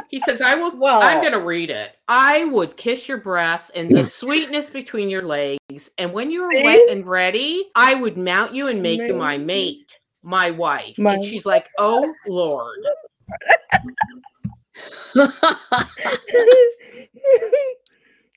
he 0.09 0.19
says, 0.19 0.41
I 0.41 0.55
will 0.55 0.77
Well- 0.77 1.01
I'm 1.01 1.23
gonna 1.23 1.39
read 1.39 1.69
it. 1.69 1.91
I 2.09 2.43
would 2.43 2.75
kiss 2.75 3.07
your 3.07 3.19
breasts 3.19 3.71
and 3.75 3.89
the 3.89 4.03
sweetness 4.19 4.69
between 4.69 5.09
your 5.09 5.21
legs, 5.21 5.89
and 5.97 6.11
when 6.11 6.31
you 6.31 6.43
are 6.43 6.51
See? 6.51 6.63
wet 6.65 6.89
and 6.89 7.05
ready, 7.07 7.71
I 7.75 7.93
would 7.93 8.17
mount 8.17 8.53
you 8.53 8.67
and 8.67 8.81
make 8.83 9.01
you 9.03 9.13
my 9.13 9.37
Mate. 9.37 9.45
mate, 9.45 9.99
my 10.21 10.51
wife. 10.51 10.97
My- 10.97 11.13
And 11.13 11.23
she's 11.23 11.45
like, 11.45 11.65
Oh 11.77 12.13
Lord. 12.27 12.79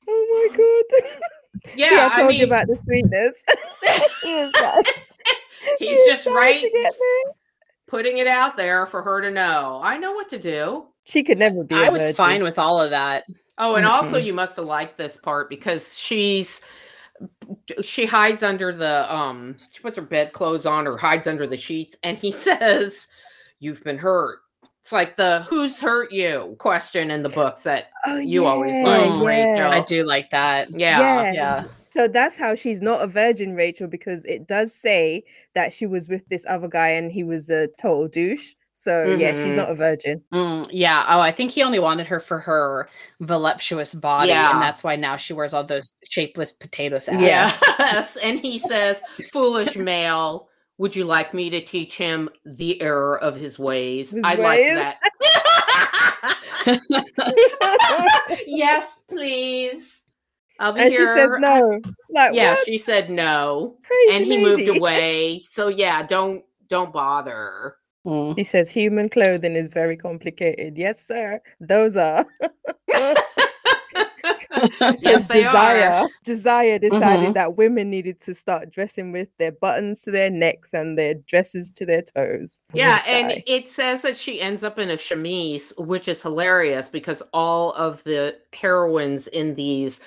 oh 0.09 0.49
my 0.53 0.57
god. 0.57 0.84
Yeah, 1.76 1.88
See, 1.88 1.97
I 1.97 2.16
told 2.20 2.28
mean, 2.30 2.40
you 2.40 2.47
about 2.47 2.66
the 2.66 2.78
sweetness. 2.84 3.42
he 4.22 4.34
was 4.34 4.55
like, 4.61 4.86
he 5.78 5.86
he's 5.88 5.99
was 5.99 6.07
just 6.07 6.26
right 6.26 6.62
to 6.62 6.70
get 6.70 6.95
there. 6.99 7.34
putting 7.86 8.18
it 8.18 8.26
out 8.26 8.57
there 8.57 8.86
for 8.86 9.03
her 9.03 9.20
to 9.20 9.30
know. 9.30 9.80
I 9.82 9.97
know 9.99 10.12
what 10.12 10.28
to 10.30 10.38
do. 10.38 10.86
She 11.05 11.22
could 11.22 11.38
never 11.38 11.64
be. 11.64 11.74
I 11.74 11.88
was 11.88 12.03
virgin. 12.03 12.16
fine 12.16 12.42
with 12.42 12.59
all 12.59 12.80
of 12.80 12.90
that. 12.90 13.24
Oh, 13.59 13.74
and 13.76 13.86
also 13.86 14.18
Mhm. 14.18 14.24
you 14.24 14.32
must 14.34 14.57
have 14.57 14.64
liked 14.64 14.99
this 14.99 15.16
part 15.16 15.49
because 15.49 15.99
she's 15.99 16.61
she 17.82 18.05
hides 18.05 18.42
under 18.42 18.72
the 18.72 19.12
um 19.14 19.57
she 19.72 19.80
puts 19.80 19.97
her 19.97 20.03
bedclothes 20.03 20.66
on 20.66 20.86
or 20.86 20.97
hides 20.97 21.26
under 21.28 21.47
the 21.47 21.57
sheets 21.57 21.97
and 22.03 22.18
he 22.18 22.32
says, 22.32 23.07
You've 23.61 23.82
been 23.84 23.99
hurt. 23.99 24.40
It's 24.85 24.93
like 24.93 25.16
the 25.16 25.41
who's 25.49 25.80
hurt 25.80 26.12
you 26.12 26.57
question 26.59 27.11
in 27.11 27.22
the 27.22 27.30
books 27.30 27.62
that 27.62 27.87
Oh, 28.05 28.18
you 28.18 28.45
always 28.45 28.70
like, 28.87 29.07
yeah. 29.07 29.24
Rachel. 29.24 29.72
I 29.72 29.80
do 29.80 30.05
like 30.05 30.30
that. 30.30 30.68
yeah. 30.78 31.01
Yeah. 31.01 31.32
Yeah. 31.32 31.64
So 31.95 32.07
that's 32.07 32.37
how 32.37 32.55
she's 32.55 32.82
not 32.82 33.01
a 33.03 33.07
virgin, 33.07 33.55
Rachel, 33.55 33.87
because 33.87 34.26
it 34.26 34.47
does 34.47 34.74
say 34.74 35.24
that 35.55 35.72
she 35.72 35.87
was 35.87 36.07
with 36.09 36.28
this 36.28 36.45
other 36.47 36.68
guy 36.68 36.89
and 36.89 37.11
he 37.11 37.24
was 37.24 37.49
a 37.49 37.68
total 37.80 38.09
douche. 38.09 38.53
So 38.74 39.05
yeah, 39.14 39.32
she's 39.32 39.53
Mhm. 39.53 39.57
not 39.57 39.70
a 39.70 39.74
virgin. 39.74 40.20
Mm, 40.35 40.68
yeah. 40.70 41.07
Oh, 41.09 41.20
I 41.20 41.32
think 41.32 41.53
he 41.53 41.62
only 41.62 41.78
wanted 41.78 42.07
her 42.09 42.20
for 42.20 42.39
her 42.41 42.89
voluptuous 43.20 43.95
body, 43.95 44.28
Yeah. 44.30 44.51
and 44.53 44.61
that's 44.61 44.85
why 44.85 44.97
now 44.97 45.16
she 45.16 45.32
wears 45.32 45.55
all 45.55 45.64
those 45.64 45.95
shapeless 46.11 46.53
potato 46.53 46.99
sacks. 46.99 47.22
Yes. 47.78 48.16
and 48.16 48.39
he 48.39 48.59
says, 48.59 49.01
Foolish 49.32 49.76
male, 49.76 50.49
would 50.79 50.97
you 50.97 51.05
like 51.05 51.33
me 51.35 51.51
to 51.51 51.61
teach 51.64 51.97
him 51.97 52.29
the 52.45 52.81
error 52.83 53.18
of 53.18 53.37
his 53.37 53.59
ways? 53.59 54.11
His 54.11 54.25
I 54.25 54.35
ways? 54.35 54.77
like 54.77 54.97
that. 54.99 54.99
yes, 58.47 59.03
please. 59.09 60.03
I'll 60.61 60.72
be 60.72 60.81
and 60.81 60.93
she 60.93 60.99
here. 60.99 61.16
said 61.16 61.31
no. 61.41 61.81
Like 62.11 62.35
Yeah, 62.35 62.55
what? 62.55 62.64
she 62.66 62.79
said 62.79 63.11
no, 63.11 63.77
Crazy 63.85 64.16
and 64.16 64.25
he 64.25 64.43
moved 64.43 64.68
away. 64.68 65.43
So 65.49 65.68
yeah, 65.68 66.03
don't 66.03 66.45
don't 66.68 66.93
bother. 66.93 67.77
Mm. 68.07 68.37
He 68.37 68.45
says 68.45 68.68
human 68.68 69.09
clothing 69.09 69.57
is 69.57 69.68
very 69.68 69.97
complicated. 69.97 70.77
Yes, 70.77 71.05
sir. 71.05 71.41
Those 71.61 71.97
are. 71.97 72.27
yes. 75.00 75.26
Josiah, 75.28 76.06
Josiah 76.24 76.78
decided 76.78 77.30
Mhm. 77.30 77.34
that 77.34 77.56
women 77.56 77.90
needed 77.90 78.20
to 78.20 78.34
start 78.34 78.70
dressing 78.70 79.12
with 79.12 79.28
their 79.38 79.52
buttons 79.52 80.02
to 80.02 80.10
their 80.10 80.30
necks 80.30 80.72
and 80.74 80.98
their 80.98 81.14
dresses 81.14 81.70
to 81.72 81.86
their 81.86 82.02
toes. 82.02 82.60
Yeah, 82.72 83.02
and 83.06 83.42
it 83.46 83.70
says 83.70 84.02
that 84.02 84.16
she 84.16 84.40
ends 84.40 84.62
up 84.64 84.78
in 84.78 84.90
a 84.90 84.96
chemise, 84.96 85.72
which 85.78 86.08
is 86.08 86.22
hilarious 86.22 86.88
because 86.88 87.22
all 87.32 87.72
of 87.72 88.02
the 88.04 88.36
heroines 88.52 89.26
in 89.28 89.54
these 89.54 90.00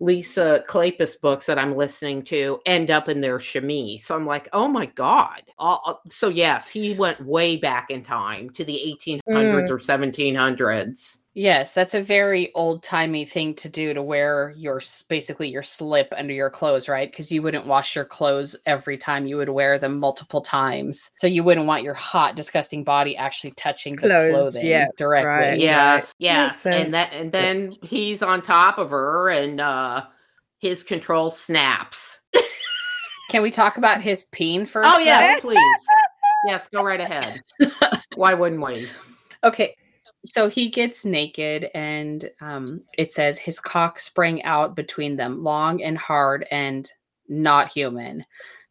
Lisa 0.00 0.62
Kleypas 0.68 1.18
books 1.20 1.46
that 1.46 1.58
I'm 1.58 1.76
listening 1.76 2.22
to 2.22 2.60
end 2.66 2.90
up 2.90 3.08
in 3.08 3.20
their 3.20 3.38
chemise. 3.38 4.04
So 4.04 4.14
I'm 4.14 4.26
like, 4.26 4.48
oh 4.52 4.68
my 4.68 4.86
god. 4.86 5.42
All, 5.58 6.02
so 6.10 6.28
yes, 6.28 6.68
he 6.68 6.94
went 6.94 7.24
way 7.24 7.56
back 7.56 7.90
in 7.90 8.02
time 8.02 8.50
to 8.50 8.64
the 8.64 8.98
1800s 9.00 9.70
or 9.70 9.78
1700s. 9.78 11.23
Yes, 11.36 11.72
that's 11.72 11.94
a 11.94 12.00
very 12.02 12.52
old 12.54 12.84
timey 12.84 13.24
thing 13.24 13.54
to 13.56 13.68
do 13.68 13.92
to 13.92 14.00
wear 14.00 14.54
your 14.56 14.80
basically 15.08 15.48
your 15.48 15.64
slip 15.64 16.14
under 16.16 16.32
your 16.32 16.48
clothes, 16.48 16.88
right? 16.88 17.10
Because 17.10 17.32
you 17.32 17.42
wouldn't 17.42 17.66
wash 17.66 17.96
your 17.96 18.04
clothes 18.04 18.54
every 18.66 18.96
time; 18.96 19.26
you 19.26 19.36
would 19.36 19.48
wear 19.48 19.76
them 19.76 19.98
multiple 19.98 20.40
times. 20.42 21.10
So 21.16 21.26
you 21.26 21.42
wouldn't 21.42 21.66
want 21.66 21.82
your 21.82 21.94
hot, 21.94 22.36
disgusting 22.36 22.84
body 22.84 23.16
actually 23.16 23.50
touching 23.52 23.96
the 23.96 24.02
Clothes, 24.02 24.30
clothing 24.30 24.66
yeah, 24.66 24.86
directly. 24.96 25.28
right. 25.28 25.58
yeah, 25.58 26.04
yes, 26.18 26.60
sense. 26.60 26.84
and 26.84 26.94
that 26.94 27.12
and 27.12 27.32
then 27.32 27.74
he's 27.82 28.22
on 28.22 28.40
top 28.40 28.78
of 28.78 28.90
her, 28.90 29.28
and 29.28 29.60
uh 29.60 30.04
his 30.60 30.84
control 30.84 31.30
snaps. 31.30 32.20
Can 33.30 33.42
we 33.42 33.50
talk 33.50 33.76
about 33.76 34.00
his 34.00 34.24
peen 34.30 34.66
first? 34.66 34.88
Oh 34.88 34.98
though? 34.98 35.04
yes, 35.04 35.40
please. 35.40 35.58
Yes, 36.46 36.68
go 36.74 36.82
right 36.82 37.00
ahead. 37.00 37.40
Why 38.16 38.34
wouldn't 38.34 38.60
we? 38.62 38.86
Okay. 39.44 39.74
So 40.26 40.48
he 40.48 40.70
gets 40.70 41.04
naked, 41.04 41.68
and 41.74 42.30
um, 42.40 42.82
it 42.96 43.12
says 43.12 43.38
his 43.38 43.60
cock 43.60 44.00
sprang 44.00 44.42
out 44.44 44.74
between 44.74 45.16
them, 45.16 45.42
long 45.42 45.82
and 45.82 45.98
hard 45.98 46.46
and 46.50 46.90
not 47.28 47.70
human. 47.70 48.24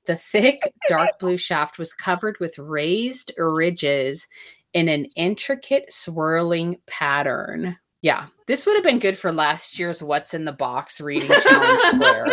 The 0.06 0.16
thick, 0.16 0.74
dark 0.90 1.12
blue 1.20 1.38
shaft 1.38 1.78
was 1.78 1.94
covered 1.94 2.40
with 2.40 2.58
raised 2.58 3.32
ridges 3.38 4.28
in 4.74 4.90
an 4.90 5.06
intricate, 5.16 5.94
swirling 5.94 6.78
pattern. 6.88 7.78
Yeah, 8.02 8.26
this 8.48 8.66
would 8.66 8.76
have 8.76 8.84
been 8.84 9.00
good 9.00 9.18
for 9.18 9.32
last 9.32 9.80
year's 9.80 10.04
What's 10.04 10.34
in 10.34 10.44
the 10.44 10.52
Box 10.52 11.00
reading 11.00 11.30
challenge 11.30 11.82
square. 11.92 12.26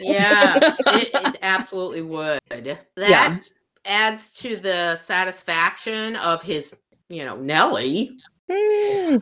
Yes, 0.00 0.80
it, 0.86 1.10
it 1.14 1.38
absolutely 1.42 2.02
would. 2.02 2.40
That 2.48 2.80
Yeah. 2.96 3.38
adds 3.84 4.32
to 4.32 4.56
the 4.56 4.96
satisfaction 4.96 6.16
of 6.16 6.42
his, 6.42 6.74
you 7.10 7.24
know, 7.24 7.36
Nelly. 7.36 8.16
Hmm. 8.50 9.16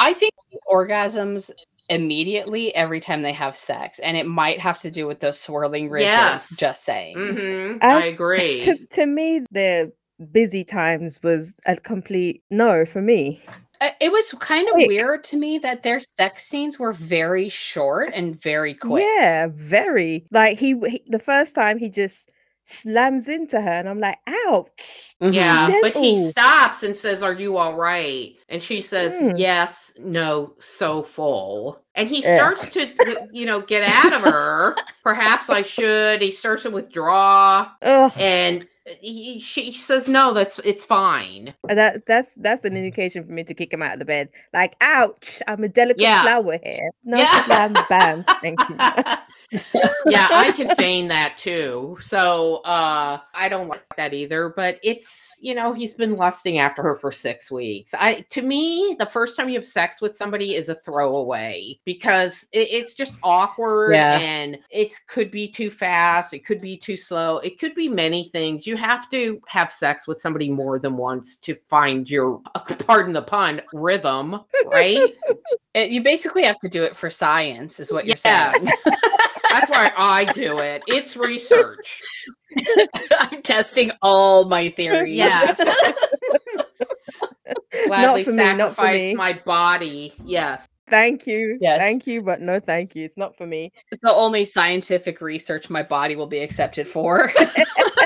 I 0.00 0.14
think 0.14 0.32
orgasms 0.70 1.50
immediately 1.90 2.74
every 2.74 3.00
time 3.00 3.22
they 3.22 3.32
have 3.32 3.56
sex, 3.56 3.98
and 4.00 4.16
it 4.16 4.26
might 4.26 4.60
have 4.60 4.78
to 4.80 4.90
do 4.90 5.06
with 5.06 5.20
those 5.20 5.38
swirling 5.38 5.88
ridges. 5.88 6.08
Yes. 6.08 6.50
Just 6.56 6.84
saying. 6.84 7.16
hmm 7.16 7.76
I- 7.80 8.02
I 8.02 8.06
agree. 8.06 8.60
to, 8.60 8.76
to 8.86 9.06
me, 9.06 9.46
the 9.50 9.92
busy 10.32 10.64
times 10.64 11.22
was 11.22 11.54
a 11.66 11.76
complete 11.76 12.42
no 12.50 12.84
for 12.84 13.00
me. 13.00 13.40
Uh, 13.80 13.90
It 14.00 14.10
was 14.10 14.34
kind 14.40 14.66
of 14.68 14.74
Quick. 14.74 14.88
weird 14.88 15.24
to 15.24 15.36
me 15.36 15.58
that 15.58 15.82
their 15.84 16.00
sex 16.00 16.44
scenes 16.44 16.78
were 16.78 16.92
very 16.92 17.48
short 17.48 18.10
and 18.12 18.40
very 18.42 18.74
quick. 18.74 19.04
Yeah, 19.18 19.46
very. 19.52 20.26
Like 20.32 20.58
he, 20.58 20.78
he, 20.88 21.02
the 21.08 21.20
first 21.20 21.54
time 21.54 21.78
he 21.78 21.88
just 21.88 22.30
slams 22.68 23.28
into 23.28 23.60
her, 23.60 23.70
and 23.70 23.88
I'm 23.88 23.98
like, 24.00 24.18
ouch. 24.46 25.16
Yeah, 25.20 25.78
but 25.80 25.96
he 25.96 26.30
stops 26.30 26.82
and 26.82 26.96
says, 26.96 27.22
Are 27.22 27.32
you 27.32 27.56
all 27.56 27.74
right? 27.74 28.34
And 28.48 28.62
she 28.62 28.82
says, 28.82 29.12
Mm. 29.14 29.38
Yes, 29.38 29.92
no, 29.98 30.54
so 30.60 31.02
full. 31.02 31.82
And 31.94 32.08
he 32.08 32.22
starts 32.22 32.68
to, 32.70 32.88
you 33.32 33.46
know, 33.46 33.60
get 33.60 33.82
out 33.82 34.12
of 34.12 34.20
her. 34.22 34.76
Perhaps 35.02 35.50
I 35.50 35.62
should. 35.62 36.22
He 36.22 36.30
starts 36.30 36.62
to 36.64 36.70
withdraw. 36.70 37.70
Ugh. 37.82 38.12
And 38.16 38.68
he, 39.00 39.40
she 39.40 39.72
says, 39.72 40.06
No, 40.08 40.32
that's 40.32 40.58
it's 40.60 40.84
fine. 40.84 41.54
That 41.68 42.06
that's 42.06 42.32
that's 42.36 42.64
an 42.64 42.76
indication 42.76 43.24
for 43.24 43.32
me 43.32 43.44
to 43.44 43.54
kick 43.54 43.72
him 43.72 43.82
out 43.82 43.94
of 43.94 43.98
the 43.98 44.04
bed. 44.04 44.28
Like, 44.54 44.76
ouch! 44.80 45.42
I'm 45.46 45.64
a 45.64 45.68
delicate 45.68 46.02
Yeah. 46.02 46.22
flower 46.22 46.58
here. 46.62 46.90
No 47.04 47.18
Yeah. 47.18 47.44
slam 47.44 47.74
bam. 47.88 48.24
Thank 48.42 48.60
you. 48.68 48.76
yeah, 49.50 50.28
I 50.30 50.52
can 50.54 50.74
feign 50.76 51.08
that 51.08 51.36
too. 51.36 51.96
So 52.00 52.56
uh 52.64 53.18
I 53.34 53.48
don't 53.48 53.68
like 53.68 53.82
that 53.96 54.12
either. 54.12 54.52
But 54.54 54.78
it's 54.82 55.24
you 55.40 55.54
know, 55.54 55.72
he's 55.72 55.94
been 55.94 56.16
lusting 56.16 56.58
after 56.58 56.82
her 56.82 56.96
for 56.96 57.12
six 57.12 57.50
weeks. 57.50 57.94
I 57.94 58.26
to 58.30 58.42
me, 58.42 58.96
the 58.98 59.06
first 59.06 59.36
time 59.36 59.48
you 59.48 59.54
have 59.54 59.64
sex 59.64 60.00
with 60.00 60.16
somebody 60.16 60.54
is 60.56 60.68
a 60.68 60.74
throwaway 60.74 61.78
because 61.84 62.44
it, 62.52 62.68
it's 62.70 62.94
just 62.94 63.14
awkward 63.22 63.94
Yeah. 63.94 64.18
and 64.18 64.58
it 64.70 64.92
could 65.06 65.30
be 65.30 65.48
too 65.50 65.70
fast, 65.70 66.34
it 66.34 66.44
could 66.44 66.60
be 66.60 66.76
too 66.76 66.96
slow, 66.96 67.38
it 67.38 67.58
could 67.58 67.74
be 67.74 67.88
many 67.88 68.28
things. 68.28 68.66
You 68.66 68.76
have 68.76 69.08
to 69.10 69.40
have 69.48 69.72
sex 69.72 70.06
with 70.06 70.20
somebody 70.20 70.50
more 70.50 70.78
than 70.78 70.96
once 70.96 71.36
to 71.38 71.54
find 71.68 72.08
your 72.10 72.40
pardon 72.86 73.12
the 73.12 73.22
pun 73.22 73.62
rhythm, 73.72 74.40
right? 74.66 75.14
It- 75.74 75.90
you 75.90 76.02
basically 76.02 76.42
have 76.42 76.58
to 76.58 76.68
do 76.68 76.82
it 76.82 76.96
for 76.96 77.08
science, 77.08 77.78
is 77.78 77.92
what 77.92 78.04
you're 78.06 78.16
Yeah. 78.24 78.52
saying. 78.52 78.68
That's 79.50 79.70
why 79.70 79.90
I 79.96 80.24
do 80.26 80.58
it. 80.58 80.82
It's 80.86 81.16
research. 81.16 82.02
I'm 83.18 83.42
testing 83.42 83.92
all 84.02 84.44
my 84.44 84.70
theories. 84.70 85.16
Yes. 85.16 85.58
Gladly 87.86 88.24
for 88.24 88.32
me, 88.32 88.54
not 88.54 88.76
for 88.76 88.92
me. 88.92 89.14
my 89.14 89.40
body. 89.44 90.14
Yes. 90.24 90.66
Thank 90.90 91.26
you. 91.26 91.58
Yes. 91.60 91.78
Thank 91.78 92.06
you, 92.06 92.22
but 92.22 92.40
no 92.40 92.60
thank 92.60 92.94
you. 92.94 93.04
It's 93.04 93.16
not 93.16 93.36
for 93.36 93.46
me. 93.46 93.72
It's 93.90 94.00
the 94.02 94.12
only 94.12 94.44
scientific 94.44 95.20
research 95.20 95.68
my 95.70 95.82
body 95.82 96.16
will 96.16 96.26
be 96.26 96.38
accepted 96.38 96.88
for. 96.88 97.32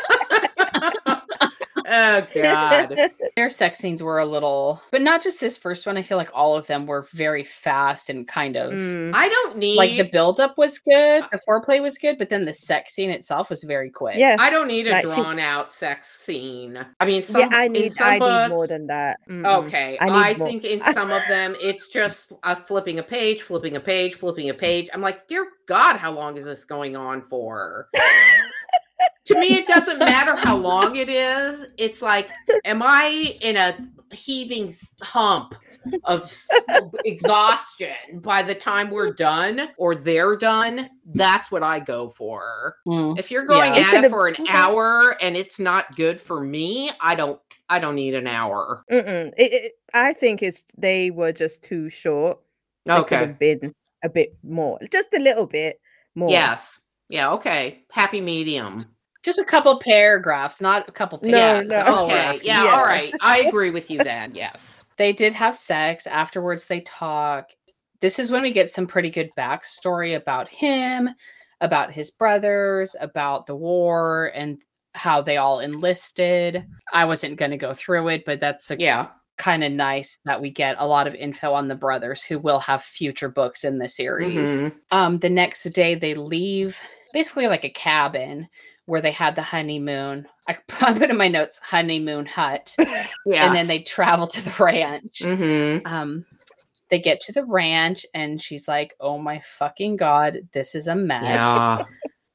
oh 1.93 2.27
God. 2.35 2.97
Their 3.37 3.49
sex 3.51 3.79
scenes 3.79 4.03
were 4.03 4.19
a 4.19 4.27
little, 4.27 4.83
but 4.91 5.03
not 5.03 5.23
just 5.23 5.41
this 5.41 5.57
first 5.57 5.87
one. 5.87 5.97
I 5.97 6.03
feel 6.03 6.19
like 6.19 6.31
all 6.35 6.57
of 6.57 6.67
them 6.67 6.87
were 6.87 7.07
very 7.13 7.45
fast 7.45 8.11
and 8.11 8.27
kind 8.27 8.57
of 8.57 8.73
Mm. 8.73 9.13
I 9.15 9.29
don't 9.29 9.57
need 9.59 9.77
like 9.77 9.97
the 9.97 10.05
buildup 10.05 10.57
was 10.59 10.79
good, 10.79 11.25
the 11.31 11.39
foreplay 11.49 11.81
was 11.83 11.99
good, 11.99 12.17
but 12.19 12.29
then 12.31 12.45
the 12.45 12.55
sex 12.55 12.95
scene 12.95 13.11
itself 13.11 13.51
was 13.51 13.63
very 13.65 13.91
quick. 13.91 14.17
Yeah. 14.17 14.37
I 14.41 14.51
don't 14.51 14.67
need 14.69 14.87
a 14.89 14.93
Like, 14.93 15.03
she- 15.05 15.09
drawn 15.15 15.39
out 15.39 15.73
sex 15.73 16.09
scene. 16.09 16.85
I 17.01 17.05
mean 17.05 17.23
some 17.23 17.41
yeah, 17.43 17.49
I 17.53 17.69
need 17.69 17.93
some 17.95 18.07
I 18.09 18.19
need 18.19 18.49
more 18.49 18.67
than 18.67 18.87
that. 18.89 19.19
Mm-mm. 19.29 19.45
Okay, 19.67 19.99
I 20.01 20.09
I, 20.09 20.35
more. 20.35 20.47
think 20.49 20.65
in 20.65 20.81
some 20.95 21.11
of 21.11 21.23
them 21.29 21.55
it's 21.61 21.89
just 21.89 22.33
uh, 22.45 22.55
flipping 22.55 22.99
a 22.99 23.03
page, 23.03 23.43
flipping 23.43 23.77
a 23.77 23.81
page, 23.81 24.15
flipping 24.15 24.49
a 24.51 24.55
page. 24.55 24.89
I'm 24.95 25.03
like, 25.03 25.29
dear 25.29 25.47
God, 25.67 25.97
how 25.97 26.13
long 26.13 26.37
is 26.39 26.45
this 26.45 26.65
going 26.65 26.97
on 26.97 27.23
for? 27.23 27.89
to 29.27 29.39
me, 29.39 29.55
it 29.59 29.67
doesn't 29.67 29.99
matter 29.99 30.37
how 30.37 30.57
long 30.57 30.97
it 30.97 31.09
is. 31.09 31.67
It's 31.79 32.03
like, 32.03 32.29
am 32.65 32.83
I 32.83 33.37
in 33.41 33.57
a 33.57 33.77
heaving 34.15 34.75
hump 35.01 35.55
of 36.05 36.33
exhaustion 37.05 38.21
by 38.21 38.43
the 38.43 38.55
time 38.55 38.91
we're 38.91 39.13
done 39.13 39.69
or 39.77 39.95
they're 39.95 40.37
done? 40.37 40.89
That's 41.15 41.51
what 41.51 41.63
I 41.63 41.81
go 41.81 42.09
for. 42.11 42.77
Mm. 42.87 43.19
If 43.19 43.31
you're 43.31 43.47
going 43.47 43.75
Yeah. 43.75 43.91
At 43.95 44.05
it 44.05 44.11
for 44.11 44.29
an 44.29 44.35
okay. 44.41 44.53
hour 44.53 45.17
and 45.21 45.37
it's 45.37 45.59
not 45.59 45.95
good 45.97 46.21
for 46.21 46.41
me, 46.43 46.91
I 47.01 47.15
don't. 47.15 47.41
I 47.69 47.79
don't 47.79 47.95
need 47.95 48.15
an 48.15 48.27
hour. 48.27 48.85
It, 48.89 49.33
it, 49.39 49.73
I 49.95 50.13
think 50.13 50.43
it's 50.43 50.63
they 50.77 51.11
were 51.11 51.33
just 51.33 51.63
too 51.63 51.89
short. 51.89 52.39
They 52.85 52.93
could 52.97 53.01
Okay. 53.05 53.17
have 53.17 53.39
been 53.39 53.75
a 54.05 54.11
bit 54.11 54.37
more, 54.43 54.79
just 54.91 55.15
a 55.15 55.19
little 55.19 55.47
bit 55.47 55.81
more. 56.15 56.29
Yes. 56.29 56.79
Yeah. 57.09 57.31
Okay. 57.33 57.85
Happy 57.91 58.21
medium. 58.21 58.85
Just 59.23 59.39
a 59.39 59.45
couple 59.45 59.79
paragraphs, 59.79 60.61
not 60.61 60.89
a 60.89 60.93
couple 60.93 61.19
pages. 61.19 61.33
No, 61.33 61.63
no. 61.63 61.69
That's 61.69 61.89
all 61.91 62.09
we're 62.09 62.15
Okay. 62.31 62.41
Yeah, 62.43 62.65
Yeah. 62.65 62.71
All 62.73 62.85
right. 62.85 63.13
I 63.21 63.41
agree 63.41 63.71
with 63.71 63.91
you 63.91 63.99
then. 63.99 64.35
Yes. 64.35 64.83
They 64.97 65.13
did 65.13 65.33
have 65.35 65.57
sex. 65.57 66.07
Afterwards, 66.07 66.67
they 66.67 66.81
talk. 66.81 67.51
This 68.01 68.19
is 68.19 68.31
when 68.31 68.43
we 68.43 68.53
get 68.53 68.71
some 68.71 68.87
pretty 68.87 69.11
good 69.11 69.31
backstory 69.39 70.17
about 70.17 70.49
him, 70.49 71.09
about 71.61 71.93
his 71.93 72.11
brothers, 72.11 72.97
about 73.01 73.47
the 73.47 73.55
war, 73.57 74.33
and 74.35 74.61
how 74.95 75.23
they 75.23 75.37
all 75.37 75.61
enlisted. 75.61 76.65
I 76.93 77.05
wasn't 77.05 77.37
going 77.37 77.53
to 77.53 77.57
go 77.57 77.73
through 77.73 78.09
it, 78.09 78.25
but 78.27 78.41
that's 78.41 78.71
a 78.73 78.77
Yeah. 78.79 79.09
kind 79.39 79.63
of 79.65 79.73
nice 79.73 80.19
that 80.25 80.41
we 80.41 80.51
get 80.51 80.77
a 80.79 80.87
lot 80.87 81.07
of 81.07 81.15
info 81.15 81.55
on 81.55 81.69
the 81.69 81.75
brothers 81.75 82.23
who 82.23 82.39
will 82.39 82.59
have 82.59 82.83
future 82.83 83.29
books 83.31 83.65
in 83.65 83.79
the 83.79 83.89
series. 83.89 84.63
Mhm. 84.63 84.73
Um, 84.91 85.19
the 85.19 85.31
next 85.31 85.63
day 85.71 85.95
they 85.95 86.15
leave 86.15 86.79
basically 87.13 87.47
like 87.47 87.65
a 87.65 87.71
cabin 87.71 88.49
where 88.87 89.01
they 89.01 89.11
had 89.13 89.37
the 89.37 89.43
honeymoon. 89.43 90.27
I, 90.49 90.59
I 90.81 90.93
put 90.93 91.11
in 91.11 91.17
my 91.17 91.29
notes 91.29 91.61
honeymoon 91.63 92.27
hut, 92.27 92.75
Yeah. 92.79 93.47
and 93.47 93.55
then 93.55 93.67
they 93.67 93.81
travel 93.81 94.27
to 94.27 94.45
the 94.45 94.55
ranch. 94.65 95.21
Mm-hmm. 95.23 95.87
Um, 95.87 96.25
they 96.91 96.99
get 96.99 97.21
to 97.23 97.33
the 97.33 97.45
ranch, 97.45 98.05
and 98.13 98.41
she's 98.43 98.69
like, 98.69 98.95
"Oh 99.01 99.17
my 99.19 99.41
fucking 99.59 99.97
god, 99.97 100.49
this 100.53 100.75
is 100.75 100.89
a 100.89 100.95
mess." 100.95 101.23
Yeah. 101.25 101.85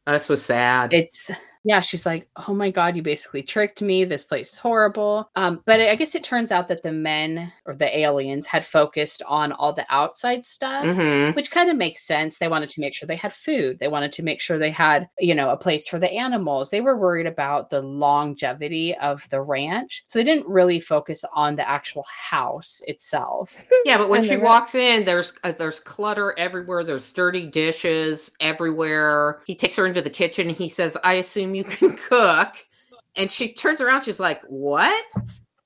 This 0.07 0.29
was 0.29 0.43
sad. 0.43 0.93
It's 0.93 1.29
yeah, 1.67 1.81
she's 1.81 2.05
like, 2.05 2.27
"Oh 2.47 2.53
my 2.53 2.71
god, 2.71 2.95
you 2.95 3.01
basically 3.03 3.43
tricked 3.43 3.81
me. 3.81 4.05
This 4.05 4.23
place 4.23 4.53
is 4.53 4.59
horrible." 4.59 5.29
Um, 5.35 5.61
but 5.65 5.79
I 5.81 5.95
guess 5.95 6.15
it 6.15 6.23
turns 6.23 6.51
out 6.51 6.67
that 6.69 6.83
the 6.83 6.91
men 6.91 7.51
or 7.65 7.75
the 7.75 7.97
aliens 7.97 8.45
had 8.47 8.65
focused 8.65 9.21
on 9.27 9.51
all 9.51 9.73
the 9.73 9.85
outside 9.89 10.45
stuff, 10.45 10.85
Mhm. 10.85 11.35
which 11.35 11.51
kind 11.51 11.69
of 11.69 11.77
makes 11.77 12.03
sense. 12.03 12.37
They 12.37 12.47
wanted 12.47 12.69
to 12.69 12.81
make 12.81 12.93
sure 12.95 13.07
they 13.07 13.15
had 13.15 13.33
food. 13.33 13.79
They 13.79 13.87
wanted 13.89 14.11
to 14.13 14.23
make 14.23 14.39
sure 14.41 14.57
they 14.57 14.71
had, 14.71 15.09
you 15.19 15.35
know, 15.35 15.49
a 15.49 15.57
place 15.57 15.87
for 15.87 15.99
the 15.99 16.11
animals. 16.11 16.69
They 16.69 16.81
were 16.81 16.97
worried 16.97 17.27
about 17.27 17.69
the 17.69 17.81
longevity 17.81 18.95
of 18.97 19.27
the 19.29 19.41
ranch. 19.41 20.03
So 20.07 20.19
they 20.19 20.23
didn't 20.25 20.47
really 20.47 20.79
focus 20.79 21.23
on 21.33 21.55
the 21.55 21.67
actual 21.67 22.05
house 22.09 22.81
itself. 22.87 23.63
Yeah, 23.85 23.97
but 23.97 24.09
when 24.09 24.23
she 24.23 24.35
walks 24.37 24.75
in, 24.75 25.05
there's 25.05 25.31
uh, 25.43 25.53
there's 25.53 25.79
clutter 25.79 26.33
everywhere. 26.37 26.83
There's 26.83 27.09
dirty 27.11 27.45
dishes 27.45 28.29
everywhere. 28.41 29.39
He 29.45 29.55
takes 29.55 29.75
her 29.77 29.85
into 29.85 30.01
the 30.01 30.09
kitchen. 30.09 30.49
He 30.49 30.67
says, 30.69 30.97
"I 31.03 31.13
assume 31.15 31.53
you 31.57 31.63
can 31.63 31.97
cook," 32.09 32.55
and 33.15 33.31
she 33.31 33.53
turns 33.53 33.81
around. 33.81 34.03
She's 34.03 34.19
like, 34.19 34.41
"What?" 34.47 35.05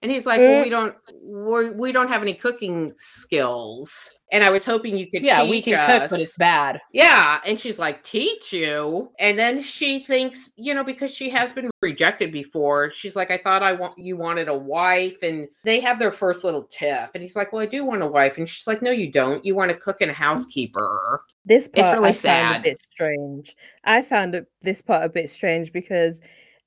And 0.01 0.11
he's 0.11 0.25
like, 0.25 0.39
"Well, 0.39 0.61
eh. 0.61 0.63
we 0.63 0.69
don't 0.69 0.95
we're, 1.21 1.73
we 1.73 1.91
don't 1.91 2.07
have 2.07 2.21
any 2.21 2.33
cooking 2.33 2.93
skills." 2.97 4.09
And 4.31 4.43
I 4.43 4.49
was 4.49 4.63
hoping 4.63 4.97
you 4.97 5.09
could. 5.11 5.23
yeah, 5.23 5.43
we 5.43 5.61
can 5.61 5.73
cook, 5.85 6.09
but 6.09 6.19
it's 6.19 6.37
bad. 6.37 6.79
Yeah, 6.93 7.39
and 7.45 7.59
she's 7.59 7.77
like, 7.77 8.03
teach 8.03 8.53
you. 8.53 9.11
And 9.19 9.37
then 9.37 9.61
she 9.61 9.99
thinks, 9.99 10.49
you 10.55 10.73
know, 10.73 10.83
because 10.83 11.13
she 11.13 11.29
has 11.29 11.51
been 11.51 11.69
rejected 11.81 12.31
before, 12.31 12.91
she's 12.91 13.15
like, 13.15 13.29
I 13.29 13.37
thought 13.37 13.61
I 13.61 13.73
want 13.73 13.97
you 13.97 14.15
wanted 14.15 14.47
a 14.47 14.57
wife. 14.57 15.17
And 15.21 15.47
they 15.63 15.79
have 15.81 15.99
their 15.99 16.11
first 16.11 16.43
little 16.43 16.63
tiff. 16.63 17.11
And 17.13 17.21
he's 17.21 17.35
like, 17.35 17.51
Well, 17.51 17.61
I 17.61 17.65
do 17.65 17.83
want 17.83 18.03
a 18.03 18.07
wife. 18.07 18.37
And 18.37 18.47
she's 18.47 18.67
like, 18.67 18.81
No, 18.81 18.91
you 18.91 19.11
don't. 19.11 19.43
You 19.45 19.55
want 19.55 19.71
a 19.71 19.75
cook 19.75 20.01
and 20.01 20.11
a 20.11 20.13
housekeeper. 20.13 21.21
This 21.45 21.67
part 21.67 21.97
really 21.97 22.09
I 22.09 22.13
found 22.13 22.21
sad. 22.21 22.61
a 22.61 22.63
bit 22.63 22.81
strange. 22.91 23.55
I 23.83 24.01
found 24.01 24.35
it, 24.35 24.45
this 24.61 24.81
part 24.81 25.03
a 25.03 25.09
bit 25.09 25.29
strange 25.29 25.73
because 25.73 26.21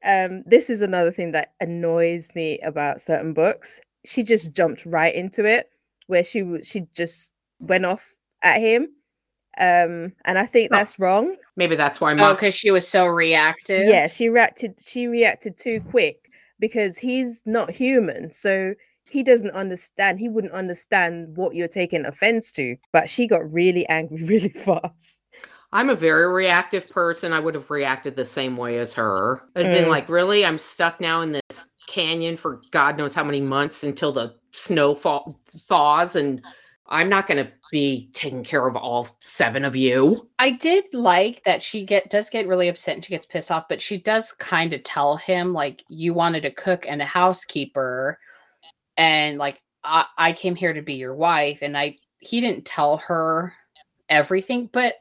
um, 0.04 0.42
this 0.46 0.68
is 0.68 0.82
another 0.82 1.10
thing 1.10 1.32
that 1.32 1.54
annoys 1.60 2.34
me 2.34 2.58
about 2.60 3.00
certain 3.00 3.32
books. 3.32 3.80
She 4.04 4.22
just 4.22 4.52
jumped 4.52 4.84
right 4.84 5.14
into 5.14 5.44
it, 5.44 5.70
where 6.08 6.24
she 6.24 6.44
she 6.62 6.86
just 6.94 7.34
went 7.61 7.84
off 7.84 8.07
at 8.42 8.61
him, 8.61 8.88
um, 9.59 10.12
and 10.24 10.38
I 10.38 10.46
think 10.46 10.70
Oh. 10.72 10.76
that's 10.76 10.98
wrong. 10.98 11.36
Maybe 11.57 11.76
that's 11.76 12.00
why 12.00 12.12
Oh, 12.12 12.16
mom. 12.16 12.34
because 12.34 12.55
she 12.55 12.70
was 12.70 12.86
so 12.86 13.07
reactive. 13.07 13.86
Yeah, 13.86 14.07
she 14.09 14.28
reacted. 14.28 14.74
She 14.84 15.07
reacted 15.07 15.57
too 15.57 15.80
quick 15.90 16.30
because 16.59 16.98
he's 16.98 17.42
not 17.46 17.70
human, 17.70 18.32
so 18.32 18.74
he 19.11 19.22
doesn't 19.22 19.50
understand. 19.50 20.18
He 20.18 20.28
wouldn't 20.28 20.52
understand 20.52 21.36
what 21.36 21.55
you're 21.55 21.68
taking 21.68 22.05
offense 22.07 22.50
to. 22.52 22.76
But 22.92 23.09
she 23.09 23.26
got 23.26 23.50
really 23.52 23.86
angry 23.88 24.22
really 24.24 24.48
fast. 24.48 25.20
I'm 25.72 25.90
a 25.90 25.94
very 25.96 26.32
reactive 26.32 26.88
person. 26.88 27.32
I 27.32 27.40
would 27.40 27.55
have 27.57 27.68
reacted 27.70 28.14
the 28.14 28.24
same 28.24 28.57
way 28.57 28.78
as 28.78 28.92
her. 28.94 29.42
I'd 29.57 29.64
been 29.64 29.86
Mm. 29.86 29.88
like, 29.88 30.09
Really? 30.09 30.46
I'm 30.46 30.57
stuck 30.59 31.00
now 31.00 31.20
in 31.22 31.32
this 31.32 31.64
canyon 31.88 32.36
for 32.36 32.61
God 32.70 32.96
knows 32.96 33.12
how 33.14 33.24
many 33.24 33.40
months 33.40 33.82
until 33.82 34.12
the 34.12 34.34
snow 34.52 34.94
fall- 34.94 35.38
thaws. 35.68 36.14
And 36.16 36.40
I'm 36.87 37.09
not 37.09 37.26
going 37.26 37.45
to 37.45 37.51
be 37.72 38.11
taking 38.12 38.45
care 38.45 38.66
of 38.66 38.76
all 38.76 39.09
seven 39.20 39.64
of 39.64 39.74
you. 39.74 40.28
I 40.39 40.51
did 40.51 40.85
like 40.93 41.43
that 41.45 41.62
she 41.62 41.85
get 41.85 42.11
does 42.11 42.28
get 42.30 42.47
really 42.47 42.68
upset 42.68 42.97
and 42.97 43.05
she 43.05 43.11
gets 43.11 43.26
pissed 43.26 43.51
off, 43.51 43.68
but 43.68 43.80
she 43.80 43.97
does 43.99 44.32
kind 44.32 44.72
of 44.72 44.82
tell 44.82 45.16
him 45.16 45.53
like 45.53 45.82
you 45.89 46.12
wanted 46.14 46.45
a 46.45 46.51
cook 46.51 46.85
and 46.87 47.01
a 47.01 47.07
housekeeper, 47.07 48.18
and 48.97 49.39
like 49.39 49.61
I, 49.82 50.05
I 50.18 50.32
came 50.32 50.55
here 50.55 50.72
to 50.72 50.82
be 50.82 50.95
your 50.95 51.14
wife, 51.14 51.61
and 51.62 51.76
I 51.76 51.97
he 52.18 52.41
didn't 52.41 52.66
tell 52.66 52.99
her 52.99 53.55
everything, 54.09 54.68
but 54.72 54.95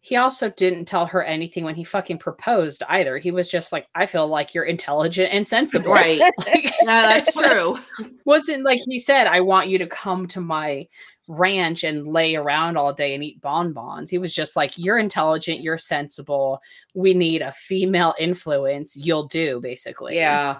he 0.00 0.16
also 0.16 0.48
didn't 0.50 0.86
tell 0.86 1.06
her 1.06 1.22
anything 1.22 1.64
when 1.64 1.74
he 1.74 1.84
fucking 1.84 2.18
proposed 2.18 2.82
either. 2.88 3.18
He 3.18 3.30
was 3.30 3.50
just 3.50 3.72
like, 3.72 3.88
I 3.94 4.06
feel 4.06 4.26
like 4.26 4.54
you're 4.54 4.64
intelligent 4.64 5.30
and 5.32 5.46
sensible. 5.46 5.92
Right. 5.92 6.20
Like, 6.46 6.72
Yeah, 6.82 7.20
that's 7.20 7.32
true. 7.36 7.78
wasn't 8.24 8.64
like 8.64 8.80
he 8.88 8.98
said, 9.00 9.26
I 9.26 9.40
want 9.40 9.68
you 9.68 9.76
to 9.78 9.86
come 9.86 10.26
to 10.28 10.40
my 10.40 10.86
ranch 11.28 11.84
and 11.84 12.08
lay 12.08 12.34
around 12.34 12.76
all 12.76 12.92
day 12.92 13.14
and 13.14 13.22
eat 13.22 13.40
bonbons. 13.40 14.10
He 14.10 14.18
was 14.18 14.34
just 14.34 14.56
like, 14.56 14.72
You're 14.76 14.98
intelligent, 14.98 15.60
you're 15.60 15.78
sensible. 15.78 16.60
We 16.94 17.14
need 17.14 17.42
a 17.42 17.52
female 17.52 18.14
influence. 18.18 18.96
You'll 18.96 19.28
do, 19.28 19.60
basically. 19.60 20.16
Yeah. 20.16 20.58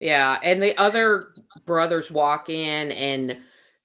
Yeah. 0.00 0.38
And 0.42 0.62
the 0.62 0.76
other 0.78 1.28
brothers 1.66 2.10
walk 2.10 2.50
in 2.50 2.92
and 2.92 3.38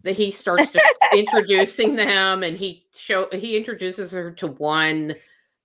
the, 0.04 0.12
he 0.12 0.32
starts 0.32 0.72
introducing 1.16 1.95
them 1.95 2.43
and 2.43 2.58
he 2.58 2.86
show 2.95 3.28
he 3.32 3.56
introduces 3.58 4.12
her 4.12 4.32
to 4.32 4.47
one 4.47 5.16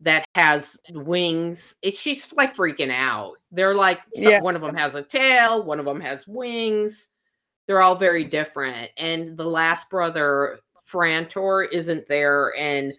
that 0.00 0.24
has 0.36 0.76
wings. 0.90 1.74
It, 1.82 1.96
she's 1.96 2.32
like 2.32 2.54
freaking 2.54 2.92
out. 2.92 3.34
They're 3.50 3.74
like 3.74 4.00
Yeah. 4.14 4.40
one 4.40 4.54
of 4.54 4.62
them 4.62 4.76
has 4.76 4.94
a 4.94 5.02
tail, 5.02 5.64
one 5.64 5.80
of 5.80 5.84
them 5.86 6.00
has 6.00 6.26
wings. 6.26 7.08
They're 7.68 7.82
all 7.82 7.94
very 7.94 8.24
different. 8.24 8.90
And 8.96 9.36
the 9.36 9.44
last 9.44 9.88
brother, 9.90 10.58
Frantor, 10.90 11.68
isn't 11.70 12.08
there. 12.08 12.52
And 12.58 12.92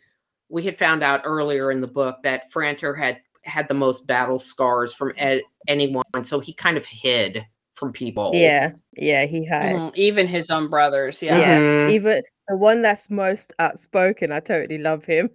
we 0.48 0.64
had 0.64 0.78
found 0.78 1.04
out 1.04 1.22
earlier 1.26 1.72
in 1.72 1.82
the 1.82 1.88
book 1.88 2.18
that 2.24 2.50
Frantor 2.54 2.96
had 2.98 3.20
had 3.44 3.68
the 3.68 3.74
most 3.74 4.06
battle 4.08 4.38
scars 4.40 4.94
from 4.94 5.12
ed- 5.18 5.42
anyone, 5.68 6.04
so 6.24 6.40
he 6.40 6.54
kind 6.54 6.78
of 6.78 6.86
hid 6.86 7.44
from 7.74 7.92
people. 7.92 8.32
Yeah, 8.34 8.72
yeah, 8.96 9.26
he 9.26 9.44
had. 9.46 9.76
Mhm, 9.76 9.96
Even 9.96 10.28
his 10.28 10.50
own 10.52 10.70
brothers. 10.70 11.22
Yeah. 11.24 11.38
Yeah, 11.40 11.60
Mhm. 11.60 11.90
even 11.92 12.22
the 12.48 12.58
one 12.58 12.82
that's 12.82 13.10
most 13.10 13.54
outspoken, 13.60 14.32
I 14.32 14.40
totally 14.40 14.78
love 14.78 15.04
him. 15.06 15.30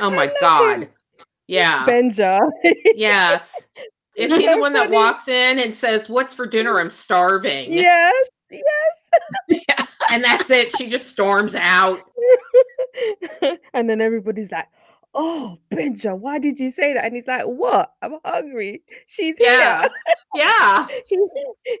Oh 0.00 0.10
my 0.10 0.24
love 0.26 0.34
god. 0.40 0.82
him. 0.82 0.88
Yeah. 1.46 1.84
Benja. 1.86 2.40
yes. 2.96 3.52
Is 4.18 4.34
he 4.36 4.48
the 4.48 4.58
one 4.58 4.72
that 4.72 4.90
walks 4.90 5.28
in 5.28 5.58
and 5.58 5.76
says, 5.76 6.08
"What's 6.08 6.34
for 6.34 6.46
dinner? 6.46 6.80
I'm 6.80 6.90
starving." 6.90 7.72
yes, 7.72 8.14
yes. 8.50 9.88
And 10.10 10.24
that's 10.24 10.48
it. 10.48 10.74
She 10.76 10.88
just 10.88 11.06
storms 11.06 11.54
out. 11.54 12.00
and 13.74 13.90
then 13.90 14.00
everybody's 14.00 14.50
like, 14.50 14.68
"Oh, 15.12 15.58
Benja, 15.70 16.18
why 16.18 16.38
did 16.38 16.58
you 16.58 16.70
say 16.70 16.94
that?" 16.94 17.04
And 17.04 17.14
he's 17.14 17.26
like, 17.26 17.44
"What? 17.44 17.92
I'm 18.00 18.16
hungry. 18.24 18.82
She's 19.06 19.36
Yeah. 19.38 19.86
Yeah. 20.34 20.86
he, 21.06 21.18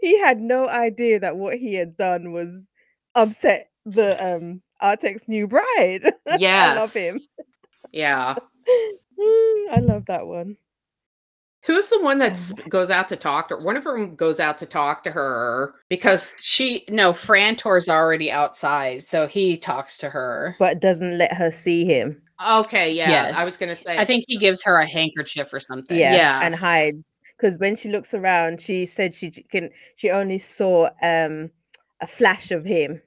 he 0.02 0.18
had 0.20 0.40
no 0.40 0.68
idea 0.68 1.20
that 1.20 1.36
what 1.36 1.56
he 1.56 1.74
had 1.74 1.96
done 1.96 2.32
was 2.32 2.66
upset 3.14 3.70
the 3.86 4.34
um 4.34 4.62
Artek's 4.82 5.26
new 5.26 5.48
bride. 5.48 6.12
Yeah. 6.38 6.72
I 6.72 6.78
love 6.78 6.92
him. 6.92 7.20
Yeah. 7.92 8.36
I 9.72 9.78
love 9.80 10.04
that 10.06 10.26
one. 10.26 10.56
Who's 11.68 11.90
the 11.90 12.00
one 12.00 12.16
that 12.18 12.32
Oh. 12.32 12.62
goes 12.70 12.88
out 12.88 13.10
to 13.10 13.16
talk 13.16 13.48
to 13.48 13.56
her? 13.56 13.60
One 13.62 13.76
of 13.76 13.84
them 13.84 14.16
goes 14.16 14.40
out 14.40 14.56
to 14.58 14.66
talk 14.66 15.04
to 15.04 15.10
her 15.10 15.74
because 15.90 16.34
She 16.40 16.86
no, 16.88 17.12
Frantor's 17.12 17.90
already 17.90 18.32
outside, 18.32 19.04
so 19.04 19.26
he 19.26 19.58
talks 19.58 19.98
to 19.98 20.08
her. 20.08 20.56
But 20.58 20.80
doesn't 20.80 21.18
let 21.18 21.34
her 21.34 21.50
see 21.50 21.84
him. 21.84 22.22
okay, 22.42 22.90
yeah, 22.92 23.32
I 23.36 23.44
was 23.44 23.58
gonna 23.58 23.76
say 23.76 23.98
I 23.98 24.06
think 24.06 24.24
he 24.26 24.38
gives 24.38 24.62
her 24.62 24.78
a 24.78 24.88
handkerchief 24.90 25.52
or 25.52 25.60
something. 25.60 25.98
Yeah, 25.98 26.40
and 26.42 26.54
hides 26.54 27.18
because 27.36 27.58
when 27.58 27.76
she 27.76 27.90
looks 27.90 28.14
around, 28.14 28.62
she 28.62 28.86
said 28.86 29.12
she 29.12 29.30
can. 29.30 29.68
She 29.96 30.10
only 30.10 30.38
saw 30.38 30.88
um 31.02 31.50
a 32.00 32.06
flash 32.06 32.50
of 32.50 32.64
him, 32.64 33.02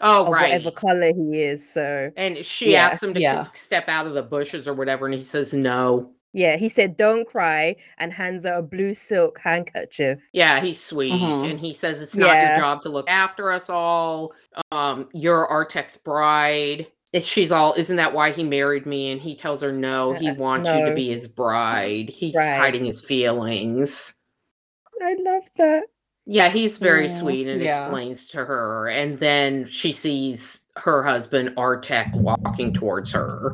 Oh 0.00 0.26
of 0.26 0.28
right. 0.32 0.52
whatever 0.52 0.70
color 0.70 1.10
he 1.12 1.42
is. 1.42 1.68
So 1.68 2.12
And 2.16 2.44
she 2.46 2.72
Yeah, 2.72 2.86
asks 2.88 3.02
him 3.02 3.14
to 3.14 3.20
yeah. 3.20 3.46
step 3.54 3.88
out 3.88 4.06
of 4.06 4.14
the 4.14 4.22
bushes 4.22 4.68
or 4.68 4.74
whatever, 4.74 5.06
and 5.06 5.14
he 5.14 5.22
says 5.24 5.52
no. 5.52 6.12
Yeah, 6.36 6.56
he 6.58 6.68
said, 6.68 6.98
"Don't 6.98 7.26
cry," 7.26 7.76
and 7.96 8.12
hands 8.12 8.44
her 8.44 8.56
a 8.56 8.62
blue 8.62 8.92
silk 8.92 9.38
handkerchief. 9.42 10.18
Yeah, 10.32 10.60
he's 10.60 10.78
sweet, 10.78 11.12
Mhm. 11.22 11.50
and 11.50 11.58
he 11.58 11.72
says 11.72 12.02
it's 12.02 12.14
not 12.14 12.34
Yeah. 12.34 12.48
your 12.48 12.58
job 12.58 12.82
to 12.82 12.90
look 12.90 13.08
after 13.08 13.50
us 13.50 13.70
all. 13.70 14.34
Um, 14.70 15.08
you're 15.14 15.48
Artek's 15.48 15.96
bride. 15.96 16.88
And 17.14 17.24
she's 17.24 17.50
all, 17.50 17.72
isn't 17.72 17.96
that 17.96 18.12
why 18.12 18.32
he 18.32 18.44
married 18.44 18.84
me? 18.84 19.12
And 19.12 19.20
he 19.20 19.34
tells 19.34 19.62
her, 19.62 19.72
no, 19.72 20.12
he 20.12 20.28
Uh, 20.28 20.34
wants 20.34 20.70
you 20.70 20.84
to 20.84 20.94
be 20.94 21.08
his 21.08 21.26
bride. 21.26 22.10
He's 22.10 22.34
Right. 22.34 22.58
hiding 22.58 22.84
his 22.84 23.02
feelings. 23.02 24.12
I 25.02 25.14
love 25.20 25.44
that. 25.56 25.84
Yeah, 26.26 26.50
he's 26.50 26.76
very 26.76 27.06
Mm, 27.08 27.18
sweet 27.18 27.46
and 27.46 27.62
yeah. 27.62 27.78
explains 27.84 28.26
to 28.28 28.44
her. 28.44 28.88
And 28.88 29.14
then 29.14 29.66
she 29.70 29.92
sees 29.92 30.60
her 30.76 31.02
husband, 31.02 31.56
Artek, 31.56 32.12
walking 32.14 32.74
towards 32.74 33.12
her. 33.12 33.52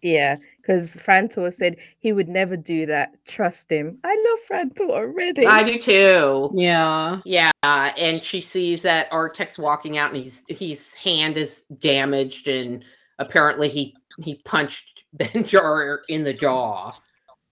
Yeah, 0.00 0.36
because 0.62 0.94
Frantor 0.94 1.52
said 1.52 1.76
he 1.98 2.12
would 2.12 2.28
never 2.28 2.56
do 2.56 2.86
that. 2.86 3.12
Trust 3.26 3.70
him. 3.70 3.98
I 4.04 4.16
love 4.30 4.38
Frantor 4.48 4.90
already. 4.90 5.44
I 5.44 5.64
do 5.64 5.78
too. 5.78 6.50
Yeah. 6.54 7.20
Yeah, 7.24 7.50
and 7.64 8.22
she 8.22 8.40
sees 8.40 8.82
that 8.82 9.10
Artek's 9.10 9.58
walking 9.58 9.98
out, 9.98 10.14
and 10.14 10.22
he's 10.22 10.42
his 10.48 10.94
hand 10.94 11.36
is 11.36 11.62
damaged, 11.78 12.48
and 12.48 12.84
apparently 13.18 13.68
he 13.68 13.96
he 14.20 14.36
punched 14.44 15.02
Benjar 15.16 15.98
in 16.08 16.22
the 16.22 16.32
jaw 16.32 16.92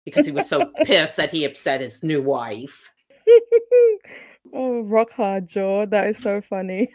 because 0.03 0.25
he 0.25 0.31
was 0.31 0.49
so 0.49 0.71
pissed 0.83 1.15
that 1.17 1.31
he 1.31 1.45
upset 1.45 1.81
his 1.81 2.01
new 2.03 2.21
wife. 2.21 2.91
oh, 4.53 4.81
rock 4.81 5.11
hard 5.11 5.47
jaw. 5.47 5.85
That 5.85 6.07
is 6.07 6.17
so 6.17 6.41
funny. 6.41 6.89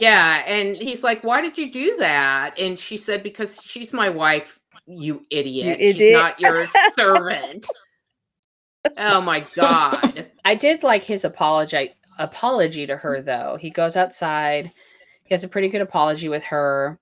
Yeah, 0.00 0.44
and 0.46 0.76
he's 0.76 1.02
like, 1.02 1.22
"Why 1.22 1.42
did 1.42 1.58
you 1.58 1.70
do 1.70 1.96
that?" 1.98 2.58
And 2.58 2.78
she 2.78 2.96
said, 2.96 3.22
"Because 3.22 3.60
she's 3.62 3.92
my 3.92 4.08
wife, 4.08 4.58
you 4.86 5.24
idiot. 5.30 5.78
She's 5.80 5.96
idiot." 5.96 6.22
not 6.22 6.40
your 6.40 6.68
servant." 6.98 7.66
oh 8.96 9.20
my 9.20 9.46
god. 9.54 10.26
I 10.44 10.54
did 10.54 10.82
like 10.82 11.04
his 11.04 11.24
apology 11.24 11.92
apology 12.18 12.86
to 12.86 12.96
her 12.96 13.20
though. 13.20 13.56
He 13.60 13.70
goes 13.70 13.96
outside. 13.96 14.72
He 15.24 15.34
has 15.34 15.44
a 15.44 15.48
pretty 15.48 15.68
good 15.68 15.80
apology 15.80 16.28
with 16.28 16.44
her. 16.44 16.98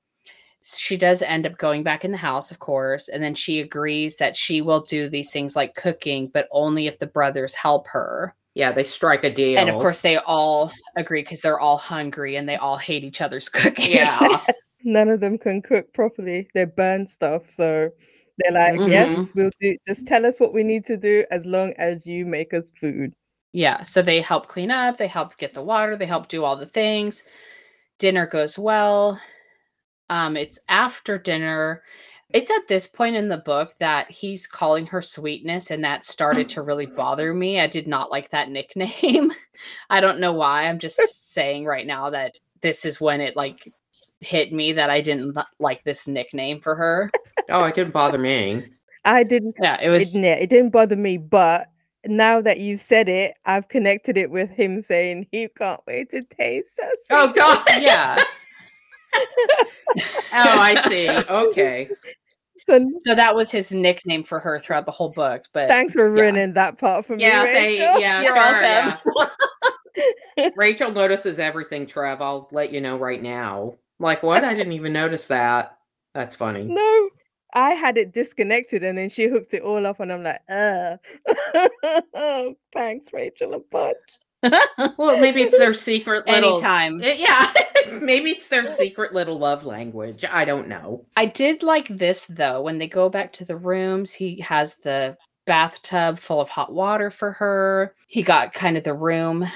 She 0.62 0.96
does 0.98 1.22
end 1.22 1.46
up 1.46 1.56
going 1.56 1.82
back 1.82 2.04
in 2.04 2.12
the 2.12 2.18
house, 2.18 2.50
of 2.50 2.58
course, 2.58 3.08
and 3.08 3.22
then 3.22 3.34
she 3.34 3.60
agrees 3.60 4.16
that 4.16 4.36
she 4.36 4.60
will 4.60 4.82
do 4.82 5.08
these 5.08 5.30
things 5.30 5.56
like 5.56 5.74
cooking, 5.74 6.30
but 6.32 6.48
only 6.52 6.86
if 6.86 6.98
the 6.98 7.06
brothers 7.06 7.54
help 7.54 7.88
her. 7.88 8.34
Yeah, 8.54 8.70
they 8.72 8.84
strike 8.84 9.24
a 9.24 9.32
deal. 9.32 9.58
And 9.58 9.70
of 9.70 9.76
course, 9.76 10.02
they 10.02 10.18
all 10.18 10.70
agree 10.96 11.22
because 11.22 11.40
they're 11.40 11.60
all 11.60 11.78
hungry 11.78 12.36
and 12.36 12.46
they 12.46 12.56
all 12.56 12.76
hate 12.76 13.04
each 13.04 13.22
other's 13.22 13.48
cooking. 13.48 13.92
yeah. 13.92 14.44
None 14.84 15.08
of 15.08 15.20
them 15.20 15.38
can 15.38 15.62
cook 15.62 15.92
properly. 15.92 16.48
They 16.54 16.64
burn 16.64 17.06
stuff. 17.06 17.48
So 17.50 17.90
they're 18.38 18.52
like, 18.52 18.80
Mhm. 18.80 18.88
yes, 18.90 19.32
we'll 19.34 19.50
do. 19.60 19.76
Just 19.86 20.06
tell 20.06 20.24
us 20.26 20.40
what 20.40 20.52
we 20.54 20.62
need 20.62 20.84
to 20.86 20.96
do 20.96 21.24
as 21.30 21.44
long 21.46 21.72
as 21.74 22.06
you 22.06 22.24
make 22.26 22.54
us 22.54 22.70
food. 22.80 23.12
Yeah, 23.52 23.82
so 23.82 24.00
they 24.00 24.20
help 24.20 24.46
clean 24.48 24.70
up, 24.70 24.96
they 24.96 25.08
help 25.08 25.36
get 25.36 25.54
the 25.54 25.62
water, 25.62 25.96
they 25.96 26.06
help 26.06 26.28
do 26.28 26.44
all 26.44 26.56
the 26.56 26.66
things. 26.66 27.22
Dinner 27.98 28.26
goes 28.26 28.58
well. 28.58 29.20
Um 30.08 30.36
it's 30.36 30.58
after 30.68 31.18
dinner. 31.18 31.82
It's 32.30 32.50
at 32.50 32.68
this 32.68 32.86
point 32.86 33.16
in 33.16 33.28
the 33.28 33.38
book 33.38 33.72
that 33.80 34.10
he's 34.10 34.46
calling 34.46 34.86
her 34.86 35.02
sweetness 35.02 35.70
and 35.70 35.82
that 35.84 36.04
started 36.04 36.48
to 36.50 36.62
really 36.62 36.86
bother 36.86 37.34
me. 37.34 37.60
I 37.60 37.66
did 37.66 37.88
not 37.88 38.10
like 38.10 38.30
that 38.30 38.50
nickname. 38.52 39.32
I 39.90 40.00
don't 40.00 40.20
know 40.20 40.32
why. 40.32 40.64
I'm 40.64 40.78
just 40.78 41.32
saying 41.32 41.64
right 41.64 41.86
now 41.86 42.10
that 42.10 42.34
this 42.62 42.84
is 42.84 43.00
when 43.00 43.20
it 43.20 43.36
like 43.36 43.72
hit 44.20 44.52
me 44.52 44.72
that 44.72 44.90
I 44.90 45.00
didn't 45.00 45.36
like 45.58 45.82
this 45.84 46.06
nickname 46.08 46.60
for 46.60 46.74
her. 46.74 47.10
Oh, 47.52 47.64
it 47.64 47.74
didn't 47.74 47.92
bother 47.92 48.18
me. 48.18 48.64
I 49.04 49.24
didn't. 49.24 49.56
Yeah, 49.60 49.76
it 49.80 49.86
It, 49.86 49.90
was 49.90 50.14
yeah, 50.16 50.34
it 50.34 50.50
didn't 50.50 50.70
bother 50.70 50.94
me, 50.94 51.16
but 51.16 51.66
now 52.06 52.40
that 52.42 52.60
you've 52.60 52.80
said 52.80 53.08
it, 53.08 53.34
I've 53.44 53.66
connected 53.68 54.16
it 54.16 54.30
with 54.30 54.50
him 54.50 54.82
saying 54.82 55.26
he 55.32 55.48
can't 55.48 55.80
wait 55.86 56.10
to 56.10 56.22
taste 56.22 56.78
us. 56.78 56.98
Oh 57.10 57.32
god. 57.32 57.64
yeah. 57.78 58.16
Oh, 59.16 59.98
I 60.32 60.80
see. 60.88 61.08
Okay. 61.08 61.88
So 62.68 62.88
So 63.00 63.14
that 63.16 63.34
was 63.34 63.50
his 63.50 63.72
nickname 63.72 64.22
for 64.22 64.38
her 64.38 64.60
throughout 64.60 64.86
the 64.86 64.92
whole 64.92 65.10
book. 65.10 65.42
But 65.52 65.66
thanks 65.66 65.94
for 65.94 66.14
yeah. 66.14 66.22
ruining 66.22 66.52
that 66.54 66.78
part 66.78 67.06
for 67.06 67.16
Yeah, 67.16 67.42
me, 67.44 67.52
they, 67.52 67.66
Rachel. 67.80 68.00
yeah, 68.00 68.22
You're 68.22 68.36
sure, 68.36 68.62
welcome. 69.16 69.28
yeah. 70.36 70.50
Rachel 70.56 70.92
notices 70.92 71.40
everything, 71.40 71.86
Trev. 71.86 72.22
I'll 72.22 72.48
let 72.52 72.72
you 72.72 72.80
know 72.80 72.96
right 72.96 73.20
now. 73.20 73.74
Like, 74.00 74.22
what? 74.22 74.42
I 74.42 74.54
didn't 74.54 74.72
even 74.72 74.92
notice 74.92 75.26
that. 75.28 75.76
That's 76.14 76.34
funny. 76.34 76.64
No, 76.64 77.10
I 77.54 77.70
had 77.72 77.96
it 77.96 78.12
disconnected 78.12 78.82
and 78.82 78.98
then 78.98 79.08
she 79.10 79.28
hooked 79.28 79.54
it 79.54 79.62
all 79.62 79.86
up, 79.86 80.00
and 80.00 80.12
I'm 80.12 80.22
like, 80.24 80.40
uh. 80.48 80.96
oh, 82.14 82.56
thanks, 82.74 83.12
Rachel, 83.12 83.54
a 83.54 83.60
bunch. 83.60 83.96
Well, 84.96 85.20
maybe 85.20 85.42
it's 85.42 85.56
their 85.58 85.74
secret 85.74 86.26
little. 86.26 86.52
anytime. 86.52 87.02
Eh, 87.02 87.16
Yeah, 87.18 87.52
maybe 88.00 88.30
it's 88.30 88.48
their 88.48 88.70
secret 88.70 89.12
little 89.12 89.38
love 89.38 89.66
language. 89.66 90.24
I 90.28 90.46
don't 90.46 90.66
know. 90.66 91.04
I 91.16 91.26
did 91.26 91.62
like 91.62 91.86
this 91.88 92.24
though. 92.24 92.62
When 92.62 92.78
they 92.78 92.88
go 92.88 93.10
back 93.10 93.32
to 93.34 93.44
the 93.44 93.56
rooms, 93.56 94.12
he 94.12 94.40
has 94.40 94.76
the 94.76 95.18
bathtub 95.46 96.18
full 96.18 96.40
of 96.40 96.48
hot 96.48 96.72
water 96.72 97.10
for 97.10 97.32
her. 97.32 97.94
He 98.06 98.22
got 98.22 98.54
kind 98.54 98.78
of 98.78 98.84
the 98.84 98.94
room 98.94 99.46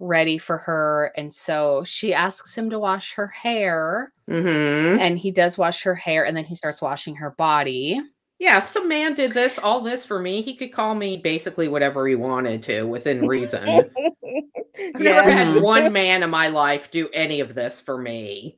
ready 0.00 0.38
for 0.38 0.58
her. 0.58 1.12
And 1.16 1.32
so 1.32 1.84
she 1.84 2.12
asks 2.12 2.56
him 2.56 2.70
to 2.70 2.78
wash 2.78 3.14
her 3.14 3.28
hair. 3.28 4.12
hmm 4.26 4.96
And 4.98 5.18
he 5.18 5.30
does 5.30 5.56
wash 5.56 5.82
her 5.82 5.94
hair 5.94 6.24
and 6.24 6.36
then 6.36 6.44
he 6.44 6.56
starts 6.56 6.82
washing 6.82 7.14
her 7.16 7.30
body. 7.30 8.00
Yeah, 8.40 8.56
if 8.56 8.68
some 8.68 8.88
man 8.88 9.12
did 9.12 9.32
this, 9.32 9.58
all 9.58 9.82
this 9.82 10.06
for 10.06 10.18
me, 10.18 10.40
he 10.40 10.56
could 10.56 10.72
call 10.72 10.94
me 10.94 11.18
basically 11.18 11.68
whatever 11.68 12.08
he 12.08 12.14
wanted 12.14 12.62
to 12.64 12.84
within 12.84 13.28
reason. 13.28 13.68
I've 13.68 15.00
never 15.00 15.30
had 15.30 15.62
one 15.62 15.92
man 15.92 16.22
in 16.22 16.30
my 16.30 16.48
life 16.48 16.90
do 16.90 17.10
any 17.12 17.40
of 17.40 17.54
this 17.54 17.80
for 17.80 17.98
me. 17.98 18.56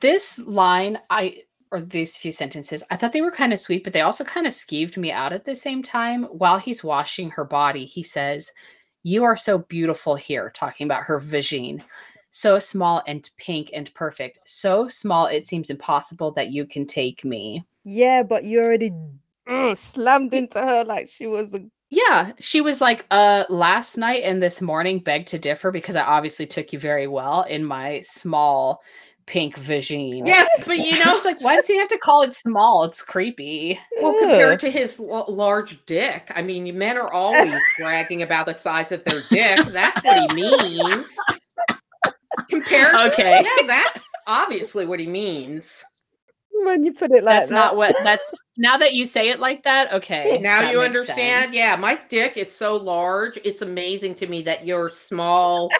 This 0.00 0.38
line, 0.40 0.98
I 1.08 1.44
or 1.72 1.80
these 1.80 2.18
few 2.18 2.32
sentences, 2.32 2.82
I 2.90 2.96
thought 2.96 3.12
they 3.12 3.22
were 3.22 3.30
kind 3.30 3.54
of 3.54 3.60
sweet, 3.60 3.82
but 3.82 3.94
they 3.94 4.00
also 4.02 4.24
kind 4.24 4.46
of 4.46 4.52
skeeved 4.52 4.98
me 4.98 5.10
out 5.10 5.32
at 5.32 5.46
the 5.46 5.54
same 5.54 5.82
time. 5.82 6.24
While 6.24 6.58
he's 6.58 6.84
washing 6.84 7.30
her 7.30 7.44
body, 7.44 7.86
he 7.86 8.02
says, 8.02 8.52
You 9.02 9.24
are 9.24 9.36
so 9.36 9.58
beautiful 9.58 10.14
here, 10.14 10.50
talking 10.54 10.84
about 10.86 11.04
her 11.04 11.18
vision. 11.18 11.82
So 12.30 12.58
small 12.58 13.02
and 13.06 13.28
pink 13.38 13.70
and 13.72 13.92
perfect. 13.94 14.38
So 14.44 14.88
small 14.88 15.26
it 15.26 15.46
seems 15.46 15.70
impossible 15.70 16.32
that 16.32 16.50
you 16.50 16.66
can 16.66 16.86
take 16.86 17.24
me. 17.24 17.64
Yeah, 17.84 18.22
but 18.22 18.44
you 18.44 18.62
already 18.62 18.92
uh, 19.48 19.74
slammed 19.74 20.34
into 20.34 20.58
her 20.58 20.84
like 20.84 21.08
she 21.08 21.26
was 21.26 21.54
a. 21.54 21.60
Yeah, 21.92 22.32
she 22.38 22.60
was 22.60 22.80
like, 22.80 23.04
uh, 23.10 23.44
last 23.48 23.96
night 23.96 24.22
and 24.22 24.40
this 24.40 24.60
morning 24.60 25.00
begged 25.00 25.26
to 25.28 25.38
differ 25.38 25.72
because 25.72 25.96
I 25.96 26.02
obviously 26.02 26.46
took 26.46 26.72
you 26.72 26.78
very 26.78 27.08
well 27.08 27.42
in 27.42 27.64
my 27.64 28.00
small 28.02 28.80
pink 29.30 29.56
vision. 29.56 30.26
Yes, 30.26 30.48
but 30.66 30.76
you 30.78 30.98
know, 30.98 31.12
it's 31.12 31.24
like, 31.24 31.40
why 31.40 31.54
does 31.54 31.68
he 31.68 31.78
have 31.78 31.88
to 31.88 31.98
call 31.98 32.22
it 32.22 32.34
small? 32.34 32.82
It's 32.82 33.00
creepy. 33.00 33.78
well, 34.02 34.12
compared 34.18 34.58
to 34.60 34.70
his 34.70 34.98
l- 34.98 35.24
large 35.28 35.84
dick, 35.86 36.30
I 36.34 36.42
mean, 36.42 36.76
men 36.76 36.96
are 36.98 37.12
always 37.12 37.54
bragging 37.78 38.22
about 38.22 38.46
the 38.46 38.54
size 38.54 38.90
of 38.90 39.04
their 39.04 39.22
dick. 39.30 39.64
That's 39.68 40.02
what 40.02 40.16
he 40.16 40.34
means. 40.34 41.06
Compared, 42.48 43.12
Okay. 43.12 43.42
yeah, 43.44 43.66
that's 43.68 44.04
obviously 44.26 44.84
what 44.84 44.98
he 44.98 45.06
means. 45.06 45.84
when 46.64 46.82
you 46.82 46.92
put 46.92 47.12
it 47.12 47.22
like 47.22 47.40
that's 47.40 47.50
that. 47.50 47.54
not 47.54 47.76
what 47.76 47.94
that's 48.02 48.34
now 48.56 48.76
that 48.76 48.94
you 48.94 49.04
say 49.04 49.28
it 49.30 49.38
like 49.38 49.62
that, 49.62 49.92
okay. 49.92 50.38
Now 50.42 50.62
that 50.62 50.72
you 50.72 50.80
understand. 50.82 51.46
sense. 51.46 51.56
Yeah, 51.56 51.76
my 51.76 52.00
dick 52.08 52.36
is 52.36 52.50
so 52.50 52.74
large. 52.76 53.38
It's 53.44 53.62
amazing 53.62 54.16
to 54.16 54.26
me 54.26 54.42
that 54.42 54.66
your 54.66 54.90
small 54.90 55.70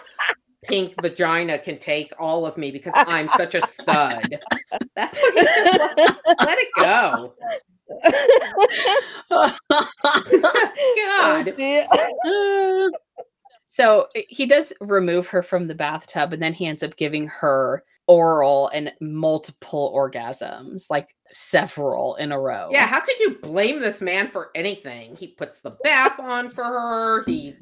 pink 0.63 0.93
vagina 1.01 1.59
can 1.59 1.79
take 1.79 2.13
all 2.19 2.45
of 2.45 2.57
me 2.57 2.71
because 2.71 2.93
I'm 2.95 3.29
such 3.29 3.55
a 3.55 3.65
stud. 3.67 4.39
That's 4.95 5.17
what 5.17 5.33
he 5.33 5.43
just 5.43 5.79
let, 5.79 5.97
let 6.39 6.57
it 6.57 6.67
go. 6.77 6.79
God. 6.79 7.31
Uh, 9.31 9.51
so 13.67 14.07
uh, 14.15 14.21
he 14.27 14.45
does 14.45 14.73
remove 14.81 15.27
her 15.27 15.41
from 15.41 15.67
the 15.67 15.75
bathtub 15.75 16.33
and 16.33 16.41
then 16.41 16.53
he 16.53 16.65
ends 16.65 16.83
up 16.83 16.95
giving 16.95 17.27
her 17.27 17.83
oral 18.07 18.69
and 18.69 18.91
multiple 18.99 19.93
orgasms, 19.95 20.89
like 20.89 21.15
several 21.29 22.15
in 22.15 22.31
a 22.31 22.39
row. 22.39 22.69
Yeah, 22.71 22.87
how 22.87 22.99
could 22.99 23.17
you 23.19 23.37
blame 23.41 23.79
this 23.79 24.01
man 24.01 24.29
for 24.31 24.49
anything? 24.55 25.15
He 25.15 25.27
puts 25.27 25.61
the 25.61 25.71
bath 25.83 26.19
on 26.19 26.51
for 26.51 26.63
her. 26.63 27.23
He 27.25 27.55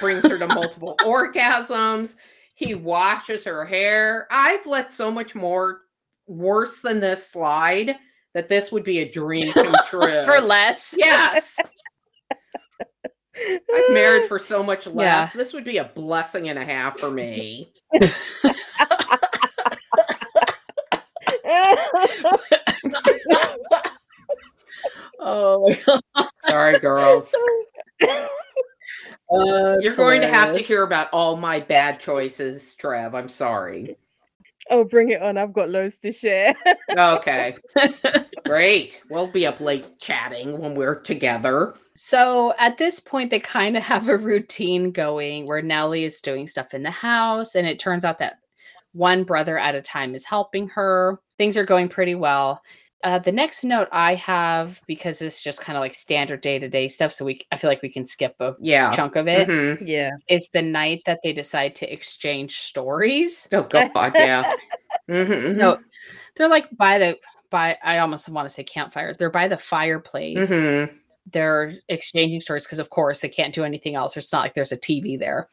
brings 0.00 0.26
her 0.26 0.38
to 0.38 0.46
multiple 0.48 0.96
orgasms. 1.02 2.16
He 2.54 2.74
washes 2.74 3.44
her 3.44 3.64
hair. 3.64 4.26
I've 4.30 4.66
let 4.66 4.92
so 4.92 5.10
much 5.10 5.34
more 5.34 5.80
worse 6.26 6.80
than 6.80 7.00
this 7.00 7.28
slide 7.28 7.96
that 8.34 8.48
this 8.48 8.70
would 8.72 8.84
be 8.84 9.00
a 9.00 9.10
dream 9.10 9.42
come 9.52 9.74
true. 9.88 10.24
For 10.24 10.40
less. 10.40 10.94
yes, 10.96 11.56
I've 13.36 13.92
married 13.92 14.28
for 14.28 14.38
so 14.38 14.62
much 14.62 14.86
less. 14.86 15.30
Yeah. 15.30 15.30
This 15.34 15.52
would 15.52 15.64
be 15.64 15.78
a 15.78 15.84
blessing 15.84 16.48
and 16.48 16.58
a 16.58 16.64
half 16.64 16.98
for 16.98 17.10
me. 17.10 17.72
Oh 25.24 25.68
my 25.68 25.80
God. 25.86 26.28
Sorry, 26.46 26.78
girls. 26.80 27.32
Uh, 29.32 29.76
You're 29.80 29.96
going 29.96 30.20
to 30.20 30.28
have 30.28 30.54
to 30.54 30.60
hear 30.60 30.82
about 30.82 31.08
all 31.12 31.36
my 31.36 31.60
bad 31.60 32.00
choices, 32.00 32.74
Trev. 32.74 33.14
I'm 33.14 33.28
sorry. 33.28 33.96
oh, 34.70 34.84
bring 34.84 35.10
it 35.10 35.22
on. 35.22 35.38
I've 35.38 35.52
got 35.52 35.70
loads 35.70 35.98
to 35.98 36.12
share. 36.12 36.54
Okay. 36.96 37.54
Great. 38.44 39.00
We'll 39.08 39.26
be 39.26 39.46
up 39.46 39.60
late 39.60 39.98
chatting 39.98 40.58
when 40.58 40.74
we're 40.74 41.00
together. 41.00 41.74
So 41.96 42.52
at 42.58 42.76
this 42.76 43.00
point, 43.00 43.30
they 43.30 43.40
kind 43.40 43.76
of 43.78 43.82
have 43.82 44.08
a 44.10 44.18
routine 44.18 44.90
going 44.92 45.46
where 45.46 45.62
Nellie 45.62 46.04
is 46.04 46.20
doing 46.20 46.46
stuff 46.46 46.74
in 46.74 46.82
the 46.82 46.90
house, 46.90 47.54
and 47.54 47.66
it 47.66 47.78
turns 47.78 48.04
out 48.04 48.18
that 48.18 48.40
one 48.92 49.24
brother 49.24 49.56
at 49.56 49.74
a 49.74 49.80
time 49.80 50.14
is 50.14 50.24
helping 50.26 50.68
her. 50.68 51.18
Things 51.38 51.56
are 51.56 51.64
going 51.64 51.88
pretty 51.88 52.14
well. 52.14 52.60
Uh, 53.02 53.18
the 53.18 53.32
next 53.32 53.64
note 53.64 53.88
I 53.90 54.14
have 54.14 54.80
because 54.86 55.22
it's 55.22 55.42
just 55.42 55.60
kind 55.60 55.76
of 55.76 55.80
like 55.80 55.94
standard 55.94 56.40
day 56.40 56.58
to 56.58 56.68
day 56.68 56.86
stuff, 56.88 57.12
so 57.12 57.24
we 57.24 57.40
I 57.50 57.56
feel 57.56 57.68
like 57.70 57.82
we 57.82 57.88
can 57.90 58.06
skip 58.06 58.36
a 58.40 58.54
Yeah. 58.60 58.90
chunk 58.92 59.16
of 59.16 59.26
it. 59.26 59.48
Is 59.50 59.78
Mhm. 59.78 59.82
yeah. 59.86 60.10
Is 60.28 60.48
the 60.52 60.62
night 60.62 61.02
that 61.06 61.18
they 61.24 61.32
decide 61.32 61.74
to 61.76 61.92
exchange 61.92 62.58
stories. 62.60 63.48
Oh 63.52 63.62
God, 63.64 63.90
yeah. 64.14 64.42
mm-hmm, 65.08 65.48
So 65.58 65.78
they're 66.36 66.48
like 66.48 66.66
by 66.76 66.98
the 66.98 67.18
by. 67.50 67.76
I 67.82 67.98
almost 67.98 68.28
want 68.28 68.48
to 68.48 68.54
say 68.54 68.62
campfire. 68.64 69.14
They're 69.18 69.30
by 69.30 69.48
the 69.48 69.58
fireplace. 69.58 70.50
mhm. 70.52 70.90
they're 71.30 71.74
exchanging 71.88 72.40
stories 72.40 72.66
because 72.66 72.80
of 72.80 72.90
course 72.90 73.20
they 73.20 73.28
can't 73.28 73.54
do 73.54 73.62
anything 73.62 73.94
else 73.94 74.16
it's 74.16 74.32
not 74.32 74.42
like 74.42 74.54
there's 74.54 74.72
a 74.72 74.76
tv 74.76 75.16
there 75.16 75.48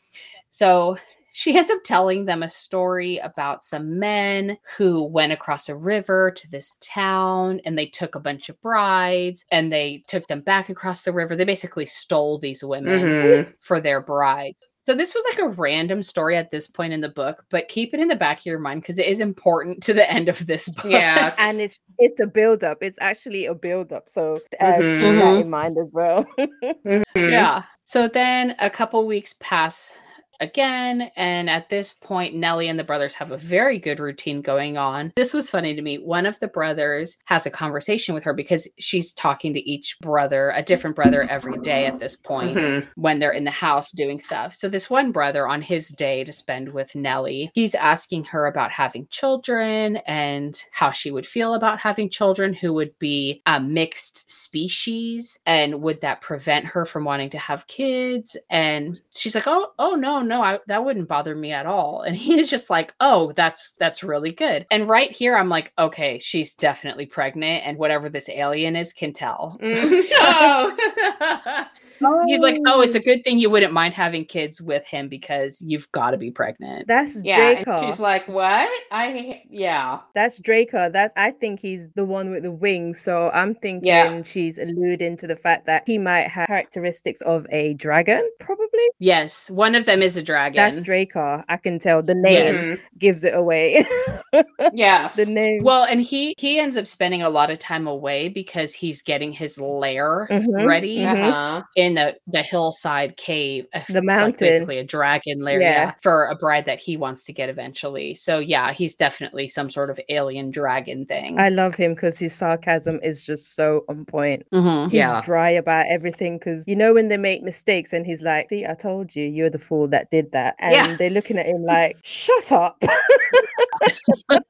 so 0.49 0.97
she 1.31 1.55
ends 1.57 1.69
up 1.69 1.79
telling 1.83 2.25
them 2.25 2.41
a 2.43 2.49
story 2.49 3.17
about 3.19 3.63
some 3.63 3.99
men 3.99 4.57
who 4.77 5.03
went 5.03 5.31
across 5.31 5.69
a 5.69 5.75
river 5.75 6.31
to 6.31 6.49
this 6.51 6.75
town 6.81 7.59
and 7.65 7.77
they 7.77 7.85
took 7.85 8.15
a 8.15 8.19
bunch 8.19 8.49
of 8.49 8.59
brides 8.61 9.45
and 9.51 9.71
they 9.71 10.03
took 10.07 10.27
them 10.27 10.41
back 10.41 10.69
across 10.69 11.03
the 11.03 11.11
river 11.13 11.35
they 11.35 11.45
basically 11.45 11.85
stole 11.85 12.37
these 12.39 12.63
women 12.63 12.99
Mhm. 13.01 13.53
for 13.59 13.79
their 13.79 14.01
brides 14.01 14.65
so 14.83 14.95
this 14.95 15.13
was 15.13 15.23
like 15.29 15.39
a 15.39 15.49
random 15.49 16.01
story 16.01 16.35
at 16.35 16.49
this 16.49 16.67
point 16.67 16.93
in 16.93 17.01
the 17.01 17.09
book 17.09 17.43
but 17.51 17.67
keep 17.67 17.93
it 17.93 17.99
in 17.99 18.07
the 18.07 18.15
back 18.15 18.39
of 18.39 18.45
your 18.45 18.57
mind 18.59 18.81
because 18.81 18.97
it 18.97 19.05
is 19.07 19.19
important 19.19 19.83
to 19.83 19.93
the 19.93 20.09
end 20.09 20.29
of 20.29 20.45
this 20.47 20.67
book 20.69 20.85
Yeah, 20.85 21.35
and 21.39 21.59
it's 21.59 21.79
it's 21.99 22.19
a 22.21 22.27
build 22.27 22.63
up. 22.63 22.77
It's 22.81 22.97
actually 23.01 23.45
a 23.45 23.53
build 23.53 23.91
up. 23.91 24.07
So 24.09 24.35
uh, 24.61 24.77
keep 24.77 24.81
Mhm. 24.81 25.19
that 25.19 25.41
in 25.41 25.49
mind 25.49 25.77
as 25.77 25.89
well. 25.91 26.25
Mhm. 26.63 27.03
Yeah. 27.15 27.63
So 27.85 28.07
then 28.07 28.55
a 28.59 28.69
couple 28.69 29.05
weeks 29.05 29.35
pass 29.41 29.97
again. 30.39 31.11
And 31.15 31.49
at 31.49 31.69
this 31.69 31.93
point, 31.93 32.35
Nellie 32.35 32.67
and 32.69 32.79
the 32.79 32.83
brothers 32.83 33.15
have 33.15 33.31
a 33.31 33.37
very 33.37 33.79
good 33.79 33.99
routine 33.99 34.41
going 34.41 34.77
on. 34.77 35.11
This 35.15 35.33
was 35.33 35.49
funny 35.49 35.75
to 35.75 35.81
me. 35.81 35.97
One 35.97 36.25
of 36.25 36.39
the 36.39 36.47
brothers 36.47 37.17
has 37.25 37.45
a 37.45 37.49
conversation 37.51 38.13
with 38.15 38.23
her 38.23 38.33
because 38.33 38.67
she's 38.77 39.13
talking 39.13 39.53
to 39.53 39.59
each 39.69 39.97
brother, 40.01 40.51
a 40.55 40.63
different 40.63 40.95
brother 40.95 41.23
every 41.23 41.57
day 41.59 41.85
at 41.85 41.99
this 41.99 42.15
point 42.15 42.57
Mhm. 42.57 42.87
when 42.95 43.19
they're 43.19 43.31
in 43.31 43.43
the 43.43 43.51
house 43.51 43.91
doing 43.91 44.19
stuff. 44.19 44.53
So 44.55 44.69
this 44.69 44.89
one 44.89 45.11
brother 45.11 45.47
on 45.47 45.61
his 45.61 45.89
day 45.89 46.23
to 46.23 46.31
spend 46.33 46.69
with 46.73 46.95
Nellie, 46.95 47.51
he's 47.53 47.75
asking 47.75 48.25
her 48.25 48.45
about 48.47 48.71
having 48.71 49.07
children 49.09 49.97
and 50.07 50.61
how 50.71 50.91
she 50.91 51.11
would 51.11 51.25
feel 51.27 51.53
about 51.53 51.79
having 51.79 52.09
children 52.09 52.53
who 52.53 52.73
would 52.73 52.97
be 52.99 53.41
a 53.45 53.59
mixed 53.59 54.29
species 54.29 55.37
and 55.45 55.81
would 55.81 56.01
that 56.01 56.21
prevent 56.21 56.65
her 56.65 56.85
from 56.85 57.03
wanting 57.05 57.29
to 57.29 57.37
have 57.37 57.67
kids 57.67 58.35
and 58.49 58.99
she's 59.11 59.35
like 59.35 59.47
oh 59.47 59.71
oh 59.79 59.95
no 59.95 60.21
no 60.29 60.41
I, 60.41 60.59
that 60.67 60.85
wouldn't 60.85 61.09
bother 61.09 61.35
me 61.35 61.51
at 61.51 61.65
all 61.65 62.01
and 62.03 62.15
he 62.15 62.39
is 62.39 62.49
just 62.49 62.69
like 62.69 62.93
oh 63.01 63.33
that's 63.33 63.71
that's 63.79 64.03
really 64.03 64.31
good 64.31 64.65
and 64.71 64.87
right 64.87 65.11
here 65.11 65.35
i'm 65.35 65.49
like 65.49 65.73
okay 65.77 66.19
she's 66.19 66.55
definitely 66.55 67.05
pregnant 67.05 67.65
and 67.65 67.77
whatever 67.77 68.07
this 68.09 68.29
alien 68.29 68.75
is 68.77 68.93
can 68.93 69.11
tell 69.11 69.57
Mhm. 69.63 70.05
Oh. 72.01 72.25
He's 72.27 72.41
like, 72.41 72.57
oh, 72.65 72.81
it's 72.81 72.95
a 72.95 72.99
good 72.99 73.23
thing 73.23 73.39
you 73.39 73.49
wouldn't 73.49 73.73
mind 73.73 73.93
having 73.93 74.23
kids 74.23 74.61
with 74.61 74.85
him 74.85 75.09
because 75.09 75.61
you've 75.61 75.91
got 75.91 76.11
to 76.11 76.17
be 76.17 76.31
pregnant. 76.31 76.87
That's 76.87 77.21
yeah. 77.23 77.49
and 77.49 77.65
Draco. 77.65 77.89
she's 77.89 77.99
like, 77.99 78.25
what? 78.27 78.69
I 78.91 79.41
yeah. 79.49 79.99
That's 80.15 80.39
Draco. 80.39 80.89
That's 80.89 81.13
I 81.17 81.31
think 81.31 81.59
he's 81.59 81.89
the 81.95 82.05
one 82.05 82.29
with 82.29 82.43
the 82.43 82.51
wings. 82.51 83.01
So 83.01 83.29
I'm 83.31 83.53
thinking 83.55 83.87
Yeah. 83.87 84.21
she's 84.23 84.57
alluding 84.57 85.17
to 85.17 85.27
the 85.27 85.35
fact 85.35 85.65
that 85.65 85.83
he 85.85 85.97
might 85.97 86.27
have 86.29 86.47
characteristics 86.47 87.19
of 87.21 87.45
a 87.49 87.73
dragon, 87.73 88.27
probably. 88.39 88.68
Yes, 88.99 89.49
one 89.49 89.75
of 89.75 89.85
them 89.85 90.01
is 90.01 90.17
a 90.17 90.21
dragon. 90.23 90.57
That's 90.57 90.77
Draco. 90.81 91.43
I 91.47 91.57
can 91.57 91.79
tell 91.79 92.01
the 92.03 92.15
name 92.15 92.33
Yes. 92.33 92.69
Mhm. 92.69 92.79
gives 92.97 93.23
it 93.23 93.33
away. 93.35 93.85
yeah, 94.73 95.07
the 95.15 95.25
name. 95.25 95.63
well, 95.63 95.83
and 95.85 96.01
he 96.01 96.35
he 96.37 96.59
ends 96.59 96.77
up 96.77 96.87
spending 96.87 97.21
a 97.21 97.29
lot 97.29 97.49
of 97.49 97.59
time 97.59 97.87
away 97.87 98.29
because 98.29 98.73
he's 98.73 99.01
getting 99.01 99.31
his 99.31 99.57
lair 99.59 100.27
Mhm, 100.29 100.65
ready 100.67 100.97
mhm. 100.99 101.13
Uh-huh. 101.29 101.63
in 101.75 101.95
the 101.95 102.15
the 102.27 102.41
hillside 102.41 103.17
cave, 103.17 103.65
uh, 103.73 103.79
The 103.87 103.95
like 103.95 104.03
mountain. 104.03 104.47
basically 104.47 104.77
a 104.79 104.83
dragon 104.83 105.39
lair, 105.39 105.61
Yeah. 105.61 105.69
yeah, 105.71 105.93
for 106.01 106.25
a 106.27 106.35
bride 106.35 106.65
that 106.65 106.79
he 106.79 106.97
wants 106.97 107.23
to 107.25 107.33
get 107.33 107.49
eventually. 107.49 108.13
So 108.15 108.39
yeah, 108.39 108.71
he's 108.71 108.95
definitely 108.95 109.47
some 109.49 109.69
sort 109.69 109.89
of 109.89 109.99
alien 110.09 110.51
dragon 110.51 111.05
thing. 111.05 111.39
I 111.39 111.49
love 111.49 111.75
him 111.75 111.93
because 111.95 112.17
his 112.19 112.33
sarcasm 112.35 112.99
is 113.03 113.23
just 113.23 113.55
so 113.55 113.85
on 113.89 114.05
point. 114.05 114.43
Mhm. 114.53 114.85
He's 114.91 114.99
Yeah. 114.99 115.21
dry 115.21 115.49
about 115.51 115.87
everything 115.87 116.37
because 116.37 116.67
you 116.67 116.75
know 116.75 116.93
when 116.93 117.07
they 117.07 117.17
make 117.17 117.41
mistakes 117.43 117.93
and 117.93 118.05
he's 118.05 118.21
like, 118.21 118.49
"See, 118.49 118.65
I 118.69 118.75
told 118.75 119.15
you, 119.15 119.25
you're 119.25 119.49
the 119.49 119.59
fool 119.59 119.87
that 119.89 120.11
did 120.11 120.31
that," 120.33 120.55
and 120.59 120.73
Yeah. 120.73 120.95
they're 120.97 121.09
looking 121.09 121.37
at 121.37 121.47
him 121.47 121.63
like, 121.63 121.97
"Shut 122.03 122.51
up." 122.51 122.81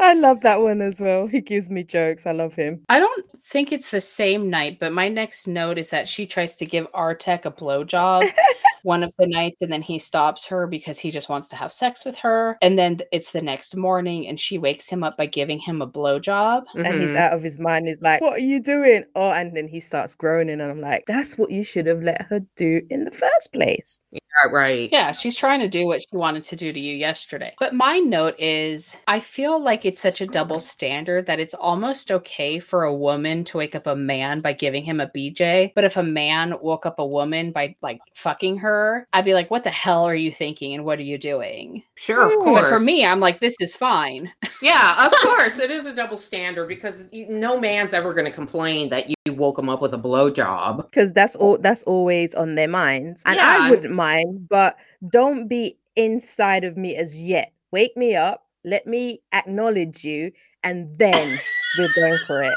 I 0.00 0.14
love 0.14 0.40
that 0.42 0.60
one 0.60 0.80
as 0.82 1.00
well. 1.00 1.26
He 1.26 1.40
gives 1.40 1.70
me 1.70 1.82
jokes. 1.84 2.26
I 2.26 2.32
love 2.32 2.54
him. 2.54 2.84
I 2.88 2.98
don't 2.98 3.24
think 3.42 3.72
it's 3.72 3.90
the 3.90 4.00
same 4.00 4.50
night, 4.50 4.78
but 4.80 4.92
my 4.92 5.08
next 5.08 5.46
note 5.46 5.78
is 5.78 5.90
that 5.90 6.08
she 6.08 6.26
tries 6.26 6.54
to 6.56 6.66
give 6.66 6.90
Artek 6.92 7.44
a 7.44 7.50
blowjob 7.50 8.30
one 8.82 9.02
of 9.02 9.14
the 9.18 9.26
nights, 9.26 9.62
and 9.62 9.72
then 9.72 9.82
he 9.82 9.98
stops 9.98 10.46
her 10.46 10.66
because 10.66 10.98
he 10.98 11.10
just 11.10 11.28
wants 11.28 11.48
to 11.48 11.56
have 11.56 11.72
sex 11.72 12.04
with 12.04 12.16
her. 12.18 12.58
And 12.62 12.78
then 12.78 12.98
it's 13.12 13.32
the 13.32 13.42
next 13.42 13.76
morning, 13.76 14.26
and 14.26 14.38
she 14.38 14.58
wakes 14.58 14.88
him 14.88 15.04
up 15.04 15.16
by 15.16 15.26
giving 15.26 15.58
him 15.60 15.80
a 15.82 15.86
blowjob. 15.88 16.64
And 16.74 17.00
he's 17.00 17.12
Mhm. 17.12 17.16
out 17.16 17.32
of 17.32 17.42
his 17.42 17.58
mind. 17.58 17.86
He's 17.88 18.00
like, 18.02 18.20
"What 18.20 18.34
are 18.34 18.38
you 18.40 18.60
doing?" 18.60 19.04
Oh, 19.14 19.30
and 19.32 19.56
then 19.56 19.68
he 19.68 19.80
starts 19.80 20.14
groaning, 20.14 20.60
and 20.60 20.70
I'm 20.70 20.80
like, 20.80 21.04
"That's 21.06 21.38
what 21.38 21.50
you 21.50 21.62
should 21.64 21.86
have 21.86 22.02
let 22.02 22.22
her 22.22 22.40
do 22.56 22.82
in 22.90 23.04
the 23.04 23.10
first 23.10 23.52
place." 23.52 24.00
Right, 24.44 24.52
right. 24.52 24.88
Yeah, 24.92 25.12
she's 25.12 25.36
trying 25.36 25.60
to 25.60 25.68
do 25.68 25.86
what 25.86 26.00
she 26.02 26.16
wanted 26.16 26.42
to 26.44 26.56
do 26.56 26.72
to 26.72 26.80
you 26.80 26.94
yesterday. 26.96 27.54
But 27.60 27.74
my 27.74 27.98
note 27.98 28.34
is 28.38 28.91
I 29.06 29.20
feel 29.20 29.60
like 29.62 29.84
it's 29.84 30.00
such 30.00 30.20
a 30.20 30.26
double 30.26 30.60
standard 30.60 31.26
that 31.26 31.40
it's 31.40 31.54
almost 31.54 32.10
okay 32.10 32.58
for 32.58 32.84
a 32.84 32.94
woman 32.94 33.44
to 33.44 33.58
wake 33.58 33.74
up 33.74 33.86
a 33.86 33.96
man 33.96 34.40
by 34.40 34.52
giving 34.52 34.84
him 34.84 35.00
a 35.00 35.08
BJ. 35.08 35.72
But 35.74 35.84
if 35.84 35.96
a 35.96 36.02
man 36.02 36.54
woke 36.60 36.86
up 36.86 36.98
a 36.98 37.06
woman 37.06 37.52
by 37.52 37.76
like 37.82 38.00
fucking 38.14 38.58
her, 38.58 39.06
I'd 39.12 39.24
be 39.24 39.34
like, 39.34 39.50
what 39.50 39.64
the 39.64 39.70
hell 39.70 40.04
are 40.04 40.14
you 40.14 40.30
thinking 40.32 40.74
and 40.74 40.84
what 40.84 40.98
are 40.98 41.02
you 41.04 41.18
doing? 41.18 41.82
Sure, 41.94 42.26
of 42.26 42.30
But 42.38 42.44
course. 42.44 42.60
But 42.62 42.68
for 42.68 42.80
me, 42.80 43.04
I'm 43.04 43.20
like, 43.20 43.40
this 43.40 43.56
is 43.60 43.76
fine. 43.76 44.32
yeah, 44.62 45.06
of 45.06 45.12
course, 45.22 45.58
it 45.58 45.70
is 45.70 45.86
a 45.86 45.94
double 45.94 46.16
standard 46.16 46.66
because 46.68 47.04
no 47.12 47.58
man's 47.60 47.94
ever 47.94 48.12
going 48.14 48.26
to 48.26 48.32
complain 48.32 48.88
that 48.90 49.08
you 49.08 49.32
woke 49.34 49.58
him 49.58 49.68
up 49.68 49.80
with 49.80 49.94
a 49.94 49.98
blowjob. 49.98 50.76
because 50.90 51.12
that's 51.12 51.34
all 51.36 51.56
that's 51.58 51.82
always 51.84 52.34
on 52.34 52.54
their 52.56 52.68
minds 52.68 53.22
and 53.24 53.36
Yeah, 53.36 53.58
i 53.60 53.70
wouldn't 53.70 53.94
mind 53.94 54.48
but 54.48 54.76
don't 55.08 55.48
be 55.48 55.78
inside 55.96 56.64
of 56.64 56.76
me 56.76 56.96
as 56.96 57.16
yet 57.16 57.52
wake 57.70 57.96
me 57.96 58.14
up 58.16 58.46
let 58.64 58.86
me 58.86 59.20
acknowledge 59.32 60.04
you 60.04 60.30
and 60.64 60.96
then 60.98 61.38
we're 61.78 61.92
going 61.94 62.18
for 62.26 62.42
it 62.42 62.54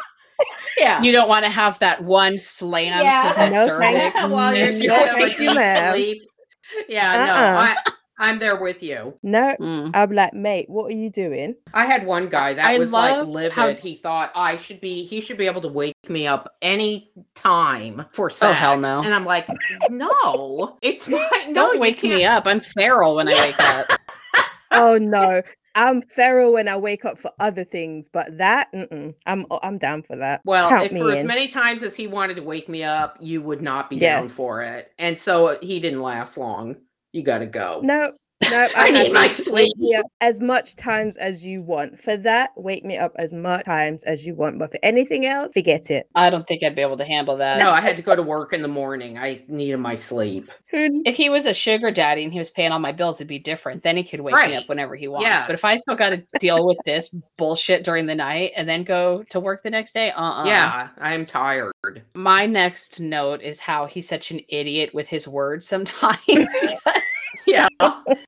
Yeah. 0.78 1.02
You 1.02 1.12
don't 1.14 1.30
want 1.30 1.46
to 1.46 1.52
have 1.52 1.80
that 1.80 2.04
one 2.04 2.38
slam 2.38 3.02
Yeah. 3.02 3.32
to 3.34 3.40
the 3.40 3.50
No, 3.50 3.68
cervix. 3.68 4.22
you. 4.22 4.30
While 4.32 4.56
you're 4.56 4.70
you're 4.70 4.98
doing 4.98 5.16
thank 5.16 5.40
you, 5.40 5.54
ma'am. 5.56 6.14
Yeah, 6.90 7.26
no, 7.26 7.34
Uh-uh. 7.34 7.62
I, 7.64 7.76
I'm 8.18 8.40
there 8.40 8.56
with 8.60 8.82
you. 8.84 9.14
no 9.24 9.56
Mm. 9.60 9.92
i'm 9.94 10.12
like 10.12 10.34
mate 10.34 10.70
what 10.70 10.86
are 10.92 10.96
you 10.96 11.10
doing 11.10 11.56
I 11.74 11.86
had 11.86 12.06
one 12.06 12.28
guy 12.30 12.54
that 12.54 12.66
I 12.66 12.78
was 12.80 12.92
like 12.92 13.12
love 13.18 13.28
livid. 13.28 13.52
how- 13.54 13.74
He 13.74 13.96
thought 13.96 14.32
I 14.36 14.58
should 14.58 14.80
be 14.82 15.04
he 15.06 15.20
should 15.22 15.38
be 15.38 15.46
able 15.48 15.62
to 15.62 15.68
wake 15.68 15.96
me 16.10 16.26
up 16.28 16.56
any 16.62 17.12
time 17.36 18.06
for 18.12 18.30
sex. 18.30 18.44
Oh, 18.50 18.54
hell 18.54 18.78
no. 18.78 19.02
And 19.04 19.14
I'm 19.14 19.26
like, 19.26 19.48
no, 19.90 20.78
it's 20.82 21.08
my 21.08 21.18
no, 21.48 21.54
Don't 21.54 21.76
you 21.76 21.80
wake 21.82 22.04
me 22.04 22.24
up. 22.26 22.48
I'm 22.48 22.60
feral 22.62 23.16
when 23.18 23.28
I 23.28 23.34
wake 23.34 23.60
up. 23.60 23.88
oh 24.72 24.98
no 24.98 25.42
i'm 25.76 26.02
feral 26.02 26.54
when 26.54 26.68
i 26.68 26.76
wake 26.76 27.06
up 27.06 27.18
for 27.20 27.32
other 27.40 27.64
things 27.64 28.10
but 28.12 28.38
that 28.38 28.70
i'm 29.26 29.46
uh, 29.52 29.60
i'm 29.62 29.78
down 29.78 30.02
for 30.02 30.16
that 30.16 30.42
Well, 30.46 30.70
count 30.70 30.86
if 30.92 30.92
for 30.98 31.12
as 31.12 31.26
many 31.26 31.48
times 31.48 31.84
as 31.84 31.96
he 31.96 32.08
wanted 32.08 32.36
to 32.36 32.44
wake 32.44 32.68
me 32.70 32.84
up, 32.84 33.18
you 33.20 33.42
would 33.42 33.62
not 33.62 33.90
be 33.90 34.00
down 34.00 34.28
for 34.28 34.62
it. 34.64 34.92
And 34.98 35.20
so 35.20 35.48
uh, 35.48 35.58
he 35.62 35.80
didn't 35.80 36.02
last 36.02 36.38
long. 36.38 36.78
You 37.12 37.24
got 37.24 37.40
to 37.40 37.46
go. 37.46 37.82
no 37.84 38.12
No, 38.50 38.68
I 38.76 38.90
need 38.90 39.06
have 39.06 39.12
my 39.14 39.26
it. 39.26 39.48
Wake 39.52 39.78
me 39.78 39.94
sleep. 39.94 40.00
up 40.00 40.06
as 40.22 40.42
much 40.42 40.76
times 40.76 41.18
as 41.18 41.46
you 41.46 41.62
want. 41.62 42.00
For 42.00 42.18
that, 42.18 42.52
wake 42.56 42.84
me 42.86 42.98
up 42.98 43.14
as 43.18 43.34
much 43.34 43.66
times 43.66 44.04
as 44.04 44.26
you 44.26 44.36
want. 44.36 44.60
But 44.60 44.72
for 44.72 44.80
anything 44.84 45.26
else, 45.26 45.54
forget 45.54 45.90
it. 45.90 46.08
I 46.16 46.30
don't 46.30 46.48
think 46.48 46.64
I'd 46.64 46.76
be 46.76 46.82
able 46.82 46.98
to 46.98 47.06
handle 47.06 47.36
that. 47.38 47.62
No, 47.62 47.72
I 47.72 47.82
had 47.82 47.98
to 47.98 48.04
go 48.04 48.16
to 48.16 48.24
work 48.24 48.54
in 48.54 48.62
the 48.62 48.68
morning. 48.68 49.18
I 49.18 49.44
needed 49.48 49.78
my 49.78 49.96
sleep. 49.96 50.50
If 50.72 51.16
he 51.16 51.30
was 51.30 51.46
a 51.46 51.54
sugar 51.54 51.92
daddy 51.92 52.24
and 52.24 52.34
he 52.34 52.40
was 52.40 52.52
paying 52.52 52.72
all 52.72 52.80
my 52.80 52.92
bills, 52.92 53.18
it'd 53.18 53.28
be 53.28 53.40
different. 53.40 53.84
Then 53.84 53.98
he 53.98 54.04
could 54.04 54.22
wake 54.22 54.36
me 54.36 54.56
up 54.56 54.68
whenever 54.68 54.96
he 54.96 55.08
wants. 55.08 55.26
Yes. 55.28 55.44
But 55.46 55.56
if 55.56 55.66
I 55.66 55.78
still 55.78 55.96
got 55.96 56.10
to 56.10 56.24
deal 56.40 56.66
with 56.66 56.78
this 56.86 57.14
bullshit 57.38 57.84
during 57.84 58.06
the 58.06 58.16
night 58.16 58.52
and 58.56 58.68
then 58.68 58.84
go 58.84 59.24
to 59.30 59.40
work 59.40 59.64
the 59.64 59.70
next 59.70 59.94
day, 59.94 60.12
uh 60.12 60.22
uh 60.22 60.46
Yeah, 60.46 60.90
I'm 60.98 61.26
tired. 61.26 61.72
My 62.14 62.46
next 62.46 63.00
note 63.00 63.42
is 63.42 63.60
how 63.60 63.86
he's 63.86 64.08
such 64.08 64.32
an 64.32 64.42
idiot 64.50 64.94
with 64.94 65.08
his 65.08 65.28
words 65.28 65.68
sometimes. 65.68 66.20
because 66.28 67.02
Yeah. 67.48 67.68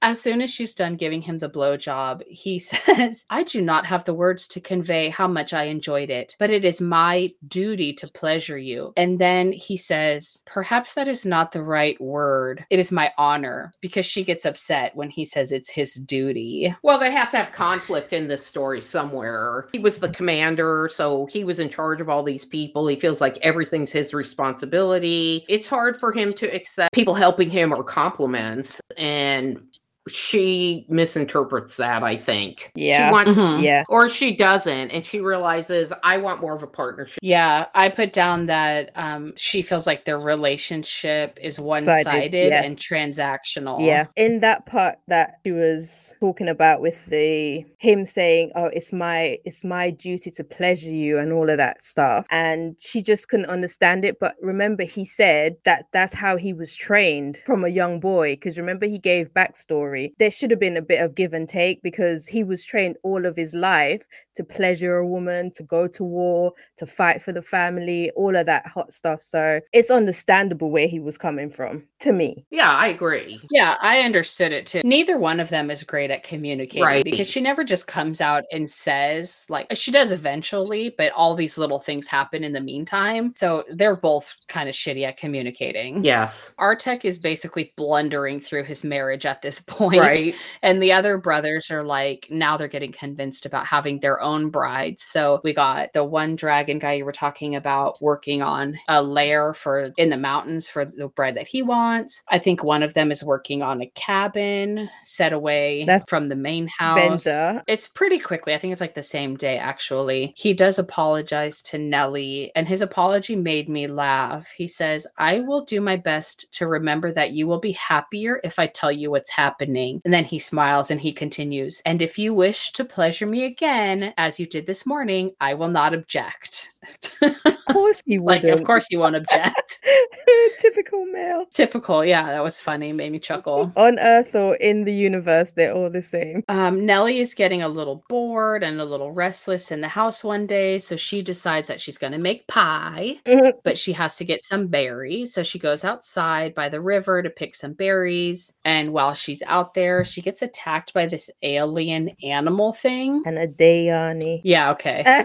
as 0.01 0.21
soon 0.21 0.41
as 0.41 0.49
she's 0.49 0.75
done 0.75 0.95
giving 0.95 1.21
him 1.21 1.39
the 1.39 1.49
blowjob, 1.49 2.23
he 2.27 2.59
says, 2.59 3.25
I 3.29 3.43
do 3.43 3.61
not 3.61 3.85
have 3.85 4.05
the 4.05 4.13
words 4.13 4.47
to 4.49 4.59
convey 4.59 5.09
how 5.09 5.27
much 5.27 5.53
I 5.53 5.63
enjoyed 5.63 6.09
it, 6.09 6.35
but 6.39 6.49
it 6.49 6.63
is 6.63 6.81
my 6.81 7.31
duty 7.47 7.93
to 7.93 8.07
pleasure 8.07 8.57
you. 8.57 8.93
And 8.97 9.19
then 9.19 9.51
he 9.51 9.77
says, 9.77 10.43
Perhaps 10.45 10.93
that 10.95 11.07
is 11.07 11.25
not 11.25 11.51
the 11.51 11.63
right 11.63 11.99
word. 12.01 12.65
It 12.69 12.79
is 12.79 12.91
my 12.91 13.11
honor, 13.17 13.73
because 13.81 14.05
she 14.05 14.23
gets 14.23 14.45
upset 14.45 14.95
when 14.95 15.09
he 15.09 15.25
says 15.25 15.51
it's 15.51 15.69
his 15.69 15.95
duty. 15.95 16.75
Well, 16.83 16.99
they 16.99 17.11
have 17.11 17.29
to 17.31 17.37
have 17.37 17.51
conflict 17.51 18.13
in 18.13 18.27
this 18.27 18.45
story 18.45 18.81
somewhere. 18.81 19.67
He 19.71 19.79
was 19.79 19.97
the 19.99 20.09
commander, 20.09 20.89
so 20.93 21.25
he 21.27 21.43
was 21.43 21.59
in 21.59 21.69
charge 21.69 22.01
of 22.01 22.09
all 22.09 22.23
these 22.23 22.45
people. 22.45 22.87
He 22.87 22.99
feels 22.99 23.21
like 23.21 23.37
everything's 23.47 23.91
his 23.91 24.13
responsibility. 24.13 25.45
It's 25.49 25.65
hard 25.65 25.97
for 25.97 26.11
him 26.11 26.33
to 26.35 26.45
accept 26.53 26.93
people 26.93 27.13
helping 27.13 27.49
him 27.49 27.73
or 27.73 27.83
compliments. 27.83 28.81
And 28.97 29.59
she 30.07 30.85
misinterprets 30.89 31.77
that, 31.77 32.03
I 32.03 32.17
think. 32.17 32.71
Yeah. 32.75 33.07
She 33.07 33.11
wants, 33.13 33.31
Mhm. 33.31 33.61
Yeah. 33.61 33.83
or 33.89 34.09
she 34.09 34.35
doesn't, 34.35 34.91
and 34.91 35.05
she 35.05 35.19
realizes 35.19 35.91
I 36.03 36.17
want 36.17 36.41
more 36.41 36.55
of 36.55 36.63
a 36.63 36.67
partnership. 36.67 37.19
Yeah, 37.21 37.65
I 37.75 37.89
put 37.89 38.13
down 38.13 38.45
that 38.47 38.91
um, 38.95 39.33
she 39.35 39.61
feels 39.61 39.87
like 39.87 40.05
their 40.05 40.19
relationship 40.19 41.37
is 41.41 41.59
one 41.59 41.85
sided 41.85 42.49
yeah. 42.51 42.63
and 42.63 42.77
transactional. 42.77 43.85
Yeah. 43.85 44.05
In 44.15 44.39
that 44.41 44.65
part 44.65 44.97
that 45.07 45.39
she 45.45 45.51
was 45.51 46.15
talking 46.19 46.47
about 46.47 46.81
with 46.81 47.05
the 47.07 47.65
him 47.79 48.05
saying, 48.05 48.51
Oh, 48.55 48.65
it's 48.73 48.91
my 48.93 49.37
it's 49.45 49.63
my 49.63 49.89
duty 49.89 50.31
to 50.31 50.43
pleasure 50.43 50.89
you 50.89 51.17
and 51.17 51.31
all 51.31 51.49
of 51.49 51.57
that 51.57 51.81
stuff. 51.81 52.25
And 52.31 52.75
she 52.79 53.01
just 53.01 53.29
couldn't 53.29 53.47
understand 53.47 54.05
it. 54.05 54.19
But 54.19 54.35
remember, 54.41 54.83
he 54.83 55.05
said 55.05 55.55
that 55.65 55.85
that's 55.93 56.13
how 56.13 56.37
he 56.37 56.53
was 56.53 56.75
trained 56.75 57.37
from 57.45 57.63
a 57.63 57.69
young 57.69 57.99
boy. 57.99 58.33
Because 58.33 58.57
remember, 58.57 58.85
he 58.85 58.99
gave 58.99 59.33
backstory. 59.33 59.96
There 60.17 60.31
should 60.31 60.51
have 60.51 60.59
been 60.59 60.77
a 60.77 60.81
bit 60.81 61.01
of 61.01 61.15
give 61.15 61.33
and 61.33 61.47
take 61.47 61.81
because 61.81 62.27
he 62.27 62.43
was 62.43 62.63
trained 62.63 62.97
all 63.03 63.25
of 63.25 63.35
his 63.35 63.53
life 63.53 64.03
to 64.35 64.43
pleasure 64.43 64.97
a 64.97 65.07
woman, 65.07 65.51
to 65.51 65.63
go 65.63 65.87
to 65.87 66.03
war, 66.03 66.53
to 66.77 66.85
fight 66.85 67.23
for 67.23 67.31
the 67.33 67.41
family, 67.41 68.11
all 68.11 68.35
of 68.35 68.45
that 68.45 68.67
hot 68.67 68.93
stuff. 68.93 69.21
So 69.21 69.59
it's 69.73 69.89
understandable 69.89 70.69
where 70.69 70.87
he 70.87 70.99
was 70.99 71.17
coming 71.17 71.49
from 71.49 71.83
to 71.99 72.11
me. 72.11 72.45
Yeah, 72.51 72.71
I 72.71 72.87
agree. 72.87 73.41
Yeah, 73.49 73.77
I 73.81 74.01
understood 74.01 74.51
it 74.53 74.67
too. 74.67 74.81
Neither 74.83 75.17
one 75.17 75.39
of 75.39 75.49
them 75.49 75.71
is 75.71 75.83
great 75.83 76.11
at 76.11 76.23
communicating 76.23 76.83
Right. 76.83 77.03
because 77.03 77.27
she 77.27 77.41
never 77.41 77.63
just 77.63 77.87
comes 77.87 78.21
out 78.21 78.43
and 78.51 78.69
says, 78.69 79.47
like, 79.49 79.65
she 79.73 79.89
does 79.89 80.11
eventually, 80.11 80.93
but 80.97 81.11
all 81.13 81.33
these 81.33 81.57
little 81.57 81.79
things 81.79 82.05
happen 82.05 82.43
in 82.43 82.53
the 82.53 82.61
meantime. 82.61 83.33
So 83.35 83.63
they're 83.73 83.95
both 83.95 84.35
kind 84.47 84.69
of 84.69 84.75
shitty 84.75 85.03
at 85.03 85.17
communicating. 85.17 86.03
Yes. 86.03 86.53
Artek 86.59 87.05
is 87.05 87.17
basically 87.17 87.73
blundering 87.75 88.39
through 88.39 88.65
his 88.65 88.83
marriage 88.83 89.25
at 89.25 89.41
this 89.41 89.59
point. 89.61 89.86
Right. 89.89 90.35
And 90.61 90.81
the 90.81 90.91
other 90.91 91.17
brothers 91.17 91.71
are 91.71 91.83
like, 91.83 92.27
now 92.29 92.57
they're 92.57 92.67
getting 92.67 92.91
convinced 92.91 93.45
about 93.45 93.65
having 93.65 93.99
their 93.99 94.21
own 94.21 94.49
bride. 94.49 94.99
So 94.99 95.41
we 95.43 95.53
got 95.53 95.93
the 95.93 96.03
one 96.03 96.35
dragon 96.35 96.79
guy 96.79 96.93
you 96.93 97.05
were 97.05 97.11
talking 97.11 97.55
about 97.55 98.01
working 98.01 98.41
on 98.41 98.77
a 98.87 99.01
lair 99.01 99.53
for 99.53 99.91
in 99.97 100.09
the 100.09 100.17
mountains 100.17 100.67
for 100.67 100.85
the 100.85 101.07
bride 101.07 101.35
that 101.35 101.47
he 101.47 101.61
wants. 101.61 102.23
I 102.29 102.39
think 102.39 102.63
one 102.63 102.83
of 102.83 102.93
them 102.93 103.11
is 103.11 103.23
working 103.23 103.61
on 103.61 103.81
a 103.81 103.87
cabin 103.95 104.89
set 105.03 105.33
away 105.33 105.85
That's 105.85 106.05
from 106.07 106.29
the 106.29 106.35
main 106.35 106.67
house. 106.67 107.23
Bender. 107.23 107.63
It's 107.67 107.87
pretty 107.87 108.19
quickly. 108.19 108.53
I 108.53 108.57
think 108.57 108.71
it's 108.71 108.81
like 108.81 108.95
the 108.95 109.03
same 109.03 109.35
day, 109.35 109.57
actually. 109.57 110.33
He 110.35 110.53
does 110.53 110.79
apologize 110.79 111.61
to 111.63 111.77
Nellie, 111.77 112.51
and 112.55 112.67
his 112.67 112.81
apology 112.81 113.35
made 113.35 113.69
me 113.69 113.87
laugh. 113.87 114.47
He 114.55 114.67
says, 114.67 115.07
I 115.17 115.39
will 115.41 115.63
do 115.65 115.81
my 115.81 115.95
best 115.95 116.51
to 116.53 116.67
remember 116.67 117.11
that 117.13 117.31
you 117.31 117.47
will 117.47 117.59
be 117.59 117.73
happier 117.73 118.39
if 118.43 118.59
I 118.59 118.67
tell 118.67 118.91
you 118.91 119.11
what's 119.11 119.29
happening. 119.29 119.76
And 120.03 120.13
then 120.13 120.25
he 120.25 120.39
smiles 120.39 120.91
and 120.91 120.99
he 120.99 121.13
continues, 121.13 121.81
And 121.85 122.01
if 122.01 122.17
you 122.17 122.33
wish 122.33 122.71
to 122.73 122.85
pleasure 122.85 123.25
me 123.25 123.45
again, 123.45 124.13
as 124.17 124.39
you 124.39 124.45
did 124.47 124.65
this 124.65 124.85
morning, 124.85 125.31
I 125.39 125.53
will 125.53 125.69
not 125.69 125.93
object. 125.93 126.75
Of 127.21 127.73
course 127.73 128.01
he 128.05 128.17
like, 128.17 128.43
wouldn't. 128.43 128.59
of 128.61 128.65
course 128.65 128.87
you 128.89 128.99
won't 128.99 129.15
object. 129.15 129.79
Typical 130.59 131.05
male. 131.05 131.45
Typical. 131.53 132.03
Yeah, 132.05 132.25
that 132.25 132.43
was 132.43 132.59
funny. 132.59 132.91
Made 132.93 133.11
me 133.11 133.19
chuckle. 133.19 133.71
On 133.77 133.99
Earth 133.99 134.35
or 134.35 134.55
in 134.55 134.85
the 134.85 134.93
universe, 134.93 135.51
they're 135.51 135.73
all 135.73 135.89
the 135.89 136.01
same. 136.01 136.43
Um, 136.47 136.85
Nellie 136.85 137.19
is 137.19 137.33
getting 137.33 137.61
a 137.61 137.67
little 137.67 138.03
bored 138.09 138.63
and 138.63 138.79
a 138.79 138.85
little 138.85 139.11
restless 139.11 139.71
in 139.71 139.81
the 139.81 139.87
house 139.87 140.23
one 140.23 140.47
day, 140.47 140.79
so 140.79 140.95
she 140.95 141.21
decides 141.21 141.67
that 141.67 141.81
she's 141.81 141.97
going 141.97 142.13
to 142.13 142.17
make 142.19 142.47
pie, 142.47 143.17
but 143.63 143.77
she 143.77 143.93
has 143.93 144.17
to 144.17 144.25
get 144.25 144.43
some 144.43 144.67
berries. 144.67 145.33
So 145.33 145.43
she 145.43 145.59
goes 145.59 145.83
outside 145.83 146.55
by 146.55 146.69
the 146.69 146.81
river 146.81 147.21
to 147.21 147.29
pick 147.29 147.53
some 147.55 147.73
berries. 147.73 148.53
And 148.65 148.93
while 148.93 149.13
she's 149.13 149.43
out 149.45 149.73
there, 149.73 150.03
she 150.05 150.21
gets 150.21 150.41
attacked 150.41 150.93
by 150.93 151.05
this 151.05 151.29
alien 151.43 152.11
animal 152.23 152.73
thing. 152.73 153.23
and 153.25 153.37
a 153.37 153.47
Dayani. 153.47 154.41
Yeah, 154.43 154.71
okay. 154.71 155.23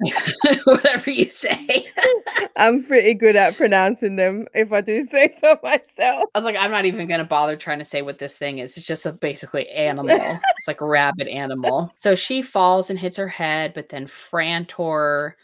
Whatever 0.64 1.10
you 1.10 1.30
say. 1.30 1.86
I'm 2.56 2.84
pretty 2.84 3.14
good 3.14 3.36
at 3.36 3.56
pronouncing 3.56 4.16
them, 4.16 4.46
if 4.54 4.72
I 4.72 4.80
do 4.80 5.06
say 5.06 5.34
so 5.40 5.58
myself. 5.62 5.88
I 5.98 6.38
was 6.38 6.44
like, 6.44 6.56
I'm 6.56 6.70
not 6.70 6.84
even 6.84 7.06
gonna 7.06 7.24
bother 7.24 7.56
trying 7.56 7.78
to 7.78 7.84
say 7.84 8.02
what 8.02 8.18
this 8.18 8.36
thing 8.36 8.58
is. 8.58 8.76
It's 8.76 8.86
just 8.86 9.06
a 9.06 9.12
basically 9.12 9.68
animal. 9.70 10.08
it's 10.58 10.68
like 10.68 10.80
a 10.80 10.86
rabid 10.86 11.28
animal. 11.28 11.92
So 11.98 12.14
she 12.14 12.42
falls 12.42 12.90
and 12.90 12.98
hits 12.98 13.16
her 13.16 13.28
head, 13.28 13.74
but 13.74 13.88
then 13.88 14.06
Frantor 14.06 15.34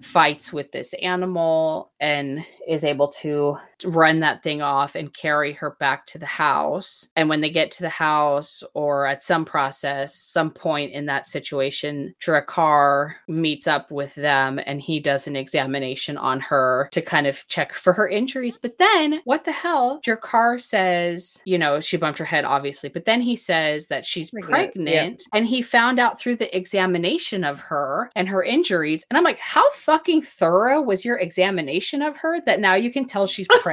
fights 0.00 0.52
with 0.52 0.72
this 0.72 0.94
animal 0.94 1.90
and 2.00 2.44
is 2.68 2.84
able 2.84 3.08
to 3.08 3.56
run 3.84 4.20
that 4.20 4.42
thing 4.42 4.62
off 4.62 4.94
and 4.94 5.12
carry 5.12 5.52
her 5.54 5.70
back 5.78 6.06
to 6.06 6.18
the 6.18 6.26
house. 6.26 7.08
And 7.16 7.28
when 7.28 7.40
they 7.40 7.50
get 7.50 7.70
to 7.72 7.82
the 7.82 7.88
house 7.88 8.62
or 8.74 9.06
at 9.06 9.24
some 9.24 9.44
process, 9.44 10.14
some 10.14 10.50
point 10.50 10.92
in 10.92 11.06
that 11.06 11.26
situation, 11.26 12.14
Drakkar 12.20 13.14
meets 13.28 13.66
up 13.66 13.90
with 13.90 14.14
them 14.14 14.60
and 14.64 14.80
he 14.80 15.00
does 15.00 15.26
an 15.26 15.36
examination 15.36 16.16
on 16.16 16.40
her 16.40 16.88
to 16.92 17.02
kind 17.02 17.26
of 17.26 17.46
check 17.48 17.72
for 17.72 17.92
her 17.92 18.08
injuries. 18.08 18.56
But 18.56 18.78
then, 18.78 19.20
what 19.24 19.44
the 19.44 19.52
hell? 19.52 20.00
Drakkar 20.04 20.60
says, 20.60 21.42
you 21.44 21.58
know, 21.58 21.80
she 21.80 21.96
bumped 21.96 22.18
her 22.18 22.24
head, 22.24 22.44
obviously, 22.44 22.88
but 22.88 23.04
then 23.04 23.20
he 23.20 23.36
says 23.36 23.88
that 23.88 24.06
she's 24.06 24.30
Pregnant, 24.30 24.74
pregnant 24.74 25.22
yeah. 25.32 25.38
and 25.38 25.46
he 25.46 25.62
found 25.62 25.98
out 25.98 26.18
through 26.18 26.36
the 26.36 26.54
examination 26.56 27.44
of 27.44 27.60
her 27.60 28.10
and 28.16 28.28
her 28.28 28.42
injuries. 28.42 29.04
And 29.10 29.16
I'm 29.16 29.24
like, 29.24 29.38
how 29.38 29.70
fucking 29.72 30.22
thorough 30.22 30.80
was 30.80 31.04
your 31.04 31.18
examination 31.18 32.02
of 32.02 32.16
her 32.18 32.40
that 32.46 32.60
now 32.60 32.74
you 32.74 32.92
can 32.92 33.04
tell 33.04 33.26
she's 33.26 33.46
pregnant? 33.48 33.71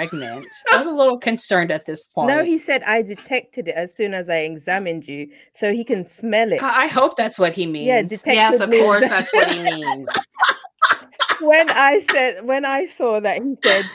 I 0.72 0.78
was 0.78 0.88
a 0.88 0.92
little 0.92 1.18
concerned 1.18 1.72
at 1.72 1.86
this 1.86 2.04
point. 2.04 2.28
No, 2.28 2.44
he 2.44 2.58
said 2.58 2.84
I 2.84 3.02
detected 3.02 3.68
it 3.68 3.76
as 3.76 3.94
soon 3.94 4.14
as 4.14 4.30
I 4.30 4.38
examined 4.40 5.08
you, 5.08 5.30
so 5.54 5.72
he 5.72 5.84
can 5.84 6.06
smell 6.06 6.52
it. 6.52 6.62
I 6.64 6.88
hope 6.88 7.16
that's 7.18 7.40
what 7.40 7.54
he 7.54 7.66
means. 7.66 7.88
Yeah, 7.88 8.02
detective 8.02 8.34
Yes, 8.36 8.60
of 8.60 8.70
means 8.70 8.84
course, 8.84 9.10
that's 9.10 9.32
what 9.34 9.48
he 9.48 9.64
means. 9.72 10.10
when 11.42 11.70
I 11.70 12.02
said 12.12 12.46
when 12.46 12.66
I 12.66 12.86
saw 12.88 13.20
that 13.20 13.42
he 13.42 13.56
said 13.64 13.86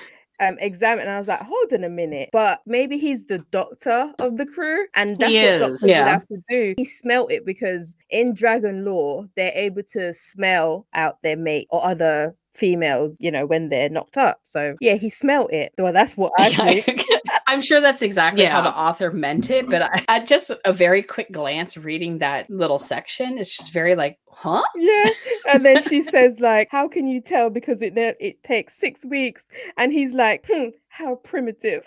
um 0.40 0.56
examine, 0.60 1.08
I 1.08 1.18
was 1.18 1.28
like, 1.28 1.40
hold 1.40 1.72
on 1.72 1.84
a 1.84 1.88
minute. 1.88 2.30
But 2.32 2.60
maybe 2.66 2.98
he's 2.98 3.26
the 3.26 3.38
doctor 3.50 4.12
of 4.18 4.36
the 4.36 4.46
crew, 4.46 4.86
and 4.94 5.18
that's 5.18 5.32
He 5.32 5.38
what 5.38 5.54
is. 5.54 5.60
doctors 5.60 5.90
Yeah. 5.90 6.08
have 6.08 6.26
to 6.28 6.38
do. 6.48 6.74
He 6.76 6.84
smelt 6.84 7.30
it 7.30 7.46
because 7.46 7.96
in 8.10 8.34
dragon 8.34 8.84
law, 8.84 9.24
they're 9.36 9.52
able 9.54 9.82
to 9.92 10.12
smell 10.14 10.86
out 10.94 11.22
their 11.22 11.36
mate 11.36 11.68
or 11.70 11.84
other 11.84 12.34
females, 12.54 13.16
you 13.20 13.30
know, 13.30 13.46
when 13.46 13.68
they're 13.68 13.88
knocked 13.88 14.16
up. 14.16 14.38
So 14.44 14.76
yeah, 14.80 14.94
he 14.94 15.10
smelt 15.10 15.52
it. 15.52 15.72
Well, 15.78 15.92
that's 15.92 16.16
what 16.16 16.32
I 16.38 16.50
think. 16.80 17.04
I'm 17.46 17.60
sure 17.60 17.80
that's 17.80 18.02
exactly 18.02 18.44
how 18.44 18.62
the 18.62 18.74
author 18.74 19.10
meant 19.12 19.50
it, 19.50 19.68
but 19.68 19.82
I, 19.82 20.04
at 20.08 20.26
just 20.26 20.50
a 20.64 20.72
very 20.72 21.02
quick 21.02 21.30
glance 21.30 21.76
reading 21.76 22.18
that 22.18 22.48
little 22.50 22.78
section, 22.78 23.38
it's 23.38 23.56
just 23.56 23.72
very 23.72 23.94
like, 23.94 24.18
huh? 24.28 24.62
Yeah, 24.76 25.10
and 25.52 25.64
then 25.64 25.82
she 25.82 26.02
says 26.14 26.40
like, 26.40 26.68
"How 26.70 26.88
can 26.88 27.06
you 27.06 27.20
tell? 27.20 27.50
Because 27.50 27.82
it 27.82 27.94
ne- 27.94 28.14
it 28.18 28.42
takes 28.42 28.74
six 28.76 29.04
weeks." 29.04 29.46
And 29.76 29.92
he's 29.92 30.12
like, 30.14 30.44
"Hmm, 30.50 30.68
how 30.88 31.16
primitive." 31.16 31.84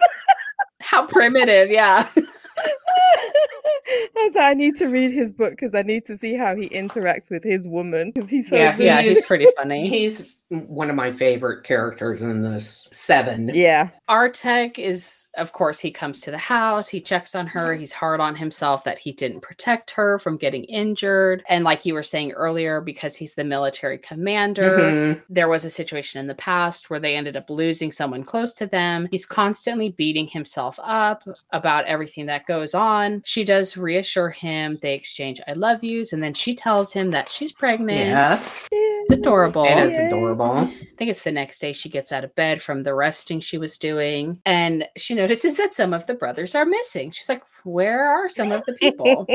How 0.79 1.07
primitive, 1.07 1.71
yeah. 1.71 2.07
I 2.17 4.11
was 4.15 4.35
like, 4.35 4.43
I 4.43 4.53
need 4.53 4.75
to 4.77 4.87
read 4.87 5.11
his 5.11 5.31
book 5.31 5.51
because 5.51 5.73
I 5.75 5.81
need 5.81 6.05
to 6.05 6.17
see 6.17 6.33
how 6.35 6.55
he 6.55 6.69
interacts 6.69 7.29
with 7.31 7.43
his 7.43 7.67
woman 7.67 8.11
because 8.13 8.29
he's 8.29 8.49
so 8.49 8.55
Yeah, 8.57 8.71
rude. 8.71 8.81
yeah, 8.81 9.01
he's 9.01 9.25
pretty 9.25 9.47
funny. 9.55 9.89
He's 9.89 10.35
one 10.49 10.89
of 10.89 10.95
my 10.95 11.11
favorite 11.11 11.63
characters 11.63 12.21
in 12.21 12.41
this 12.41 12.87
seven. 12.93 13.51
Yeah. 13.53 13.89
Artek 14.09 14.79
is, 14.79 15.27
of 15.37 15.51
course, 15.51 15.79
he 15.79 15.91
comes 15.91 16.21
to 16.21 16.31
the 16.31 16.37
house, 16.37 16.87
he 16.87 17.01
checks 17.01 17.35
on 17.35 17.47
her, 17.47 17.73
he's 17.75 17.91
hard 17.91 18.19
on 18.21 18.35
himself 18.35 18.83
that 18.85 18.97
he 18.99 19.11
didn't 19.11 19.41
protect 19.41 19.91
her 19.91 20.17
from 20.19 20.37
getting 20.37 20.63
injured. 20.65 21.43
And 21.49 21.63
like 21.65 21.85
you 21.85 21.93
were 21.93 22.03
saying 22.03 22.31
earlier, 22.31 22.79
because 22.79 23.15
he's 23.15 23.33
the 23.33 23.43
military 23.43 23.97
commander, 23.97 24.77
Mhm. 24.79 25.21
there 25.29 25.49
was 25.49 25.65
a 25.65 25.69
situation 25.69 26.19
in 26.21 26.27
the 26.27 26.35
past 26.35 26.89
where 26.89 26.99
they 26.99 27.15
ended 27.15 27.35
up 27.35 27.49
losing 27.49 27.91
someone 27.91 28.23
close 28.23 28.53
to 28.53 28.67
them. 28.67 29.07
He's 29.11 29.25
constantly 29.25 29.89
beating 29.89 30.27
himself 30.27 30.79
up 30.81 31.23
about 31.51 31.85
everything 31.85 32.25
that 32.27 32.45
goes 32.45 32.73
on. 32.73 33.21
She 33.25 33.43
does 33.43 33.75
reassure 33.75 34.29
him, 34.29 34.77
they 34.81 34.93
exchange 34.93 35.41
I 35.47 35.53
love 35.53 35.83
yous, 35.83 36.13
and 36.13 36.23
then 36.23 36.33
she 36.33 36.55
tells 36.55 36.93
him 36.93 37.11
that 37.11 37.29
she's 37.29 37.51
pregnant. 37.51 37.99
Yes, 37.99 38.67
It's 39.09 39.19
adorable. 39.19 39.65
it 39.65 39.77
is 39.77 39.99
adorable. 39.99 40.51
I 40.51 40.87
think 40.97 41.09
it's 41.09 41.23
the 41.23 41.31
next 41.31 41.59
day 41.59 41.71
she 41.73 41.89
gets 41.89 42.11
out 42.11 42.23
of 42.23 42.35
bed 42.35 42.61
from 42.61 42.83
the 42.83 42.93
resting 42.93 43.39
she 43.39 43.57
was 43.57 43.77
doing, 43.77 44.41
and 44.45 44.85
she 44.97 45.15
notices 45.15 45.55
that 45.57 45.73
some 45.73 45.93
of 45.93 46.05
the 46.05 46.13
brothers 46.13 46.55
are 46.55 46.65
missing. 46.65 47.11
She's 47.11 47.29
like, 47.29 47.43
Where 47.63 48.09
are 48.09 48.27
some 48.27 48.51
of 48.51 48.65
the 48.65 48.73
people? 48.73 49.25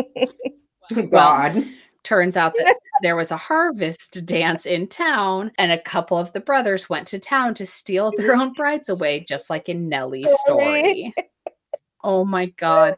God. 1.10 1.64
Turns 2.02 2.36
out 2.36 2.52
that 2.58 2.76
there 3.02 3.16
was 3.16 3.30
a 3.30 3.36
harvest 3.36 4.26
dance 4.26 4.66
in 4.66 4.88
town, 4.88 5.52
and 5.56 5.72
a 5.72 5.80
couple 5.80 6.18
of 6.18 6.32
the 6.32 6.40
brothers 6.40 6.90
went 6.90 7.06
to 7.08 7.18
town 7.18 7.54
to 7.54 7.64
steal 7.64 8.12
their 8.16 8.34
own 8.34 8.52
brides 8.52 8.88
away, 8.88 9.20
just 9.20 9.48
like 9.48 9.68
in 9.68 9.88
Nellie's 9.88 10.34
story. 10.40 11.14
Oh 12.04 12.24
my 12.24 12.46
God. 12.46 12.96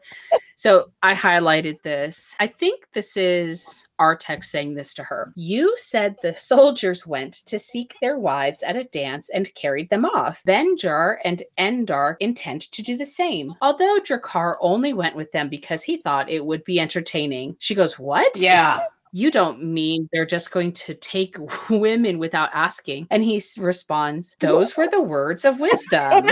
So 0.55 0.91
I 1.03 1.13
highlighted 1.13 1.81
this. 1.81 2.33
I 2.39 2.47
think 2.47 2.87
this 2.93 3.17
is 3.17 3.87
Artek 3.99 4.43
saying 4.43 4.75
this 4.75 4.93
to 4.95 5.03
her. 5.03 5.33
You 5.35 5.73
said 5.77 6.15
the 6.21 6.35
soldiers 6.37 7.05
went 7.05 7.33
to 7.45 7.59
seek 7.59 7.93
their 8.01 8.17
wives 8.17 8.63
at 8.63 8.77
a 8.77 8.85
dance 8.85 9.29
and 9.29 9.53
carried 9.55 9.89
them 9.89 10.05
off. 10.05 10.41
Benjar 10.47 11.17
and 11.25 11.43
Endar 11.57 12.15
intend 12.21 12.71
to 12.71 12.81
do 12.81 12.97
the 12.97 13.05
same. 13.05 13.53
Although 13.61 13.99
Drakar 13.99 14.55
only 14.61 14.93
went 14.93 15.15
with 15.15 15.31
them 15.33 15.49
because 15.49 15.83
he 15.83 15.97
thought 15.97 16.29
it 16.29 16.45
would 16.45 16.63
be 16.63 16.79
entertaining. 16.79 17.57
She 17.59 17.75
goes, 17.75 17.99
What? 17.99 18.35
Yeah. 18.37 18.79
You 19.11 19.31
don't 19.31 19.63
mean 19.63 20.09
they're 20.11 20.25
just 20.25 20.51
going 20.51 20.73
to 20.73 20.93
take 20.93 21.37
women 21.69 22.17
without 22.17 22.49
asking. 22.53 23.07
And 23.11 23.23
he 23.23 23.41
responds, 23.57 24.35
Those 24.39 24.75
were 24.75 24.87
the 24.87 25.01
words 25.01 25.45
of 25.45 25.59
wisdom. 25.59 26.11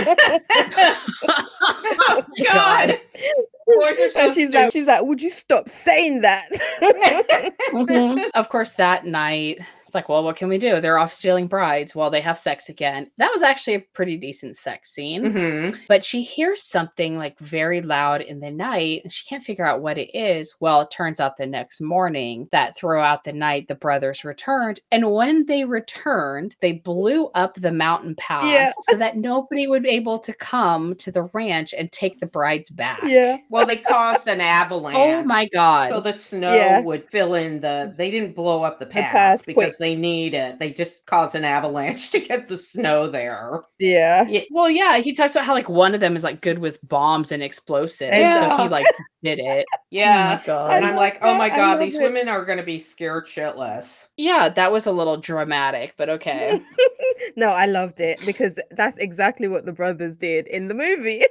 oh, 1.28 2.24
God. 2.44 3.00
Boys 3.14 3.53
are 3.68 3.94
so 4.10 4.20
and 4.20 4.34
she's 4.34 4.50
like, 4.50 4.72
she's 4.72 4.86
like, 4.86 5.02
would 5.02 5.22
you 5.22 5.30
stop 5.30 5.68
saying 5.68 6.20
that? 6.22 6.48
Mhm. 7.72 8.30
Of 8.34 8.48
course, 8.50 8.72
that 8.72 9.04
night, 9.04 9.58
it's 9.94 10.02
like, 10.02 10.08
well, 10.08 10.24
what 10.24 10.34
can 10.34 10.48
we 10.48 10.58
do? 10.58 10.80
They're 10.80 10.98
off 10.98 11.12
stealing 11.12 11.46
brides 11.46 11.94
while 11.94 12.10
they 12.10 12.20
have 12.20 12.36
sex 12.36 12.68
again. 12.68 13.10
That 13.18 13.30
was 13.32 13.42
actually 13.42 13.74
a 13.76 13.80
pretty 13.94 14.16
decent 14.16 14.56
sex 14.56 14.90
scene. 14.90 15.22
Mhm. 15.22 15.78
But 15.86 16.04
she 16.04 16.22
hears 16.22 16.62
something 16.62 17.16
like 17.16 17.38
very 17.38 17.80
loud 17.80 18.20
in 18.20 18.40
the 18.40 18.50
night 18.50 19.02
and 19.04 19.12
she 19.12 19.24
can't 19.28 19.42
figure 19.44 19.64
out 19.64 19.82
what 19.82 19.96
it 19.96 20.10
is. 20.12 20.56
Well, 20.58 20.80
it 20.80 20.90
turns 20.90 21.20
out 21.20 21.36
the 21.36 21.46
next 21.46 21.80
morning 21.80 22.48
that 22.50 22.76
throughout 22.76 23.22
the 23.22 23.32
night, 23.32 23.68
the 23.68 23.76
brothers 23.76 24.24
returned. 24.24 24.80
And 24.90 25.12
when 25.12 25.46
they 25.46 25.64
returned, 25.64 26.56
they 26.60 26.72
blew 26.72 27.26
up 27.34 27.54
the 27.54 27.70
mountain 27.72 28.16
pass 28.16 28.44
Yeah. 28.52 28.72
so 28.90 28.96
that 28.96 29.16
nobody 29.16 29.68
would 29.68 29.84
be 29.84 29.90
able 29.90 30.18
to 30.18 30.32
come 30.32 30.96
to 30.96 31.12
the 31.12 31.22
ranch 31.34 31.72
and 31.72 31.92
take 31.92 32.18
the 32.18 32.26
brides 32.26 32.68
back. 32.70 33.00
yeah. 33.04 33.36
Well, 33.48 33.64
they 33.66 33.76
caused 33.76 34.26
an 34.26 34.40
avalanche. 34.40 34.96
Oh 34.98 35.22
my 35.24 35.46
God. 35.54 35.90
So 35.90 36.00
the 36.00 36.14
snow 36.14 36.52
Yeah. 36.52 36.80
would 36.80 37.08
fill 37.10 37.34
in 37.34 37.60
the. 37.60 37.94
They 37.96 38.10
didn't 38.10 38.34
blow 38.34 38.64
up 38.64 38.80
the 38.80 38.86
pass, 38.86 39.12
pass 39.12 39.44
because 39.44 39.76
quick. 39.76 39.80
They 39.84 39.94
need 39.94 40.32
it. 40.32 40.58
They 40.58 40.72
just 40.72 41.04
cause 41.04 41.34
an 41.34 41.44
avalanche 41.44 42.10
to 42.12 42.20
get 42.20 42.48
the 42.48 42.56
snow 42.56 43.10
there. 43.10 43.60
Yeah. 43.78 44.26
Well, 44.50 44.70
yeah, 44.70 44.96
he 44.96 45.12
talks 45.12 45.34
about 45.34 45.44
how 45.44 45.52
like 45.52 45.68
one 45.68 45.94
of 45.94 46.00
them 46.00 46.16
is 46.16 46.24
like 46.24 46.40
good 46.40 46.58
with 46.58 46.78
bombs 46.88 47.30
and 47.32 47.42
explosives, 47.42 48.38
so 48.38 48.56
he 48.62 48.68
like 48.68 48.86
did 49.22 49.38
it. 49.40 49.66
Yeah, 49.90 50.40
God. 50.44 50.72
and 50.72 50.84
I 50.84 50.88
I'm 50.88 50.94
love 50.96 51.02
like, 51.04 51.18
oh 51.22 51.38
my 51.38 51.48
that. 51.50 51.56
God, 51.56 51.76
these 51.80 51.94
it. 51.94 52.02
women 52.02 52.26
are 52.28 52.44
going 52.44 52.58
to 52.58 52.64
be 52.64 52.80
scared 52.80 53.26
shitless. 53.28 54.06
Yeah, 54.16 54.48
that 54.48 54.72
was 54.72 54.86
a 54.86 54.92
little 54.92 55.18
dramatic, 55.18 55.94
but 55.96 56.08
okay. 56.08 56.60
no, 57.36 57.50
I 57.50 57.66
loved 57.66 58.00
it 58.00 58.18
because 58.26 58.58
that's 58.72 58.98
exactly 58.98 59.46
what 59.46 59.66
the 59.66 59.72
brothers 59.72 60.16
did 60.16 60.48
in 60.48 60.66
the 60.66 60.74
movie. 60.74 61.22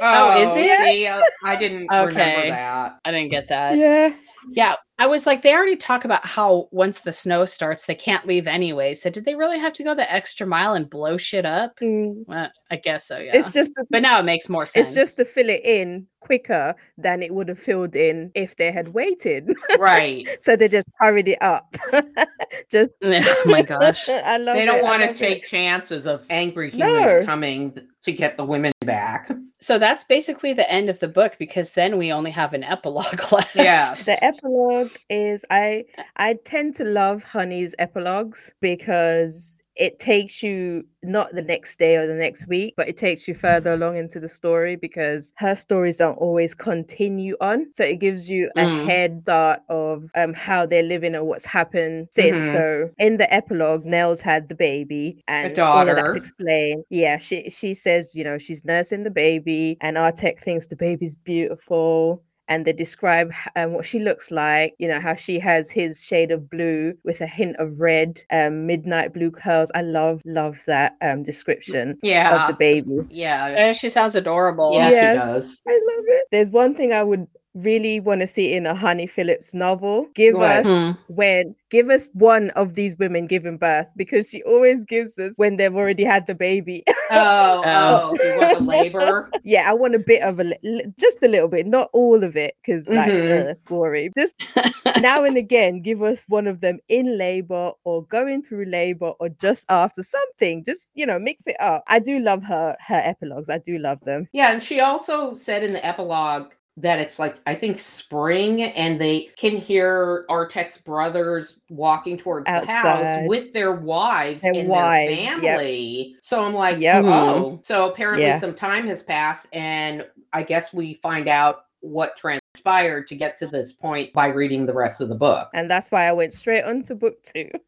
Oh, 0.00 0.36
is 0.40 0.50
it? 0.56 0.78
see, 0.84 1.06
uh, 1.06 1.20
I 1.44 1.56
didn't 1.56 1.86
remember 1.88 2.10
Okay. 2.10 2.50
that. 2.50 2.98
I 3.04 3.10
didn't 3.10 3.30
get 3.30 3.48
that. 3.48 3.76
yeah. 3.76 4.14
Yeah, 4.50 4.76
I 4.98 5.06
was 5.06 5.26
like, 5.26 5.42
they 5.42 5.54
already 5.54 5.76
talk 5.76 6.04
about 6.04 6.24
how 6.24 6.68
once 6.70 7.00
the 7.00 7.12
snow 7.12 7.44
starts, 7.44 7.86
they 7.86 7.94
can't 7.94 8.26
leave 8.26 8.46
anyway. 8.46 8.94
So 8.94 9.10
did 9.10 9.24
they 9.24 9.34
really 9.34 9.58
have 9.58 9.72
to 9.74 9.84
go 9.84 9.94
the 9.94 10.10
extra 10.10 10.46
mile 10.46 10.74
and 10.74 10.88
blow 10.88 11.16
shit 11.16 11.44
up? 11.44 11.78
Mm. 11.80 12.24
Well, 12.26 12.50
I 12.70 12.76
guess 12.76 13.06
so. 13.06 13.18
Yeah. 13.18 13.36
It's 13.36 13.50
just 13.50 13.72
but 13.90 14.02
now 14.02 14.18
it 14.18 14.24
makes 14.24 14.48
more 14.48 14.66
sense. 14.66 14.88
it's 14.88 14.94
just 14.94 15.16
to 15.16 15.24
fill 15.24 15.50
it 15.50 15.64
in 15.64 16.06
quicker 16.26 16.74
than 16.98 17.22
it 17.22 17.32
would 17.34 17.48
have 17.48 17.58
filled 17.58 17.94
in 17.96 18.30
if 18.34 18.56
they 18.56 18.70
had 18.72 18.88
waited. 18.94 19.54
Right. 19.78 20.26
so 20.40 20.56
they 20.56 20.68
just 20.68 20.88
hurried 20.98 21.28
it 21.28 21.40
up. 21.40 21.76
just 22.70 22.90
oh 23.02 23.42
my 23.46 23.62
gosh. 23.62 24.08
I 24.08 24.36
love 24.36 24.56
they 24.56 24.64
don't 24.64 24.80
I 24.80 24.82
want 24.82 25.02
to 25.02 25.08
love 25.08 25.16
it. 25.16 25.18
take 25.18 25.46
chances 25.46 26.06
of 26.06 26.24
angry 26.30 26.70
humans 26.70 27.20
No. 27.20 27.24
coming 27.24 27.78
to 28.02 28.12
get 28.12 28.36
the 28.36 28.44
women 28.44 28.72
back. 28.84 29.30
So 29.58 29.78
that's 29.78 30.04
basically 30.04 30.52
the 30.52 30.70
end 30.70 30.88
of 30.90 31.00
the 31.00 31.08
book 31.08 31.36
because 31.38 31.72
then 31.72 31.96
we 31.98 32.12
only 32.12 32.30
have 32.30 32.54
an 32.54 32.62
epilogue 32.62 33.20
left. 33.32 33.56
Yes. 33.56 34.02
the 34.02 34.22
epilogue 34.22 34.90
is 35.10 35.44
i 35.50 35.84
i 36.16 36.34
tend 36.44 36.74
to 36.76 36.84
love 36.84 37.22
honey's 37.24 37.74
epilogues 37.78 38.52
because 38.60 39.55
it 39.76 39.98
takes 39.98 40.42
you 40.42 40.84
not 41.02 41.30
the 41.32 41.42
next 41.42 41.78
day 41.78 41.96
or 41.96 42.06
the 42.06 42.14
next 42.14 42.46
week 42.48 42.74
but 42.76 42.88
it 42.88 42.96
takes 42.96 43.28
you 43.28 43.34
further 43.34 43.74
along 43.74 43.96
into 43.96 44.18
the 44.18 44.28
story 44.28 44.74
because 44.76 45.32
her 45.36 45.54
stories 45.54 45.96
don't 45.96 46.16
always 46.18 46.54
continue 46.54 47.36
on. 47.40 47.66
So 47.72 47.84
it 47.84 48.00
gives 48.00 48.28
you 48.28 48.50
a 48.56 48.60
Mm. 48.66 48.86
head 48.86 49.20
start 49.22 49.60
of 49.68 50.10
um 50.14 50.32
how 50.34 50.66
they're 50.66 50.82
living 50.82 51.14
and 51.14 51.26
what's 51.26 51.44
happened 51.46 52.08
since. 52.10 52.46
Mhm. 52.46 52.52
so 52.52 52.90
in 52.98 53.16
the 53.18 53.32
epilogue 53.32 53.84
nell's 53.84 54.20
had 54.20 54.48
the 54.48 54.54
baby 54.54 55.22
and 55.28 55.58
all 55.58 55.88
of 55.88 55.96
that's 55.96 56.16
explained. 56.16 56.84
Yeah 56.90 57.18
she 57.18 57.50
she 57.50 57.74
says 57.74 58.14
you 58.14 58.24
know 58.24 58.38
she's 58.38 58.64
nursing 58.64 59.02
the 59.04 59.10
baby 59.10 59.76
and 59.80 59.96
artek 59.96 60.40
thinks 60.40 60.66
the 60.66 60.76
baby's 60.76 61.14
beautiful 61.14 62.22
and 62.48 62.64
they 62.64 62.72
describe 62.72 63.32
um, 63.56 63.72
what 63.72 63.84
she 63.86 63.98
looks 63.98 64.30
like 64.30 64.74
you 64.78 64.88
know 64.88 65.00
how 65.00 65.14
she 65.14 65.38
has 65.38 65.70
his 65.70 66.02
shade 66.02 66.30
of 66.30 66.48
blue 66.50 66.94
with 67.04 67.20
a 67.20 67.26
hint 67.26 67.56
of 67.58 67.80
red 67.80 68.20
um, 68.30 68.66
midnight 68.66 69.12
blue 69.12 69.30
curls 69.30 69.70
i 69.74 69.82
love 69.82 70.20
love 70.24 70.58
that 70.66 70.96
um, 71.02 71.22
description 71.22 71.90
of 71.90 71.98
Yeah. 72.02 72.46
the 72.46 72.54
baby 72.54 72.98
Yeah. 73.10 73.46
And 73.46 73.76
she 73.76 73.90
sounds 73.90 74.14
adorable. 74.14 74.72
Yeah, 74.74 74.90
Yes. 74.90 75.12
she 75.12 75.18
does. 75.40 75.62
i 75.68 75.72
love 75.72 76.04
it 76.08 76.24
there's 76.30 76.50
one 76.50 76.74
thing 76.74 76.92
i 76.92 77.02
would 77.02 77.26
really 77.56 78.00
want 78.00 78.20
to 78.20 78.26
see 78.26 78.52
in 78.52 78.66
a 78.66 78.74
honey 78.74 79.06
phillips 79.06 79.54
novel 79.54 80.06
give 80.14 80.34
What? 80.34 80.66
us 80.66 80.66
Hmm. 80.66 80.92
when 81.08 81.54
give 81.70 81.88
us 81.90 82.10
one 82.14 82.50
of 82.50 82.74
these 82.74 82.96
women 82.98 83.26
giving 83.26 83.56
birth 83.56 83.86
because 83.96 84.28
she 84.28 84.42
always 84.44 84.84
gives 84.84 85.18
us 85.18 85.32
when 85.36 85.56
they've 85.56 85.74
already 85.74 86.04
had 86.04 86.26
the 86.26 86.34
baby 86.34 86.84
Oh, 87.10 87.62
Oh. 87.64 87.64
oh, 87.64 88.16
you 88.22 88.34
want 88.36 88.58
the 88.58 88.64
labor? 88.64 89.30
yeah 89.44 89.64
i 89.70 89.72
want 89.72 89.94
a 89.94 89.98
bit 89.98 90.22
of 90.22 90.38
a 90.40 90.44
li- 90.44 90.58
li- 90.64 90.86
just 90.98 91.22
a 91.22 91.28
little 91.28 91.48
bit 91.48 91.66
not 91.66 91.88
all 91.92 92.22
of 92.22 92.36
it 92.36 92.54
because 92.64 92.88
like 92.88 93.10
Mhm. 93.12 93.50
uh, 93.50 93.54
gory 93.66 94.10
just 94.16 94.34
now 95.00 95.24
and 95.24 95.36
again 95.36 95.80
give 95.80 96.02
us 96.02 96.24
one 96.28 96.46
of 96.46 96.60
them 96.60 96.78
in 96.88 97.16
labor 97.18 97.72
or 97.84 98.04
going 98.04 98.42
through 98.42 98.64
labor 98.66 99.12
or 99.20 99.28
just 99.40 99.64
after 99.70 100.02
something 100.02 100.64
just 100.64 100.90
you 100.94 101.06
know 101.06 101.18
mix 101.18 101.46
it 101.46 101.56
up 101.60 101.82
i 101.88 101.98
do 101.98 102.18
love 102.18 102.42
her 102.42 102.76
her 102.80 103.00
epilogues 103.04 103.48
i 103.48 103.58
do 103.58 103.78
love 103.78 104.00
them 104.04 104.28
Yeah, 104.32 104.52
and 104.52 104.62
she 104.62 104.80
also 104.80 105.34
said 105.34 105.62
in 105.64 105.72
the 105.72 105.84
epilogue 105.86 106.52
that 106.78 106.98
it's 106.98 107.18
like 107.18 107.36
I 107.46 107.54
think 107.54 107.78
spring 107.78 108.62
and 108.62 109.00
they 109.00 109.30
can 109.38 109.56
hear 109.56 110.26
Artek's 110.28 110.76
brothers 110.78 111.58
walking 111.70 112.18
towards 112.18 112.44
the 112.44 112.66
house 112.66 113.26
with 113.28 113.52
their 113.54 113.72
wives 113.72 114.42
Their 114.42 114.52
and 114.54 114.68
wives, 114.68 115.06
their 115.08 115.16
yep. 115.16 115.40
family. 115.40 116.16
So 116.22 116.44
I'm 116.44 116.52
like, 116.54 116.78
Yep. 116.80 117.04
oh. 117.06 117.60
So 117.62 117.90
apparently 117.90 118.26
Yeah. 118.26 118.38
some 118.38 118.54
time 118.54 118.86
has 118.88 119.02
passed 119.02 119.46
and 119.52 120.04
I 120.34 120.42
guess 120.42 120.74
we 120.74 120.94
find 121.02 121.28
out 121.28 121.60
what 121.80 122.16
transpired 122.16 123.06
to 123.08 123.14
get 123.14 123.38
to 123.38 123.46
this 123.46 123.72
point 123.72 124.12
by 124.12 124.26
reading 124.26 124.66
the 124.66 124.72
rest 124.74 125.00
of 125.00 125.08
the 125.08 125.14
book. 125.14 125.48
and 125.54 125.70
that's 125.70 125.90
why 125.90 126.08
i 126.08 126.12
went 126.12 126.32
straight 126.32 126.64
on 126.64 126.82
to 126.82 126.94
book 126.94 127.22
two 127.22 127.48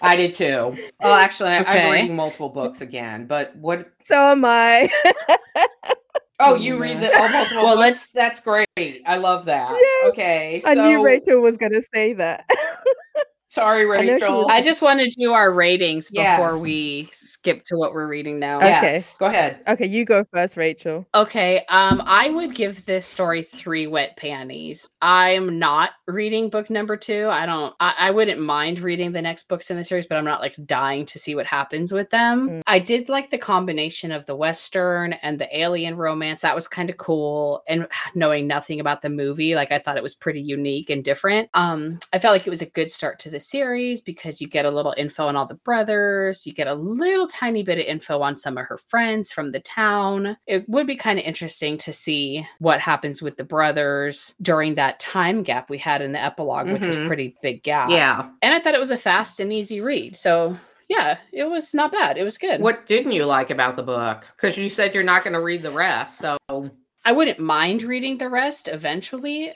I 0.00 0.16
did 0.16 0.34
too. 0.34 0.76
Well, 1.00 1.14
actually, 1.14 1.50
Okay. 1.58 1.86
I'm 1.86 1.92
reading 1.92 2.16
multiple 2.16 2.48
books 2.48 2.80
again, 2.80 3.24
but 3.26 3.54
what 3.56 3.88
so 4.02 4.16
am 4.32 4.44
i 4.44 4.88
Oh, 6.42 6.54
you 6.54 6.78
read 6.78 7.00
gosh. 7.00 7.10
the 7.12 7.18
oh, 7.18 7.28
multiple 7.28 7.64
Well, 7.64 7.76
books? 7.76 7.80
let's- 7.80 8.08
That's 8.08 8.40
great. 8.40 9.02
I 9.06 9.16
love 9.16 9.44
that. 9.46 9.70
Yes. 9.72 10.10
Okay, 10.10 10.62
i 10.66 10.74
knew 10.74 11.04
rachel 11.04 11.40
was 11.40 11.56
gonna 11.56 11.80
say 11.94 12.12
that 12.14 12.44
Sorry, 13.52 13.82
I 13.82 14.02
know 14.02 14.16
she 14.16 14.22
Rachel. 14.22 14.36
was- 14.38 14.46
I 14.48 14.62
just 14.62 14.80
want 14.80 15.00
to 15.00 15.10
do 15.10 15.32
our 15.32 15.52
ratings 15.52 16.10
before 16.10 16.54
Yes. 16.54 16.60
we 16.62 17.08
skip 17.12 17.64
to 17.66 17.76
what 17.76 17.92
we're 17.92 18.06
reading 18.06 18.38
now. 18.38 18.56
Okay. 18.56 18.68
Yes, 18.68 19.14
Go 19.18 19.26
ahead. 19.26 19.58
Okay, 19.68 19.84
you 19.86 20.06
go 20.06 20.24
first, 20.32 20.56
Rachel. 20.56 21.06
Okay, 21.14 21.62
um, 21.68 22.02
I 22.06 22.30
would 22.30 22.54
give 22.54 22.86
this 22.86 23.04
story 23.04 23.42
three 23.42 23.86
wet 23.86 24.16
panties. 24.16 24.88
I'm 25.02 25.58
not 25.58 25.90
reading 26.06 26.48
book 26.48 26.70
number 26.70 26.96
two. 26.96 27.28
I 27.28 27.44
don't. 27.44 27.74
I, 27.78 27.92
I 27.98 28.10
wouldn't 28.10 28.40
mind 28.40 28.80
reading 28.80 29.12
the 29.12 29.20
next 29.20 29.48
books 29.48 29.70
in 29.70 29.76
the 29.76 29.84
series, 29.84 30.06
but 30.06 30.16
I'm 30.16 30.24
not 30.24 30.40
like 30.40 30.54
dying 30.64 31.04
to 31.06 31.18
see 31.18 31.34
what 31.34 31.46
happens 31.46 31.92
with 31.92 32.08
them. 32.08 32.48
Mm. 32.48 32.62
I 32.66 32.78
did 32.78 33.10
like 33.10 33.28
the 33.28 33.36
combination 33.36 34.12
of 34.12 34.24
the 34.24 34.34
western 34.34 35.12
and 35.12 35.38
the 35.38 35.54
alien 35.60 35.96
romance. 35.96 36.40
That 36.40 36.54
was 36.54 36.68
kind 36.68 36.88
of 36.88 36.96
cool, 36.96 37.62
and 37.68 37.86
knowing 38.14 38.46
nothing 38.46 38.80
about 38.80 39.02
the 39.02 39.10
movie, 39.10 39.54
like 39.54 39.70
I 39.70 39.78
thought 39.78 39.98
it 39.98 40.02
was 40.02 40.14
pretty 40.14 40.40
unique 40.40 40.88
and 40.88 41.04
different. 41.04 41.50
Um, 41.52 41.98
I 42.14 42.18
felt 42.18 42.32
like 42.32 42.46
it 42.46 42.50
was 42.50 42.62
a 42.62 42.66
good 42.66 42.90
start 42.90 43.18
to 43.20 43.30
the 43.30 43.41
series 43.42 44.00
because 44.00 44.40
you 44.40 44.48
get 44.48 44.64
a 44.64 44.70
little 44.70 44.94
info 44.96 45.26
on 45.26 45.36
all 45.36 45.46
the 45.46 45.54
brothers, 45.54 46.46
you 46.46 46.52
get 46.52 46.66
a 46.66 46.74
little 46.74 47.26
tiny 47.26 47.62
bit 47.62 47.78
of 47.78 47.84
info 47.84 48.22
on 48.22 48.36
some 48.36 48.56
of 48.56 48.66
her 48.66 48.78
friends 48.78 49.30
from 49.32 49.52
the 49.52 49.60
town. 49.60 50.36
It 50.46 50.68
would 50.68 50.86
be 50.86 50.96
kind 50.96 51.18
of 51.18 51.24
interesting 51.24 51.76
to 51.78 51.92
see 51.92 52.46
what 52.58 52.80
happens 52.80 53.20
with 53.22 53.36
the 53.36 53.44
brothers 53.44 54.34
during 54.40 54.76
that 54.76 55.00
time 55.00 55.42
gap 55.42 55.68
we 55.68 55.78
had 55.78 56.02
in 56.02 56.12
the 56.12 56.22
epilogue, 56.22 56.70
which 56.70 56.86
was 56.86 56.96
Mhm. 56.98 57.06
pretty 57.06 57.36
big 57.42 57.62
gap. 57.62 57.90
Yeah. 57.90 58.28
And 58.42 58.54
I 58.54 58.60
thought 58.60 58.74
it 58.74 58.80
was 58.80 58.90
a 58.90 58.98
fast 58.98 59.40
and 59.40 59.52
easy 59.52 59.80
read. 59.80 60.16
So 60.16 60.56
yeah, 60.88 61.18
it 61.32 61.44
was 61.44 61.72
not 61.72 61.90
bad. 61.92 62.18
It 62.18 62.24
was 62.24 62.36
good. 62.36 62.60
What 62.60 62.86
didn't 62.86 63.12
you 63.12 63.24
like 63.24 63.50
about 63.50 63.76
the 63.76 63.82
book? 63.82 64.24
Because 64.36 64.58
you 64.58 64.68
said 64.68 64.94
you're 64.94 65.02
not 65.02 65.24
going 65.24 65.32
to 65.32 65.40
read 65.40 65.62
the 65.62 65.70
rest. 65.70 66.18
So 66.18 66.36
I 67.04 67.12
wouldn't 67.12 67.38
mind 67.38 67.82
reading 67.82 68.18
the 68.18 68.28
rest 68.28 68.68
eventually, 68.68 69.52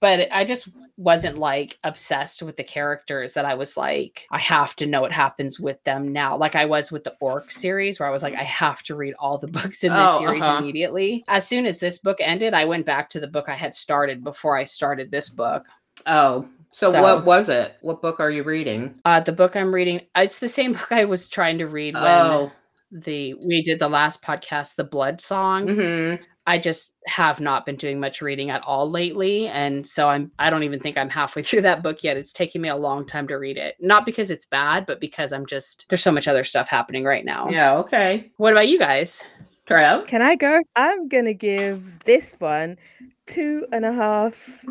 but 0.00 0.28
I 0.32 0.44
just 0.44 0.68
wasn't 0.96 1.38
like 1.38 1.78
obsessed 1.84 2.42
with 2.42 2.56
the 2.56 2.64
characters 2.64 3.34
that 3.34 3.44
I 3.44 3.54
was 3.54 3.76
like, 3.76 4.26
I 4.30 4.38
have 4.40 4.74
to 4.76 4.86
know 4.86 5.00
what 5.00 5.12
happens 5.12 5.60
with 5.60 5.82
them 5.84 6.12
now. 6.12 6.36
Like 6.36 6.56
I 6.56 6.64
was 6.66 6.90
with 6.90 7.04
the 7.04 7.14
Orc 7.20 7.50
series, 7.52 7.98
where 8.00 8.08
I 8.08 8.12
was 8.12 8.22
like, 8.22 8.34
I 8.34 8.42
have 8.44 8.82
to 8.84 8.94
read 8.96 9.14
all 9.18 9.38
the 9.38 9.46
books 9.58 9.84
in 9.84 9.92
this 9.92 10.10
Oh, 10.10 10.18
series 10.18 10.42
uh-huh. 10.42 10.58
immediately. 10.58 11.24
As 11.28 11.46
soon 11.46 11.66
as 11.66 11.78
this 11.78 11.98
book 11.98 12.18
ended, 12.20 12.54
I 12.54 12.64
went 12.64 12.86
back 12.86 13.10
to 13.10 13.20
the 13.20 13.28
book 13.28 13.48
I 13.48 13.54
had 13.54 13.74
started 13.74 14.24
before 14.24 14.56
I 14.56 14.64
started 14.64 15.10
this 15.10 15.28
book. 15.28 15.66
oh, 16.06 16.46
so, 16.72 16.88
So- 16.90 17.00
what 17.02 17.24
was 17.24 17.48
it? 17.48 17.76
What 17.80 18.02
book 18.02 18.20
are 18.20 18.30
you 18.30 18.42
reading? 18.42 19.00
Uh, 19.04 19.20
the 19.20 19.32
book 19.32 19.56
I'm 19.56 19.72
reading, 19.74 20.02
it's 20.16 20.38
the 20.38 20.48
same 20.48 20.72
book 20.78 20.90
I 20.92 21.04
was 21.06 21.28
trying 21.28 21.58
to 21.58 21.66
read 21.66 21.94
when 21.94 22.04
Oh. 22.04 22.52
the 22.90 23.34
we 23.34 23.62
did 23.62 23.78
the 23.78 23.88
last 23.88 24.22
podcast, 24.22 24.74
The 24.76 24.84
Blood 24.84 25.20
Song. 25.20 25.66
Mm-hmm. 25.66 26.22
I 26.48 26.56
just 26.56 26.94
have 27.06 27.40
not 27.40 27.66
been 27.66 27.76
doing 27.76 28.00
much 28.00 28.22
reading 28.22 28.48
at 28.48 28.62
all 28.62 28.90
lately, 28.90 29.48
and 29.48 29.86
so 29.86 30.08
I'm 30.08 30.32
I 30.38 30.48
don't 30.48 30.62
even 30.62 30.80
think 30.80 30.96
I'm 30.96 31.10
halfway 31.10 31.42
through 31.46 31.60
that 31.62 31.82
book 31.82 32.02
yet. 32.02 32.16
It's 32.16 32.32
taking 32.32 32.62
me 32.62 32.70
a 32.70 32.76
long 32.76 33.06
time 33.06 33.28
to 33.28 33.34
read 33.34 33.58
it. 33.58 33.76
Not 33.80 34.06
because 34.06 34.30
it's 34.30 34.46
bad, 34.46 34.86
but 34.86 34.98
because 34.98 35.30
I'm 35.30 35.44
just 35.44 35.84
there's 35.90 36.02
so 36.02 36.10
much 36.10 36.26
other 36.26 36.44
stuff 36.44 36.66
happening 36.68 37.04
right 37.04 37.24
now. 37.24 37.50
Yeah. 37.50 37.76
Okay. 37.76 38.32
What 38.38 38.52
about 38.52 38.66
you 38.68 38.78
guys? 38.78 39.22
Trev. 39.66 40.06
Can 40.06 40.22
I 40.22 40.36
go? 40.36 40.62
I'm 40.74 41.08
gonna 41.08 41.34
give 41.34 42.04
this 42.06 42.34
one 42.38 42.78
two 43.26 43.66
and 43.70 43.84
a 43.84 43.92
half 43.92 44.64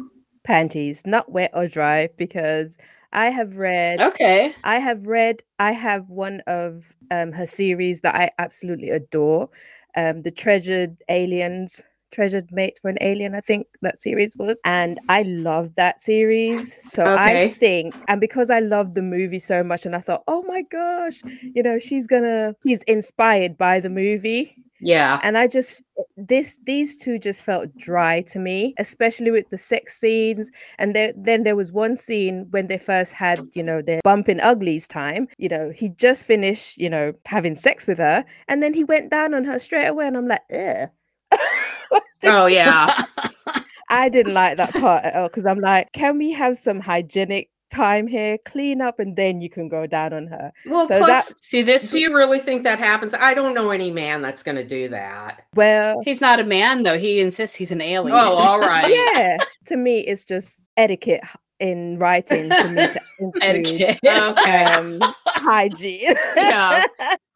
panties, 0.44 1.04
not 1.06 1.32
wet 1.32 1.52
or 1.54 1.68
dry, 1.68 2.10
because 2.18 2.76
I 3.14 3.28
have 3.28 3.56
read 3.56 4.02
Okay. 4.02 4.56
I 4.64 4.78
have 4.78 5.06
read 5.06 5.44
I 5.60 5.74
have 5.74 6.10
one 6.10 6.42
of 6.48 6.92
um 7.12 7.34
her 7.34 7.46
series 7.46 8.02
that 8.02 8.16
I 8.16 8.32
absolutely 8.40 8.90
adore. 8.90 9.50
Um 9.98 10.22
the 10.22 10.32
Treasured 10.32 10.96
Aliens, 11.10 11.82
Treasured 12.12 12.52
Mate 12.52 12.80
for 12.82 12.90
an 12.90 12.98
Alien, 13.02 13.36
I 13.36 13.42
think 13.42 13.68
that 13.82 14.00
series 14.00 14.36
was. 14.38 14.60
And 14.64 15.00
I 15.10 15.24
love 15.24 15.76
that 15.76 16.02
series. 16.02 16.76
So 16.94 17.04
I 17.06 17.54
think 17.60 17.96
and 18.08 18.22
because 18.22 18.50
I 18.50 18.60
love 18.60 18.94
the 18.94 19.02
movie 19.02 19.40
so 19.40 19.64
much 19.64 19.86
and 19.86 19.96
I 19.96 20.00
thought, 20.02 20.24
"Oh 20.28 20.44
my 20.44 20.62
gosh, 20.72 21.22
you 21.56 21.64
know, 21.64 21.80
she's 21.80 22.08
gonna 22.08 22.56
she's 22.64 22.84
inspired 22.84 23.58
by 23.58 23.80
the 23.82 23.90
movie." 23.90 24.56
Yeah. 24.80 25.20
and 25.24 25.38
i 25.38 25.48
just 25.48 25.82
eh, 25.98 26.04
this 26.18 26.60
these 26.66 26.96
two 26.96 27.18
just 27.20 27.42
felt 27.42 27.76
dry 27.78 28.22
to 28.22 28.40
me 28.40 28.74
especially 28.78 29.32
with 29.32 29.50
the 29.50 29.58
sex 29.58 30.00
scenes 30.00 30.52
and 30.78 30.96
there, 30.96 31.14
then 31.16 31.44
there 31.44 31.56
was 31.56 31.72
one 31.72 31.96
scene 31.96 32.46
when 32.52 32.68
they 32.68 32.78
first 32.78 33.14
had 33.14 33.42
you 33.54 33.64
know 33.64 33.82
their 33.82 34.02
bumping 34.04 34.40
uglies 34.40 34.88
time 34.88 35.28
you 35.38 35.50
know 35.50 35.72
he 35.76 35.90
just 35.90 36.26
finished 36.26 36.78
you 36.78 36.90
know 36.90 37.14
having 37.26 37.56
sex 37.56 37.88
with 37.88 37.98
her 37.98 38.24
and 38.48 38.62
then 38.62 38.74
he 38.74 38.84
went 38.84 39.10
down 39.12 39.34
on 39.34 39.44
her 39.44 39.60
straight 39.60 39.88
away 39.88 40.08
and 40.08 40.18
i'm 40.18 40.28
like 40.28 40.42
Ugh. 40.54 40.90
Oh 42.24 42.48
yeah. 42.48 43.06
i 43.90 44.10
didn't 44.10 44.34
like 44.34 44.58
that 44.58 44.74
part 44.74 45.04
at 45.06 45.16
all 45.16 45.28
because 45.28 45.46
i'm 45.46 45.60
like 45.60 45.92
can 45.94 46.18
we 46.18 46.32
have 46.32 46.58
some 46.58 46.80
hygienic 46.80 47.50
time 47.70 48.08
here 48.08 48.38
clean 48.46 48.82
up 48.82 49.00
and 49.00 49.16
then 49.16 49.42
you 49.42 49.50
can 49.50 49.68
go 49.68 49.86
down 49.86 50.14
on 50.14 50.28
her 50.28 50.52
Well, 50.66 50.88
So 50.88 50.98
plus, 51.00 51.28
that- 51.30 51.44
See 51.44 51.62
this 51.62 51.90
do 51.92 52.00
you 52.00 52.16
really 52.16 52.40
think 52.40 52.64
that 52.64 52.80
happens? 52.80 53.14
I 53.14 53.34
don't 53.34 53.54
know 53.54 53.72
any 53.72 53.92
man 53.92 54.22
that's 54.22 54.42
going 54.44 54.56
to 54.56 54.64
do 54.64 54.88
that. 54.90 55.44
well 55.56 56.02
he's 56.06 56.22
not 56.22 56.40
a 56.40 56.44
man 56.46 56.84
though. 56.84 56.98
He 56.98 57.20
insists 57.20 57.56
he's 57.56 57.72
an 57.72 57.82
alien. 57.82 58.16
Oh, 58.16 58.36
all 58.36 58.60
right. 58.74 58.90
yeah 58.90 59.38
to 59.66 59.76
me 59.78 60.00
it's 60.02 60.24
just 60.24 60.62
etiquette 60.78 61.22
in 61.60 61.98
writing 61.98 62.52
for 62.52 62.68
me 62.70 62.76
to 62.88 63.02
include 63.20 63.44
Etiquette. 63.44 63.98
Okay. 64.06 64.64
um, 64.64 65.02
hygiene. 65.26 66.16
Yeah. 66.36 66.84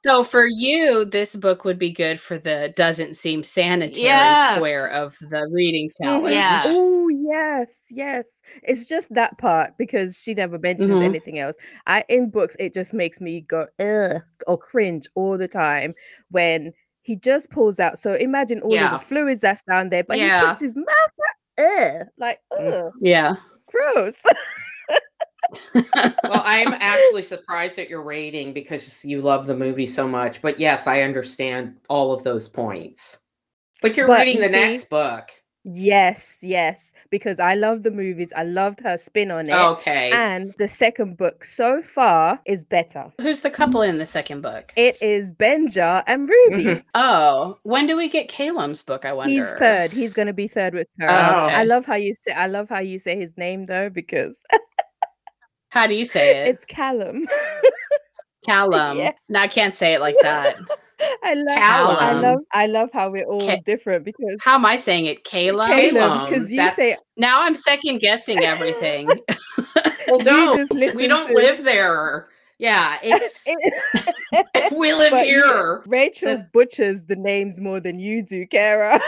So 0.06 0.24
for 0.24 0.46
you, 0.46 1.06
this 1.06 1.36
book 1.36 1.64
would 1.66 1.80
be 1.80 1.92
good 1.92 2.20
for 2.20 2.38
the 2.38 2.72
doesn't 2.76 3.16
seem 3.16 3.44
sanitary 3.44 4.04
Yes. 4.06 4.56
square 4.58 4.88
of 4.92 5.16
the 5.22 5.48
reading 5.52 5.90
challenge. 6.02 6.36
Yeah. 6.36 6.62
Oh 6.66 7.10
yes, 7.10 7.68
yes. 7.90 8.26
It's 8.64 8.86
just 8.86 9.14
that 9.14 9.38
part 9.38 9.78
because 9.78 10.18
she 10.18 10.34
never 10.34 10.58
mentions 10.60 10.90
Mhm. 10.90 11.04
anything 11.04 11.40
else. 11.40 11.56
I 11.88 12.04
in 12.10 12.30
books 12.30 12.56
it 12.60 12.74
just 12.74 12.94
makes 12.94 13.20
me 13.22 13.42
go 13.42 13.68
ugh 13.80 14.22
or 14.48 14.58
cringe 14.58 15.08
all 15.16 15.38
the 15.38 15.48
time 15.48 15.94
when 16.30 16.74
he 17.04 17.16
just 17.16 17.50
pulls 17.50 17.80
out. 17.80 17.98
So 18.00 18.14
imagine 18.16 18.62
all 18.62 18.74
Yeah. 18.74 18.94
of 18.94 19.00
the 19.00 19.06
fluids 19.06 19.42
that's 19.42 19.64
down 19.64 19.90
there, 19.90 20.04
but 20.04 20.18
he 20.18 20.24
Yeah. 20.26 20.50
puts 20.50 20.62
his 20.62 20.76
mouth 20.76 20.88
out. 21.58 21.66
Ugh, 21.66 22.08
like 22.18 22.40
Mm. 22.54 22.86
ugh, 22.86 22.94
Yeah. 23.02 23.36
gross. 23.68 24.22
Well, 25.74 26.42
I'm 26.46 26.74
actually 26.80 27.24
surprised 27.24 27.78
at 27.78 27.90
your 27.90 28.04
rating 28.04 28.54
because 28.54 29.04
you 29.04 29.22
love 29.22 29.48
the 29.48 29.56
movie 29.56 29.88
so 29.88 30.08
much. 30.08 30.42
But 30.42 30.60
yes, 30.60 30.88
I 30.88 31.02
understand 31.02 31.76
all 31.90 32.14
of 32.14 32.24
those 32.24 32.48
points. 32.48 33.18
But 33.82 33.98
you're 33.98 34.08
But 34.08 34.20
reading 34.20 34.38
you 34.38 34.42
the 34.44 34.48
see- 34.50 34.54
next 34.54 34.90
book. 34.90 35.30
Yes, 35.64 36.40
yes, 36.42 36.94
because 37.10 37.40
I 37.40 37.54
love 37.56 37.84
the 37.84 37.92
movies. 37.92 38.32
I 38.36 38.44
loved 38.44 38.80
her 38.82 38.98
spin 38.98 39.32
on 39.32 39.50
it. 39.50 39.54
Okay. 39.54 40.12
And 40.14 40.54
the 40.58 40.68
second 40.68 41.18
book 41.18 41.44
so 41.44 41.82
far 41.82 42.40
is 42.46 42.66
better. 42.66 43.12
Who's 43.22 43.42
the 43.42 43.50
couple 43.50 43.82
in 43.82 43.98
the 43.98 44.06
second 44.06 44.42
book? 44.42 44.74
It 44.76 45.02
is 45.02 45.32
Benja 45.32 46.04
and 46.08 46.28
Ruby. 46.28 46.64
Mhm. 46.64 46.84
Oh, 46.96 47.58
when 47.64 47.88
do 47.88 47.96
we 47.96 48.10
get 48.10 48.28
Calum's 48.30 48.82
book? 48.82 49.06
I 49.06 49.14
wonder. 49.14 49.34
He's 49.34 49.52
third. 49.54 49.92
He's 49.92 50.14
gonna 50.14 50.34
be 50.34 50.48
third 50.48 50.74
with 50.74 50.88
her. 51.00 51.10
Oh, 51.10 51.12
I 51.14 51.64
love 51.64 51.86
how 51.86 51.96
you 51.96 52.16
say 52.22 52.34
I 52.34 52.48
love 52.48 52.70
how 52.70 52.80
you 52.80 53.00
say 53.00 53.16
his 53.18 53.36
name 53.38 53.66
though, 53.66 53.90
because 53.90 54.42
How 55.70 55.88
do 55.88 55.94
you 55.94 56.04
say 56.06 56.42
it? 56.42 56.48
it's 56.50 56.66
Callum. 56.66 57.28
Callum. 58.46 58.98
Yeah. 58.98 59.12
No, 59.30 59.40
I 59.40 59.48
can't 59.48 59.74
say 59.76 59.94
it 59.94 60.02
like 60.02 60.18
that. 60.22 60.58
I 61.24 61.34
love 61.34 61.58
I 61.58 62.14
love 62.14 62.40
I 62.54 62.66
love 62.68 62.90
how 62.94 63.10
we're 63.10 63.26
all 63.26 63.40
Ca- 63.42 63.62
different 63.66 64.06
because 64.06 64.36
How 64.42 64.56
am 64.56 64.66
I 64.66 64.76
saying 64.76 65.06
it? 65.06 65.24
Calum. 65.24 65.68
Calum, 65.68 65.96
Calum, 65.96 66.30
because 66.30 66.52
you 66.52 66.58
that's- 66.58 66.76
say 66.76 66.98
Now 67.18 67.42
I'm 67.44 67.56
second 67.56 68.00
guessing 68.00 68.40
everything. 68.40 69.10
Well, 70.08 70.18
you 70.20 70.26
don't. 70.26 70.96
We 70.96 71.08
don't 71.08 71.28
to- 71.28 71.34
live 71.34 71.64
there. 71.64 72.28
Yeah, 72.58 72.98
it's 73.02 73.46
we 74.72 74.94
live 74.94 75.12
but 75.12 75.28
you- 75.28 75.44
here. 75.44 75.84
Rachel 75.88 76.44
butchers 76.54 77.06
the 77.06 77.16
names 77.16 77.60
more 77.62 77.80
than 77.80 78.00
you 78.00 78.22
do, 78.24 78.46
Kara. 78.48 79.00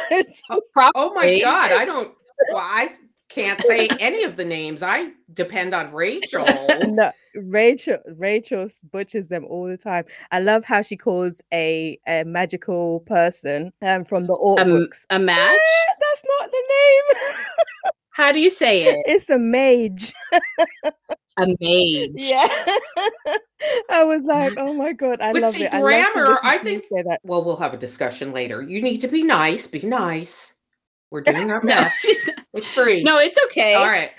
Oh, 0.49 0.61
probably. 0.71 1.01
Oh 1.01 1.13
my 1.13 1.39
god, 1.39 1.71
I 1.71 1.85
don't. 1.85 2.13
Well, 2.49 2.57
I 2.57 2.93
can't 3.33 3.61
say 3.61 3.87
any 3.99 4.23
of 4.23 4.35
the 4.35 4.45
names. 4.45 4.83
I 4.83 5.11
depend 5.33 5.73
on 5.73 5.91
Rachel. 5.91 6.45
no, 6.87 7.11
Rachel 7.35 7.97
Rachel 8.15 8.67
butchers 8.91 9.27
them 9.29 9.45
all 9.45 9.67
the 9.67 9.77
time. 9.77 10.05
I 10.31 10.39
love 10.39 10.63
how 10.65 10.81
she 10.81 10.95
calls 10.95 11.41
a, 11.53 11.97
a 12.07 12.23
magical 12.25 12.99
person 13.01 13.71
um, 13.81 14.05
from 14.05 14.27
the 14.27 14.33
Orc 14.33 14.59
Um, 14.59 14.69
books. 14.69 15.05
a 15.09 15.19
match? 15.19 15.57
That's 15.99 16.23
not 16.39 16.51
the 16.51 16.63
name. 16.69 17.25
How 18.11 18.31
do 18.31 18.39
you 18.39 18.51
say 18.51 18.83
it? 18.83 18.97
it's 19.07 19.29
a 19.29 19.39
mage. 19.39 20.13
A 21.39 21.47
mage. 21.47 22.11
Yeah. 22.13 22.47
I 23.89 24.03
was 24.03 24.21
like, 24.21 24.53
oh 24.57 24.71
my 24.71 24.93
god, 24.93 25.19
I 25.19 25.33
But 25.33 25.41
love 25.41 25.55
see, 25.55 25.63
it. 25.63 25.73
I 25.73 25.81
grammar, 25.81 26.37
I 26.43 26.59
to 26.59 26.63
think- 26.63 26.83
say 26.93 27.01
that. 27.01 27.21
well, 27.23 27.43
we'll 27.43 27.55
have 27.57 27.73
a 27.73 27.77
discussion 27.77 28.31
later. 28.31 28.61
You 28.61 28.83
need 28.83 28.99
to 29.01 29.07
be 29.07 29.23
nice. 29.23 29.65
Be 29.65 29.81
nice. 29.81 30.53
We're 31.13 31.21
doing 31.21 31.51
our 31.51 31.61
No, 31.63 31.75
best. 31.75 32.07
It's 32.53 32.67
free. 32.67 33.03
no, 33.03 33.17
it's 33.19 33.37
okay. 33.45 33.75
All 33.75 33.85
right. 33.87 34.09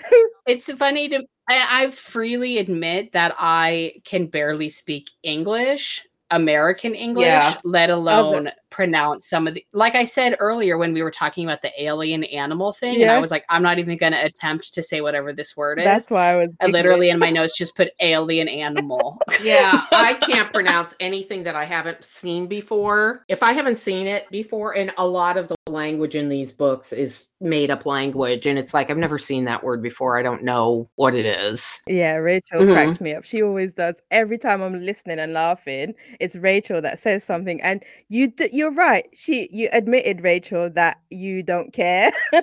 It's 0.47 0.71
funny 0.71 1.09
to 1.09 1.17
I, 1.47 1.83
I 1.87 1.91
freely 1.91 2.57
admit 2.57 3.11
that 3.11 3.35
I 3.37 3.95
can 4.05 4.27
barely 4.27 4.69
speak 4.69 5.11
English. 5.21 6.03
American 6.31 6.95
English, 6.95 7.25
Yeah. 7.27 7.55
let 7.63 7.91
alone 7.91 8.49
pronounce 8.71 9.29
some 9.29 9.47
of 9.47 9.53
the 9.53 9.63
like 9.73 9.93
I 9.93 10.05
said 10.05 10.35
earlier 10.39 10.75
when 10.75 10.91
we 10.91 11.03
were 11.03 11.11
talking 11.11 11.45
about 11.45 11.61
the 11.61 11.71
alien 11.81 12.23
animal 12.23 12.73
thing, 12.73 12.99
and 13.01 13.11
I 13.11 13.19
was 13.19 13.29
like, 13.29 13.45
I'm 13.47 13.61
not 13.61 13.77
even 13.77 13.95
gonna 13.95 14.19
attempt 14.23 14.73
to 14.73 14.81
say 14.81 15.01
whatever 15.01 15.33
this 15.33 15.55
word 15.55 15.77
is. 15.77 15.85
That's 15.85 16.09
why 16.09 16.31
I 16.31 16.35
was. 16.37 16.49
I 16.61 16.65
literally 16.65 17.11
in 17.11 17.19
my 17.19 17.29
notes 17.29 17.55
just 17.55 17.75
put 17.75 17.91
alien 17.99 18.47
animal. 18.47 19.19
yeah, 19.43 19.85
I 19.91 20.13
can't 20.21 20.51
pronounce 20.51 20.95
anything 20.99 21.43
that 21.43 21.55
I 21.55 21.63
haven't 21.65 22.03
seen 22.03 22.47
before. 22.47 23.23
If 23.27 23.43
I 23.43 23.53
haven't 23.53 23.77
seen 23.77 24.07
it 24.07 24.29
before, 24.31 24.75
and 24.75 24.91
a 24.97 25.05
lot 25.05 25.37
of 25.37 25.47
the 25.47 25.54
language 25.75 26.13
in 26.15 26.29
these 26.29 26.51
books 26.51 26.93
is 26.93 27.25
made 27.41 27.71
up 27.71 27.87
language, 27.87 28.45
and 28.45 28.59
it's 28.59 28.71
like 28.73 28.91
I've 28.91 28.97
never 28.97 29.17
seen 29.17 29.45
that 29.45 29.63
word 29.63 29.81
before. 29.81 30.17
I 30.19 30.21
don't 30.21 30.43
know 30.43 30.87
what 30.95 31.15
it 31.15 31.25
is. 31.25 31.79
Yeah, 31.87 32.15
Rachel 32.17 32.61
Mhm. 32.61 32.73
cracks 32.73 33.01
me 33.01 33.15
up. 33.15 33.23
She 33.23 33.41
always 33.41 33.73
does. 33.73 33.99
Every 34.11 34.37
time 34.37 34.61
I'm 34.61 34.79
listening 34.85 35.17
and 35.17 35.33
laughing, 35.33 35.95
it's 36.19 36.35
Rachel 36.35 36.81
that 36.81 36.99
says 36.99 37.23
something. 37.23 37.59
And 37.61 37.83
you, 38.09 38.27
d- 38.27 38.49
you're 38.51 38.71
right. 38.73 39.07
She, 39.15 39.49
you 39.51 39.69
admitted, 39.73 40.21
Rachel, 40.21 40.69
that 40.71 40.97
you 41.09 41.41
don't 41.41 41.73
care. 41.73 42.11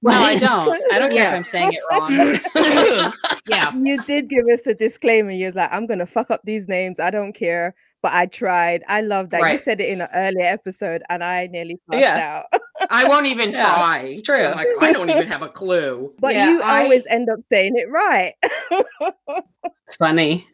No, 0.00 0.12
I 0.12 0.38
don't. 0.38 0.80
I 0.92 0.98
don't 1.00 1.10
care 1.10 1.18
Yeah. 1.18 1.30
if 1.30 1.34
I'm 1.38 1.44
saying 1.44 1.72
it 1.72 1.82
wrong. 1.90 3.12
yeah. 3.48 3.74
you 3.76 4.00
did 4.04 4.28
give 4.28 4.46
us 4.46 4.64
a 4.66 4.72
disclaimer. 4.72 5.32
You 5.32 5.46
was 5.46 5.56
like, 5.56 5.72
"I'm 5.72 5.86
gonna 5.88 6.06
fuck 6.06 6.30
up 6.30 6.40
these 6.44 6.68
names. 6.68 7.00
I 7.00 7.10
don't 7.10 7.32
care." 7.32 7.74
But 8.00 8.12
I 8.14 8.26
tried. 8.26 8.84
I 8.86 9.00
love 9.00 9.30
that 9.30 9.50
you 9.52 9.58
said 9.58 9.80
it 9.80 9.88
in 9.88 10.00
an 10.02 10.08
earlier 10.14 10.46
episode, 10.46 11.02
and 11.08 11.24
I 11.24 11.48
nearly 11.48 11.80
passed 11.90 12.00
Yeah. 12.00 12.42
out. 12.52 12.60
I 12.90 13.08
won't 13.08 13.26
even 13.26 13.50
Yeah, 13.52 13.74
try. 13.74 13.98
it's 14.06 14.22
true. 14.22 14.44
I'm 14.46 14.56
like, 14.56 14.68
I 14.80 14.92
don't 14.92 15.10
even 15.10 15.26
have 15.26 15.42
a 15.42 15.48
clue. 15.48 16.12
But 16.20 16.34
Yeah, 16.34 16.50
you 16.50 16.62
I- 16.62 16.82
always 16.84 17.04
end 17.08 17.28
up 17.28 17.40
saying 17.50 17.72
it 17.76 17.90
right. 17.90 18.34
It's 18.70 19.96
funny. 19.98 20.46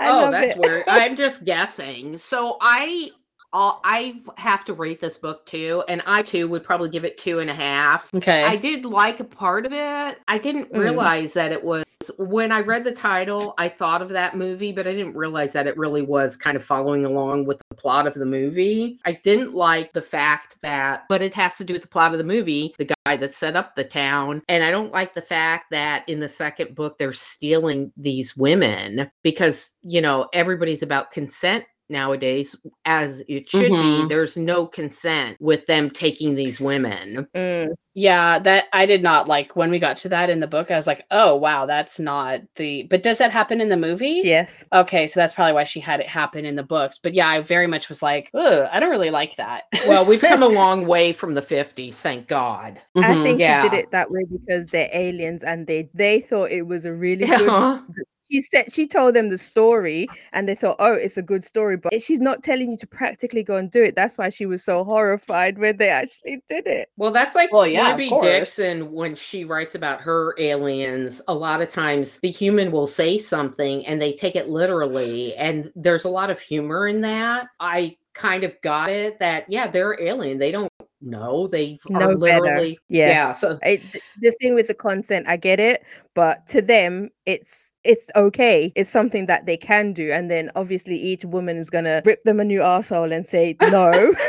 I 0.00 0.08
oh, 0.08 0.30
that's 0.30 0.56
it. 0.56 0.60
weird. 0.60 0.84
I'm 0.88 1.14
just 1.16 1.44
guessing. 1.44 2.18
So 2.18 2.56
I, 2.60 3.10
uh, 3.52 3.74
I 3.84 4.20
have 4.36 4.64
to 4.66 4.74
rate 4.74 5.00
this 5.00 5.18
book 5.18 5.46
too, 5.46 5.82
and 5.88 6.02
I 6.06 6.22
too 6.22 6.48
would 6.48 6.64
probably 6.64 6.90
give 6.90 7.04
it 7.04 7.18
two 7.18 7.38
and 7.38 7.48
a 7.50 7.54
half. 7.54 8.08
Okay. 8.14 8.44
I 8.44 8.56
did 8.56 8.84
like 8.84 9.20
a 9.20 9.24
part 9.24 9.66
of 9.66 9.72
it. 9.72 10.18
I 10.28 10.38
didn't 10.38 10.72
Mm. 10.72 10.78
realize 10.78 11.32
that 11.32 11.52
it 11.52 11.62
was 11.64 11.84
when 12.16 12.52
I 12.52 12.60
read 12.60 12.84
the 12.84 12.92
title, 12.92 13.54
I 13.58 13.68
thought 13.68 14.02
of 14.02 14.10
that 14.10 14.36
movie, 14.36 14.70
but 14.72 14.86
I 14.86 14.92
didn't 14.92 15.16
realize 15.16 15.52
that 15.52 15.66
it 15.66 15.76
really 15.76 16.02
was 16.02 16.36
kind 16.36 16.56
of 16.56 16.64
following 16.64 17.04
along 17.04 17.44
with 17.44 17.60
the 17.70 17.76
plot 17.76 18.06
of 18.06 18.14
the 18.14 18.24
movie. 18.24 19.00
I 19.04 19.12
didn't 19.24 19.54
like 19.54 19.92
the 19.92 20.02
fact 20.02 20.56
that, 20.62 21.04
but 21.08 21.22
it 21.22 21.34
has 21.34 21.56
to 21.56 21.64
do 21.64 21.72
with 21.72 21.82
the 21.82 21.88
plot 21.88 22.12
of 22.12 22.18
the 22.18 22.24
movie, 22.24 22.74
the 22.78 22.94
guy 23.04 23.16
that 23.16 23.34
set 23.34 23.56
up 23.56 23.74
the 23.74 23.84
town. 23.84 24.42
And 24.48 24.62
I 24.62 24.70
don't 24.70 24.92
like 24.92 25.14
the 25.14 25.22
fact 25.22 25.70
that 25.70 26.08
in 26.08 26.20
the 26.20 26.28
second 26.28 26.74
book, 26.74 26.98
they're 26.98 27.12
stealing 27.12 27.92
these 27.96 28.36
women 28.36 29.10
because, 29.22 29.72
you 29.82 30.00
know, 30.00 30.28
everybody's 30.32 30.82
about 30.82 31.10
consent 31.10 31.64
nowadays 31.90 32.54
as 32.84 33.22
it 33.28 33.48
should 33.48 33.70
Mhm. 33.72 34.02
be 34.02 34.08
there's 34.08 34.36
no 34.36 34.66
consent 34.66 35.36
with 35.40 35.64
them 35.66 35.90
taking 35.90 36.34
these 36.34 36.60
women 36.60 37.26
Mm, 37.34 37.68
Yeah, 37.94 38.38
that 38.40 38.66
I 38.72 38.86
did 38.86 39.02
not 39.02 39.26
like 39.26 39.56
when 39.56 39.70
we 39.70 39.78
got 39.80 39.96
to 39.98 40.08
that 40.10 40.30
in 40.30 40.38
the 40.38 40.46
book. 40.46 40.70
I 40.70 40.76
was 40.76 40.86
like, 40.86 41.04
oh 41.10 41.34
wow, 41.34 41.66
that's 41.66 41.98
not 41.98 42.40
the. 42.54 42.84
But 42.84 43.02
does 43.02 43.18
that 43.18 43.32
happen 43.32 43.60
in 43.60 43.68
the 43.70 43.76
movie? 43.76 44.20
yes. 44.24 44.64
Okay, 44.72 45.06
so 45.08 45.18
that's 45.18 45.32
probably 45.34 45.54
why 45.54 45.64
she 45.64 45.80
had 45.80 45.98
it 46.00 46.06
happen 46.06 46.44
in 46.44 46.54
the 46.54 46.62
books. 46.62 46.98
But 47.02 47.14
yeah, 47.14 47.28
I 47.28 47.40
very 47.40 47.66
much 47.66 47.88
was 47.88 48.00
like, 48.02 48.30
Ugh, 48.34 48.68
I 48.70 48.78
don't 48.78 48.90
really 48.90 49.10
like 49.10 49.34
that. 49.36 49.64
well 49.88 50.04
we've 50.06 50.20
come 50.20 50.42
a 50.44 50.48
long 50.62 50.86
way 50.86 51.12
from 51.12 51.34
the 51.34 51.42
50s 51.42 51.94
thank 51.94 52.28
god 52.28 52.80
I 52.96 53.14
Mhm. 53.14 53.22
think 53.24 53.40
she 53.40 53.46
did 53.68 53.72
it 53.78 53.90
that 53.90 54.10
way 54.10 54.24
because 54.30 54.66
they're 54.68 54.90
aliens 54.92 55.42
and 55.42 55.66
they 55.66 55.90
they 55.94 56.20
thought 56.20 56.50
it 56.52 56.66
was 56.66 56.84
a 56.84 56.92
really 56.92 57.26
good 57.26 57.40
Yeah. 57.48 57.80
She 58.30 58.42
said 58.42 58.72
she 58.72 58.86
told 58.86 59.14
them 59.14 59.28
the 59.28 59.38
story 59.38 60.06
and 60.32 60.48
they 60.48 60.54
thought 60.54 60.76
oh 60.78 60.92
it's 60.92 61.16
a 61.16 61.22
good 61.22 61.42
story 61.44 61.76
but 61.76 62.00
she's 62.02 62.20
not 62.20 62.42
telling 62.42 62.70
you 62.70 62.76
to 62.76 62.86
practically 62.86 63.42
go 63.42 63.56
and 63.56 63.70
do 63.70 63.82
it 63.82 63.94
that's 63.96 64.18
why 64.18 64.28
she 64.28 64.46
was 64.46 64.62
so 64.62 64.84
horrified 64.84 65.58
when 65.58 65.76
they 65.76 65.88
actually 65.88 66.42
did 66.48 66.66
it 66.66 66.88
Well, 66.96 67.10
that's 67.12 67.34
like 67.34 67.52
Well, 67.52 67.66
yeah, 67.66 67.92
of 67.94 67.98
Ruby 67.98 68.10
course. 68.10 68.24
Dixon 68.24 68.92
when 68.92 69.14
she 69.14 69.44
writes 69.44 69.74
about 69.74 70.00
her 70.00 70.34
aliens. 70.38 71.20
A 71.28 71.34
lot 71.34 71.60
of 71.62 71.68
times 71.68 72.18
the 72.18 72.30
human 72.30 72.70
will 72.70 72.86
say 72.86 73.18
something 73.18 73.86
and 73.86 74.00
they 74.00 74.12
take 74.12 74.36
it 74.36 74.48
literally. 74.48 75.34
And 75.36 75.70
there's 75.74 76.04
a 76.04 76.08
lot 76.10 76.30
of 76.30 76.40
humor 76.40 76.88
in 76.88 77.00
that. 77.02 77.46
I 77.60 77.96
kind 78.14 78.44
of 78.44 78.60
got 78.62 78.90
it 78.90 79.18
that, 79.20 79.44
yeah, 79.48 79.66
they're 79.68 80.00
alien. 80.00 80.38
They 80.38 80.50
don't 80.52 80.70
know. 81.00 81.46
They 81.46 81.78
No 81.88 82.10
are 82.10 82.16
better. 82.18 82.40
literally. 82.40 82.78
Yeah. 82.88 83.32
So, 83.32 83.58
it, 83.62 83.80
the 84.20 84.32
thing 84.40 84.54
with 84.54 84.66
the 84.66 84.74
consent 84.74 85.28
i 85.28 85.36
get 85.36 85.60
it 85.60 85.84
but 86.14 86.46
to 86.48 86.60
them 86.60 87.08
it's 87.26 87.67
it's 87.84 88.08
okay 88.16 88.72
it's 88.74 88.90
something 88.90 89.26
that 89.26 89.46
they 89.46 89.56
can 89.56 89.92
do 89.92 90.10
and 90.10 90.30
then 90.30 90.50
obviously 90.56 90.96
each 90.96 91.24
woman 91.24 91.56
is 91.56 91.70
gonna 91.70 92.02
rip 92.04 92.22
them 92.24 92.40
a 92.40 92.44
new 92.44 92.62
asshole 92.62 93.12
and 93.12 93.26
say 93.26 93.56
no. 93.62 94.14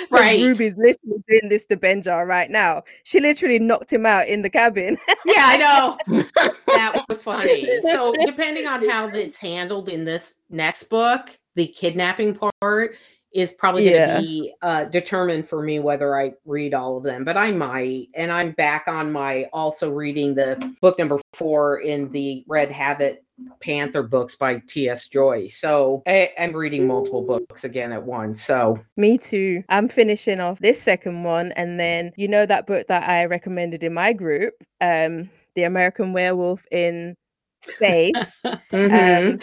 right. 0.10 0.40
ruby's 0.40 0.76
literally 0.76 1.20
doing 1.28 1.48
this 1.48 1.64
to 1.64 1.76
benjar 1.76 2.24
right 2.24 2.50
now 2.50 2.80
she 3.02 3.18
literally 3.18 3.58
knocked 3.58 3.92
him 3.92 4.06
out 4.06 4.28
in 4.28 4.42
the 4.42 4.50
cabin 4.50 4.96
yeah, 5.26 5.46
I 5.46 5.56
know. 5.56 5.98
that 6.66 7.04
was 7.08 7.22
funny. 7.22 7.68
So, 7.82 8.14
depending 8.24 8.66
on 8.66 8.86
how 8.88 9.08
it's 9.08 9.38
handled 9.38 9.88
in 9.88 10.04
this 10.04 10.34
next 10.48 10.84
book, 10.84 11.36
the 11.54 11.66
kidnapping 11.66 12.34
part 12.34 12.96
is 13.32 13.52
probably 13.52 13.84
going 13.84 13.94
to 13.94 14.00
Yeah. 14.00 14.20
be 14.20 14.54
uh, 14.62 14.84
determined 14.84 15.46
for 15.46 15.62
me 15.62 15.78
whether 15.78 16.18
I 16.18 16.32
read 16.44 16.74
all 16.74 16.96
of 16.96 17.04
them, 17.04 17.24
but 17.24 17.36
I 17.36 17.52
might. 17.52 18.08
And 18.14 18.30
I'm 18.32 18.52
back 18.52 18.84
on 18.88 19.12
my 19.12 19.44
also 19.52 19.90
reading 19.90 20.34
the 20.34 20.74
book 20.80 20.98
number 20.98 21.18
four 21.34 21.78
in 21.80 22.08
the 22.10 22.44
Red 22.48 22.72
Havoc 22.72 23.18
Panther 23.60 24.02
books 24.02 24.36
by 24.36 24.60
T.S. 24.66 25.08
Joyce. 25.08 25.56
So, 25.58 26.02
I, 26.06 26.30
I'm 26.38 26.54
reading 26.54 26.86
multiple 26.86 27.22
books 27.22 27.64
again 27.64 27.90
at 27.92 28.02
once. 28.04 28.42
So, 28.44 28.76
Me 28.96 29.16
too. 29.16 29.62
I'm 29.70 29.88
finishing 29.88 30.40
off 30.40 30.58
this 30.58 30.82
second 30.82 31.22
one, 31.22 31.52
and 31.52 31.80
then 31.80 32.12
you 32.16 32.28
know 32.28 32.44
that 32.46 32.66
book 32.66 32.86
that 32.88 33.08
I 33.08 33.24
recommended 33.24 33.82
in 33.82 33.94
my 33.94 34.12
group, 34.12 34.52
um, 34.82 35.30
The 35.54 35.62
American 35.62 36.12
Werewolf 36.12 36.66
in 36.70 37.16
Space. 37.60 38.42
mhm. 38.72 39.32
Um, 39.32 39.40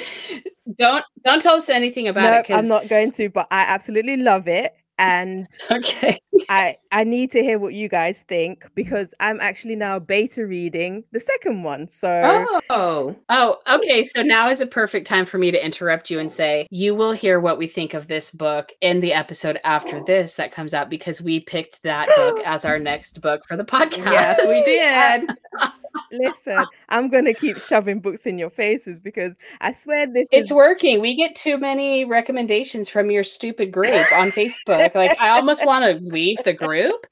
don't 0.78 1.06
don't 1.24 1.42
tell 1.42 1.56
us 1.56 1.70
anything 1.70 2.08
about 2.08 2.24
no, 2.24 2.34
it 2.34 2.44
because 2.44 2.64
I'm 2.64 2.68
not 2.68 2.88
going 2.88 3.12
to, 3.14 3.30
but 3.30 3.48
I 3.52 3.62
absolutely 3.62 4.18
love 4.18 4.48
it, 4.48 4.74
and 5.00 5.48
okay. 5.72 6.20
I 6.50 6.76
I 6.92 7.04
need 7.04 7.32
to 7.32 7.42
hear 7.42 7.60
what 7.60 7.74
you 7.74 7.90
guys 7.90 8.24
think 8.28 8.66
because 8.76 9.14
I'm 9.20 9.40
actually 9.40 9.76
now 9.76 10.00
beta 10.00 10.46
reading 10.46 11.04
the 11.12 11.20
second 11.20 11.64
one. 11.64 11.88
So 11.88 12.62
oh, 12.70 13.16
Oh, 13.30 13.58
okay. 13.68 14.04
So 14.04 14.22
now 14.24 14.50
is 14.50 14.62
a 14.62 14.68
perfect 14.68 15.08
time 15.08 15.26
for 15.26 15.38
me 15.38 15.52
to 15.52 15.64
interrupt 15.64 16.10
you 16.10 16.20
and 16.20 16.32
say 16.32 16.68
you 16.70 16.96
will 16.96 17.12
hear 17.12 17.40
what 17.40 17.58
we 17.58 17.68
think 17.68 17.94
of 17.94 18.08
this 18.08 18.32
book 18.32 18.72
in 18.82 19.00
the 19.00 19.14
episode 19.14 19.60
after 19.64 20.04
this 20.06 20.36
that 20.36 20.52
comes 20.52 20.74
out 20.74 20.90
because 20.90 21.22
we 21.22 21.40
picked 21.40 21.82
that 21.84 22.08
book 22.16 22.40
as 22.46 22.66
our 22.66 22.80
next 22.80 23.22
book 23.22 23.42
for 23.48 23.58
the 23.58 23.66
podcast. 23.66 23.98
yes, 23.98 24.48
we 24.48 24.64
did. 24.64 25.38
listen, 26.12 26.66
I'm 26.90 27.10
gonna 27.10 27.34
keep 27.34 27.60
shoving 27.60 28.00
books 28.00 28.26
in 28.26 28.38
your 28.38 28.50
faces 28.50 29.00
because 29.00 29.34
I 29.62 29.74
swear 29.74 30.08
this 30.08 30.28
It's 30.32 30.52
is 30.52 30.56
working. 30.56 31.02
We 31.02 31.16
get 31.16 31.36
too 31.36 31.58
many 31.58 32.06
recommendations 32.06 32.90
from 32.90 33.12
your 33.12 33.24
stupid 33.24 33.72
group 33.72 34.12
on 34.14 34.32
Facebook. 34.32 34.94
Like, 34.96 35.20
I 35.20 35.30
almost 35.30 35.66
want 35.66 35.90
to 35.90 36.06
leave 36.06 36.44
the 36.44 36.54
group 36.54 37.08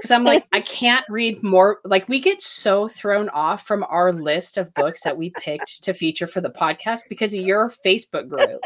because 0.00 0.10
I'm 0.10 0.24
like, 0.24 0.46
I 0.52 0.60
can't 0.60 1.04
read 1.08 1.42
more. 1.42 1.80
Like, 1.84 2.08
we 2.08 2.20
get 2.20 2.42
so 2.42 2.88
thrown 2.88 3.28
off 3.30 3.66
from 3.66 3.84
our 3.84 4.12
list 4.12 4.56
of 4.56 4.72
books 4.74 5.02
that 5.02 5.16
we 5.16 5.30
picked 5.30 5.82
to 5.82 5.94
feature 5.94 6.26
for 6.26 6.40
the 6.40 6.50
podcast 6.50 7.00
because 7.08 7.32
of 7.32 7.40
your 7.40 7.70
Facebook 7.70 8.28
group. 8.28 8.60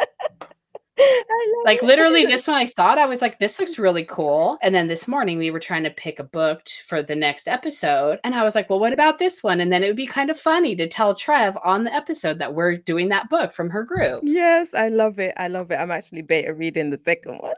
Like, 1.65 1.83
literally, 1.83 2.25
this 2.25 2.47
one 2.47 2.57
I 2.57 2.65
saw 2.65 2.93
it, 2.93 2.99
I 2.99 3.07
was 3.07 3.21
like, 3.21 3.39
this 3.39 3.59
looks 3.59 3.79
really 3.79 4.05
cool. 4.05 4.59
And 4.63 4.75
then 4.75 4.89
this 4.89 5.07
morning, 5.07 5.39
we 5.39 5.51
were 5.51 5.61
trying 5.61 5.85
to 5.85 5.91
pick 5.91 6.19
a 6.19 6.25
book 6.25 6.65
t- 6.65 6.81
for 6.87 7.03
the 7.03 7.17
next 7.17 7.49
episode. 7.49 8.19
And 8.25 8.35
I 8.35 8.43
was 8.45 8.55
like, 8.55 8.71
well, 8.71 8.81
what 8.81 8.93
about 8.93 9.19
this 9.19 9.43
one? 9.43 9.61
And 9.61 9.73
then 9.73 9.83
it 9.83 9.89
would 9.89 9.97
be 9.97 10.07
kind 10.07 10.31
of 10.31 10.39
funny 10.39 10.75
to 10.77 10.89
tell 10.89 11.15
Trev 11.15 11.57
on 11.65 11.85
the 11.85 11.95
episode 11.95 12.39
that 12.39 12.55
we're 12.55 12.77
doing 12.77 13.09
that 13.09 13.29
book 13.29 13.53
from 13.53 13.71
her 13.71 13.83
group. 13.83 14.23
Yes, 14.25 14.75
I 14.75 14.89
love 14.89 15.19
it. 15.19 15.35
I 15.37 15.49
love 15.49 15.71
it. 15.71 15.77
I'm 15.77 15.91
actually 15.91 16.23
beta 16.23 16.55
reading 16.55 16.91
the 16.91 16.99
second 16.99 17.39
one. 17.39 17.55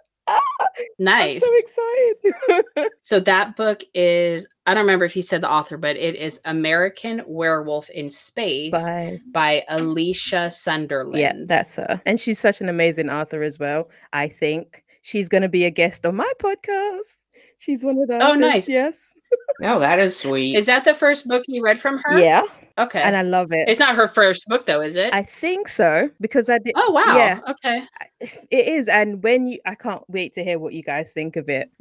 Nice. 0.99 1.43
I'm 1.45 1.49
so 1.49 1.59
excited. 1.59 2.65
So 3.03 3.19
that 3.21 3.57
book 3.57 3.83
is 3.95 4.47
I 4.67 4.75
don't 4.75 4.83
remember 4.83 5.05
if 5.05 5.17
you 5.17 5.23
said 5.23 5.41
the 5.43 5.51
author, 5.51 5.77
but 5.77 5.97
it 5.97 6.15
is 6.15 6.41
American 6.45 7.23
Werewolf 7.27 7.91
in 7.91 8.09
Space 8.09 8.71
Bye. 8.71 9.21
by 9.33 9.65
Alicia 9.69 10.51
Sunderland. 10.51 11.19
Yeah, 11.19 11.33
that's 11.47 11.75
her. 11.77 12.01
And 12.07 12.21
she's 12.21 12.39
such 12.39 12.61
an 12.61 12.69
amazing 12.69 13.11
author 13.11 13.43
as 13.43 13.59
well. 13.59 13.89
I 14.13 14.29
think 14.29 14.85
she's 15.03 15.29
going 15.29 15.43
to 15.43 15.49
be 15.49 15.65
a 15.65 15.71
guest 15.71 16.07
on 16.07 16.17
my 16.17 16.33
podcast. 16.41 17.27
She's 17.59 17.83
one 17.83 17.99
of 17.99 18.07
the 18.07 18.25
Oh, 18.25 18.35
nice. 18.35 18.69
Yes. 18.69 19.13
No, 19.61 19.81
that 19.81 19.99
is 19.99 20.17
sweet. 20.17 20.57
Is 20.57 20.67
that 20.67 20.85
the 20.85 20.95
first 20.95 21.27
book 21.27 21.43
you 21.49 21.63
read 21.63 21.79
from 21.79 22.01
her? 22.05 22.21
Yeah. 22.21 22.43
Okay. 22.81 23.01
And 23.01 23.17
I 23.17 23.23
love 23.23 23.53
it. 23.53 23.69
it's 23.69 23.81
not 23.81 23.95
her 23.95 24.09
first 24.09 24.47
book 24.49 24.67
though, 24.67 24.81
is 24.81 24.97
it? 24.97 25.13
I 25.13 25.23
think 25.23 25.69
so 25.69 26.11
because 26.21 26.49
I 26.49 26.59
did. 26.59 26.73
oh 26.77 26.91
wow. 26.93 27.17
yeah. 27.17 27.41
Okay. 27.49 27.83
It 28.21 28.69
is. 28.69 28.89
And 28.89 29.23
when 29.23 29.49
you, 29.49 29.59
I 29.65 29.75
can't 29.75 30.03
wait 30.09 30.33
to 30.35 30.45
hear 30.45 30.59
what 30.59 30.75
you 30.75 30.83
guys 30.83 31.13
think 31.13 31.37
of 31.37 31.49
it. 31.49 31.71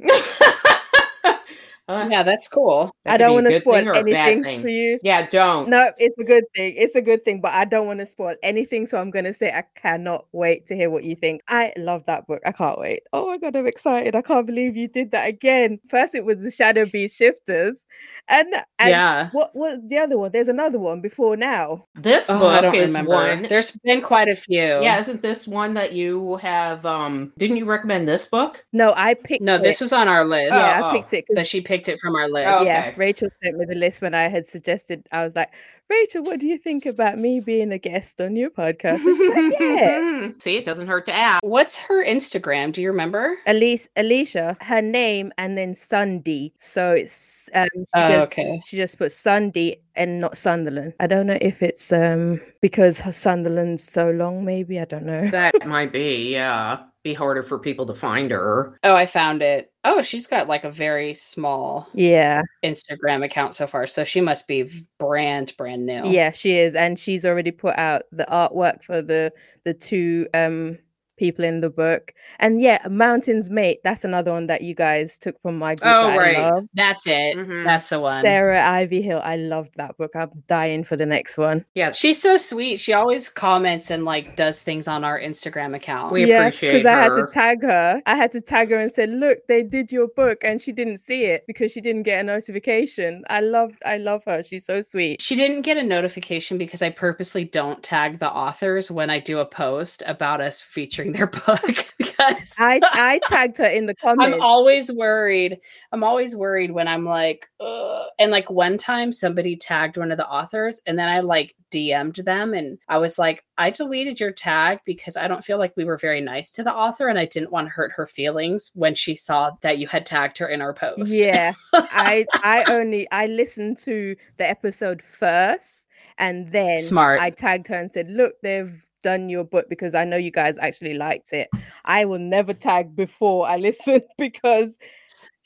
Uh, 1.90 2.08
Yeah, 2.10 2.22
that's 2.22 2.48
cool. 2.48 2.90
that 3.04 3.14
I 3.14 3.16
don't 3.16 3.34
want 3.34 3.46
to 3.48 3.58
spoil 3.60 3.74
thing 3.76 3.88
or 3.88 3.92
a 3.92 4.04
bad 4.04 4.28
anything 4.28 4.60
for 4.62 4.68
you. 4.68 4.98
Yeah, 5.02 5.26
don't. 5.28 5.68
No, 5.68 5.90
it's 5.98 6.16
a 6.18 6.24
good 6.24 6.44
thing. 6.54 6.74
It's 6.76 6.94
a 6.94 7.02
good 7.02 7.24
thing, 7.24 7.40
but 7.40 7.52
I 7.52 7.64
don't 7.64 7.86
want 7.86 8.00
to 8.00 8.06
spoil 8.06 8.34
anything. 8.42 8.86
So 8.86 8.98
I'm 8.98 9.10
going 9.10 9.24
to 9.24 9.34
say 9.34 9.50
I 9.52 9.64
cannot 9.74 10.26
wait 10.32 10.66
to 10.68 10.76
hear 10.76 10.90
what 10.90 11.04
you 11.04 11.16
think. 11.16 11.42
I 11.48 11.72
love 11.76 12.04
that 12.06 12.26
book. 12.26 12.42
I 12.46 12.52
can't 12.52 12.78
wait. 12.78 13.02
Oh 13.12 13.26
my 13.26 13.38
God, 13.38 13.56
I'm 13.56 13.66
excited. 13.66 14.14
I 14.14 14.22
can't 14.22 14.46
believe 14.46 14.76
you 14.76 14.88
did 14.88 15.10
that 15.12 15.28
again. 15.28 15.80
First, 15.88 16.14
it 16.14 16.24
was 16.24 16.42
the 16.42 16.50
Shadow 16.50 16.86
Beast 16.86 17.16
Shifters. 17.16 17.86
And, 18.28 18.46
and 18.78 18.90
yeah. 18.90 19.30
what 19.32 19.54
was 19.56 19.80
the 19.88 19.98
other 19.98 20.16
one? 20.16 20.30
There's 20.32 20.48
another 20.48 20.78
one 20.78 21.00
before 21.00 21.36
now. 21.36 21.86
This 21.96 22.26
Oh, 22.28 22.46
I 22.46 22.60
book 22.60 22.72
don't 22.72 22.74
is 22.82 22.86
remember. 22.90 23.10
one. 23.10 23.46
There's 23.48 23.72
been 23.82 24.00
quite 24.02 24.28
a 24.28 24.36
few. 24.36 24.60
Yeah, 24.82 25.00
isn't 25.00 25.22
this 25.22 25.48
one 25.48 25.74
that 25.74 25.92
you 25.92 26.36
have? 26.36 26.86
Um, 26.86 27.32
didn't 27.38 27.56
you 27.56 27.64
recommend 27.64 28.06
this 28.06 28.26
book? 28.26 28.64
No, 28.72 28.92
I 28.96 29.14
picked 29.14 29.42
No, 29.42 29.58
this 29.58 29.80
it. 29.80 29.84
was 29.84 29.92
on 29.92 30.06
our 30.06 30.24
list. 30.24 30.54
Yeah, 30.54 30.80
Oh, 30.84 30.88
I 30.90 30.92
picked 30.96 31.12
it. 31.12 31.24
But 31.34 31.46
she 31.46 31.60
picked 31.60 31.79
it 31.88 32.00
from 32.00 32.16
our 32.16 32.28
list. 32.28 32.60
Oh, 32.60 32.64
Yeah. 32.64 32.92
Rachel 32.96 33.28
sent 33.42 33.56
me 33.56 33.64
the 33.64 33.74
list 33.74 34.02
when 34.02 34.14
I 34.14 34.28
had 34.28 34.46
suggested. 34.46 35.06
I 35.12 35.24
was 35.24 35.34
like, 35.36 35.50
Rachel, 35.90 36.22
what 36.22 36.38
do 36.38 36.46
you 36.46 36.56
think 36.56 36.86
about 36.86 37.18
me 37.18 37.40
being 37.40 37.72
a 37.72 37.78
guest 37.78 38.20
on 38.20 38.36
your 38.36 38.48
podcast? 38.50 39.04
Like, 39.04 39.54
yeah. 39.60 40.28
See, 40.38 40.56
it 40.56 40.64
doesn't 40.64 40.86
hurt 40.86 41.04
to 41.06 41.12
ask. 41.12 41.42
What's 41.42 41.78
her 41.78 42.04
Instagram? 42.04 42.72
Do 42.72 42.80
you 42.80 42.88
remember? 42.90 43.36
Alicia, 43.48 43.88
Alicia, 43.96 44.56
her 44.60 44.80
name 44.82 45.32
and 45.36 45.58
then 45.58 45.74
Sunday. 45.74 46.52
So 46.58 46.92
it's 46.92 47.50
um 47.54 47.66
she, 47.74 47.84
Oh, 47.94 48.08
just, 48.20 48.32
okay. 48.32 48.62
she 48.64 48.76
just 48.76 48.98
put 48.98 49.10
Sunday 49.10 49.82
and 49.96 50.20
not 50.20 50.38
Sunderland. 50.38 50.94
I 51.00 51.08
don't 51.08 51.26
know 51.26 51.38
if 51.40 51.60
it's 51.60 51.92
um 51.92 52.40
because 52.60 53.00
her 53.00 53.12
Sunderland's 53.12 53.82
so 53.82 54.10
long, 54.10 54.44
maybe. 54.44 54.78
I 54.78 54.84
don't 54.84 55.06
know. 55.06 55.28
That 55.30 55.54
might 55.66 55.92
be, 55.92 56.30
yeah, 56.30 56.84
be 57.02 57.14
harder 57.14 57.42
for 57.42 57.58
people 57.58 57.86
to 57.86 57.94
find 57.94 58.30
her. 58.30 58.78
Oh, 58.84 58.94
I 58.94 59.06
found 59.06 59.42
it. 59.42 59.72
Oh, 59.82 60.02
she's 60.02 60.26
got 60.26 60.46
like 60.46 60.64
a 60.64 60.70
very 60.70 61.14
small 61.14 61.88
Yeah, 61.94 62.42
Instagram 62.62 63.24
account 63.24 63.54
so 63.54 63.66
far. 63.66 63.86
So 63.86 64.04
she 64.04 64.20
must 64.20 64.46
be 64.46 64.70
brand, 64.98 65.54
brand 65.56 65.79
new. 65.86 66.02
yeah, 66.04 66.30
she 66.30 66.58
is. 66.58 66.74
And 66.74 66.98
she's 66.98 67.24
already 67.24 67.50
put 67.50 67.76
out 67.78 68.02
the 68.12 68.26
artwork 68.30 68.82
for 68.82 69.02
the 69.02 69.32
the 69.64 69.74
two 69.74 70.26
um 70.34 70.78
people 71.20 71.44
in 71.44 71.60
the 71.60 71.68
book. 71.70 72.14
And 72.38 72.60
yeah, 72.60 72.78
Mountains 72.88 73.50
Mate, 73.50 73.80
that's 73.84 74.04
another 74.04 74.32
one 74.32 74.46
that 74.46 74.62
you 74.62 74.74
guys 74.74 75.18
took 75.18 75.40
from 75.42 75.58
my 75.58 75.74
group. 75.74 75.92
Oh, 75.94 76.08
that 76.08 76.18
right. 76.18 76.38
I 76.38 76.50
love. 76.50 76.64
That's 76.74 77.06
it. 77.06 77.36
Mhm. 77.36 77.64
That's 77.64 77.88
the 77.90 78.00
one. 78.00 78.22
Sarah 78.22 78.66
Ivy 78.66 79.02
Hill. 79.02 79.20
I 79.22 79.36
loved 79.36 79.74
that 79.76 79.96
book. 79.98 80.12
I'm 80.16 80.30
dying 80.48 80.82
for 80.82 80.96
the 80.96 81.06
next 81.06 81.36
one. 81.36 81.64
Yeah, 81.74 81.92
She's 81.92 82.20
so 82.20 82.38
sweet. 82.38 82.80
She 82.80 82.94
always 82.94 83.28
comments 83.28 83.90
and 83.90 84.04
like 84.04 84.34
does 84.34 84.62
things 84.62 84.88
on 84.88 85.04
our 85.04 85.20
Instagram 85.20 85.76
account. 85.76 86.12
We 86.12 86.24
yeah, 86.24 86.46
appreciate 86.46 86.72
Because 86.72 86.86
I 86.86 87.02
had 87.02 87.14
to 87.14 87.26
tag 87.30 87.62
her. 87.62 88.00
I 88.06 88.16
had 88.16 88.32
to 88.32 88.40
tag 88.40 88.70
her 88.70 88.78
and 88.78 88.90
said, 88.90 89.10
"Look, 89.10 89.46
they 89.46 89.62
did 89.62 89.92
your 89.92 90.08
book," 90.08 90.38
and 90.42 90.58
she 90.60 90.72
didn't 90.72 90.96
see 90.96 91.26
it 91.26 91.44
because 91.46 91.70
she 91.70 91.82
didn't 91.82 92.04
get 92.04 92.20
a 92.20 92.22
notification. 92.22 93.22
I 93.28 93.40
love, 93.40 93.74
I 93.84 93.98
love 93.98 94.24
her. 94.24 94.42
She's 94.42 94.64
so 94.64 94.80
sweet. 94.80 95.20
She 95.20 95.36
didn't 95.36 95.62
get 95.62 95.76
a 95.76 95.82
notification 95.82 96.56
because 96.56 96.80
I 96.80 96.88
purposely 96.88 97.44
don't 97.44 97.82
tag 97.82 98.18
the 98.20 98.30
authors 98.30 98.90
when 98.90 99.10
I 99.10 99.18
do 99.18 99.38
a 99.38 99.44
post 99.44 100.02
about 100.06 100.40
us 100.40 100.62
featuring 100.62 101.09
their 101.12 101.26
book 101.46 101.86
because 101.98 102.54
I 102.58 102.80
I 102.92 103.20
tagged 103.28 103.58
her 103.58 103.64
in 103.64 103.86
the 103.86 103.94
comments. 103.94 104.34
I'm 104.34 104.40
always 104.40 104.92
worried. 104.92 105.58
I'm 105.92 106.04
always 106.04 106.36
worried 106.36 106.70
when 106.72 106.88
I'm 106.88 107.04
like, 107.04 107.48
Ugh. 107.60 108.06
and 108.18 108.30
like 108.30 108.50
one 108.50 108.78
time 108.78 109.12
somebody 109.12 109.56
tagged 109.56 109.96
one 109.96 110.12
of 110.12 110.18
the 110.18 110.28
authors, 110.28 110.80
and 110.86 110.98
then 110.98 111.08
I 111.08 111.20
like 111.20 111.54
DM'd 111.70 112.24
them, 112.24 112.54
and 112.54 112.78
I 112.88 112.98
was 112.98 113.18
like, 113.18 113.44
I 113.58 113.70
deleted 113.70 114.20
your 114.20 114.32
tag 114.32 114.80
because 114.84 115.16
I 115.16 115.28
don't 115.28 115.44
feel 115.44 115.58
like 115.58 115.76
we 115.76 115.84
were 115.84 115.96
very 115.96 116.20
nice 116.20 116.52
to 116.52 116.62
the 116.62 116.72
author, 116.72 117.08
and 117.08 117.18
I 117.18 117.26
didn't 117.26 117.52
want 117.52 117.68
to 117.68 117.72
hurt 117.72 117.92
her 117.92 118.06
feelings 118.06 118.70
when 118.74 118.94
she 118.94 119.14
saw 119.14 119.52
that 119.62 119.78
you 119.78 119.86
had 119.86 120.06
tagged 120.06 120.38
her 120.38 120.48
in 120.48 120.60
our 120.60 120.74
post. 120.74 121.12
Yeah, 121.12 121.52
I 121.72 122.26
I 122.34 122.64
only 122.68 123.10
I 123.10 123.26
listened 123.26 123.78
to 123.80 124.16
the 124.36 124.48
episode 124.48 125.02
first, 125.02 125.86
and 126.18 126.52
then 126.52 126.80
Smart. 126.80 127.20
I 127.20 127.30
tagged 127.30 127.68
her 127.68 127.76
and 127.76 127.90
said, 127.90 128.10
"Look, 128.10 128.34
they've." 128.42 128.84
Done 129.02 129.28
your 129.28 129.44
book 129.44 129.66
because 129.68 129.94
I 129.94 130.04
know 130.04 130.16
you 130.16 130.30
guys 130.30 130.58
actually 130.58 130.94
liked 130.94 131.32
it. 131.32 131.48
I 131.84 132.04
will 132.04 132.18
never 132.18 132.52
tag 132.52 132.94
before 132.94 133.46
I 133.46 133.56
listen 133.68 134.02
because 134.18 134.78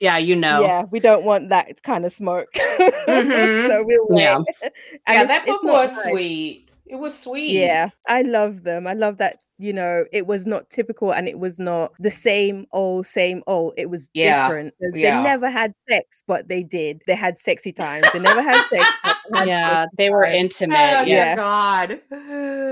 yeah, 0.00 0.18
you 0.18 0.36
know. 0.36 0.60
Yeah, 0.62 0.84
we 0.90 1.00
don't 1.00 1.24
want 1.24 1.48
that 1.50 1.82
kind 1.82 2.04
of 2.04 2.12
smoke. 2.12 2.52
Mhm. 3.06 3.68
so 3.68 3.84
we'll 3.84 4.06
wait. 4.08 4.24
Yeah. 4.62 4.68
Yeah, 5.08 5.24
that 5.24 5.46
book 5.46 5.62
was 5.62 6.02
sweet. 6.02 6.68
It 6.94 7.00
was 7.00 7.18
sweet. 7.18 7.50
Yeah, 7.50 7.88
I 8.06 8.22
love 8.22 8.62
them. 8.62 8.86
I 8.86 8.92
love 8.92 9.16
that, 9.18 9.42
you 9.58 9.72
know, 9.72 10.04
it 10.12 10.28
was 10.28 10.46
not 10.46 10.70
typical 10.70 11.12
and 11.12 11.26
it 11.26 11.40
was 11.40 11.58
not 11.58 11.90
the 11.98 12.10
same 12.10 12.66
old, 12.72 13.04
same 13.04 13.42
old. 13.48 13.74
It 13.76 13.90
was 13.90 14.08
Yeah, 14.14 14.46
different. 14.46 14.74
Uh, 14.80 14.86
they- 14.92 15.00
yeah. 15.02 15.16
They 15.18 15.22
never 15.24 15.50
had 15.50 15.74
sex, 15.90 16.22
but 16.28 16.46
they 16.46 16.62
did. 16.62 17.02
They 17.08 17.16
had 17.16 17.36
sexy 17.36 17.72
times. 17.72 18.06
They 18.12 18.20
never 18.20 18.40
had 18.42 18.62
sex. 18.72 18.88
had 19.34 19.48
Yeah, 19.48 19.86
they 19.98 20.08
were 20.10 20.22
times. 20.24 20.36
intimate. 20.36 20.76
Oh, 20.78 20.78
yeah. 21.02 21.04
Yeah. 21.04 21.34
God. 21.34 22.00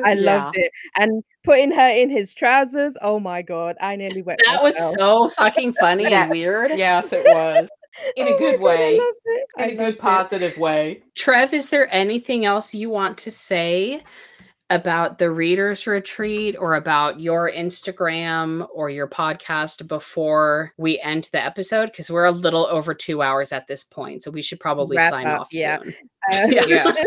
I 0.05 0.15
loved 0.17 0.57
it. 0.57 0.71
And 0.97 1.25
putting 1.43 1.73
her 1.73 1.89
in 1.89 2.09
his 2.09 2.33
trousers, 2.33 2.95
oh 3.03 3.19
my 3.19 3.43
God, 3.43 3.75
I 3.81 3.97
nearly 3.97 4.23
wet 4.23 4.39
That 4.45 4.63
was 4.63 4.77
so 4.95 5.27
fucking 5.31 5.73
funny 5.75 6.05
and 6.05 6.31
weird. 6.37 6.71
Yes, 6.79 7.13
it 7.13 7.25
was. 7.27 7.69
In 8.17 8.29
Oh 8.29 8.35
a 8.35 8.39
good 8.39 8.53
God, 8.57 8.61
way. 8.61 8.99
loved 8.99 9.17
it. 9.25 9.47
I 9.57 9.65
In 9.65 9.71
a 9.71 9.77
good, 9.77 9.95
it. 9.95 10.01
positive 10.01 10.57
way. 10.59 11.03
Trev, 11.15 11.53
is 11.53 11.69
there 11.71 11.93
anything 11.95 12.45
else 12.45 12.75
you 12.75 12.91
want 12.91 13.19
to 13.19 13.31
say 13.31 14.03
about 14.71 15.19
the 15.19 15.31
readers 15.31 15.87
retreat 15.87 16.57
or 16.59 16.75
about 16.77 17.21
your 17.21 17.51
Instagram 17.53 18.67
or 18.75 18.89
your 18.89 19.07
podcast 19.07 19.87
before 19.87 20.73
we 20.79 20.99
end 21.01 21.29
the 21.33 21.45
episode? 21.45 21.87
Because 21.87 22.11
we're 22.11 22.25
a 22.25 22.31
little 22.33 22.67
over 22.67 22.95
two 22.95 23.21
hours 23.23 23.53
at 23.53 23.67
this 23.67 23.85
point, 23.85 24.23
so 24.23 24.31
we 24.31 24.43
should 24.43 24.61
probably 24.61 24.97
Wrap 24.97 25.11
sign 25.11 25.27
up, 25.27 25.43
off 25.43 25.49
yeah. 25.53 25.79
soon. 25.83 25.95
Uh, 26.31 26.47
Yeah. 26.67 26.93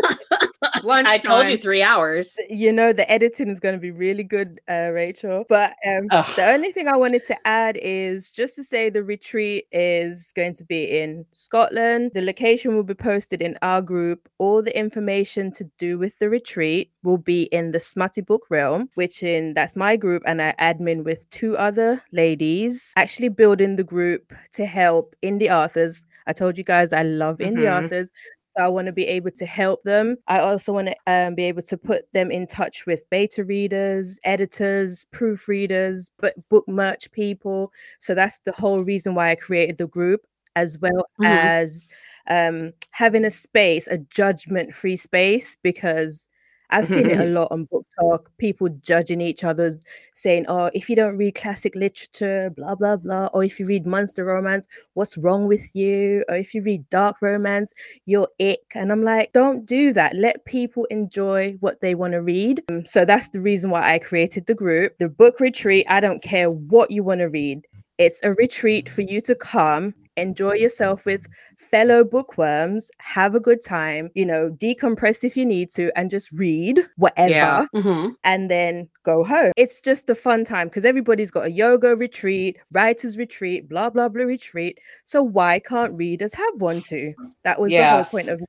I 0.88 1.18
told 1.18 1.48
you 1.48 1.56
three 1.58 1.82
hours. 1.82 2.36
you 2.48 2.72
know 2.72 2.92
the 2.92 3.10
editing 3.10 3.48
is 3.48 3.60
going 3.60 3.74
to 3.74 3.80
be 3.80 3.90
really 3.90 4.22
good 4.22 4.60
uh 4.68 4.90
rachel 4.92 5.44
but 5.48 5.74
um 5.86 6.06
Ugh. 6.10 6.26
the 6.36 6.46
only 6.46 6.70
thing 6.72 6.86
i 6.88 6.96
wanted 6.96 7.24
to 7.24 7.36
add 7.46 7.76
is 7.82 8.30
just 8.30 8.54
to 8.56 8.64
say 8.64 8.88
the 8.90 9.02
retreat 9.02 9.66
is 9.72 10.32
going 10.34 10.54
to 10.54 10.64
be 10.64 10.84
in 10.84 11.24
scotland 11.32 12.12
the 12.14 12.20
location 12.22 12.74
will 12.74 12.82
be 12.84 12.94
posted 12.94 13.42
in 13.42 13.56
our 13.62 13.80
group 13.82 14.28
all 14.38 14.62
the 14.62 14.76
information 14.78 15.50
to 15.52 15.64
do 15.78 15.98
with 15.98 16.18
the 16.18 16.28
retreat 16.28 16.90
will 17.02 17.18
be 17.18 17.44
in 17.44 17.72
the 17.72 17.80
smutty 17.80 18.20
book 18.20 18.42
realm 18.50 18.88
which 18.94 19.22
in 19.22 19.54
that's 19.54 19.76
my 19.76 19.96
group 19.96 20.22
and 20.26 20.40
i 20.42 20.54
admin 20.60 21.04
with 21.04 21.28
two 21.30 21.56
other 21.56 22.02
ladies 22.12 22.92
actually 22.96 23.28
building 23.28 23.76
the 23.76 23.84
group 23.84 24.32
to 24.52 24.66
help 24.66 25.14
indie 25.22 25.50
authors 25.50 26.06
i 26.26 26.32
told 26.32 26.56
you 26.58 26.64
guys 26.64 26.92
i 26.92 27.02
love 27.02 27.38
indie 27.38 27.66
Mhm. 27.66 27.84
authors 27.86 28.10
so 28.56 28.64
I 28.64 28.68
want 28.68 28.86
to 28.86 28.92
be 28.92 29.06
able 29.06 29.30
to 29.32 29.46
help 29.46 29.82
them. 29.84 30.16
I 30.28 30.38
also 30.40 30.72
want 30.72 30.88
to 30.88 30.96
um, 31.06 31.34
be 31.34 31.44
able 31.44 31.62
to 31.62 31.76
put 31.76 32.10
them 32.12 32.30
in 32.30 32.46
touch 32.46 32.86
with 32.86 33.08
beta 33.10 33.44
readers, 33.44 34.18
editors, 34.24 35.06
proofreaders, 35.12 36.10
but 36.18 36.34
book 36.48 36.64
merch 36.68 37.10
people. 37.12 37.72
So 38.00 38.14
that's 38.14 38.38
the 38.44 38.52
whole 38.52 38.82
reason 38.82 39.14
why 39.14 39.30
I 39.30 39.34
created 39.36 39.78
the 39.78 39.86
group, 39.88 40.22
as 40.56 40.78
well 40.78 41.04
Mhm. 41.20 41.26
as 41.26 41.88
um, 42.28 42.72
having 42.92 43.24
a 43.24 43.30
space, 43.30 43.86
a 43.88 43.98
judgment-free 43.98 44.96
space, 44.96 45.56
because 45.62 46.28
I've 46.70 46.86
seen 46.86 47.08
it 47.08 47.20
a 47.20 47.24
lot 47.30 47.48
on 47.50 47.64
book 47.64 47.86
talk, 47.98 48.30
people 48.38 48.68
judging 48.80 49.20
each 49.20 49.44
other, 49.44 49.76
saying, 50.14 50.46
Oh, 50.48 50.70
if 50.74 50.88
you 50.90 50.96
don't 50.96 51.16
read 51.16 51.34
classic 51.34 51.74
literature, 51.74 52.50
blah, 52.50 52.74
blah, 52.74 52.96
blah, 52.96 53.26
or 53.32 53.44
if 53.44 53.60
you 53.60 53.66
read 53.66 53.86
monster 53.86 54.24
romance, 54.24 54.66
what's 54.94 55.16
wrong 55.16 55.46
with 55.46 55.74
you? 55.74 56.24
Or 56.28 56.36
if 56.36 56.54
you 56.54 56.62
read 56.62 56.88
dark 56.90 57.16
romance, 57.20 57.72
you're 58.06 58.28
ick. 58.40 58.72
And 58.74 58.90
I'm 58.90 59.02
like, 59.02 59.32
don't 59.32 59.66
do 59.66 59.92
that. 59.92 60.14
Let 60.16 60.44
people 60.44 60.86
enjoy 60.86 61.56
what 61.60 61.80
they 61.80 61.94
want 61.94 62.12
to 62.12 62.22
read. 62.22 62.62
Um, 62.68 62.84
so 62.84 63.04
that's 63.04 63.28
the 63.30 63.40
reason 63.40 63.70
why 63.70 63.94
I 63.94 63.98
created 63.98 64.46
the 64.46 64.54
group. 64.54 64.98
The 64.98 65.08
book 65.08 65.40
retreat, 65.40 65.86
I 65.88 66.00
don't 66.00 66.22
care 66.22 66.50
what 66.50 66.90
you 66.90 67.02
want 67.02 67.20
to 67.20 67.26
read. 67.26 67.66
It's 67.98 68.20
a 68.22 68.34
retreat 68.34 68.88
for 68.88 69.00
you 69.00 69.20
to 69.22 69.34
come, 69.34 69.94
enjoy 70.16 70.54
yourself 70.54 71.04
with 71.06 71.26
fellow 71.56 72.04
bookworms, 72.04 72.90
have 72.98 73.34
a 73.34 73.40
good 73.40 73.62
time, 73.62 74.10
you 74.14 74.24
know, 74.26 74.50
decompress 74.50 75.24
if 75.24 75.36
you 75.36 75.44
need 75.44 75.70
to, 75.72 75.90
and 75.96 76.10
just 76.10 76.30
read 76.32 76.86
whatever 76.96 77.30
Yeah. 77.30 77.66
Mhm. 77.74 78.14
and 78.24 78.50
then 78.50 78.88
go 79.02 79.24
home. 79.24 79.52
It's 79.56 79.80
just 79.80 80.08
a 80.10 80.14
fun 80.14 80.44
time 80.44 80.68
because 80.68 80.84
everybody's 80.84 81.30
got 81.30 81.46
a 81.46 81.50
yoga 81.50 81.94
retreat, 81.96 82.58
writers 82.72 83.16
retreat, 83.18 83.68
blah 83.68 83.90
blah 83.90 84.08
blah 84.08 84.24
retreat. 84.24 84.78
So 85.04 85.22
why 85.22 85.58
can't 85.58 85.92
readers 85.94 86.34
have 86.34 86.60
one 86.60 86.80
too? 86.80 87.14
That 87.44 87.60
was 87.60 87.70
the 87.70 87.76
whole 87.96 88.04
point 88.04 88.28
of 88.28 88.40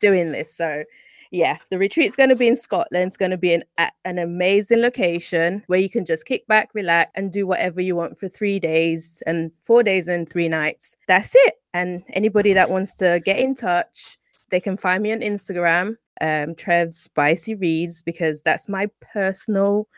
doing 0.00 0.32
this. 0.32 0.54
So 0.54 0.84
yeah, 1.30 1.58
the 1.70 1.78
retreat's 1.78 2.16
going 2.16 2.28
to 2.28 2.36
be 2.36 2.48
in 2.48 2.56
Scotland. 2.56 3.08
It's 3.08 3.16
going 3.16 3.30
to 3.30 3.36
be 3.36 3.52
in 3.52 3.64
an 4.04 4.18
amazing 4.18 4.80
location 4.80 5.62
where 5.66 5.78
you 5.78 5.90
can 5.90 6.04
just 6.04 6.24
kick 6.24 6.46
back, 6.46 6.70
relax, 6.74 7.10
and 7.14 7.32
do 7.32 7.46
whatever 7.46 7.80
you 7.80 7.96
want 7.96 8.18
for 8.18 8.28
three 8.28 8.58
days 8.58 9.22
and 9.26 9.50
four 9.62 9.82
days 9.82 10.08
and 10.08 10.28
three 10.28 10.48
nights. 10.48 10.96
That's 11.08 11.32
it. 11.34 11.54
And 11.74 12.02
anybody 12.10 12.52
that 12.52 12.70
wants 12.70 12.94
to 12.96 13.20
get 13.24 13.38
in 13.38 13.54
touch, 13.54 14.18
they 14.50 14.60
can 14.60 14.76
find 14.76 15.02
me 15.02 15.12
on 15.12 15.20
Instagram, 15.20 15.96
um, 16.20 16.54
Trev 16.54 16.94
Spicy 16.94 17.54
Reads, 17.54 18.02
because 18.02 18.42
that's 18.42 18.68
my 18.68 18.88
personal 19.12 19.88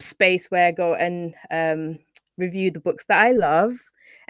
space 0.00 0.46
where 0.50 0.66
I 0.66 0.70
go 0.70 0.94
and 0.94 1.34
um, 1.50 1.98
review 2.38 2.70
the 2.70 2.80
books 2.80 3.04
that 3.06 3.24
I 3.24 3.32
love. 3.32 3.74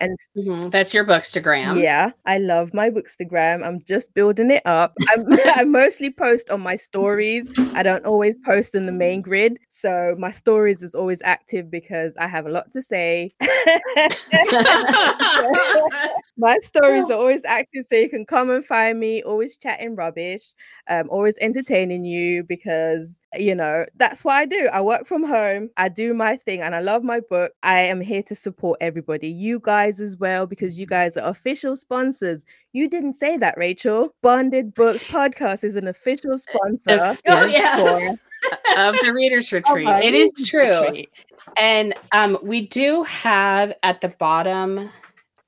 And 0.01 0.17
Mhm. 0.37 0.71
That's 0.71 0.95
your 0.95 1.05
Bookstagram. 1.05 1.81
yeah, 1.83 2.11
I 2.27 2.39
love 2.39 2.73
my 2.73 2.89
Bookstagram. 2.91 3.63
I'm 3.67 3.83
just 3.87 4.15
building 4.15 4.51
it 4.51 4.63
up. 4.65 4.95
I 5.55 5.65
mostly 5.65 6.11
post 6.11 6.51
on 6.51 6.61
my 6.63 6.77
stories. 6.77 7.47
I 7.75 7.83
don't 7.83 8.07
always 8.07 8.37
post 8.45 8.75
in 8.75 8.87
the 8.87 8.93
main 8.93 9.21
grid. 9.21 9.59
So 9.69 10.15
my 10.19 10.31
stories 10.31 10.83
is 10.83 10.95
always 10.95 11.21
active 11.23 11.71
because 11.71 12.17
I 12.17 12.29
have 12.29 12.47
a 12.47 12.51
lot 12.51 12.71
to 12.73 12.83
say. 12.83 13.35
my 16.41 16.57
stories 16.63 17.05
are 17.11 17.19
always 17.19 17.43
active. 17.45 17.85
So 17.85 17.95
you 17.97 18.09
can 18.09 18.25
come 18.25 18.51
and 18.51 18.65
find 18.65 18.99
me, 18.99 19.23
always 19.23 19.57
chatting 19.59 19.95
rubbish, 19.95 20.43
um, 20.89 21.09
always 21.11 21.37
entertaining 21.41 22.05
you 22.05 22.43
because, 22.45 23.21
you 23.35 23.55
know, 23.55 23.85
that's 23.97 24.25
what 24.25 24.35
I 24.37 24.47
do. 24.47 24.69
I 24.73 24.81
work 24.81 25.07
from 25.07 25.23
home, 25.23 25.69
I 25.77 25.89
do 25.91 26.15
my 26.15 26.37
thing, 26.37 26.63
and 26.63 26.75
I 26.75 26.81
love 26.81 27.05
my 27.05 27.21
book. 27.21 27.53
I 27.63 27.81
am 27.81 28.01
here 28.01 28.23
to 28.25 28.35
support 28.35 28.79
everybody, 28.81 29.29
you 29.29 29.61
guys 29.63 30.01
as 30.01 30.17
well, 30.17 30.47
because 30.47 30.79
you 30.79 30.87
guys 30.87 31.17
are 31.17 31.29
official 31.29 31.77
sponsors. 31.77 32.47
You 32.73 32.89
didn't 32.89 33.15
say 33.15 33.37
that, 33.37 33.59
Rachel. 33.59 34.15
Bonded 34.23 34.73
Books 34.75 35.05
Podcast 35.05 35.63
is 35.63 35.77
an 35.77 35.87
official 35.89 36.39
sponsor. 36.39 36.93
Of- 36.93 37.21
Oh, 37.29 37.47
yes, 37.47 37.79
yeah. 37.79 38.15
for 38.15 38.89
of 38.89 38.97
the 39.05 39.13
readers 39.13 39.53
retreat. 39.53 39.87
our 39.87 40.01
it 40.01 40.15
is 40.15 40.33
readers 40.39 40.49
true. 40.49 40.81
retreat. 40.83 41.11
And 41.59 41.95
um, 42.13 42.39
we 42.43 42.67
do 42.67 43.03
have 43.05 43.75
at 43.83 44.01
the 44.01 44.09
bottom 44.09 44.89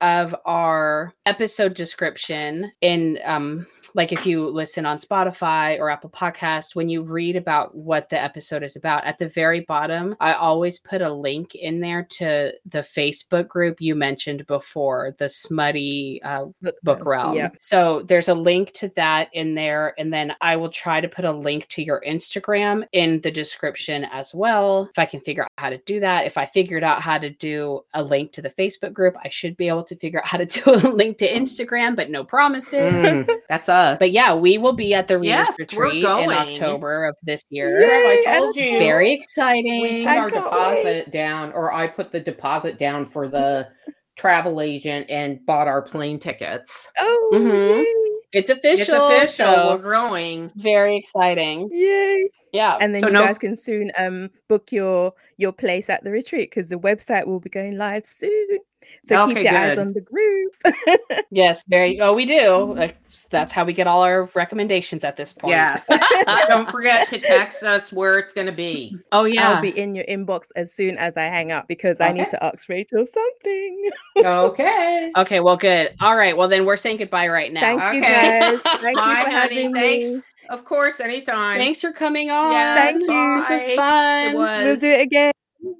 of 0.03 0.35
our 0.45 1.13
episode 1.25 1.73
description 1.73 2.71
in 2.81 3.17
um 3.23 3.65
like 3.93 4.11
if 4.11 4.25
you 4.25 4.47
listen 4.47 4.85
on 4.85 4.97
Spotify 4.97 5.79
or 5.79 5.89
Apple 5.89 6.09
Podcast, 6.09 6.75
when 6.75 6.89
you 6.89 7.01
read 7.01 7.35
about 7.35 7.75
what 7.75 8.09
the 8.09 8.21
episode 8.21 8.63
is 8.63 8.75
about, 8.75 9.05
at 9.05 9.17
the 9.17 9.27
very 9.27 9.61
bottom, 9.61 10.15
I 10.19 10.33
always 10.33 10.79
put 10.79 11.01
a 11.01 11.11
link 11.11 11.55
in 11.55 11.81
there 11.81 12.03
to 12.11 12.53
the 12.65 12.79
Facebook 12.79 13.47
group 13.47 13.81
you 13.81 13.95
mentioned 13.95 14.45
before, 14.47 15.15
the 15.17 15.29
smutty 15.29 16.21
uh, 16.23 16.45
book 16.83 17.05
realm. 17.05 17.35
Yeah. 17.35 17.49
So 17.59 18.03
there's 18.03 18.27
a 18.27 18.33
link 18.33 18.73
to 18.73 18.89
that 18.89 19.29
in 19.33 19.55
there. 19.55 19.93
And 19.97 20.13
then 20.13 20.35
I 20.41 20.55
will 20.55 20.69
try 20.69 21.01
to 21.01 21.07
put 21.07 21.25
a 21.25 21.31
link 21.31 21.67
to 21.69 21.83
your 21.83 22.01
Instagram 22.07 22.85
in 22.91 23.21
the 23.21 23.31
description 23.31 24.05
as 24.05 24.33
well. 24.33 24.89
If 24.91 24.99
I 24.99 25.05
can 25.05 25.21
figure 25.21 25.43
out 25.43 25.49
how 25.57 25.69
to 25.69 25.77
do 25.79 25.99
that. 25.99 26.25
If 26.25 26.37
I 26.37 26.45
figured 26.45 26.83
out 26.83 27.01
how 27.01 27.17
to 27.17 27.29
do 27.29 27.81
a 27.93 28.03
link 28.03 28.31
to 28.33 28.41
the 28.41 28.49
Facebook 28.49 28.93
group, 28.93 29.15
I 29.23 29.29
should 29.29 29.55
be 29.57 29.67
able 29.67 29.83
to 29.85 29.95
figure 29.95 30.19
out 30.19 30.27
how 30.27 30.37
to 30.37 30.45
do 30.63 30.63
a 30.65 30.91
link 30.91 31.17
to 31.19 31.29
Instagram, 31.29 31.95
but 31.95 32.09
no 32.09 32.23
promises. 32.23 32.93
Mm, 32.93 33.29
that's 33.49 33.69
us. 33.73 33.99
But 33.99 34.11
yeah, 34.11 34.33
we 34.35 34.57
will 34.57 34.73
be 34.73 34.93
at 34.93 35.07
the 35.07 35.17
Readers 35.17 35.47
Yes, 35.49 35.55
Retreat 35.59 36.03
in. 36.03 36.05
October 36.05 37.05
of 37.05 37.15
this 37.23 37.45
year. 37.49 37.81
Yay, 37.81 38.23
I 38.27 38.37
told 38.37 38.55
you? 38.55 38.77
Very 38.79 39.09
we 39.09 39.13
exciting. 39.15 40.03
put 40.03 40.09
I 40.11 40.17
our 40.19 40.29
can't 40.31 40.43
deposit 40.45 41.11
down, 41.11 41.51
or 41.53 41.73
I 41.73 41.87
put 41.87 42.11
the 42.11 42.19
deposit 42.19 42.77
down 42.77 43.05
for 43.05 43.27
the 43.27 43.67
travel 44.15 44.61
agent 44.61 45.07
and 45.09 45.43
bought 45.45 45.67
our 45.67 45.81
plane 45.81 46.19
tickets. 46.19 46.87
Oh, 46.99 47.31
Mhm. 47.33 47.79
yay. 47.79 47.85
It's 48.31 48.49
It's 48.49 48.59
official. 48.59 49.07
official. 49.07 49.27
So 49.27 49.77
We're 49.83 49.91
going. 49.91 50.49
very 50.55 50.95
exciting. 50.95 51.69
Yay. 51.71 52.29
Yeah. 52.51 52.77
And 52.81 52.93
then 52.95 53.01
So 53.01 53.07
you 53.07 53.13
no- 53.13 53.25
guys 53.25 53.37
can 53.39 53.55
soon 53.55 53.91
um 53.97 54.29
book 54.49 54.71
your 54.71 55.13
your 55.37 55.51
place 55.51 55.89
at 55.89 56.03
the 56.03 56.11
retreat 56.11 56.49
because 56.49 56.69
the 56.69 56.77
website 56.79 57.25
will 57.27 57.39
be 57.39 57.49
going 57.49 57.77
live 57.77 58.05
soon. 58.05 58.59
So 59.05 59.27
keep 59.27 59.37
Okay, 59.37 59.43
your 59.49 59.57
eyes 59.57 59.75
good. 59.75 59.79
on 59.87 59.93
the 59.93 60.01
group. 60.01 60.53
Yes, 61.29 61.63
very. 61.67 61.99
Oh, 61.99 62.13
we 62.13 62.25
do. 62.25 62.73
Like, 62.75 62.95
That's 63.31 63.51
how 63.51 63.65
we 63.65 63.73
get 63.73 63.87
all 63.87 64.03
our 64.03 64.29
recommendations 64.35 65.03
at 65.03 65.17
this 65.17 65.33
point. 65.33 65.49
Yes. 65.51 65.87
Don't 66.47 66.69
forget 66.69 67.09
to 67.09 67.19
text 67.19 67.63
us 67.63 67.91
where 67.91 68.19
it's 68.19 68.33
going 68.33 68.45
to 68.45 68.53
be. 68.53 68.95
Oh 69.11 69.23
yeah. 69.23 69.49
I'll 69.53 69.61
be 69.61 69.69
in 69.77 69.95
your 69.95 70.05
inbox 70.05 70.43
as 70.55 70.71
soon 70.71 70.97
as 70.97 71.17
I 71.17 71.23
hang 71.23 71.51
up 71.51 71.67
because 71.67 71.99
I 71.99 72.11
need 72.11 72.29
to 72.29 72.43
ask 72.43 72.69
Rachel 72.69 73.03
something. 73.05 73.89
Okay. 74.17 75.11
okay. 75.17 75.39
Well, 75.39 75.57
good. 75.57 75.95
All 75.99 76.15
right. 76.15 76.37
Well, 76.37 76.47
then 76.47 76.65
we're 76.65 76.77
saying 76.77 76.97
goodbye 76.97 77.27
right 77.29 77.51
now. 77.51 77.61
Thank 77.61 77.95
you 77.95 78.01
guys. 78.01 78.59
Thank 78.81 78.97
Bye, 78.97 79.17
you 79.17 79.23
for 79.23 79.29
honey. 79.29 79.31
having 79.31 79.73
Thanks. 79.73 80.07
me. 80.07 80.21
Of 80.49 80.65
course, 80.65 80.99
anytime. 80.99 81.57
Thanks 81.57 81.81
for 81.81 81.91
coming 81.91 82.29
on. 82.29 82.51
Yes, 82.51 82.77
Thank 82.77 83.01
you. 83.01 83.35
This 83.39 83.49
was 83.49 83.75
fun. 83.75 84.35
It 84.35 84.37
was. 84.37 84.63
We'll 84.65 84.75
do 84.77 84.87
it 84.87 85.01
again. 85.01 85.33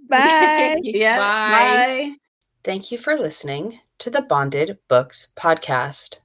Bye. 0.09 0.77
Yeah. 0.81 1.17
Bye. 1.19 1.75
Bye. 2.09 2.15
Thank 2.63 2.91
you 2.93 2.97
for 2.97 3.17
listening 3.17 3.79
to 3.99 4.09
the 4.09 4.21
Bonded 4.21 4.77
Books 4.87 5.33
podcast. 5.35 6.21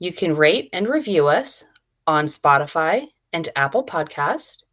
You 0.00 0.12
can 0.12 0.34
rate 0.34 0.68
and 0.72 0.88
review 0.88 1.28
us 1.28 1.64
on 2.08 2.26
Spotify 2.26 3.08
and 3.32 3.48
Apple 3.54 3.84
Podcast. 3.84 4.64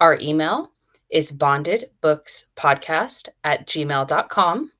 Our 0.00 0.18
email 0.18 0.72
is 1.10 1.32
bondedbookspodcast 1.32 3.28
at 3.44 3.66
gmail.com. 3.66 4.72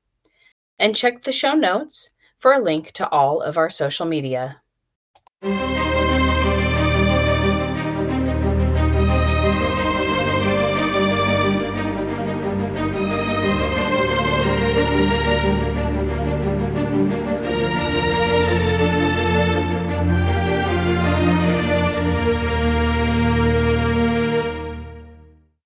And 0.79 0.95
check 0.95 1.21
the 1.21 1.31
show 1.31 1.53
notes 1.53 2.15
for 2.39 2.53
a 2.53 2.59
link 2.59 2.91
to 2.93 3.07
all 3.09 3.41
of 3.41 3.59
our 3.59 3.69
social 3.69 4.07
media. 4.07 4.61